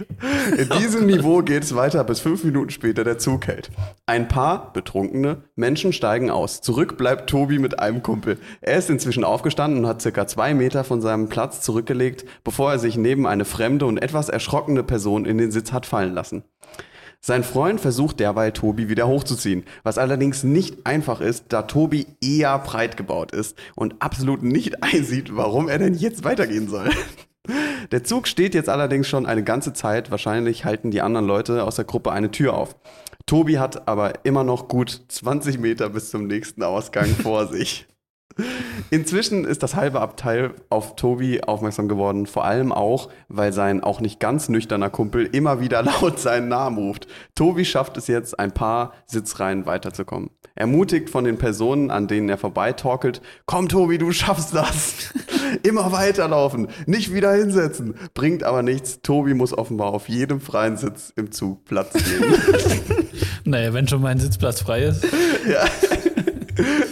In 0.57 0.69
diesem 0.80 1.06
Niveau 1.06 1.41
geht 1.41 1.64
es 1.64 1.76
weiter, 1.76 2.03
bis 2.03 2.19
fünf 2.19 2.43
Minuten 2.43 2.69
später 2.69 3.03
der 3.03 3.18
Zug 3.18 3.47
hält. 3.47 3.69
Ein 4.06 4.27
paar 4.27 4.72
betrunkene 4.72 5.43
Menschen 5.56 5.91
steigen 5.91 6.30
aus. 6.30 6.61
Zurück 6.61 6.97
bleibt 6.97 7.30
Tobi 7.30 7.60
mit 7.60 7.80
einem 7.80 8.01
Kumpel. 8.01 8.38
Er 8.61 8.77
ist 8.77 8.89
inzwischen 8.89 9.23
aufgestanden 9.23 9.80
und 9.84 9.88
hat 9.88 10.01
circa 10.01 10.27
zwei 10.27 10.53
Meter 10.53 10.84
von 10.84 11.01
seinem 11.01 11.27
Platz 11.27 11.61
zurückgelegt, 11.61 12.26
bevor 12.43 12.72
er 12.72 12.80
sich 12.80 12.95
neben 12.95 13.27
eine 13.27 13.45
fremde 13.45 13.85
und 13.85 13.97
etwas 13.97 14.30
erschrockene 14.30 14.84
Person 14.84 15.26
in 15.26 15.38
den 15.38 15.51
Sitz 15.51 15.73
hat 15.73 15.85
fallen 15.85 16.14
lassen. 16.14 16.43
Sein 17.21 17.43
Freund 17.43 17.81
versucht 17.81 18.21
derweil 18.21 18.53
Tobi 18.53 18.87
wieder 18.87 19.07
hochzuziehen, 19.07 19.65
was 19.83 19.97
allerdings 19.97 20.43
nicht 20.43 20.85
einfach 20.85 21.19
ist, 21.19 21.45
da 21.49 21.63
Tobi 21.63 22.07
eher 22.21 22.57
breit 22.59 22.95
gebaut 22.95 23.33
ist 23.33 23.57
und 23.75 24.01
absolut 24.01 24.41
nicht 24.41 24.83
einsieht, 24.83 25.35
warum 25.35 25.67
er 25.67 25.79
denn 25.79 25.93
jetzt 25.93 26.23
weitergehen 26.23 26.69
soll. 26.69 26.89
Der 27.91 28.03
Zug 28.03 28.27
steht 28.27 28.53
jetzt 28.53 28.69
allerdings 28.69 29.07
schon 29.07 29.25
eine 29.25 29.43
ganze 29.43 29.73
Zeit, 29.73 30.11
wahrscheinlich 30.11 30.65
halten 30.65 30.91
die 30.91 31.01
anderen 31.01 31.25
Leute 31.25 31.63
aus 31.63 31.77
der 31.77 31.85
Gruppe 31.85 32.11
eine 32.11 32.29
Tür 32.29 32.53
auf. 32.53 32.75
Tobi 33.25 33.57
hat 33.57 33.87
aber 33.87 34.25
immer 34.25 34.43
noch 34.43 34.67
gut 34.67 35.01
20 35.07 35.59
Meter 35.59 35.89
bis 35.89 36.11
zum 36.11 36.27
nächsten 36.27 36.63
Ausgang 36.63 37.07
vor 37.07 37.47
sich. 37.47 37.87
Inzwischen 38.90 39.45
ist 39.45 39.64
das 39.64 39.76
halbe 39.76 40.02
Abteil 40.02 40.52
auf 40.70 40.95
Tobi 40.95 41.41
aufmerksam 41.44 41.88
geworden, 41.88 42.26
vor 42.26 42.45
allem 42.45 42.72
auch, 42.72 43.10
weil 43.28 43.53
sein 43.53 43.84
auch 43.84 44.02
nicht 44.02 44.20
ganz 44.20 44.49
nüchterner 44.49 44.90
Kumpel 44.90 45.30
immer 45.32 45.60
wieder 45.60 45.84
laut 46.02 46.20
seinen 46.20 46.48
Namen 46.48 46.78
ruft. 46.78 47.07
Tobi 47.36 47.66
schafft 47.66 47.98
es 47.98 48.07
jetzt, 48.07 48.40
ein 48.40 48.52
paar 48.52 48.94
Sitzreihen 49.06 49.66
weiterzukommen. 49.66 50.30
Ermutigt 50.56 51.10
von 51.10 51.24
den 51.24 51.38
Personen, 51.38 51.91
an 51.91 52.07
denen 52.07 52.28
er 52.30 52.38
vorbeitorkelt, 52.38 53.22
komm 53.45 53.70
Tobi, 53.70 53.98
du 53.98 54.11
schaffst 54.11 54.53
das. 54.53 55.14
immer 55.64 55.91
weiterlaufen, 55.91 56.68
nicht 56.86 57.14
wieder 57.14 57.34
hinsetzen. 57.34 57.95
Bringt 58.14 58.44
aber 58.44 58.61
nichts. 58.64 59.02
Tobi 59.02 59.34
muss 59.34 59.57
offenbar 59.57 59.94
auf 59.94 60.10
jedem 60.10 60.41
freien 60.41 60.78
Sitz 60.78 61.14
im 61.16 61.32
Zug 61.32 61.66
Platz 61.66 61.94
nehmen. 61.94 62.36
Naja, 63.45 63.74
wenn 63.74 63.88
schon 63.88 64.02
mein 64.02 64.20
Sitzplatz 64.20 64.61
frei 64.61 64.84
ist. 64.84 65.07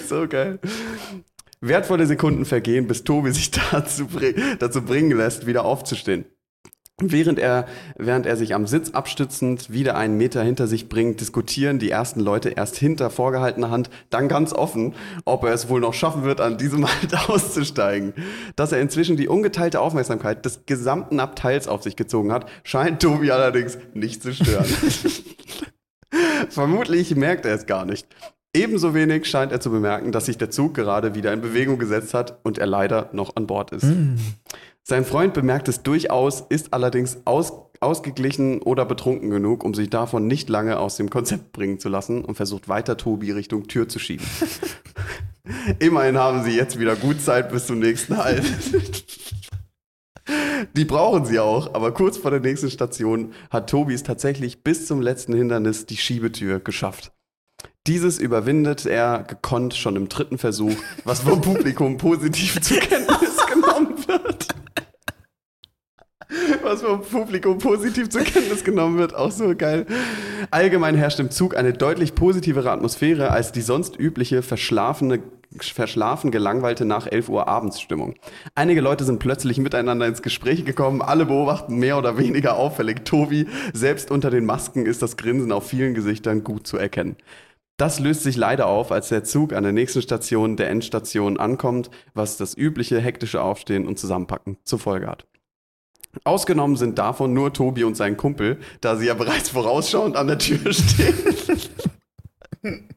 so 0.09 0.27
geil. 0.27 0.59
Wertvolle 1.61 2.05
Sekunden 2.05 2.45
vergehen, 2.45 2.87
bis 2.87 3.03
Tobi 3.03 3.31
sich 3.31 3.51
dazu, 3.71 4.07
dazu 4.59 4.81
bringen 4.83 5.17
lässt, 5.17 5.47
wieder 5.47 5.65
aufzustehen. 5.65 6.25
Während 6.99 7.37
er, 7.37 7.67
während 7.95 8.25
er 8.25 8.35
sich 8.37 8.55
am 8.55 8.65
Sitz 8.65 8.89
abstützend 8.89 9.71
wieder 9.71 9.95
einen 9.95 10.17
Meter 10.17 10.41
hinter 10.41 10.65
sich 10.65 10.89
bringt, 10.89 11.21
diskutieren 11.21 11.77
die 11.77 11.91
ersten 11.91 12.19
Leute 12.19 12.49
erst 12.49 12.75
hinter 12.75 13.11
vorgehaltener 13.11 13.69
Hand, 13.69 13.91
dann 14.09 14.27
ganz 14.27 14.51
offen, 14.51 14.95
ob 15.23 15.43
er 15.43 15.53
es 15.53 15.69
wohl 15.69 15.79
noch 15.79 15.93
schaffen 15.93 16.23
wird, 16.23 16.41
an 16.41 16.57
diesem 16.57 16.87
Halt 17.01 17.29
auszusteigen. 17.29 18.15
Dass 18.55 18.71
er 18.71 18.81
inzwischen 18.81 19.15
die 19.15 19.27
ungeteilte 19.27 19.79
Aufmerksamkeit 19.79 20.43
des 20.43 20.65
gesamten 20.65 21.19
Abteils 21.19 21.67
auf 21.67 21.83
sich 21.83 21.97
gezogen 21.97 22.31
hat, 22.31 22.49
scheint 22.63 22.99
Tobi 22.99 23.29
allerdings 23.29 23.77
nicht 23.93 24.23
zu 24.23 24.33
stören. 24.33 24.65
Vermutlich 26.49 27.15
merkt 27.15 27.45
er 27.45 27.53
es 27.53 27.67
gar 27.67 27.85
nicht. 27.85 28.07
Ebenso 28.57 28.95
wenig 28.95 29.25
scheint 29.25 29.51
er 29.51 29.59
zu 29.59 29.69
bemerken, 29.69 30.11
dass 30.11 30.25
sich 30.25 30.39
der 30.39 30.49
Zug 30.49 30.73
gerade 30.73 31.13
wieder 31.13 31.31
in 31.31 31.41
Bewegung 31.41 31.77
gesetzt 31.77 32.15
hat 32.15 32.39
und 32.43 32.57
er 32.57 32.65
leider 32.65 33.09
noch 33.13 33.35
an 33.35 33.45
Bord 33.45 33.71
ist. 33.71 33.85
Sein 34.81 35.05
Freund 35.05 35.35
bemerkt 35.35 35.67
es 35.67 35.83
durchaus, 35.83 36.41
ist 36.49 36.73
allerdings 36.73 37.19
aus, 37.25 37.53
ausgeglichen 37.81 38.61
oder 38.61 38.85
betrunken 38.85 39.29
genug, 39.29 39.63
um 39.63 39.75
sich 39.75 39.91
davon 39.91 40.25
nicht 40.25 40.49
lange 40.49 40.79
aus 40.79 40.97
dem 40.97 41.11
Konzept 41.11 41.51
bringen 41.51 41.77
zu 41.77 41.87
lassen 41.87 42.25
und 42.25 42.33
versucht 42.33 42.67
weiter 42.67 42.97
Tobi 42.97 43.31
Richtung 43.31 43.67
Tür 43.67 43.89
zu 43.89 43.99
schieben. 43.99 44.25
Immerhin 45.79 46.17
haben 46.17 46.43
sie 46.43 46.55
jetzt 46.55 46.79
wieder 46.79 46.95
gut 46.95 47.21
Zeit 47.21 47.51
bis 47.51 47.67
zum 47.67 47.77
nächsten 47.77 48.17
Halt. 48.17 48.43
Die 50.75 50.85
brauchen 50.85 51.25
sie 51.25 51.39
auch, 51.39 51.75
aber 51.75 51.93
kurz 51.93 52.17
vor 52.17 52.31
der 52.31 52.39
nächsten 52.39 52.71
Station 52.71 53.33
hat 53.51 53.69
Tobi 53.69 53.93
es 53.93 54.01
tatsächlich 54.01 54.63
bis 54.63 54.87
zum 54.87 54.99
letzten 54.99 55.33
Hindernis, 55.35 55.85
die 55.85 55.97
Schiebetür, 55.97 56.59
geschafft. 56.59 57.11
Dieses 57.87 58.19
überwindet 58.19 58.85
er 58.85 59.23
gekonnt 59.23 59.73
schon 59.73 59.95
im 59.95 60.09
dritten 60.09 60.37
Versuch, 60.37 60.75
was 61.05 61.21
vom 61.21 61.39
Publikum 61.39 61.95
positiv 61.95 62.59
zur 62.59 62.79
Kenntnis 62.79 63.37
genommen 63.47 63.95
wird. 64.05 64.47
Was 66.61 66.81
vom 66.81 67.01
Publikum 67.01 67.57
positiv 67.59 68.09
zur 68.09 68.23
Kenntnis 68.23 68.65
genommen 68.65 68.97
wird, 68.97 69.15
auch 69.15 69.31
so 69.31 69.55
geil. 69.55 69.85
Allgemein 70.51 70.95
herrscht 70.95 71.21
im 71.21 71.31
Zug 71.31 71.55
eine 71.55 71.71
deutlich 71.71 72.13
positivere 72.13 72.71
Atmosphäre 72.71 73.31
als 73.31 73.53
die 73.53 73.61
sonst 73.61 73.97
übliche 73.97 74.41
verschlafene, 74.41 75.23
verschlafen 75.57 76.29
gelangweilte 76.29 76.83
nach 76.83 77.07
11 77.07 77.29
Uhr 77.29 77.47
Abendsstimmung. 77.47 78.15
Einige 78.53 78.81
Leute 78.81 79.05
sind 79.05 79.19
plötzlich 79.19 79.59
miteinander 79.59 80.07
ins 80.07 80.21
Gespräch 80.21 80.65
gekommen, 80.65 81.01
alle 81.01 81.25
beobachten 81.25 81.77
mehr 81.77 81.97
oder 81.97 82.17
weniger 82.17 82.57
auffällig 82.57 83.05
Tobi. 83.05 83.47
Selbst 83.71 84.11
unter 84.11 84.29
den 84.29 84.45
Masken 84.45 84.85
ist 84.85 85.01
das 85.01 85.15
Grinsen 85.15 85.53
auf 85.53 85.69
vielen 85.69 85.93
Gesichtern 85.93 86.43
gut 86.43 86.67
zu 86.67 86.75
erkennen. 86.75 87.15
Das 87.77 87.99
löst 87.99 88.23
sich 88.23 88.35
leider 88.35 88.65
auf, 88.65 88.91
als 88.91 89.09
der 89.09 89.23
Zug 89.23 89.53
an 89.53 89.61
der 89.61 89.71
nächsten 89.71 90.01
Station 90.01 90.57
der 90.57 90.69
Endstation 90.69 91.37
ankommt, 91.37 91.91
was 92.15 92.35
das 92.35 92.57
übliche 92.57 92.99
hektische 92.99 93.41
Aufstehen 93.41 93.85
und 93.85 93.99
Zusammenpacken 93.99 94.57
zur 94.63 94.79
Folge 94.79 95.07
hat. 95.07 95.27
Ausgenommen 96.23 96.75
sind 96.75 96.97
davon 96.97 97.33
nur 97.33 97.53
Tobi 97.53 97.83
und 97.83 97.95
sein 97.95 98.17
Kumpel, 98.17 98.59
da 98.81 98.95
sie 98.95 99.05
ja 99.05 99.13
bereits 99.13 99.49
vorausschauend 99.49 100.15
an 100.15 100.25
der 100.25 100.39
Tür 100.39 100.73
stehen. 100.73 101.13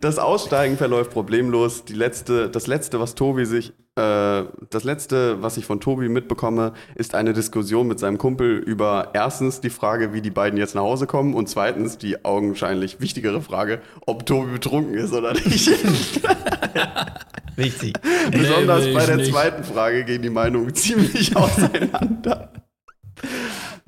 Das 0.00 0.18
Aussteigen 0.18 0.76
verläuft 0.76 1.12
problemlos. 1.12 1.84
Die 1.84 1.94
letzte, 1.94 2.48
das 2.48 2.66
letzte, 2.66 3.00
was 3.00 3.14
Tobi 3.14 3.44
sich, 3.44 3.72
äh, 3.96 4.44
das 4.70 4.84
letzte, 4.84 5.42
was 5.42 5.56
ich 5.56 5.66
von 5.66 5.80
Tobi 5.80 6.08
mitbekomme, 6.08 6.72
ist 6.94 7.14
eine 7.14 7.32
Diskussion 7.32 7.86
mit 7.86 7.98
seinem 7.98 8.18
Kumpel 8.18 8.58
über 8.58 9.10
erstens 9.14 9.60
die 9.60 9.70
Frage, 9.70 10.12
wie 10.12 10.20
die 10.20 10.30
beiden 10.30 10.58
jetzt 10.58 10.74
nach 10.74 10.82
Hause 10.82 11.06
kommen 11.06 11.34
und 11.34 11.48
zweitens 11.48 11.98
die 11.98 12.24
augenscheinlich 12.24 13.00
wichtigere 13.00 13.40
Frage, 13.40 13.80
ob 14.06 14.26
Tobi 14.26 14.52
betrunken 14.52 14.94
ist 14.94 15.12
oder 15.12 15.32
nicht. 15.32 15.70
Wichtig. 17.56 17.94
Besonders 18.30 18.84
will 18.84 18.94
bei 18.94 19.06
der 19.06 19.16
nicht. 19.16 19.32
zweiten 19.32 19.64
Frage 19.64 20.04
gehen 20.04 20.22
die 20.22 20.30
Meinungen 20.30 20.74
ziemlich 20.74 21.36
auseinander. 21.36 22.52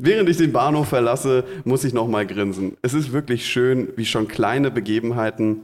Während 0.04 0.28
ich 0.28 0.36
den 0.36 0.52
Bahnhof 0.52 0.88
verlasse, 0.88 1.44
muss 1.64 1.84
ich 1.84 1.92
nochmal 1.92 2.26
grinsen. 2.26 2.76
Es 2.82 2.92
ist 2.92 3.12
wirklich 3.12 3.46
schön, 3.46 3.90
wie 3.94 4.04
schon 4.04 4.26
kleine 4.26 4.72
Begebenheiten 4.72 5.60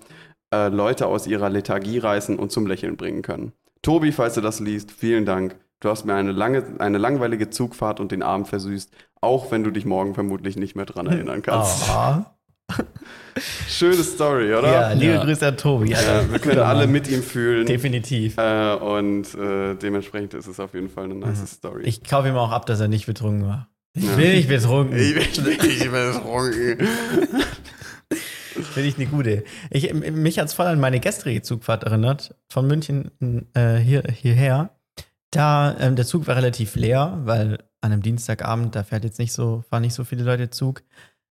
äh, 0.55 0.69
Leute 0.69 1.09
aus 1.09 1.27
ihrer 1.27 1.51
Lethargie 1.51 1.99
reißen 1.99 2.39
und 2.39 2.53
zum 2.53 2.69
Lächeln 2.69 2.97
bringen 2.97 3.23
können. 3.23 3.51
Tobi, 3.83 4.13
falls 4.13 4.35
du 4.35 4.41
das 4.41 4.61
liest, 4.61 4.93
vielen 4.93 5.25
Dank. 5.25 5.57
Du 5.81 5.89
hast 5.89 6.05
mir 6.05 6.15
eine, 6.15 6.31
lange, 6.31 6.63
eine 6.79 6.99
langweilige 6.99 7.51
Zugfahrt 7.51 7.99
und 7.99 8.13
den 8.13 8.23
Abend 8.23 8.47
versüßt, 8.47 8.93
auch 9.21 9.51
wenn 9.51 9.65
du 9.65 9.73
dich 9.73 9.85
morgen 9.85 10.15
vermutlich 10.15 10.57
nicht 10.57 10.77
mehr 10.77 10.87
dran 10.87 11.09
erinnern 11.09 11.43
kannst. 11.43 11.91
Oh. 11.91 12.23
Schöne 13.69 14.05
Story, 14.05 14.55
oder? 14.55 14.71
Ja, 14.73 14.93
liebe 14.93 15.15
Ja. 15.15 15.25
Grüße 15.25 15.49
an 15.49 15.57
Tobi. 15.57 15.97
Alter. 15.97 16.21
Äh, 16.21 16.31
wir 16.33 16.39
können 16.39 16.61
alle 16.61 16.87
mit 16.87 17.11
ihm 17.11 17.25
fühlen. 17.25 17.67
Definitiv. 17.67 18.37
Äh, 18.39 18.75
und 18.75 19.35
äh, 19.35 19.75
dementsprechend 19.75 20.35
ist 20.35 20.47
es 20.47 20.61
auf 20.61 20.75
jeden 20.75 20.91
Fall 20.91 21.05
eine 21.07 21.17
nice 21.17 21.45
Story. 21.51 21.83
Ich 21.87 22.05
kaufe 22.05 22.29
ihm 22.29 22.37
auch 22.37 22.53
ab, 22.53 22.67
dass 22.67 22.79
er 22.79 22.87
nicht 22.87 23.07
betrunken 23.07 23.45
war. 23.49 23.69
Ich 24.01 24.17
bin 24.17 24.33
nicht 24.33 24.49
betrunken. 24.49 24.97
ich 24.99 25.15
bin 25.15 25.45
nicht 25.45 25.91
betrunken. 25.91 26.89
Finde 28.73 28.89
ich 28.89 28.97
eine 28.97 29.07
gute. 29.07 29.45
Ich, 29.71 29.93
mich 29.93 30.39
hat 30.39 30.47
es 30.49 30.55
voll 30.55 30.67
an 30.67 30.81
meine 30.81 31.01
gestrige 31.01 31.43
Zugfahrt 31.43 31.85
erinnert, 31.85 32.35
von 32.49 32.67
München 32.67 33.11
äh, 33.55 33.77
hier, 33.77 34.03
hierher. 34.13 34.71
Da, 35.31 35.77
ähm, 35.79 35.95
der 35.97 36.07
Zug 36.07 36.27
war 36.27 36.37
relativ 36.37 36.75
leer, 36.75 37.19
weil 37.25 37.59
an 37.81 37.93
einem 37.93 38.03
Dienstagabend, 38.03 38.75
da 38.75 38.83
fährt 38.83 39.05
jetzt 39.05 39.19
nicht 39.19 39.33
so, 39.33 39.63
fahren 39.69 39.83
nicht 39.83 39.95
so 39.95 40.05
viele 40.05 40.25
Leute 40.25 40.51
Zug. 40.51 40.83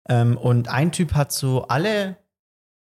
Ähm, 0.09 0.37
und 0.37 0.69
ein 0.69 0.93
Typ 0.93 1.15
hat 1.15 1.33
so 1.33 1.67
alle 1.67 2.17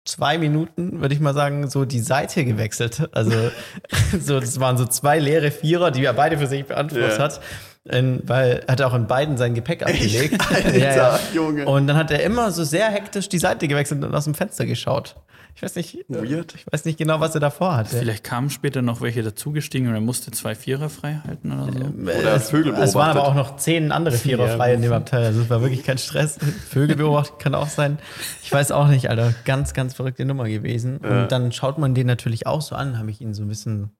zwei 0.05 0.39
Minuten, 0.39 1.01
würde 1.01 1.15
ich 1.15 1.21
mal 1.21 1.35
sagen, 1.35 1.69
so 1.71 1.85
die 1.85 2.01
Seite 2.01 2.45
gewechselt. 2.45 3.09
Also, 3.13 3.51
so, 4.21 4.41
das 4.41 4.59
waren 4.59 4.77
so 4.77 4.87
zwei 4.87 5.19
leere 5.21 5.51
Vierer, 5.53 5.91
die 5.93 6.05
er 6.05 6.15
beide 6.15 6.39
für 6.39 6.47
sich 6.49 6.65
beansprucht 6.65 7.13
Ja. 7.13 7.19
hat. 7.19 7.41
Ähm, 7.89 8.21
weil 8.25 8.63
er 8.67 8.73
hat 8.73 8.83
auch 8.83 8.95
in 8.95 9.07
beiden 9.09 9.37
sein 9.37 9.55
Gepäck 9.55 9.83
abgelegt. 9.83 10.41
Alter, 10.55 10.77
Ja, 10.79 10.95
ja. 10.95 11.19
Junge. 11.35 11.67
Und 11.67 11.89
dann 11.89 11.97
hat 11.97 12.11
er 12.13 12.23
immer 12.23 12.53
so 12.53 12.63
sehr 12.63 12.89
hektisch 12.91 13.29
die 13.29 13.39
Seite 13.39 13.67
gewechselt 13.67 14.05
und 14.05 14.15
aus 14.15 14.25
dem 14.25 14.35
Fenster 14.35 14.67
geschaut. 14.67 15.17
Ich 15.55 15.63
weiß 15.63 15.75
nicht, 15.75 15.99
Weird. 16.09 16.55
ich 16.55 16.65
weiß 16.73 16.87
nicht 16.87 16.97
genau, 16.97 17.21
was 17.21 17.35
er 17.35 17.41
davor 17.41 17.77
hatte. 17.77 17.97
Vielleicht 17.99 18.25
kamen 18.25 18.49
später 18.49 18.81
noch 18.81 19.03
welche 19.03 19.23
dazugestiegen 19.23 19.87
und 19.89 19.95
er 19.95 20.01
musste 20.01 20.31
zwei 20.31 20.55
Vierer 20.55 20.89
frei 20.89 21.21
halten 21.27 21.53
oder 21.53 21.71
so. 21.71 21.79
Oder 22.21 22.35
es, 22.37 22.49
Vögel 22.49 22.73
Es 22.75 22.95
waren 22.95 23.11
aber 23.11 23.21
beobachtet. 23.25 23.45
auch 23.45 23.51
noch 23.51 23.57
zehn 23.59 23.93
andere 23.93 24.17
Vierer 24.17 24.47
Ja, 24.47 24.57
frei 24.57 24.73
in 24.73 24.81
dem 24.81 24.93
Abteil. 24.95 25.25
Also 25.27 25.43
es 25.43 25.51
war 25.51 25.61
wirklich 25.61 25.85
kein 25.85 25.99
Stress. 25.99 26.39
Vögel 26.71 26.97
beobachtet 26.97 27.39
kann 27.39 27.55
auch 27.55 27.69
sein. 27.69 27.99
Ich 28.43 28.51
weiß 28.51 28.71
auch 28.73 28.89
nicht, 28.89 29.11
Alter. 29.11 29.35
Ganz, 29.45 29.75
ganz 29.75 29.93
verrückte 29.93 30.25
Nummer 30.25 30.49
gewesen. 30.49 31.01
Ja. 31.05 31.23
Und 31.25 31.33
dann 31.33 31.53
schaut 31.53 31.77
man 31.77 31.95
den 31.95 32.07
natürlich 32.07 32.47
auch 32.47 32.63
so 32.63 32.75
an, 32.75 32.99
habe 32.99 33.11
ich 33.11 33.21
ihn 33.21 33.35
so 33.35 33.43
ein 33.43 33.49
bisschen, 33.49 33.91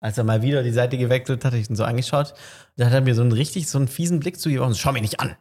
als 0.00 0.18
er 0.18 0.24
mal 0.24 0.42
wieder 0.42 0.62
die 0.62 0.72
Seite 0.72 0.98
gewechselt 0.98 1.44
hat, 1.44 1.52
habe 1.52 1.60
ich 1.60 1.70
ihn 1.70 1.76
so 1.76 1.84
angeschaut. 1.84 2.34
Da 2.76 2.86
hat 2.86 2.92
er 2.92 3.00
mir 3.02 3.14
so 3.14 3.22
einen 3.22 3.32
richtig, 3.32 3.68
so 3.68 3.78
einen 3.78 3.88
fiesen 3.88 4.20
Blick 4.20 4.40
zugeworfen. 4.40 4.74
Schau 4.74 4.92
mich 4.92 5.02
nicht 5.02 5.20
an. 5.20 5.36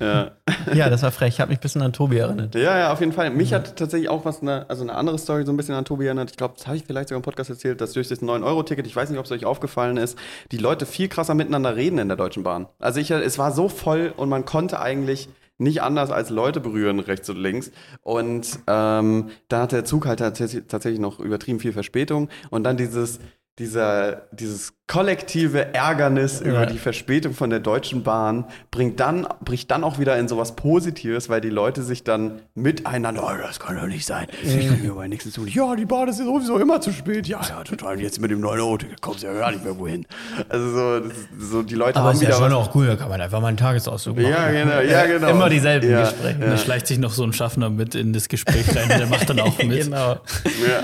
Ja. 0.00 0.32
Ja, 0.74 0.88
das 0.88 1.02
war 1.02 1.12
frech. 1.12 1.34
Ich 1.34 1.40
habe 1.40 1.50
mich 1.50 1.58
ein 1.58 1.60
bisschen 1.60 1.82
an 1.82 1.92
Tobi 1.92 2.18
erinnert. 2.18 2.54
ja, 2.54 2.78
ja, 2.78 2.92
auf 2.92 3.00
jeden 3.00 3.12
Fall. 3.12 3.30
Mich 3.30 3.52
hat 3.52 3.76
tatsächlich 3.76 4.08
auch 4.08 4.24
was, 4.24 4.40
eine, 4.40 4.68
also 4.68 4.82
eine 4.82 4.94
andere 4.94 5.18
Story 5.18 5.44
so 5.44 5.52
ein 5.52 5.56
bisschen 5.56 5.74
an 5.74 5.84
Tobi 5.84 6.06
erinnert. 6.06 6.30
Ich 6.30 6.36
glaube, 6.36 6.54
das 6.56 6.66
habe 6.66 6.76
ich 6.76 6.84
vielleicht 6.84 7.10
sogar 7.10 7.18
im 7.18 7.22
Podcast 7.22 7.50
erzählt, 7.50 7.80
dass 7.80 7.92
durch 7.92 8.08
das 8.08 8.22
9-Euro-Ticket, 8.22 8.86
ich 8.86 8.96
weiß 8.96 9.10
nicht, 9.10 9.18
ob 9.18 9.26
es 9.26 9.30
euch 9.30 9.44
aufgefallen 9.44 9.98
ist, 9.98 10.18
die 10.52 10.56
Leute 10.56 10.86
viel 10.86 11.08
krasser 11.08 11.34
miteinander 11.34 11.76
reden 11.76 11.98
in 11.98 12.08
der 12.08 12.16
Deutschen 12.16 12.42
Bahn. 12.42 12.66
Also 12.78 12.98
ich, 12.98 13.10
es 13.10 13.38
war 13.38 13.52
so 13.52 13.68
voll 13.68 14.12
und 14.16 14.30
man 14.30 14.46
konnte 14.46 14.80
eigentlich 14.80 15.28
nicht 15.58 15.82
anders 15.82 16.10
als 16.10 16.30
Leute 16.30 16.60
berühren, 16.60 16.98
rechts 17.00 17.28
und 17.30 17.36
links. 17.36 17.70
Und 18.02 18.58
ähm, 18.66 19.30
da 19.48 19.62
hat 19.62 19.72
der 19.72 19.84
Zug 19.84 20.06
halt 20.06 20.20
tats- 20.20 20.66
tatsächlich 20.66 21.00
noch 21.00 21.20
übertrieben 21.20 21.60
viel 21.60 21.72
Verspätung. 21.72 22.28
Und 22.50 22.64
dann 22.64 22.76
dieses, 22.76 23.20
dieser, 23.60 24.22
dieses 24.32 24.72
kollektive 24.86 25.72
Ärgernis 25.74 26.40
Ja. 26.40 26.46
über 26.46 26.66
die 26.66 26.76
Verspätung 26.76 27.32
von 27.34 27.48
der 27.50 27.60
Deutschen 27.60 28.02
Bahn 28.02 28.44
bringt 28.70 29.00
dann, 29.00 29.26
bricht 29.44 29.70
dann 29.70 29.82
auch 29.84 29.98
wieder 29.98 30.18
in 30.18 30.28
sowas 30.28 30.56
Positives, 30.56 31.28
weil 31.30 31.40
die 31.40 31.48
Leute 31.50 31.82
sich 31.82 32.04
dann 32.04 32.42
miteinander, 32.54 33.22
oh, 33.24 33.30
das 33.40 33.60
kann 33.60 33.76
doch 33.76 33.86
nicht 33.86 34.04
sein. 34.04 34.26
Ich 34.42 34.68
kann 34.68 34.82
mir 34.82 34.90
aber 34.90 35.08
nichts 35.08 35.30
tun. 35.32 35.46
Ja, 35.48 35.74
die 35.76 35.86
Bahn 35.86 36.08
ist 36.08 36.18
ja 36.18 36.24
sowieso 36.26 36.58
immer 36.58 36.80
zu 36.80 36.92
spät. 36.92 37.26
Ja, 37.28 37.40
ja, 37.48 37.64
total. 37.64 37.98
Jetzt 38.00 38.20
mit 38.20 38.30
dem 38.30 38.40
9 38.40 38.58
Euro 38.60 38.76
kommst 39.00 39.22
ja 39.22 39.32
gar 39.32 39.52
nicht 39.52 39.64
mehr 39.64 39.78
wohin. 39.78 40.04
Also 40.48 40.70
so, 40.70 41.00
das 41.00 41.16
so 41.38 41.62
die 41.62 41.76
Leute 41.76 41.98
Aber 41.98 42.08
haben 42.08 42.16
ist 42.16 42.22
ja 42.22 42.32
schon 42.32 42.46
was. 42.52 42.68
auch 42.68 42.74
cool, 42.74 42.86
da 42.88 42.96
kann 42.96 43.08
man 43.08 43.20
einfach 43.20 43.40
mal 43.40 43.48
einen 43.48 43.56
Tagesausflug 43.56 44.16
machen. 44.16 44.28
Ja, 44.30 44.50
genau, 44.50 44.80
ja, 44.80 45.06
genau. 45.06 45.28
Immer 45.28 45.48
dieselben 45.48 45.88
Ja, 45.90 46.02
Gespräche. 46.02 46.40
Da 46.40 46.58
schleicht 46.58 46.86
sich 46.88 46.98
noch 46.98 47.12
so 47.12 47.22
ein 47.22 47.32
Schaffner 47.32 47.70
mit 47.70 47.94
in 47.94 48.12
das 48.12 48.28
Gespräch 48.28 48.66
rein, 48.76 48.88
der 48.88 49.06
macht 49.06 49.30
dann 49.30 49.38
auch 49.40 49.56
mit. 49.62 49.84
genau. 49.84 50.16
Ja. 50.44 50.82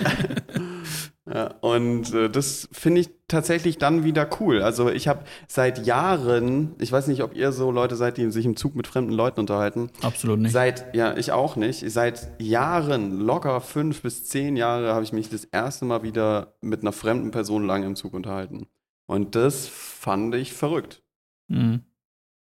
Ja, 1.27 1.55
und 1.61 2.13
äh, 2.15 2.31
das 2.31 2.69
finde 2.73 3.03
ich 3.03 3.11
tatsächlich 3.29 3.79
dann 3.79 4.05
wieder 4.05 4.29
cool. 4.41 4.63
Also 4.63 4.89
ich 4.91 5.07
habe 5.07 5.25
seit 5.47 5.87
Jahren, 5.87 6.75
ich 6.79 6.91
weiß 6.91 7.07
nicht, 7.09 7.23
ob 7.23 7.37
ihr 7.37 7.53
so 7.53 7.71
Leute 7.71 7.95
seid, 7.95 8.17
die 8.17 8.31
sich 8.31 8.47
im 8.47 8.57
Zug 8.57 8.75
mit 8.75 8.87
fremden 8.87 9.13
Leuten 9.13 9.41
unterhalten. 9.41 9.91
Absolut 10.03 10.41
nicht. 10.41 10.53
Seit, 10.53 10.95
ja, 10.95 11.17
ich 11.17 11.31
auch 11.31 11.57
nicht. 11.57 11.89
Seit 11.91 12.33
Jahren, 12.41 13.21
locker 13.21 13.61
fünf 13.61 14.03
bis 14.03 14.25
zehn 14.25 14.57
Jahre, 14.57 14.95
habe 14.95 15.05
ich 15.05 15.13
mich 15.13 15.29
das 15.29 15.45
erste 15.45 15.85
Mal 15.85 16.03
wieder 16.03 16.55
mit 16.63 16.81
einer 16.81 16.93
fremden 16.93 17.31
Person 17.31 17.67
lang 17.67 17.85
im 17.85 17.97
Zug 17.97 18.15
unterhalten. 18.15 18.67
Und 19.07 19.35
das 19.37 19.67
fand 19.69 20.35
ich 20.35 20.53
verrückt. 20.53 21.03
Mhm. 21.49 21.83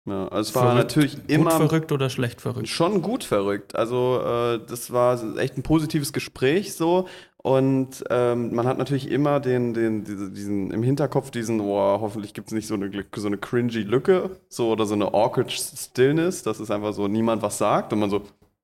Ja, 0.06 0.28
also 0.28 0.48
es 0.48 0.54
war 0.54 0.62
Verrückt. 0.62 0.78
natürlich 0.78 1.16
Gut 1.16 1.30
immer 1.30 1.50
verrückt 1.50 1.92
oder 1.92 2.08
schlecht 2.08 2.40
verrückt? 2.40 2.68
schon 2.68 3.02
gut 3.02 3.22
verrückt. 3.22 3.74
Also 3.74 4.20
äh, 4.24 4.60
das 4.66 4.90
war 4.92 5.38
echt 5.38 5.58
ein 5.58 5.62
positives 5.62 6.12
Gespräch 6.12 6.74
so. 6.74 7.06
Und 7.42 8.04
ähm, 8.10 8.54
man 8.54 8.66
hat 8.66 8.76
natürlich 8.76 9.10
immer 9.10 9.40
den, 9.40 9.72
den, 9.72 10.04
diese, 10.04 10.30
diesen 10.30 10.70
im 10.72 10.82
Hinterkopf 10.82 11.30
diesen, 11.30 11.60
oh, 11.60 11.98
hoffentlich 12.00 12.34
gibt 12.34 12.48
es 12.48 12.52
nicht 12.52 12.66
so 12.66 12.74
eine, 12.74 12.90
so 13.16 13.26
eine 13.28 13.38
cringy 13.38 13.78
Lücke, 13.82 14.36
so 14.50 14.70
oder 14.70 14.84
so 14.84 14.94
eine 14.94 15.14
awkward 15.14 15.50
Stillness, 15.50 16.42
dass 16.42 16.60
es 16.60 16.70
einfach 16.70 16.92
so 16.92 17.08
niemand 17.08 17.40
was 17.40 17.56
sagt 17.56 17.92
und 17.94 18.00
man 18.00 18.10
so, 18.10 18.22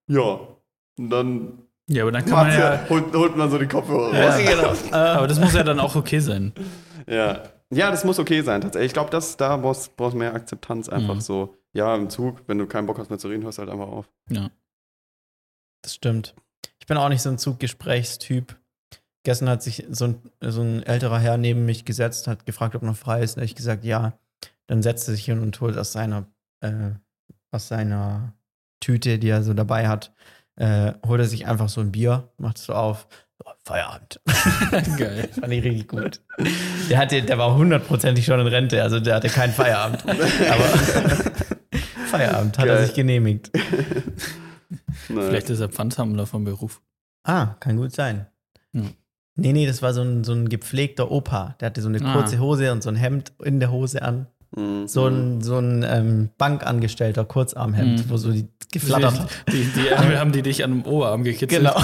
ja. 0.08 0.40
Und 0.98 1.10
dann 1.10 1.62
Ja, 1.88 2.02
aber 2.02 2.12
dann 2.12 2.22
kann 2.24 2.32
man 2.34 2.46
Matze, 2.48 2.58
ja. 2.58 2.86
holt, 2.90 3.14
holt 3.14 3.36
man 3.36 3.50
so 3.50 3.56
die 3.58 3.66
Kopfhörer 3.66 4.12
Ja. 4.14 4.28
raus. 4.66 4.82
genau. 4.84 4.96
Aber 4.96 5.26
das 5.26 5.40
muss 5.40 5.54
ja 5.54 5.62
dann 5.62 5.80
auch 5.80 5.96
okay 5.96 6.18
sein. 6.20 6.52
Ja. 7.06 7.44
ja, 7.70 7.90
das 7.90 8.04
muss 8.04 8.18
okay 8.18 8.42
sein. 8.42 8.60
tatsächlich. 8.60 8.88
Ich 8.88 8.92
glaube, 8.94 9.08
das 9.10 9.38
da 9.38 9.56
brauchst 9.56 9.96
brauchst 9.96 10.16
mehr 10.16 10.34
Akzeptanz 10.34 10.88
einfach 10.90 11.14
Mhm. 11.14 11.20
so. 11.20 11.56
Ja, 11.72 11.94
im 11.94 12.10
Zug, 12.10 12.42
wenn 12.46 12.58
du 12.58 12.66
keinen 12.66 12.86
Bock 12.86 12.98
hast 12.98 13.08
mehr 13.08 13.18
zu 13.18 13.28
reden, 13.28 13.42
hörst 13.44 13.58
halt 13.58 13.70
einfach 13.70 13.88
auf. 13.88 14.10
Ja. 14.30 14.50
Das 15.82 15.94
stimmt. 15.94 16.34
Ich 16.78 16.86
bin 16.86 16.96
auch 16.98 17.08
nicht 17.08 17.22
so 17.22 17.30
ein 17.30 17.38
Zuggesprächstyp. 17.38 18.54
Gestern 19.26 19.48
hat 19.48 19.60
sich 19.60 19.84
so 19.90 20.04
ein, 20.04 20.22
so 20.40 20.60
ein 20.60 20.84
älterer 20.84 21.18
Herr 21.18 21.36
neben 21.36 21.66
mich 21.66 21.84
gesetzt, 21.84 22.28
hat 22.28 22.46
gefragt, 22.46 22.76
ob 22.76 22.82
noch 22.82 22.94
frei 22.94 23.22
ist. 23.24 23.34
Habe 23.34 23.44
ich 23.44 23.56
gesagt, 23.56 23.84
ja. 23.84 24.16
Dann 24.68 24.84
setzt 24.84 25.08
er 25.08 25.16
sich 25.16 25.24
hin 25.24 25.40
und 25.40 25.60
holt 25.60 25.76
aus 25.76 25.90
seiner, 25.90 26.28
äh, 26.60 26.90
aus 27.50 27.66
seiner 27.66 28.34
Tüte, 28.78 29.18
die 29.18 29.28
er 29.28 29.42
so 29.42 29.52
dabei 29.52 29.88
hat, 29.88 30.14
äh, 30.54 30.92
holt 31.04 31.20
er 31.20 31.26
sich 31.26 31.44
einfach 31.44 31.68
so 31.68 31.80
ein 31.80 31.90
Bier, 31.90 32.30
macht 32.38 32.58
es 32.58 32.66
so 32.66 32.74
auf. 32.74 33.08
Oh, 33.44 33.50
Feierabend. 33.64 34.20
Geil. 34.96 35.28
Fand 35.40 35.52
ich 35.52 35.64
richtig 35.64 35.88
gut. 35.88 36.20
Der, 36.88 36.98
hatte, 36.98 37.20
der 37.20 37.36
war 37.36 37.56
hundertprozentig 37.56 38.24
schon 38.24 38.38
in 38.38 38.46
Rente, 38.46 38.80
also 38.80 39.00
der 39.00 39.16
hatte 39.16 39.28
keinen 39.28 39.52
Feierabend. 39.52 40.04
Aber 40.06 40.68
Feierabend 42.06 42.56
hat 42.58 42.66
er 42.68 42.76
Geil. 42.76 42.86
sich 42.86 42.94
genehmigt. 42.94 43.50
Vielleicht 45.08 45.50
ist 45.50 45.58
er 45.58 45.68
Pfandsammler 45.68 46.26
vom 46.26 46.44
Beruf. 46.44 46.80
Ah, 47.24 47.56
kann 47.58 47.76
gut 47.76 47.90
sein. 47.90 48.28
Hm. 48.72 48.94
Nee, 49.36 49.52
nee, 49.52 49.66
das 49.66 49.82
war 49.82 49.92
so 49.94 50.00
ein, 50.02 50.24
so 50.24 50.32
ein 50.32 50.48
gepflegter 50.48 51.10
Opa. 51.10 51.54
Der 51.60 51.66
hatte 51.66 51.82
so 51.82 51.88
eine 51.88 52.00
Ah. 52.02 52.12
kurze 52.14 52.38
Hose 52.40 52.72
und 52.72 52.82
so 52.82 52.88
ein 52.88 52.96
Hemd 52.96 53.32
in 53.44 53.60
der 53.60 53.70
Hose 53.70 54.02
an. 54.02 54.26
Mhm. 54.56 54.88
So 54.88 55.06
ein, 55.06 55.42
so 55.42 55.58
ein 55.58 55.84
ähm, 55.86 56.30
Bankangestellter 56.38 57.24
Kurzarmhemd, 57.24 58.00
Hm. 58.00 58.10
wo 58.10 58.16
so 58.16 58.32
die 58.32 58.48
geflattert 58.72 59.20
hat. 59.20 59.28
Die, 59.52 59.64
die, 59.64 59.82
die 59.82 59.90
haben 59.94 60.32
die 60.32 60.42
dich 60.42 60.64
an 60.64 60.70
dem 60.70 60.84
Oberarm 60.86 61.22
gekitzelt. 61.24 61.60
Genau. 61.62 61.74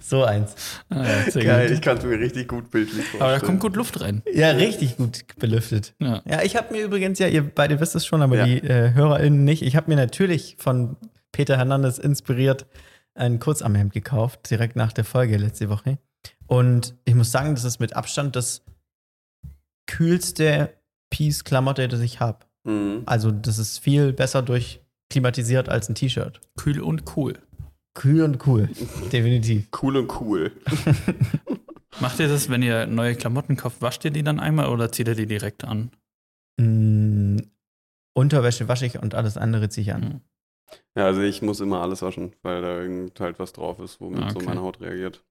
so 0.00 0.24
eins. 0.24 0.54
Ah, 0.88 1.02
ja, 1.04 1.42
Geil, 1.42 1.66
gut. 1.68 1.74
ich 1.76 1.80
kann 1.82 1.98
es 1.98 2.04
mir 2.04 2.18
richtig 2.18 2.48
gut 2.48 2.70
bildlich 2.70 2.96
vorstellen. 3.04 3.22
Aber 3.22 3.32
da 3.32 3.40
kommt 3.40 3.60
gut 3.60 3.76
Luft 3.76 4.00
rein. 4.00 4.22
Ja, 4.32 4.50
richtig 4.50 4.96
gut 4.96 5.24
belüftet. 5.38 5.94
Ja. 6.00 6.22
Ja, 6.24 6.42
ich 6.42 6.56
habe 6.56 6.72
mir 6.72 6.82
übrigens, 6.84 7.18
ja, 7.18 7.28
ihr 7.28 7.42
beide 7.42 7.80
wisst 7.80 7.94
es 7.96 8.06
schon, 8.06 8.22
aber 8.22 8.36
Ja. 8.36 8.44
die 8.46 8.58
äh, 8.62 8.94
HörerInnen 8.94 9.44
nicht. 9.44 9.62
Ich 9.62 9.76
habe 9.76 9.90
mir 9.90 9.96
natürlich 9.96 10.56
von 10.58 10.96
Peter 11.32 11.56
Hernandez 11.56 11.98
inspiriert 11.98 12.66
ein 13.16 13.38
Kurzarmhemd 13.38 13.92
gekauft, 13.92 14.50
direkt 14.50 14.76
nach 14.76 14.92
der 14.92 15.04
Folge 15.04 15.36
letzte 15.36 15.68
Woche. 15.68 15.98
Und 16.46 16.94
ich 17.04 17.14
muss 17.14 17.32
sagen, 17.32 17.54
das 17.54 17.64
ist 17.64 17.80
mit 17.80 17.94
Abstand 17.94 18.36
das 18.36 18.62
kühlste 19.86 20.74
Piece-Klamotte, 21.10 21.88
das 21.88 22.00
ich 22.00 22.20
habe. 22.20 22.46
Mhm. 22.64 23.02
Also, 23.06 23.30
das 23.30 23.58
ist 23.58 23.78
viel 23.78 24.12
besser 24.12 24.42
durchklimatisiert 24.42 25.68
als 25.68 25.88
ein 25.88 25.94
T-Shirt. 25.94 26.40
Kühl 26.56 26.80
und 26.80 27.04
cool. 27.16 27.34
Kühl 27.94 28.22
und 28.22 28.46
cool. 28.46 28.68
Definitiv. 29.12 29.68
Cool 29.82 29.96
und 29.96 30.20
cool. 30.20 30.52
Macht 32.00 32.20
ihr 32.20 32.28
das, 32.28 32.50
wenn 32.50 32.62
ihr 32.62 32.86
neue 32.86 33.14
Klamotten 33.14 33.56
kauft, 33.56 33.80
wascht 33.80 34.04
ihr 34.04 34.10
die 34.10 34.22
dann 34.22 34.38
einmal 34.38 34.68
oder 34.68 34.92
zieht 34.92 35.08
ihr 35.08 35.14
die 35.14 35.26
direkt 35.26 35.64
an? 35.64 35.90
Mm, 36.60 37.38
Unterwäsche 38.14 38.68
wasche 38.68 38.86
ich 38.86 38.98
und 38.98 39.14
alles 39.14 39.36
andere 39.36 39.68
ziehe 39.68 39.82
ich 39.86 39.94
an. 39.94 40.00
Mhm. 40.00 40.20
Ja, 40.96 41.04
also 41.06 41.20
ich 41.20 41.42
muss 41.42 41.60
immer 41.60 41.82
alles 41.82 42.02
waschen, 42.02 42.32
weil 42.42 42.62
da 42.62 42.80
irgend 42.80 43.18
halt 43.20 43.38
was 43.38 43.52
drauf 43.52 43.78
ist, 43.80 44.00
womit 44.00 44.22
Ah, 44.22 44.30
so 44.30 44.36
okay. 44.36 44.46
meine 44.46 44.60
Haut 44.62 44.80
reagiert. 44.80 45.22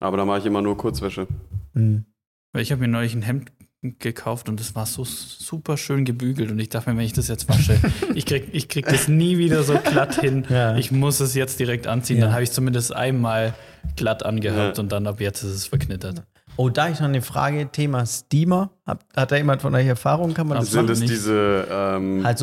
Aber 0.00 0.16
da 0.16 0.24
mache 0.24 0.38
ich 0.38 0.46
immer 0.46 0.62
nur 0.62 0.76
Kurzwäsche. 0.76 1.26
Mhm. 1.74 2.04
Weil 2.52 2.62
ich 2.62 2.70
habe 2.72 2.80
mir 2.82 2.88
neulich 2.88 3.14
ein 3.14 3.22
Hemd 3.22 3.50
gekauft 3.98 4.48
und 4.48 4.60
es 4.60 4.74
war 4.74 4.86
so 4.86 5.04
super 5.04 5.76
schön 5.76 6.06
gebügelt 6.06 6.50
und 6.50 6.58
ich 6.58 6.70
dachte 6.70 6.90
mir, 6.90 6.96
wenn 6.96 7.04
ich 7.04 7.12
das 7.12 7.28
jetzt 7.28 7.48
wasche, 7.50 7.78
ich 8.14 8.24
krieg, 8.24 8.48
ich 8.52 8.68
krieg 8.70 8.86
das 8.86 9.08
nie 9.08 9.36
wieder 9.36 9.62
so 9.62 9.74
glatt 9.78 10.20
hin. 10.20 10.46
Ja. 10.48 10.76
Ich 10.76 10.90
muss 10.90 11.20
es 11.20 11.34
jetzt 11.34 11.60
direkt 11.60 11.86
anziehen. 11.86 12.16
Ja. 12.18 12.24
Dann 12.26 12.32
habe 12.32 12.42
ich 12.44 12.50
zumindest 12.52 12.94
einmal 12.94 13.52
glatt 13.96 14.24
angehabt 14.24 14.78
Ja. 14.78 14.82
und 14.82 14.90
dann 14.92 15.06
ab 15.06 15.20
jetzt 15.20 15.42
ist 15.42 15.50
es 15.52 15.66
verknittert. 15.66 16.22
Oh, 16.56 16.68
da 16.70 16.88
ich 16.88 17.00
noch 17.00 17.08
eine 17.08 17.20
Frage, 17.20 17.68
Thema 17.72 18.06
Steamer. 18.06 18.70
Hat, 18.86 19.04
hat 19.14 19.32
da 19.32 19.36
jemand 19.36 19.60
von 19.60 19.74
euch 19.74 19.86
Erfahrung? 19.86 20.32
Kann 20.34 20.46
man 20.46 20.58
das. 20.58 20.70
Sind 20.70 20.82
machen 20.82 20.92
es 20.92 21.00
nicht. 21.00 21.12
diese, 21.12 21.66
ähm, 21.70 22.22
Halt 22.24 22.38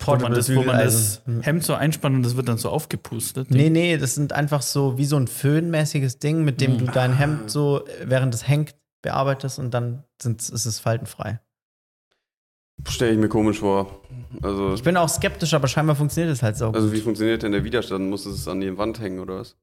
so 0.00 0.06
Wo 0.06 0.16
man 0.22 0.32
das, 0.34 0.48
wo 0.54 0.62
man 0.62 0.78
das 0.78 1.18
Bügeleisen. 1.18 1.42
Hemd 1.42 1.64
so 1.64 1.74
einspannt 1.74 2.16
und 2.16 2.22
das 2.22 2.36
wird 2.36 2.48
dann 2.48 2.58
so 2.58 2.70
aufgepustet. 2.70 3.50
Nee, 3.50 3.70
nee, 3.70 3.96
das 3.98 4.14
sind 4.14 4.32
einfach 4.32 4.62
so 4.62 4.96
wie 4.98 5.04
so 5.04 5.16
ein 5.16 5.28
föhnmäßiges 5.28 6.18
Ding, 6.18 6.44
mit 6.44 6.60
dem 6.60 6.74
Mhm. 6.74 6.78
du 6.78 6.84
dein 6.86 7.12
Hemd 7.12 7.50
so, 7.50 7.84
äh, 7.86 8.06
während 8.06 8.34
es 8.34 8.48
hängt, 8.48 8.74
bearbeitest 9.02 9.58
und 9.58 9.72
dann 9.72 10.04
sind, 10.20 10.40
ist 10.40 10.66
es 10.66 10.78
faltenfrei. 10.80 11.40
stelle 12.88 13.12
ich 13.12 13.18
mir 13.18 13.28
komisch 13.28 13.58
vor. 13.60 14.00
Also, 14.42 14.72
Ich 14.74 14.82
bin 14.82 14.96
auch 14.96 15.08
skeptisch, 15.08 15.52
aber 15.54 15.68
scheinbar 15.68 15.96
funktioniert 15.96 16.32
es 16.32 16.42
halt 16.42 16.56
so. 16.56 16.70
also 16.70 16.92
wie 16.92 17.00
funktioniert 17.00 17.42
denn 17.42 17.52
der 17.52 17.62
Widerstand? 17.64 18.08
Muss 18.08 18.24
es 18.26 18.48
an 18.48 18.60
die 18.62 18.76
Wand 18.78 19.00
hängen 19.00 19.20
oder 19.20 19.40
was? 19.40 19.56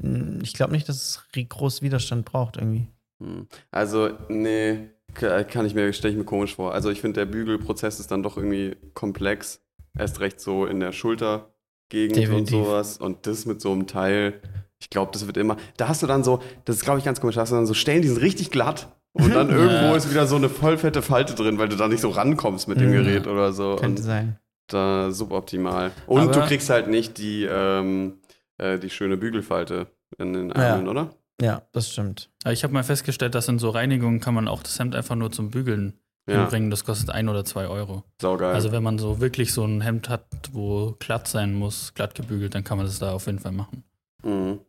Mm, 0.00 0.40
ich 0.42 0.52
glaube 0.54 0.72
nicht, 0.72 0.88
dass 0.88 0.96
es 1.32 1.48
groß 1.48 1.82
Widerstand 1.82 2.24
braucht 2.24 2.56
irgendwie. 2.56 2.86
Hm. 3.20 3.46
Also, 3.72 4.10
nee, 4.28 4.90
kann 5.14 5.66
ich 5.66 5.74
mir, 5.74 5.92
stelle 5.92 6.12
ich 6.12 6.18
mir 6.18 6.24
komisch 6.24 6.54
vor. 6.54 6.72
Also 6.72 6.90
ich 6.90 7.00
finde, 7.00 7.20
der 7.20 7.26
Bügelprozess 7.26 7.98
ist 8.00 8.10
dann 8.10 8.22
doch 8.22 8.36
irgendwie 8.36 8.76
komplex. 8.94 9.60
Erst 9.98 10.20
recht 10.20 10.40
so 10.40 10.66
in 10.66 10.80
der 10.80 10.92
Schultergegend 10.92 12.16
Definitiv. 12.16 12.34
und 12.58 12.64
sowas. 12.64 12.98
Und 12.98 13.26
das 13.26 13.46
mit 13.46 13.60
so 13.60 13.72
einem 13.72 13.86
Teil, 13.86 14.40
ich 14.80 14.90
glaube, 14.90 15.10
das 15.12 15.26
wird 15.26 15.36
immer. 15.36 15.56
Da 15.76 15.88
hast 15.88 16.02
du 16.02 16.06
dann 16.06 16.24
so, 16.24 16.40
das 16.64 16.76
ist, 16.76 16.84
glaube 16.84 16.98
ich, 16.98 17.04
ganz 17.04 17.20
komisch, 17.20 17.34
da 17.36 17.42
hast 17.42 17.50
du 17.52 17.56
dann 17.56 17.66
so 17.66 17.74
Stellen, 17.74 18.02
die 18.02 18.08
sind 18.08 18.20
richtig 18.20 18.50
glatt. 18.50 18.88
Und 19.12 19.34
dann 19.34 19.50
irgendwo 19.50 19.74
Ja. 19.74 19.94
ist 19.96 20.10
wieder 20.10 20.26
so 20.26 20.36
eine 20.36 20.48
vollfette 20.48 21.02
Falte 21.02 21.34
drin, 21.34 21.58
weil 21.58 21.68
du 21.68 21.76
da 21.76 21.88
nicht 21.88 22.00
so 22.00 22.08
rankommst 22.08 22.68
mit 22.68 22.80
dem 22.80 22.92
Ja. 22.92 23.02
Gerät 23.02 23.26
oder 23.26 23.52
so. 23.52 23.76
Könnte 23.76 24.00
Und 24.00 24.06
sein. 24.06 24.38
da 24.68 25.10
suboptimal. 25.10 25.90
Und 26.06 26.22
Aber- 26.22 26.32
du 26.32 26.40
kriegst 26.46 26.70
halt 26.70 26.88
nicht 26.88 27.18
die, 27.18 27.44
ähm, 27.50 28.14
äh, 28.58 28.78
die 28.78 28.88
schöne 28.88 29.18
Bügelfalte 29.18 29.88
in 30.18 30.32
den 30.32 30.48
Ja. 30.48 30.54
Ärmeln, 30.54 30.88
oder? 30.88 31.10
Ja, 31.42 31.62
das 31.72 31.90
stimmt. 31.92 32.30
Aber 32.44 32.52
ich 32.52 32.62
habe 32.64 32.72
mal 32.72 32.84
festgestellt, 32.84 33.34
dass 33.34 33.48
in 33.48 33.58
so 33.58 33.68
Reinigungen 33.70 34.20
kann 34.20 34.32
man 34.32 34.48
auch 34.48 34.62
das 34.62 34.78
Hemd 34.78 34.94
einfach 34.94 35.16
nur 35.16 35.30
zum 35.32 35.50
Bügeln 35.50 35.98
Ja, 36.28 36.40
hinbringen. 36.42 36.70
Das 36.70 36.84
kostet 36.84 37.10
ein 37.10 37.28
oder 37.28 37.44
zwei 37.44 37.66
Euro. 37.66 38.04
saugeil. 38.20 38.54
Also 38.54 38.70
wenn 38.72 38.82
man 38.82 38.98
so 38.98 39.20
wirklich 39.20 39.52
so 39.52 39.64
ein 39.64 39.80
Hemd 39.80 40.08
hat, 40.08 40.24
wo 40.52 40.94
glatt 41.00 41.26
sein 41.26 41.54
muss, 41.54 41.94
glatt 41.94 42.14
gebügelt, 42.14 42.54
dann 42.54 42.62
kann 42.64 42.76
man 42.78 42.86
das 42.86 42.98
da 43.00 43.12
auf 43.12 43.26
jeden 43.26 43.38
Fall 43.40 43.52
machen. 43.52 43.82
mhm. 44.22 44.60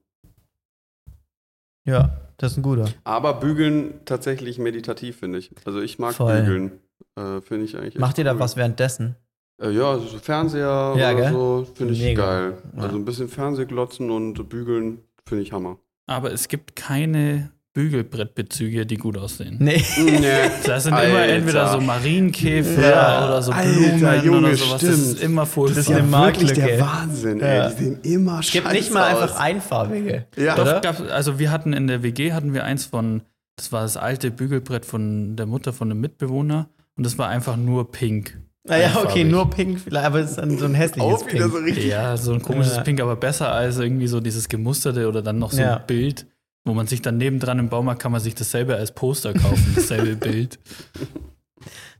Ja, 1.86 2.16
das 2.38 2.54
ist 2.54 2.58
ein 2.58 2.64
guter. 2.64 2.90
Aber 3.04 3.34
bügeln 3.36 3.94
tatsächlich 4.06 4.58
meditativ, 4.58 5.18
finde 5.18 5.40
ich. 5.40 5.52
Also 5.66 5.82
ich 5.82 6.00
mag 6.00 6.14
Voll. 6.14 6.40
bügeln. 6.40 6.72
Äh, 7.18 7.42
finde 7.42 7.66
ich 7.66 7.78
eigentlich. 7.78 8.00
Macht 8.00 8.18
ihr 8.18 8.24
da 8.24 8.34
cool. 8.34 8.40
was 8.40 8.56
währenddessen? 8.56 9.16
Äh, 9.62 9.72
ja, 9.72 10.00
so 10.00 10.18
Fernseher 10.18 10.94
Ja, 10.98 11.12
oder 11.12 11.16
gell? 11.16 11.32
so, 11.34 11.68
finde 11.76 11.94
ich 11.94 12.02
Mega. 12.02 12.26
geil. 12.26 12.58
Ja. 12.78 12.84
Also 12.84 12.96
ein 12.96 13.06
bisschen 13.06 13.28
Fernsehglotzen 13.28 14.10
und 14.12 14.48
bügeln 14.50 15.00
finde 15.28 15.44
ich 15.44 15.52
Hammer. 15.52 15.78
Aber 16.08 16.32
es 16.32 16.48
gibt 16.48 16.76
keine 16.78 17.52
Bügelbrettbezüge, 17.74 18.86
die 18.86 18.98
gut 18.98 19.18
aussehen. 19.18 19.58
Nee. 19.60 19.84
nee. 19.98 20.22
Das 20.66 20.84
sind 20.84 20.94
immer 20.94 21.00
Alter. 21.02 21.28
entweder 21.34 21.72
so 21.72 21.82
Marienkäfer 21.82 22.82
Ja. 22.90 23.26
oder 23.28 23.42
so 23.42 23.52
Alter, 23.52 23.72
Blumen 23.72 24.24
Junge, 24.26 24.38
oder 24.48 24.56
sowas. 24.56 24.82
Das 24.82 24.90
ist 24.90 25.06
stimmt. 25.18 25.24
immer 25.24 25.46
furchtbar. 25.46 25.76
Das 25.84 25.90
ist 25.90 25.96
eine 25.96 26.08
Marktlücke. 26.08 26.56
wirklich 26.58 26.68
der 26.78 26.80
Wahnsinn, 26.82 27.40
Ja. 27.40 27.46
ey. 27.68 27.76
Die 27.76 27.84
sehen 27.84 28.00
immer 28.04 28.40
Es 28.40 28.52
gibt 28.52 28.66
scheiße 28.68 28.78
nicht 28.78 28.94
mal 28.94 29.04
einfach 29.04 29.32
aus. 29.34 29.38
einfarbige. 29.40 30.26
Ja. 30.38 30.56
Doch, 30.56 30.64
Oder? 30.64 30.82
gab, 30.82 31.00
also 31.12 31.40
wir 31.40 31.52
hatten 31.52 31.74
in 31.74 31.88
der 31.88 32.04
WG 32.04 32.32
hatten 32.34 32.54
wir 32.54 32.64
eins 32.64 32.86
von, 32.86 33.22
das 33.56 33.72
war 33.72 33.82
das 33.84 33.98
alte 33.98 34.32
Bügelbrett 34.32 34.86
von 34.86 35.36
der 35.36 35.46
Mutter 35.46 35.74
von 35.74 35.90
einem 35.92 36.00
Mitbewohner 36.02 36.70
und 36.98 37.06
das 37.06 37.18
war 37.18 37.30
einfach 37.30 37.58
nur 37.58 37.92
pink. 37.92 38.40
Naja, 38.66 38.92
okay, 38.92 38.98
Einfarbig. 39.00 39.28
nur 39.32 39.50
pink 39.50 39.80
vielleicht, 39.82 40.06
aber 40.06 40.20
es 40.20 40.30
ist 40.32 40.38
dann 40.38 40.58
so 40.58 40.64
ein 40.66 40.74
hässliches 40.74 41.04
Auch 41.22 41.28
wieder 41.28 41.40
Pink. 41.50 41.52
so 41.54 41.58
richtig. 41.60 41.86
Ja, 41.88 42.16
so 42.16 42.32
ein 42.34 42.42
komisches 42.42 42.78
Ja. 42.78 42.82
Pink, 42.84 43.02
aber 43.02 43.18
besser 43.18 43.52
als 43.52 43.78
irgendwie 43.78 44.08
so 44.08 44.22
dieses 44.22 44.48
gemusterte 44.48 45.10
oder 45.10 45.22
dann 45.22 45.38
noch 45.38 45.52
so 45.52 45.60
Ja. 45.62 45.78
ein 45.78 45.86
Bild, 45.86 46.26
wo 46.66 46.74
man 46.74 46.88
sich 46.88 47.02
dann 47.02 47.18
nebendran 47.18 47.60
im 47.60 47.70
Baumarkt 47.70 48.02
kann 48.02 48.12
man 48.12 48.22
sich 48.22 48.36
dasselbe 48.36 48.76
als 48.76 48.94
Poster 48.94 49.34
kaufen, 49.34 49.74
dasselbe 49.76 50.16
Bild. 50.30 50.60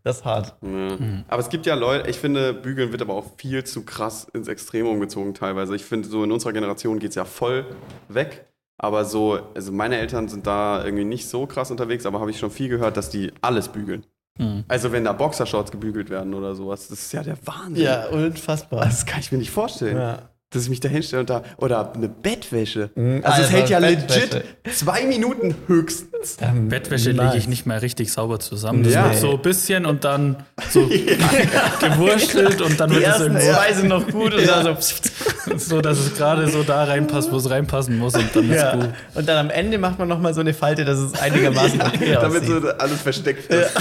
Das 0.04 0.18
ist 0.18 0.26
hart. 0.26 0.56
Ja. 0.62 0.68
Mhm. 0.68 1.24
Aber 1.28 1.42
es 1.42 1.50
gibt 1.50 1.66
ja 1.66 1.76
Leute, 1.76 2.10
ich 2.10 2.18
finde, 2.18 2.54
Bügeln 2.54 2.92
wird 2.92 3.02
aber 3.02 3.14
auch 3.14 3.26
viel 3.38 3.64
zu 3.64 3.84
krass 3.86 4.28
ins 4.34 4.48
Extremum 4.48 5.00
gezogen 5.00 5.34
teilweise. 5.34 5.76
Ich 5.76 5.86
finde, 5.86 6.10
so 6.10 6.24
in 6.24 6.32
unserer 6.32 6.54
Generation 6.54 7.00
geht 7.00 7.10
es 7.10 7.16
ja 7.16 7.26
voll 7.26 7.66
weg. 8.10 8.46
Aber 8.78 9.06
so, 9.06 9.40
also 9.56 9.72
meine 9.72 9.98
Eltern 9.98 10.28
sind 10.28 10.46
da 10.46 10.84
irgendwie 10.84 11.06
nicht 11.06 11.30
so 11.30 11.46
krass 11.46 11.72
unterwegs, 11.72 12.06
aber 12.06 12.20
habe 12.20 12.32
ich 12.32 12.40
schon 12.40 12.52
viel 12.52 12.68
gehört, 12.68 12.98
dass 12.98 13.10
die 13.10 13.32
alles 13.42 13.70
bügeln. 13.70 14.06
Mhm. 14.38 14.66
Also 14.68 14.92
wenn 14.92 15.06
da 15.06 15.14
Boxershorts 15.14 15.72
gebügelt 15.72 16.10
werden 16.10 16.34
oder 16.34 16.56
sowas, 16.56 16.88
das 16.90 17.00
ist 17.00 17.14
ja 17.14 17.24
der 17.24 17.38
Wahnsinn. 17.46 17.84
Ja, 17.84 18.08
unfassbar. 18.08 18.84
Das 18.84 19.06
kann 19.06 19.22
ich 19.22 19.32
mir 19.32 19.38
nicht 19.38 19.52
vorstellen. 19.52 19.96
Ja. 19.96 20.30
Dass 20.54 20.64
ich 20.64 20.70
mich 20.70 20.80
da 20.80 20.88
hinstelle 20.90 21.22
und 21.22 21.30
da, 21.30 21.44
oder 21.58 21.94
eine 21.94 22.08
Bettwäsche. 22.10 22.92
Mhm, 22.96 23.22
Also 23.24 23.42
es 23.44 23.52
hält 23.52 23.70
ja 23.70 23.80
Bettwäsche. 23.80 24.20
legit 24.20 24.76
zwei 24.78 25.04
Minuten 25.06 25.56
höchstens. 25.68 26.38
Ähm, 26.42 26.70
Bettwäsche 26.70 27.10
niemals. 27.10 27.34
lege 27.34 27.38
ich 27.42 27.48
nicht 27.50 27.66
mal 27.66 27.80
richtig 27.80 28.12
sauber 28.14 28.40
zusammen. 28.40 28.84
Das 28.84 28.94
Ja. 28.94 29.06
wird 29.06 29.18
so 29.18 29.32
ein 29.34 29.42
bisschen 29.42 29.86
und 29.86 30.04
dann 30.04 30.38
so 30.70 30.88
gewurstelt 31.80 32.62
und 32.62 32.80
dann 32.80 32.90
Die 32.90 32.96
wird 32.98 33.06
es 33.08 33.12
ersten 33.14 33.36
irgendwo 33.36 33.54
zwei 33.54 33.74
sind 33.74 33.88
noch 33.88 34.08
gut 34.08 34.34
und 34.34 34.48
dann 34.48 34.78
so. 34.80 35.58
so, 35.58 35.82
dass 35.82 36.00
es 36.00 36.16
gerade 36.16 36.48
so 36.50 36.64
da 36.64 36.84
reinpasst, 36.84 37.32
wo 37.32 37.38
es 37.38 37.50
reinpassen 37.50 37.98
muss 37.98 38.14
und 38.16 38.34
dann 38.36 38.50
ist 38.50 38.62
Ja. 38.62 38.76
gut. 38.76 38.90
Und 39.16 39.28
dann 39.28 39.38
am 39.38 39.50
Ende 39.50 39.78
macht 39.78 40.00
man 40.00 40.08
noch 40.08 40.20
mal 40.20 40.34
so 40.34 40.42
eine 40.42 40.54
Falte, 40.54 40.86
dass 40.86 41.00
es 41.00 41.14
einigermaßen 41.20 41.82
okay 41.82 42.14
Damit 42.20 42.44
aussieht. 42.44 42.62
so 42.62 42.70
alles 42.70 43.02
versteckt 43.02 43.52
ist. 43.52 43.72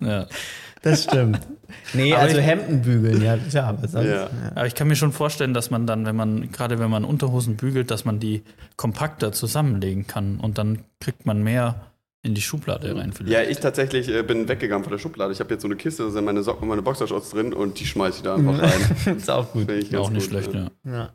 Ja. 0.00 0.26
Das 0.82 1.04
stimmt. 1.04 1.40
Nee, 1.94 2.12
Aber 2.12 2.22
also 2.22 2.38
ich- 2.38 2.44
Hemden 2.44 2.82
bügeln, 2.82 3.22
ja, 3.22 3.36
klar, 3.38 3.68
aber 3.68 3.88
sonst. 3.88 4.06
Ja. 4.06 4.14
Ja. 4.24 4.30
Aber 4.54 4.66
ich 4.66 4.74
kann 4.74 4.88
mir 4.88 4.96
schon 4.96 5.12
vorstellen, 5.12 5.54
dass 5.54 5.70
man 5.70 5.86
dann, 5.86 6.04
wenn 6.06 6.16
man, 6.16 6.50
gerade 6.52 6.78
wenn 6.78 6.90
man 6.90 7.04
Unterhosen 7.04 7.56
bügelt, 7.56 7.90
dass 7.90 8.04
man 8.04 8.18
die 8.20 8.42
kompakter 8.76 9.32
zusammenlegen 9.32 10.06
kann 10.06 10.38
und 10.40 10.58
dann 10.58 10.80
kriegt 11.00 11.24
man 11.24 11.42
mehr 11.42 11.86
in 12.24 12.34
die 12.34 12.42
Schublade 12.42 12.94
rein. 12.94 13.12
vielleicht. 13.12 13.32
Ja, 13.32 13.42
ich 13.42 13.58
tatsächlich 13.58 14.08
äh, 14.08 14.22
bin 14.22 14.48
weggegangen 14.48 14.84
von 14.84 14.92
der 14.92 14.98
Schublade. 14.98 15.32
Ich 15.32 15.40
habe 15.40 15.50
jetzt 15.54 15.62
so 15.62 15.68
eine 15.68 15.76
Kiste, 15.76 16.04
da 16.04 16.10
sind 16.10 16.24
meine 16.24 16.42
Socken 16.42 16.62
und 16.62 16.68
meine 16.68 16.82
Boxershorts 16.82 17.30
drin 17.30 17.52
und 17.52 17.80
die 17.80 17.86
schmeiße 17.86 18.18
ich 18.18 18.22
da 18.22 18.34
einfach 18.36 18.60
rein. 19.06 19.16
ist 19.16 19.30
auch 19.30 19.50
gut. 19.52 19.66
Ganz 19.66 19.94
auch 19.94 20.10
nicht 20.10 20.30
gut, 20.30 20.42
schlecht, 20.42 20.54
ja. 20.54 20.70
ja. 20.84 21.10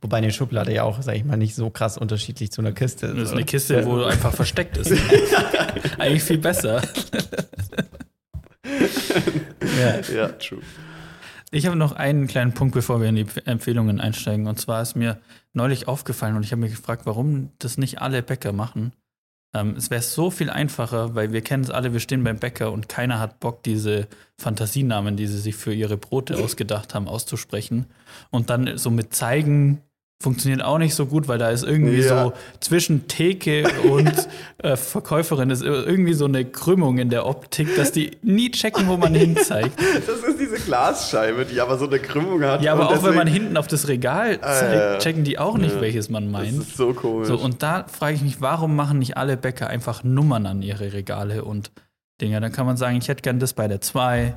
Wobei 0.00 0.18
eine 0.18 0.32
Schublade 0.32 0.72
ja 0.72 0.84
auch, 0.84 1.02
sag 1.02 1.16
ich 1.16 1.24
mal, 1.24 1.36
nicht 1.36 1.54
so 1.54 1.68
krass 1.68 1.98
unterschiedlich 1.98 2.50
zu 2.50 2.62
einer 2.62 2.72
Kiste 2.72 3.08
Das 3.08 3.16
ist 3.16 3.22
oder? 3.28 3.32
eine 3.36 3.44
Kiste, 3.44 3.84
wo 3.84 4.02
einfach 4.04 4.32
versteckt 4.32 4.78
ist. 4.78 4.90
Eigentlich 5.98 6.22
viel 6.22 6.38
besser. 6.38 6.80
Ja. 9.78 10.00
Ja, 10.00 10.28
true. 10.28 10.60
Ich 11.50 11.66
habe 11.66 11.76
noch 11.76 11.92
einen 11.92 12.26
kleinen 12.26 12.54
Punkt, 12.54 12.74
bevor 12.74 13.00
wir 13.00 13.08
in 13.08 13.16
die 13.16 13.26
Empfehlungen 13.44 14.00
einsteigen. 14.00 14.46
Und 14.46 14.58
zwar 14.58 14.82
ist 14.82 14.96
mir 14.96 15.20
neulich 15.52 15.86
aufgefallen 15.88 16.36
und 16.36 16.42
ich 16.42 16.52
habe 16.52 16.60
mich 16.60 16.72
gefragt, 16.72 17.06
warum 17.06 17.50
das 17.58 17.78
nicht 17.78 18.00
alle 18.00 18.22
Bäcker 18.22 18.52
machen. 18.52 18.92
Ähm, 19.54 19.74
es 19.76 19.90
wäre 19.90 20.02
so 20.02 20.30
viel 20.30 20.50
einfacher, 20.50 21.14
weil 21.14 21.32
wir 21.32 21.40
kennen 21.40 21.62
es 21.62 21.70
alle, 21.70 21.92
wir 21.92 22.00
stehen 22.00 22.24
beim 22.24 22.38
Bäcker 22.38 22.72
und 22.72 22.88
keiner 22.88 23.20
hat 23.20 23.40
Bock, 23.40 23.62
diese 23.62 24.08
Fantasienamen, 24.38 25.16
die 25.16 25.26
sie 25.26 25.38
sich 25.38 25.54
für 25.54 25.72
ihre 25.72 25.96
Brote 25.96 26.36
ausgedacht 26.36 26.94
haben, 26.94 27.08
auszusprechen. 27.08 27.86
Und 28.30 28.50
dann 28.50 28.76
so 28.76 28.90
mit 28.90 29.14
zeigen 29.14 29.82
funktioniert 30.22 30.62
auch 30.64 30.78
nicht 30.78 30.94
so 30.94 31.04
gut, 31.06 31.28
weil 31.28 31.38
da 31.38 31.50
ist 31.50 31.62
irgendwie 31.62 32.00
Ja. 32.00 32.24
so 32.24 32.32
zwischen 32.60 33.06
Theke 33.06 33.64
und 33.90 34.10
äh, 34.58 34.74
Verkäuferin 34.76 35.50
ist 35.50 35.62
irgendwie 35.62 36.14
so 36.14 36.24
eine 36.24 36.44
Krümmung 36.44 36.98
in 36.98 37.10
der 37.10 37.26
Optik, 37.26 37.76
dass 37.76 37.92
die 37.92 38.12
nie 38.22 38.50
checken, 38.50 38.88
wo 38.88 38.96
man 38.96 39.14
hin 39.14 39.36
zeigt. 39.36 39.78
Das 39.78 40.20
ist 40.20 40.40
diese 40.40 40.56
Glasscheibe, 40.56 41.44
die 41.44 41.60
aber 41.60 41.76
so 41.76 41.86
eine 41.86 41.98
Krümmung 41.98 42.42
hat. 42.42 42.62
Ja, 42.62 42.72
aber 42.72 42.88
auch 42.88 43.04
wenn 43.04 43.14
man 43.14 43.26
deswegen- 43.26 43.44
hinten 43.44 43.56
auf 43.58 43.66
das 43.66 43.88
Regal 43.88 44.38
Ah, 44.40 44.54
zeigt, 44.54 45.02
checken 45.02 45.22
die 45.24 45.38
auch 45.38 45.58
nicht, 45.58 45.74
Ja. 45.74 45.80
welches 45.82 46.08
man 46.08 46.32
Das 46.32 46.42
meint. 46.42 46.58
ist 46.62 46.76
so 46.76 46.94
komisch. 46.94 47.28
So, 47.28 47.36
und 47.36 47.62
da 47.62 47.84
frage 47.86 48.14
ich 48.16 48.22
mich, 48.22 48.40
warum 48.40 48.74
machen 48.74 48.98
nicht 48.98 49.18
alle 49.18 49.36
Bäcker 49.36 49.66
einfach 49.68 50.02
Nummern 50.02 50.46
an 50.46 50.62
ihre 50.62 50.94
Regale 50.94 51.44
und 51.44 51.70
Dinger? 52.22 52.40
Dann 52.40 52.52
kann 52.52 52.64
man 52.64 52.78
sagen, 52.78 52.96
ich 52.96 53.08
hätte 53.08 53.20
gern 53.20 53.38
das 53.38 53.52
bei 53.52 53.68
der 53.68 53.82
2, 53.82 54.34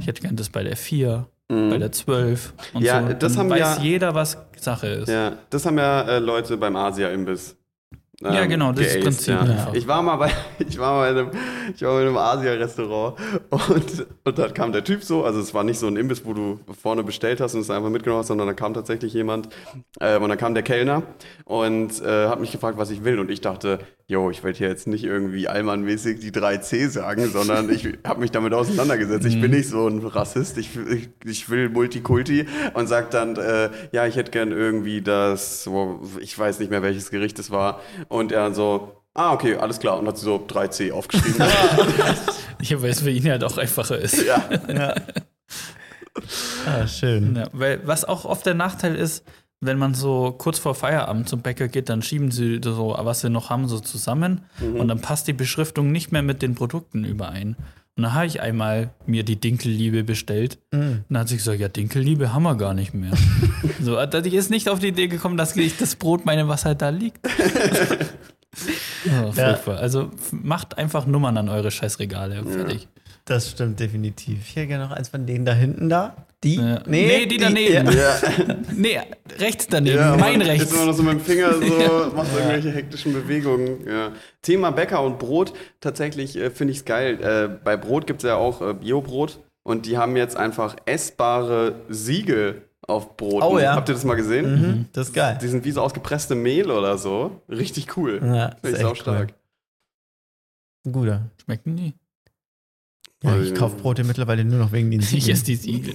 ich 0.00 0.08
hätte 0.08 0.22
gern 0.22 0.34
das 0.34 0.48
bei 0.48 0.64
der 0.64 0.76
4, 0.76 1.26
Mhm. 1.50 1.70
bei 1.70 1.78
der 1.78 1.92
12 1.92 2.54
und 2.72 2.82
Ja, 2.82 3.06
so. 3.06 3.12
das 3.14 3.36
haben 3.36 3.50
weiß 3.50 3.58
ja- 3.58 3.82
jeder, 3.82 4.14
was 4.14 4.38
Sache 4.58 4.86
ist. 4.86 5.08
Ja, 5.10 5.32
das 5.50 5.66
haben 5.66 5.76
ja 5.78 6.02
äh, 6.02 6.18
Leute 6.18 6.56
beim 6.56 6.74
Asia-Imbiss 6.74 7.56
Ja, 8.22 8.46
genau, 8.46 8.72
das 8.72 8.86
ist 8.86 8.94
das 8.96 9.02
Prinzip. 9.04 9.34
Ja. 9.34 9.72
Ich 9.74 9.86
war 9.88 10.00
mal 10.02 10.16
bei, 10.16 10.30
ich 10.66 10.78
war 10.78 10.94
mal 10.98 11.10
in 11.10 11.18
einem, 11.18 11.30
ich 11.74 11.82
war 11.82 11.92
mal 11.94 12.02
in 12.02 12.08
einem 12.08 12.16
Asia-Restaurant 12.16 13.16
und, 13.50 14.06
und 14.24 14.38
dann 14.38 14.54
kam 14.54 14.72
der 14.72 14.84
Typ 14.84 15.02
so, 15.02 15.24
also 15.24 15.40
es 15.40 15.52
war 15.52 15.64
nicht 15.64 15.78
so 15.78 15.86
ein 15.88 15.96
Imbiss, 15.96 16.24
wo 16.24 16.32
du 16.32 16.60
vorne 16.80 17.02
bestellt 17.02 17.40
hast 17.40 17.54
und 17.54 17.60
es 17.60 17.70
einfach 17.70 17.90
mitgenommen 17.90 18.20
hast, 18.20 18.28
sondern 18.28 18.46
da 18.46 18.54
kam 18.54 18.72
tatsächlich 18.72 19.12
jemand 19.14 19.48
äh, 20.00 20.16
und 20.18 20.28
dann 20.28 20.38
kam 20.38 20.54
der 20.54 20.62
Kellner 20.62 21.02
und 21.44 22.00
äh, 22.02 22.28
hat 22.28 22.40
mich 22.40 22.52
gefragt, 22.52 22.78
was 22.78 22.90
ich 22.90 23.04
will 23.04 23.18
und 23.18 23.30
ich 23.30 23.40
dachte, 23.40 23.80
jo, 24.06 24.30
ich 24.30 24.44
werde 24.44 24.58
hier 24.58 24.68
jetzt 24.68 24.86
nicht 24.86 25.02
irgendwie 25.04 25.48
allmannmäßig 25.48 26.20
die 26.20 26.30
3C 26.30 26.88
sagen, 26.90 27.26
sondern 27.30 27.70
ich 27.70 27.88
habe 28.06 28.20
mich 28.20 28.30
damit 28.30 28.52
auseinandergesetzt. 28.52 29.26
Ich 29.26 29.40
bin 29.40 29.50
Mhm. 29.50 29.56
nicht 29.56 29.68
so 29.68 29.88
ein 29.88 29.98
Rassist, 30.06 30.56
ich, 30.58 30.70
ich, 30.76 31.08
ich 31.24 31.50
will 31.50 31.68
Multikulti 31.70 32.46
und 32.74 32.86
sag 32.86 33.10
dann, 33.10 33.36
äh, 33.36 33.70
ja, 33.92 34.06
ich 34.06 34.16
hätte 34.16 34.30
gern 34.30 34.52
irgendwie 34.52 35.00
das, 35.02 35.66
wo- 35.66 36.00
ich 36.20 36.38
weiß 36.38 36.58
nicht 36.60 36.70
mehr, 36.70 36.82
welches 36.82 37.10
Gericht 37.10 37.38
es 37.38 37.50
war. 37.50 37.80
Und 38.08 38.32
er 38.32 38.44
dann 38.44 38.54
so, 38.54 39.02
ah, 39.14 39.32
okay, 39.32 39.56
alles 39.56 39.78
klar. 39.78 39.98
Und 39.98 40.06
hat 40.06 40.18
so 40.18 40.36
3C 40.36 40.92
aufgeschrieben. 40.92 41.46
Ja, 42.62 42.82
weil 42.82 42.90
es 42.90 43.00
für 43.00 43.10
ihn 43.10 43.28
halt 43.28 43.44
auch 43.44 43.58
einfacher 43.58 43.98
ist. 43.98 44.24
ja. 44.24 44.42
Ja. 44.68 44.94
ah, 46.66 46.86
schön. 46.86 47.36
Ja, 47.36 47.48
weil 47.52 47.80
was 47.86 48.04
auch 48.04 48.24
oft 48.24 48.46
der 48.46 48.54
Nachteil 48.54 48.94
ist, 48.94 49.24
wenn 49.60 49.78
man 49.78 49.94
so 49.94 50.34
kurz 50.36 50.58
vor 50.58 50.74
Feierabend 50.74 51.28
zum 51.28 51.40
Bäcker 51.40 51.68
geht, 51.68 51.88
dann 51.88 52.02
schieben 52.02 52.30
sie 52.30 52.60
so, 52.62 52.94
was 52.98 53.20
sie 53.20 53.30
noch 53.30 53.50
haben, 53.50 53.66
so 53.66 53.80
zusammen 53.80 54.42
und 54.60 54.88
dann 54.88 55.00
passt 55.00 55.26
die 55.26 55.32
Beschriftung 55.32 55.90
nicht 55.90 56.12
mehr 56.12 56.22
mit 56.22 56.42
den 56.42 56.54
Produkten 56.54 57.04
überein. 57.04 57.56
Und 57.96 58.02
dann 58.02 58.14
habe 58.14 58.26
ich 58.26 58.40
einmal 58.40 58.90
mir 59.06 59.22
die 59.22 59.36
Dinkelliebe 59.40 60.02
bestellt. 60.02 60.58
Mm. 60.72 60.76
Und 60.76 61.04
dann 61.10 61.18
hat 61.20 61.28
sie 61.28 61.36
gesagt, 61.36 61.60
ja, 61.60 61.68
Dinkelliebe 61.68 62.32
haben 62.34 62.42
wir 62.42 62.56
gar 62.56 62.74
nicht 62.74 62.92
mehr. 62.92 63.12
so, 63.80 64.00
ich 64.00 64.34
ist 64.34 64.50
nicht 64.50 64.68
auf 64.68 64.80
die 64.80 64.88
Idee 64.88 65.06
gekommen, 65.06 65.36
dass 65.36 65.54
ich 65.56 65.76
das 65.76 65.94
Brot 65.94 66.26
meine, 66.26 66.48
was 66.48 66.64
halt 66.64 66.82
da 66.82 66.88
liegt. 66.88 67.20
oh, 69.22 69.32
furchtbar. 69.32 69.78
Also 69.78 70.10
f- 70.12 70.32
macht 70.32 70.76
einfach 70.76 71.06
Nummern 71.06 71.36
an 71.36 71.48
eure 71.48 71.70
Scheißregale. 71.70 72.44
Fertig. 72.44 72.88
Das 73.26 73.50
stimmt 73.50 73.78
definitiv. 73.80 74.38
Ich 74.48 74.56
hätte 74.56 74.66
gerne 74.68 74.84
noch 74.84 74.92
eins 74.92 75.08
von 75.08 75.24
denen 75.26 75.44
da 75.44 75.52
hinten 75.54 75.88
da. 75.88 76.26
Die? 76.44 76.56
Ja. 76.56 76.82
Nee, 76.86 77.26
die 77.26 77.38
daneben. 77.38 77.90
ja. 77.90 77.92
ja. 77.92 78.56
Nee, 78.76 79.00
rechts 79.38 79.66
daneben, 79.66 79.96
Ja, 79.96 80.16
mein 80.16 80.38
man 80.38 80.46
rechts. 80.46 80.64
Ist 80.64 80.74
immer 80.74 80.86
noch 80.86 80.92
so 80.92 81.02
mit 81.02 81.14
dem 81.14 81.20
Finger 81.20 81.52
so, 81.54 82.12
macht 82.14 82.30
so 82.30 82.38
irgendwelche 82.38 82.70
hektischen 82.70 83.12
Bewegungen. 83.14 83.86
Ja. 83.88 84.12
Thema 84.42 84.70
Bäcker 84.70 85.02
und 85.02 85.18
Brot, 85.18 85.54
tatsächlich 85.80 86.36
äh, 86.36 86.50
finde 86.50 86.72
ich 86.72 86.78
es 86.78 86.84
geil. 86.84 87.18
Äh, 87.22 87.58
bei 87.64 87.76
Brot 87.76 88.06
gibt 88.06 88.22
es 88.22 88.28
ja 88.28 88.36
auch 88.36 88.60
äh, 88.60 88.74
Biobrot 88.74 89.40
und 89.62 89.86
die 89.86 89.96
haben 89.96 90.16
jetzt 90.16 90.36
einfach 90.36 90.76
essbare 90.84 91.76
Siegel 91.88 92.62
auf 92.86 93.16
Brot. 93.16 93.42
Oh 93.42 93.58
ja. 93.58 93.74
Habt 93.74 93.88
ihr 93.88 93.94
das 93.94 94.04
mal 94.04 94.14
gesehen? 94.16 94.52
Mhm, 94.54 94.84
das 94.92 95.08
ist 95.08 95.14
geil. 95.14 95.38
Die 95.40 95.48
sind 95.48 95.64
wie 95.64 95.70
so 95.70 95.80
ausgepresste 95.80 96.34
Mehl 96.34 96.70
oder 96.70 96.98
so. 96.98 97.40
Richtig 97.48 97.96
cool. 97.96 98.20
Ja, 98.22 98.54
Finde 98.62 98.78
ich 98.78 98.84
echt 98.84 98.98
stark. 98.98 99.32
Ein 100.84 100.92
guter. 100.92 101.30
Schmecken 101.42 101.76
die? 101.76 101.94
Ja, 103.24 103.40
ich 103.40 103.54
kaufe 103.54 103.76
Brote 103.76 104.04
mittlerweile 104.04 104.44
nur 104.44 104.58
noch 104.58 104.72
wegen 104.72 104.90
den 104.90 105.00
Ich 105.00 105.08
Siegeln. 105.08 105.30
esse 105.32 105.44
die 105.44 105.56
Siegel. 105.56 105.94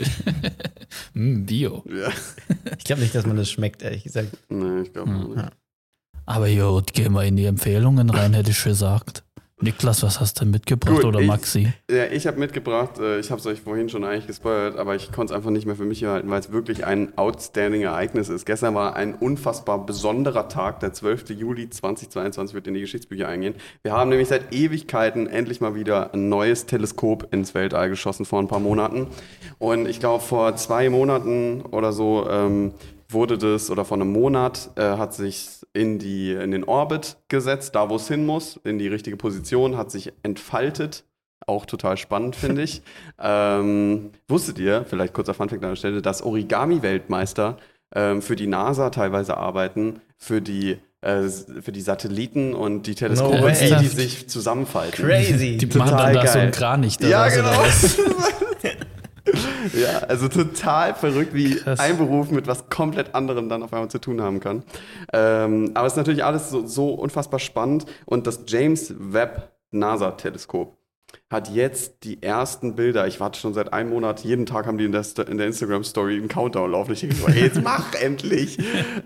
mm, 1.14 1.44
Bio. 1.46 1.84
Ja. 1.88 2.10
Ich 2.78 2.84
glaube 2.86 3.02
nicht, 3.02 3.14
dass 3.14 3.26
man 3.26 3.38
das 3.38 3.50
schmeckt, 3.52 3.82
ehrlich 3.84 4.04
gesagt. 4.04 4.30
Nee, 4.50 4.82
ich 4.82 4.94
glaube 4.94 5.12
Mhm. 5.12 5.36
nicht. 5.36 5.50
Aber 6.26 6.48
jo, 6.48 6.82
gehen 6.94 7.14
wir 7.14 7.24
in 7.24 7.36
die 7.38 7.46
Empfehlungen 7.46 8.10
rein, 8.10 8.34
hätte 8.34 8.52
ich 8.52 8.64
gesagt. 8.64 9.24
Niklas, 9.62 10.04
was 10.04 10.20
hast 10.22 10.40
du 10.40 10.46
denn 10.46 10.52
mitgebracht 10.52 10.96
Gut, 10.96 11.06
oder 11.06 11.20
ich- 11.20 11.28
Maxi? 11.28 11.74
Ja, 11.92 12.06
ich 12.06 12.26
habe 12.28 12.40
mitgebracht, 12.40 12.98
äh, 13.00 13.20
ich 13.20 13.30
habe 13.30 13.40
es 13.42 13.46
euch 13.46 13.60
vorhin 13.60 13.90
schon 13.90 14.04
eigentlich 14.06 14.28
gespoilert, 14.28 14.78
aber 14.78 14.96
ich 14.96 15.12
konnte 15.12 15.34
es 15.34 15.38
einfach 15.38 15.50
nicht 15.50 15.66
mehr 15.66 15.76
für 15.76 15.84
mich 15.84 16.04
halten, 16.06 16.30
weil 16.30 16.40
es 16.40 16.52
wirklich 16.52 16.86
ein 16.86 17.18
outstanding 17.18 17.82
Ereignis 17.82 18.30
ist. 18.30 18.46
Gestern 18.46 18.74
war 18.74 18.96
ein 18.96 19.16
unfassbar 19.16 19.86
besonderer 19.86 20.48
Tag, 20.48 20.80
der 20.80 20.94
12. 20.94 21.32
Juli 21.32 21.70
2022 21.70 22.54
wird 22.56 22.68
in 22.68 22.74
die 22.74 22.82
Geschichtsbücher 22.82 23.28
eingehen. 23.28 23.56
Wir 23.84 23.92
haben 23.92 24.10
nämlich 24.10 24.30
seit 24.30 24.54
Ewigkeiten 24.54 25.28
endlich 25.28 25.60
mal 25.60 25.76
wieder 25.76 26.14
ein 26.14 26.30
neues 26.30 26.66
Teleskop 26.66 27.28
ins 27.34 27.54
Weltall 27.54 27.90
geschossen 27.90 28.26
vor 28.26 28.40
ein 28.40 28.48
paar 28.48 28.60
Monaten. 28.62 29.08
Und 29.58 29.88
ich 29.90 30.00
glaube, 30.00 30.24
vor 30.24 30.56
zwei 30.56 30.90
Monaten 30.90 31.62
oder 31.64 31.92
so 31.92 32.28
ähm, 32.30 32.74
wurde 33.10 33.38
das, 33.38 33.70
oder 33.72 33.86
vor 33.86 33.98
einem 33.98 34.12
Monat, 34.12 34.72
äh, 34.76 34.82
hat 34.82 35.14
sich 35.14 35.50
in, 35.74 36.00
die, 36.00 36.32
in 36.32 36.52
den 36.52 36.64
Orbit 36.64 37.18
gesetzt, 37.28 37.76
da 37.76 37.90
wo 37.90 37.96
es 37.96 38.08
hin 38.08 38.26
muss, 38.26 38.60
in 38.64 38.78
die 38.78 38.88
richtige 38.88 39.18
Position, 39.18 39.78
hat 39.78 39.92
sich 39.92 40.14
entfaltet. 40.24 41.04
Auch 41.48 41.66
total 41.66 41.98
spannend, 41.98 42.36
finde 42.36 42.62
ich. 42.62 42.84
ähm, 43.20 44.12
wusstet 44.28 44.60
ihr, 44.60 44.86
vielleicht 44.88 45.14
kurzer 45.14 45.34
Funfact 45.34 45.64
an 45.64 45.72
der 45.72 45.76
Stelle, 45.76 46.02
dass 46.02 46.22
Origami-Weltmeister 46.22 47.58
ähm, 47.96 48.22
für 48.22 48.36
die 48.36 48.48
NASA 48.48 48.92
teilweise 48.92 49.38
arbeiten, 49.38 50.02
für 50.16 50.42
die, 50.42 50.78
äh, 51.02 51.24
für 51.28 51.72
die 51.72 51.82
Satelliten 51.82 52.54
und 52.54 52.86
die 52.86 52.94
Teleskope, 52.94 53.40
No 53.40 53.48
die, 53.48 53.76
die 53.78 53.88
sich 53.88 54.30
zusammenfalten. 54.30 55.04
Crazy. 55.04 55.58
Die 55.62 55.66
machen 55.78 55.90
total 55.92 56.14
dann 56.14 56.26
da 56.26 56.32
so 56.32 56.40
einen. 56.40 56.52
Kranich. 56.52 56.98
da 56.98 57.08
Ja, 57.08 57.30
genau. 57.30 57.64
Ja, 59.74 60.00
also 60.08 60.28
total 60.28 60.96
verrückt, 60.96 61.34
wie 61.34 61.56
Krass. 61.56 61.80
ein 61.80 61.98
Beruf 61.98 62.32
mit 62.32 62.48
was 62.48 62.70
komplett 62.70 63.14
anderem 63.14 63.50
dann 63.50 63.64
auf 63.64 63.74
einmal 63.74 63.90
zu 63.90 64.00
tun 64.00 64.22
haben 64.22 64.40
kann. 64.40 64.64
Ähm, 65.14 65.72
aber 65.74 65.88
es 65.88 65.94
ist 65.94 65.98
natürlich 65.98 66.24
alles 66.24 66.50
so, 66.50 66.66
so 66.66 66.90
unfassbar 66.94 67.40
spannend 67.40 67.86
und 68.06 68.26
das 68.28 68.42
James 68.48 68.94
Webb 68.98 69.52
NASA-Teleskop 69.72 70.80
hat 71.30 71.50
jetzt 71.50 72.04
die 72.04 72.22
ersten 72.24 72.76
Bilder. 72.76 73.08
Ich 73.08 73.20
warte 73.20 73.40
schon 73.40 73.54
seit 73.54 73.72
einem 73.72 73.92
Monat. 73.92 74.22
Jeden 74.24 74.46
Tag 74.46 74.66
haben 74.66 74.78
die 74.78 74.86
in 74.86 74.92
der, 74.92 75.04
in 75.28 75.38
der 75.38 75.48
Instagram-Story 75.48 76.18
einen 76.18 76.28
Countdown 76.28 76.72
laufen. 76.72 76.94
Ich 76.94 77.02
denke 77.02 77.16
so, 77.16 77.28
ey, 77.28 77.42
jetzt 77.42 77.62
mach 77.62 77.94
endlich! 78.02 78.58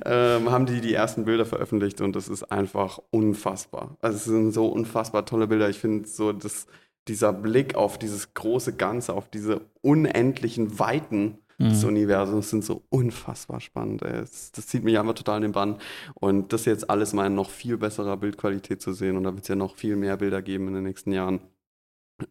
ähm, 0.06 0.50
haben 0.50 0.66
die 0.66 0.80
die 0.80 0.94
ersten 0.94 1.26
Bilder 1.26 1.46
veröffentlicht 1.46 2.02
und 2.02 2.16
das 2.16 2.30
ist 2.30 2.44
einfach 2.44 3.00
unfassbar. 3.12 3.98
Also 4.02 4.18
es 4.18 4.24
sind 4.24 4.52
so 4.52 4.68
unfassbar 4.68 5.26
tolle 5.26 5.48
Bilder. 5.48 5.70
Ich 5.70 5.80
finde 5.80 6.08
so, 6.08 6.32
das, 6.32 6.68
dieser 7.08 7.34
Blick 7.34 7.76
auf 7.76 7.98
dieses 7.98 8.34
große 8.34 8.74
Ganze, 8.74 9.14
auf 9.14 9.30
diese 9.30 9.62
unendlichen 9.82 10.80
Weiten 10.80 11.40
des 11.60 11.84
Universums 11.84 12.50
sind 12.50 12.66
so 12.66 12.84
unfassbar 12.90 13.62
spannend. 13.62 14.02
Das, 14.02 14.52
das 14.52 14.68
zieht 14.68 14.84
mich 14.84 14.98
einfach 15.00 15.14
total 15.14 15.38
in 15.38 15.44
den 15.44 15.52
Bann. 15.54 15.78
Und 16.16 16.52
das 16.52 16.66
jetzt 16.66 16.90
alles 16.90 17.14
mal 17.14 17.28
in 17.28 17.36
noch 17.36 17.50
viel 17.50 17.78
besserer 17.78 18.18
Bildqualität 18.18 18.82
zu 18.82 18.94
sehen 18.94 19.18
und 19.18 19.24
da 19.24 19.34
wird 19.34 19.44
es 19.44 19.48
ja 19.48 19.56
noch 19.56 19.76
viel 19.76 19.96
mehr 19.96 20.18
Bilder 20.18 20.42
geben 20.42 20.68
in 20.68 20.74
den 20.76 20.84
nächsten 20.84 21.12
Jahren. 21.12 21.42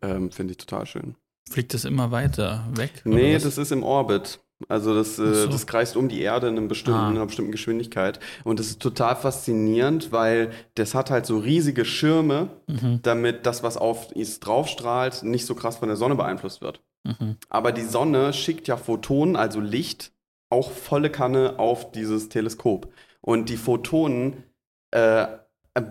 Ähm, 0.01 0.31
Finde 0.31 0.53
ich 0.53 0.59
total 0.59 0.87
schön. 0.87 1.17
Fliegt 1.51 1.75
das 1.75 1.85
immer 1.85 2.11
weiter 2.11 2.67
weg? 2.75 3.03
Nee, 3.05 3.39
das 3.39 3.59
ist 3.59 3.73
im 3.73 3.83
Orbit. 3.83 4.41
Also 4.69 4.95
das, 4.95 5.19
äh, 5.19 5.35
so. 5.35 5.47
das 5.49 5.67
kreist 5.67 5.97
um 5.97 6.09
die 6.09 6.21
Erde 6.23 6.49
in, 6.49 6.57
einem 6.57 6.69
bestimmten, 6.69 7.01
Ah. 7.01 7.09
in 7.11 7.17
einer 7.17 7.27
bestimmten 7.27 7.53
Geschwindigkeit. 7.53 8.21
Und 8.45 8.59
das 8.59 8.67
ist 8.69 8.81
total 8.83 9.17
faszinierend, 9.17 10.13
weil 10.13 10.51
das 10.75 10.95
hat 10.95 11.11
halt 11.11 11.27
so 11.27 11.39
riesige 11.39 11.85
Schirme, 11.85 12.49
Mhm, 12.67 13.01
damit 13.03 13.47
das, 13.47 13.63
was 13.63 13.77
auf 13.77 14.11
es 14.15 14.41
draufstrahlt, 14.41 15.23
nicht 15.25 15.47
so 15.47 15.55
krass 15.55 15.77
von 15.77 15.89
der 15.89 15.97
Sonne 15.97 16.15
beeinflusst 16.15 16.61
wird. 16.63 16.81
mhm. 17.05 17.37
Aber 17.49 17.73
die 17.73 17.83
Sonne 17.85 18.33
schickt 18.33 18.69
ja 18.69 18.77
Photonen, 18.77 19.37
also 19.37 19.59
Licht, 19.61 20.13
auch 20.51 20.71
volle 20.71 21.11
Kanne 21.11 21.55
auf 21.59 21.91
dieses 21.93 22.29
Teleskop. 22.29 22.89
Und 23.21 23.49
die 23.49 23.57
Photonen 23.57 24.43
äh, 24.91 25.27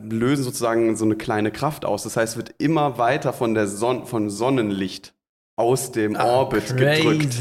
lösen 0.09 0.43
sozusagen 0.43 0.95
so 0.95 1.05
eine 1.05 1.15
kleine 1.15 1.51
Kraft 1.51 1.85
aus. 1.85 2.03
Das 2.03 2.15
heißt, 2.15 2.33
es 2.33 2.37
wird 2.37 2.53
immer 2.59 2.97
weiter 2.99 3.33
von 3.33 3.55
der 3.55 3.67
Son 3.67 4.05
von 4.05 4.29
Sonnenlicht 4.29 5.13
aus 5.57 5.91
dem 5.91 6.15
Orbit 6.15 6.77
gedrückt. 6.77 7.39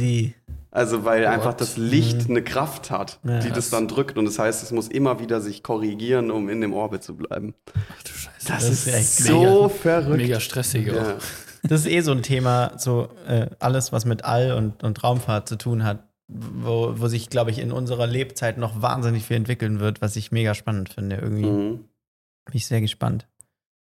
Also 0.72 1.04
weil 1.04 1.26
einfach 1.26 1.54
das 1.54 1.76
Licht 1.76 2.28
Mhm. 2.28 2.36
eine 2.36 2.44
Kraft 2.44 2.90
hat, 2.90 3.18
Ja. 3.24 3.40
die 3.40 3.48
das 3.48 3.56
Krass. 3.56 3.70
dann 3.70 3.88
drückt. 3.88 4.16
Und 4.18 4.24
das 4.26 4.38
heißt, 4.38 4.62
es 4.62 4.70
muss 4.70 4.86
immer 4.88 5.18
wieder 5.18 5.40
sich 5.40 5.62
korrigieren, 5.62 6.30
um 6.30 6.48
in 6.48 6.60
dem 6.60 6.72
Orbit 6.72 7.02
zu 7.02 7.16
bleiben. 7.16 7.54
Ach 7.74 8.02
du 8.04 8.10
Scheiße. 8.12 8.46
Das, 8.48 8.64
ist 8.64 8.86
ist, 8.86 8.94
echt 8.94 9.08
so 9.28 9.68
verrückt. 9.68 10.16
Mega 10.16 10.38
stressig 10.40 10.86
Ja. 10.86 11.02
auch. 11.02 11.06
Das 11.62 11.82
ist 11.82 11.88
eh 11.88 12.00
so 12.00 12.12
ein 12.12 12.22
Thema, 12.22 12.72
so 12.78 13.08
äh, 13.28 13.48
alles, 13.58 13.92
was 13.92 14.06
mit 14.06 14.24
All 14.24 14.52
und, 14.52 14.82
und 14.82 15.04
Raumfahrt 15.04 15.46
zu 15.46 15.56
tun 15.56 15.84
hat, 15.84 16.08
wo, 16.26 16.94
wo 16.96 17.06
sich, 17.06 17.28
glaube 17.28 17.50
ich, 17.50 17.58
in 17.58 17.70
unserer 17.70 18.06
Lebzeit 18.06 18.56
noch 18.56 18.80
wahnsinnig 18.80 19.24
viel 19.26 19.36
entwickeln 19.36 19.78
wird, 19.78 20.00
was 20.00 20.16
ich 20.16 20.32
mega 20.32 20.54
spannend 20.54 20.88
finde. 20.88 21.16
Irgendwie 21.16 21.44
Mhm. 21.44 21.70
bin 22.46 22.54
ich 22.54 22.64
sehr 22.66 22.80
gespannt. 22.80 23.26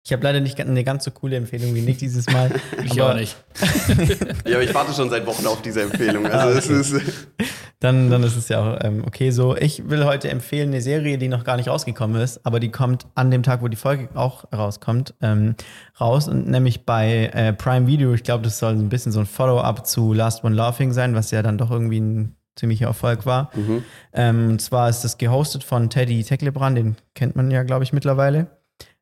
Ich 0.05 0.11
habe 0.11 0.21
leider 0.23 0.41
nicht 0.41 0.59
eine 0.59 0.84
ganz 0.84 1.05
so 1.05 1.11
coole 1.11 1.38
Empfehlung 1.38 1.73
wie 1.75 1.81
Nick 1.81 1.97
dieses 1.97 2.25
Mal. 2.30 2.51
Ich 2.84 3.01
auch 3.01 3.13
nicht. 3.15 3.38
Ja, 4.45 4.55
aber 4.55 4.63
ich 4.63 4.73
warte 4.73 4.93
schon 4.93 5.09
seit 5.09 5.25
Wochen 5.25 5.45
auf 5.47 5.61
diese 5.61 5.84
Empfehlung. 5.84 6.25
Ah, 6.25 6.39
Also 6.39 6.59
okay. 6.59 6.80
es 6.80 6.91
ist. 6.91 7.01
Dann, 7.80 8.09
dann 8.09 8.23
ist 8.23 8.38
es 8.38 8.47
ja 8.47 8.61
auch 8.61 8.80
ähm, 8.81 9.03
okay 9.05 9.31
so. 9.31 9.57
Ich 9.57 9.89
will 9.89 10.05
heute 10.05 10.30
empfehlen 10.30 10.69
eine 10.69 10.80
Serie, 10.81 11.17
die 11.17 11.27
noch 11.27 11.43
gar 11.43 11.57
nicht 11.57 11.67
rausgekommen 11.67 12.21
ist, 12.21 12.45
aber 12.45 12.61
die 12.61 12.71
kommt 12.71 13.07
an 13.13 13.30
dem 13.30 13.43
Tag, 13.43 13.61
wo 13.61 13.67
die 13.67 13.75
Folge 13.75 14.07
auch 14.13 14.45
rauskommt, 14.53 15.13
ähm, 15.21 15.55
raus. 15.99 16.30
Und 16.30 16.47
nämlich 16.47 16.85
bei 16.85 17.25
äh, 17.34 17.51
Prime 17.51 17.85
Video. 17.85 18.13
Ich 18.13 18.23
glaube, 18.23 18.45
das 18.45 18.57
soll 18.57 18.71
ein 18.71 18.88
bisschen 18.88 19.11
so 19.11 19.19
ein 19.19 19.25
Follow-up 19.25 19.85
zu 19.85 20.13
Last 20.13 20.45
One 20.45 20.55
Laughing 20.55 20.93
sein, 20.93 21.13
was 21.13 21.31
ja 21.31 21.41
dann 21.41 21.57
doch 21.57 21.71
irgendwie 21.71 21.99
ein 21.99 22.35
ziemlicher 22.55 22.85
Erfolg 22.85 23.25
war. 23.25 23.51
Mhm. 23.53 23.84
Ähm, 24.13 24.49
und 24.51 24.61
zwar 24.61 24.88
ist 24.88 25.01
das 25.01 25.17
gehostet 25.17 25.65
von 25.65 25.89
Teddy 25.89 26.23
Tecklebrand, 26.23 26.77
den 26.77 26.95
kennt 27.15 27.35
man 27.35 27.51
ja, 27.51 27.63
glaube 27.63 27.84
ich, 27.84 27.91
mittlerweile. 27.91 28.47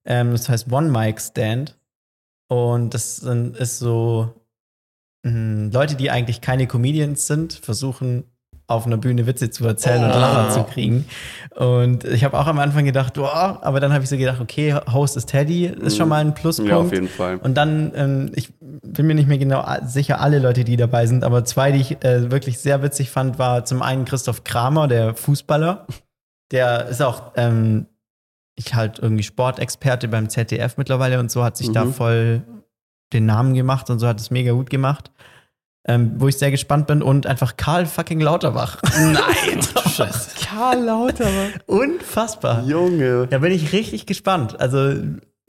Ähm, 0.05 0.31
das 0.31 0.49
heißt 0.49 0.71
One 0.71 0.89
Mic 0.89 1.19
Stand. 1.21 1.77
Und 2.47 2.93
das 2.93 3.17
sind, 3.17 3.55
ist 3.57 3.79
so 3.79 4.33
mh, 5.23 5.71
Leute, 5.73 5.95
die 5.95 6.11
eigentlich 6.11 6.41
keine 6.41 6.67
Comedians 6.67 7.27
sind, 7.27 7.53
versuchen 7.53 8.25
auf 8.67 8.85
einer 8.85 8.95
Bühne 8.97 9.27
Witze 9.27 9.49
zu 9.49 9.65
erzählen 9.65 10.03
und 10.03 10.11
Oh. 10.11 10.19
Lacher 10.19 10.49
zu 10.51 10.63
kriegen. 10.63 11.05
Und 11.55 12.05
ich 12.05 12.23
habe 12.23 12.39
auch 12.39 12.47
am 12.47 12.57
Anfang 12.59 12.85
gedacht, 12.85 13.15
boah, 13.15 13.59
aber 13.61 13.81
dann 13.81 13.91
habe 13.91 14.03
ich 14.03 14.09
so 14.09 14.15
gedacht, 14.15 14.39
okay, 14.39 14.73
Host 14.93 15.17
ist 15.17 15.25
Teddy, 15.25 15.65
ist 15.65 15.97
schon 15.97 16.07
mal 16.07 16.21
ein 16.23 16.33
Pluspunkt. 16.33 16.71
Ja, 16.71 16.77
auf 16.77 16.91
jeden 16.93 17.09
Fall. 17.09 17.35
Und 17.37 17.55
dann, 17.55 17.91
ähm, 17.95 18.31
ich 18.33 18.53
bin 18.59 19.07
mir 19.07 19.15
nicht 19.15 19.27
mehr 19.27 19.37
genau 19.37 19.65
sicher, 19.85 20.21
alle 20.21 20.39
Leute, 20.39 20.63
die 20.63 20.77
dabei 20.77 21.05
sind, 21.05 21.25
aber 21.25 21.43
zwei, 21.43 21.73
die 21.73 21.81
ich 21.81 22.03
äh, 22.05 22.31
wirklich 22.31 22.59
sehr 22.59 22.81
witzig 22.81 23.11
fand, 23.11 23.37
war 23.37 23.65
zum 23.65 23.81
einen 23.81 24.05
Christoph 24.05 24.45
Kramer, 24.45 24.87
der 24.87 25.15
Fußballer. 25.15 25.85
Der 26.51 26.87
ist 26.87 27.01
auch, 27.01 27.33
ähm, 27.35 27.87
ich 28.65 28.73
halt 28.73 28.99
irgendwie 28.99 29.23
Sportexperte 29.23 30.07
beim 30.07 30.29
ZDF 30.29 30.77
mittlerweile 30.77 31.19
und 31.19 31.29
so 31.31 31.43
hat 31.43 31.57
sich 31.57 31.71
da 31.71 31.85
Mhm. 31.85 31.93
voll 31.93 32.43
den 33.13 33.25
Namen 33.25 33.53
gemacht 33.53 33.89
und 33.89 33.99
so 33.99 34.07
hat 34.07 34.19
es 34.19 34.31
mega 34.31 34.51
gut 34.53 34.69
gemacht. 34.69 35.11
Ähm, 35.87 36.13
wo 36.17 36.27
ich 36.27 36.37
sehr 36.37 36.51
gespannt 36.51 36.85
bin 36.85 37.01
und 37.01 37.25
einfach 37.25 37.57
Karl 37.57 37.87
fucking 37.87 38.19
Lauterbach. 38.19 38.79
Nein! 38.99 39.61
Scheiße. 39.89 40.45
Karl 40.45 40.79
Lauterbach. 40.83 41.59
Unfassbar. 41.65 42.63
Junge. 42.67 43.25
Da 43.27 43.39
bin 43.39 43.51
ich 43.51 43.73
richtig 43.73 44.05
gespannt. 44.05 44.59
Also, 44.61 44.93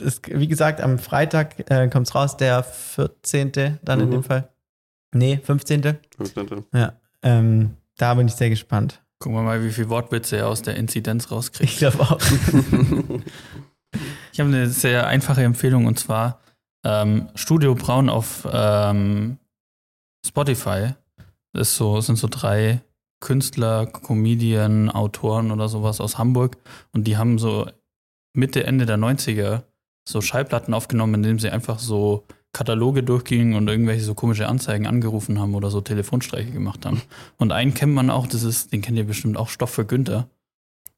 es, 0.02 0.22
wie 0.26 0.48
gesagt, 0.48 0.80
am 0.80 0.98
Freitag 0.98 1.70
äh, 1.70 1.86
kommt 1.88 2.08
es 2.08 2.14
raus, 2.14 2.38
der 2.38 2.62
14. 2.62 3.78
dann 3.82 4.00
in 4.00 4.06
Mhm. 4.06 4.10
dem 4.12 4.22
Fall. 4.24 4.48
Nee, 5.14 5.38
15. 5.44 5.98
Ja. 6.72 6.94
Ähm, 7.22 7.76
da 7.98 8.14
bin 8.14 8.26
ich 8.26 8.34
sehr 8.34 8.48
gespannt. 8.48 9.01
Gucken 9.22 9.38
wir 9.38 9.42
mal, 9.42 9.62
wie 9.62 9.70
viel 9.70 9.88
Wortwitze 9.88 10.38
er 10.38 10.48
aus 10.48 10.62
der 10.62 10.74
Inzidenz 10.74 11.30
rauskriegt. 11.30 11.70
Ich 11.70 11.78
glaube 11.78 12.00
auch. 12.00 12.20
Ich 14.32 14.40
habe 14.40 14.48
eine 14.48 14.70
sehr 14.70 15.06
einfache 15.06 15.42
Empfehlung 15.42 15.84
und 15.84 15.98
zwar 15.98 16.40
ähm, 16.86 17.28
Studio 17.34 17.74
Braun 17.74 18.08
auf 18.08 18.48
ähm, 18.50 19.36
Spotify. 20.26 20.94
Das 21.52 21.68
ist 21.68 21.76
so, 21.76 22.00
sind 22.00 22.16
so 22.16 22.28
drei 22.30 22.80
Künstler, 23.20 23.84
Comedian, 23.84 24.88
Autoren 24.88 25.50
oder 25.50 25.68
sowas 25.68 26.00
aus 26.00 26.16
Hamburg 26.16 26.56
und 26.92 27.06
die 27.06 27.18
haben 27.18 27.38
so 27.38 27.70
Mitte, 28.34 28.64
Ende 28.64 28.86
der 28.86 28.96
90er 28.96 29.64
so 30.08 30.22
Schallplatten 30.22 30.72
aufgenommen, 30.72 31.16
indem 31.16 31.38
sie 31.38 31.50
einfach 31.50 31.78
so 31.78 32.24
Kataloge 32.52 33.02
durchgingen 33.02 33.54
und 33.54 33.68
irgendwelche 33.68 34.04
so 34.04 34.14
komische 34.14 34.46
Anzeigen 34.46 34.86
angerufen 34.86 35.40
haben 35.40 35.54
oder 35.54 35.70
so 35.70 35.80
Telefonstreiche 35.80 36.50
gemacht 36.50 36.84
haben. 36.84 37.02
Und 37.38 37.52
einen 37.52 37.74
kennt 37.74 37.94
man 37.94 38.10
auch, 38.10 38.26
das 38.26 38.42
ist, 38.42 38.72
den 38.72 38.82
kennt 38.82 38.98
ihr 38.98 39.06
bestimmt 39.06 39.36
auch, 39.36 39.48
Stoff 39.48 39.70
für 39.70 39.86
Günther, 39.86 40.28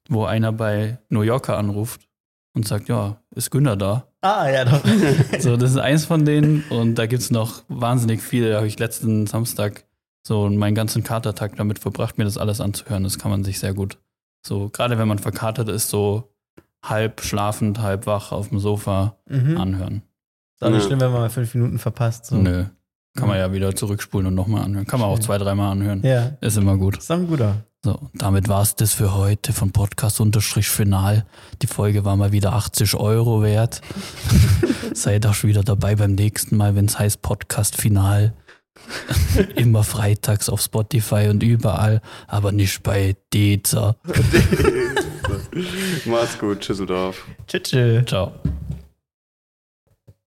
wo 0.08 0.24
einer 0.24 0.52
bei 0.52 0.98
New 1.08 1.22
Yorker 1.22 1.56
anruft 1.56 2.08
und 2.54 2.66
sagt, 2.66 2.88
ja, 2.88 3.20
ist 3.34 3.50
Günther 3.50 3.76
da? 3.76 4.08
ah, 4.24 4.48
ja, 4.48 4.64
doch. 4.64 4.82
So, 5.38 5.56
das 5.56 5.70
ist 5.70 5.78
eins 5.78 6.04
von 6.04 6.24
denen 6.24 6.64
und 6.70 6.96
da 6.96 7.06
gibt 7.06 7.22
es 7.22 7.30
noch 7.30 7.62
wahnsinnig 7.68 8.22
viele. 8.22 8.50
Da 8.50 8.56
habe 8.56 8.66
ich 8.66 8.78
letzten 8.78 9.26
Samstag 9.26 9.84
so 10.26 10.48
meinen 10.48 10.74
ganzen 10.74 11.04
Katertag 11.04 11.56
damit 11.56 11.78
verbracht, 11.78 12.18
mir 12.18 12.24
das 12.24 12.38
alles 12.38 12.60
anzuhören. 12.60 13.04
Das 13.04 13.18
kann 13.18 13.30
man 13.30 13.44
sich 13.44 13.58
sehr 13.58 13.74
gut. 13.74 13.98
So, 14.46 14.70
gerade 14.70 14.98
wenn 14.98 15.08
man 15.08 15.18
verkatert 15.18 15.68
ist, 15.68 15.90
so 15.90 16.32
halb 16.82 17.22
schlafend, 17.22 17.80
halb 17.80 18.06
wach 18.06 18.32
auf 18.32 18.48
dem 18.48 18.58
Sofa 18.58 19.16
mhm. 19.28 19.58
anhören. 19.58 20.02
Ist 20.64 20.70
auch 20.70 20.74
nicht 20.74 20.86
schlimm, 20.86 21.00
wenn 21.00 21.12
man 21.12 21.20
mal 21.20 21.30
fünf 21.30 21.54
Minuten 21.54 21.78
verpasst. 21.78 22.26
So. 22.26 22.36
Nö. 22.36 22.64
Kann 23.16 23.28
man 23.28 23.38
ja 23.38 23.52
wieder 23.52 23.76
zurückspulen 23.76 24.26
und 24.26 24.34
nochmal 24.34 24.64
anhören. 24.64 24.86
Kann 24.86 24.98
man 24.98 25.08
auch 25.08 25.20
zwei, 25.20 25.38
dreimal 25.38 25.70
anhören. 25.70 26.02
Ja, 26.02 26.32
Ist 26.40 26.56
immer 26.56 26.76
gut. 26.76 26.96
ist 26.98 27.10
auch 27.12 27.16
ein 27.16 27.28
guter. 27.28 27.64
So, 27.84 28.10
damit 28.14 28.48
war 28.48 28.62
es 28.62 28.74
das 28.76 28.94
für 28.94 29.14
heute 29.14 29.52
von 29.52 29.70
Podcast 29.70 30.20
unterstrich 30.20 30.68
Final. 30.68 31.26
Die 31.62 31.66
Folge 31.66 32.04
war 32.04 32.16
mal 32.16 32.32
wieder 32.32 32.54
80 32.54 32.94
Euro 32.94 33.42
wert. 33.42 33.82
Seid 34.94 35.26
auch 35.26 35.34
schon 35.34 35.50
wieder 35.50 35.62
dabei 35.62 35.94
beim 35.94 36.14
nächsten 36.14 36.56
Mal, 36.56 36.74
wenn 36.76 36.86
es 36.86 36.98
heißt 36.98 37.22
Podcast 37.22 37.80
Final. 37.80 38.32
Immer 39.54 39.84
freitags 39.84 40.48
auf 40.48 40.60
Spotify 40.60 41.28
und 41.30 41.42
überall, 41.42 42.00
aber 42.26 42.52
nicht 42.52 42.82
bei 42.82 43.16
Deezer. 43.32 43.96
Mach's 46.06 46.38
gut, 46.38 46.60
Tschüsseldorf. 46.60 47.24
Tschüss. 47.46 48.04
Ciao. 48.06 48.32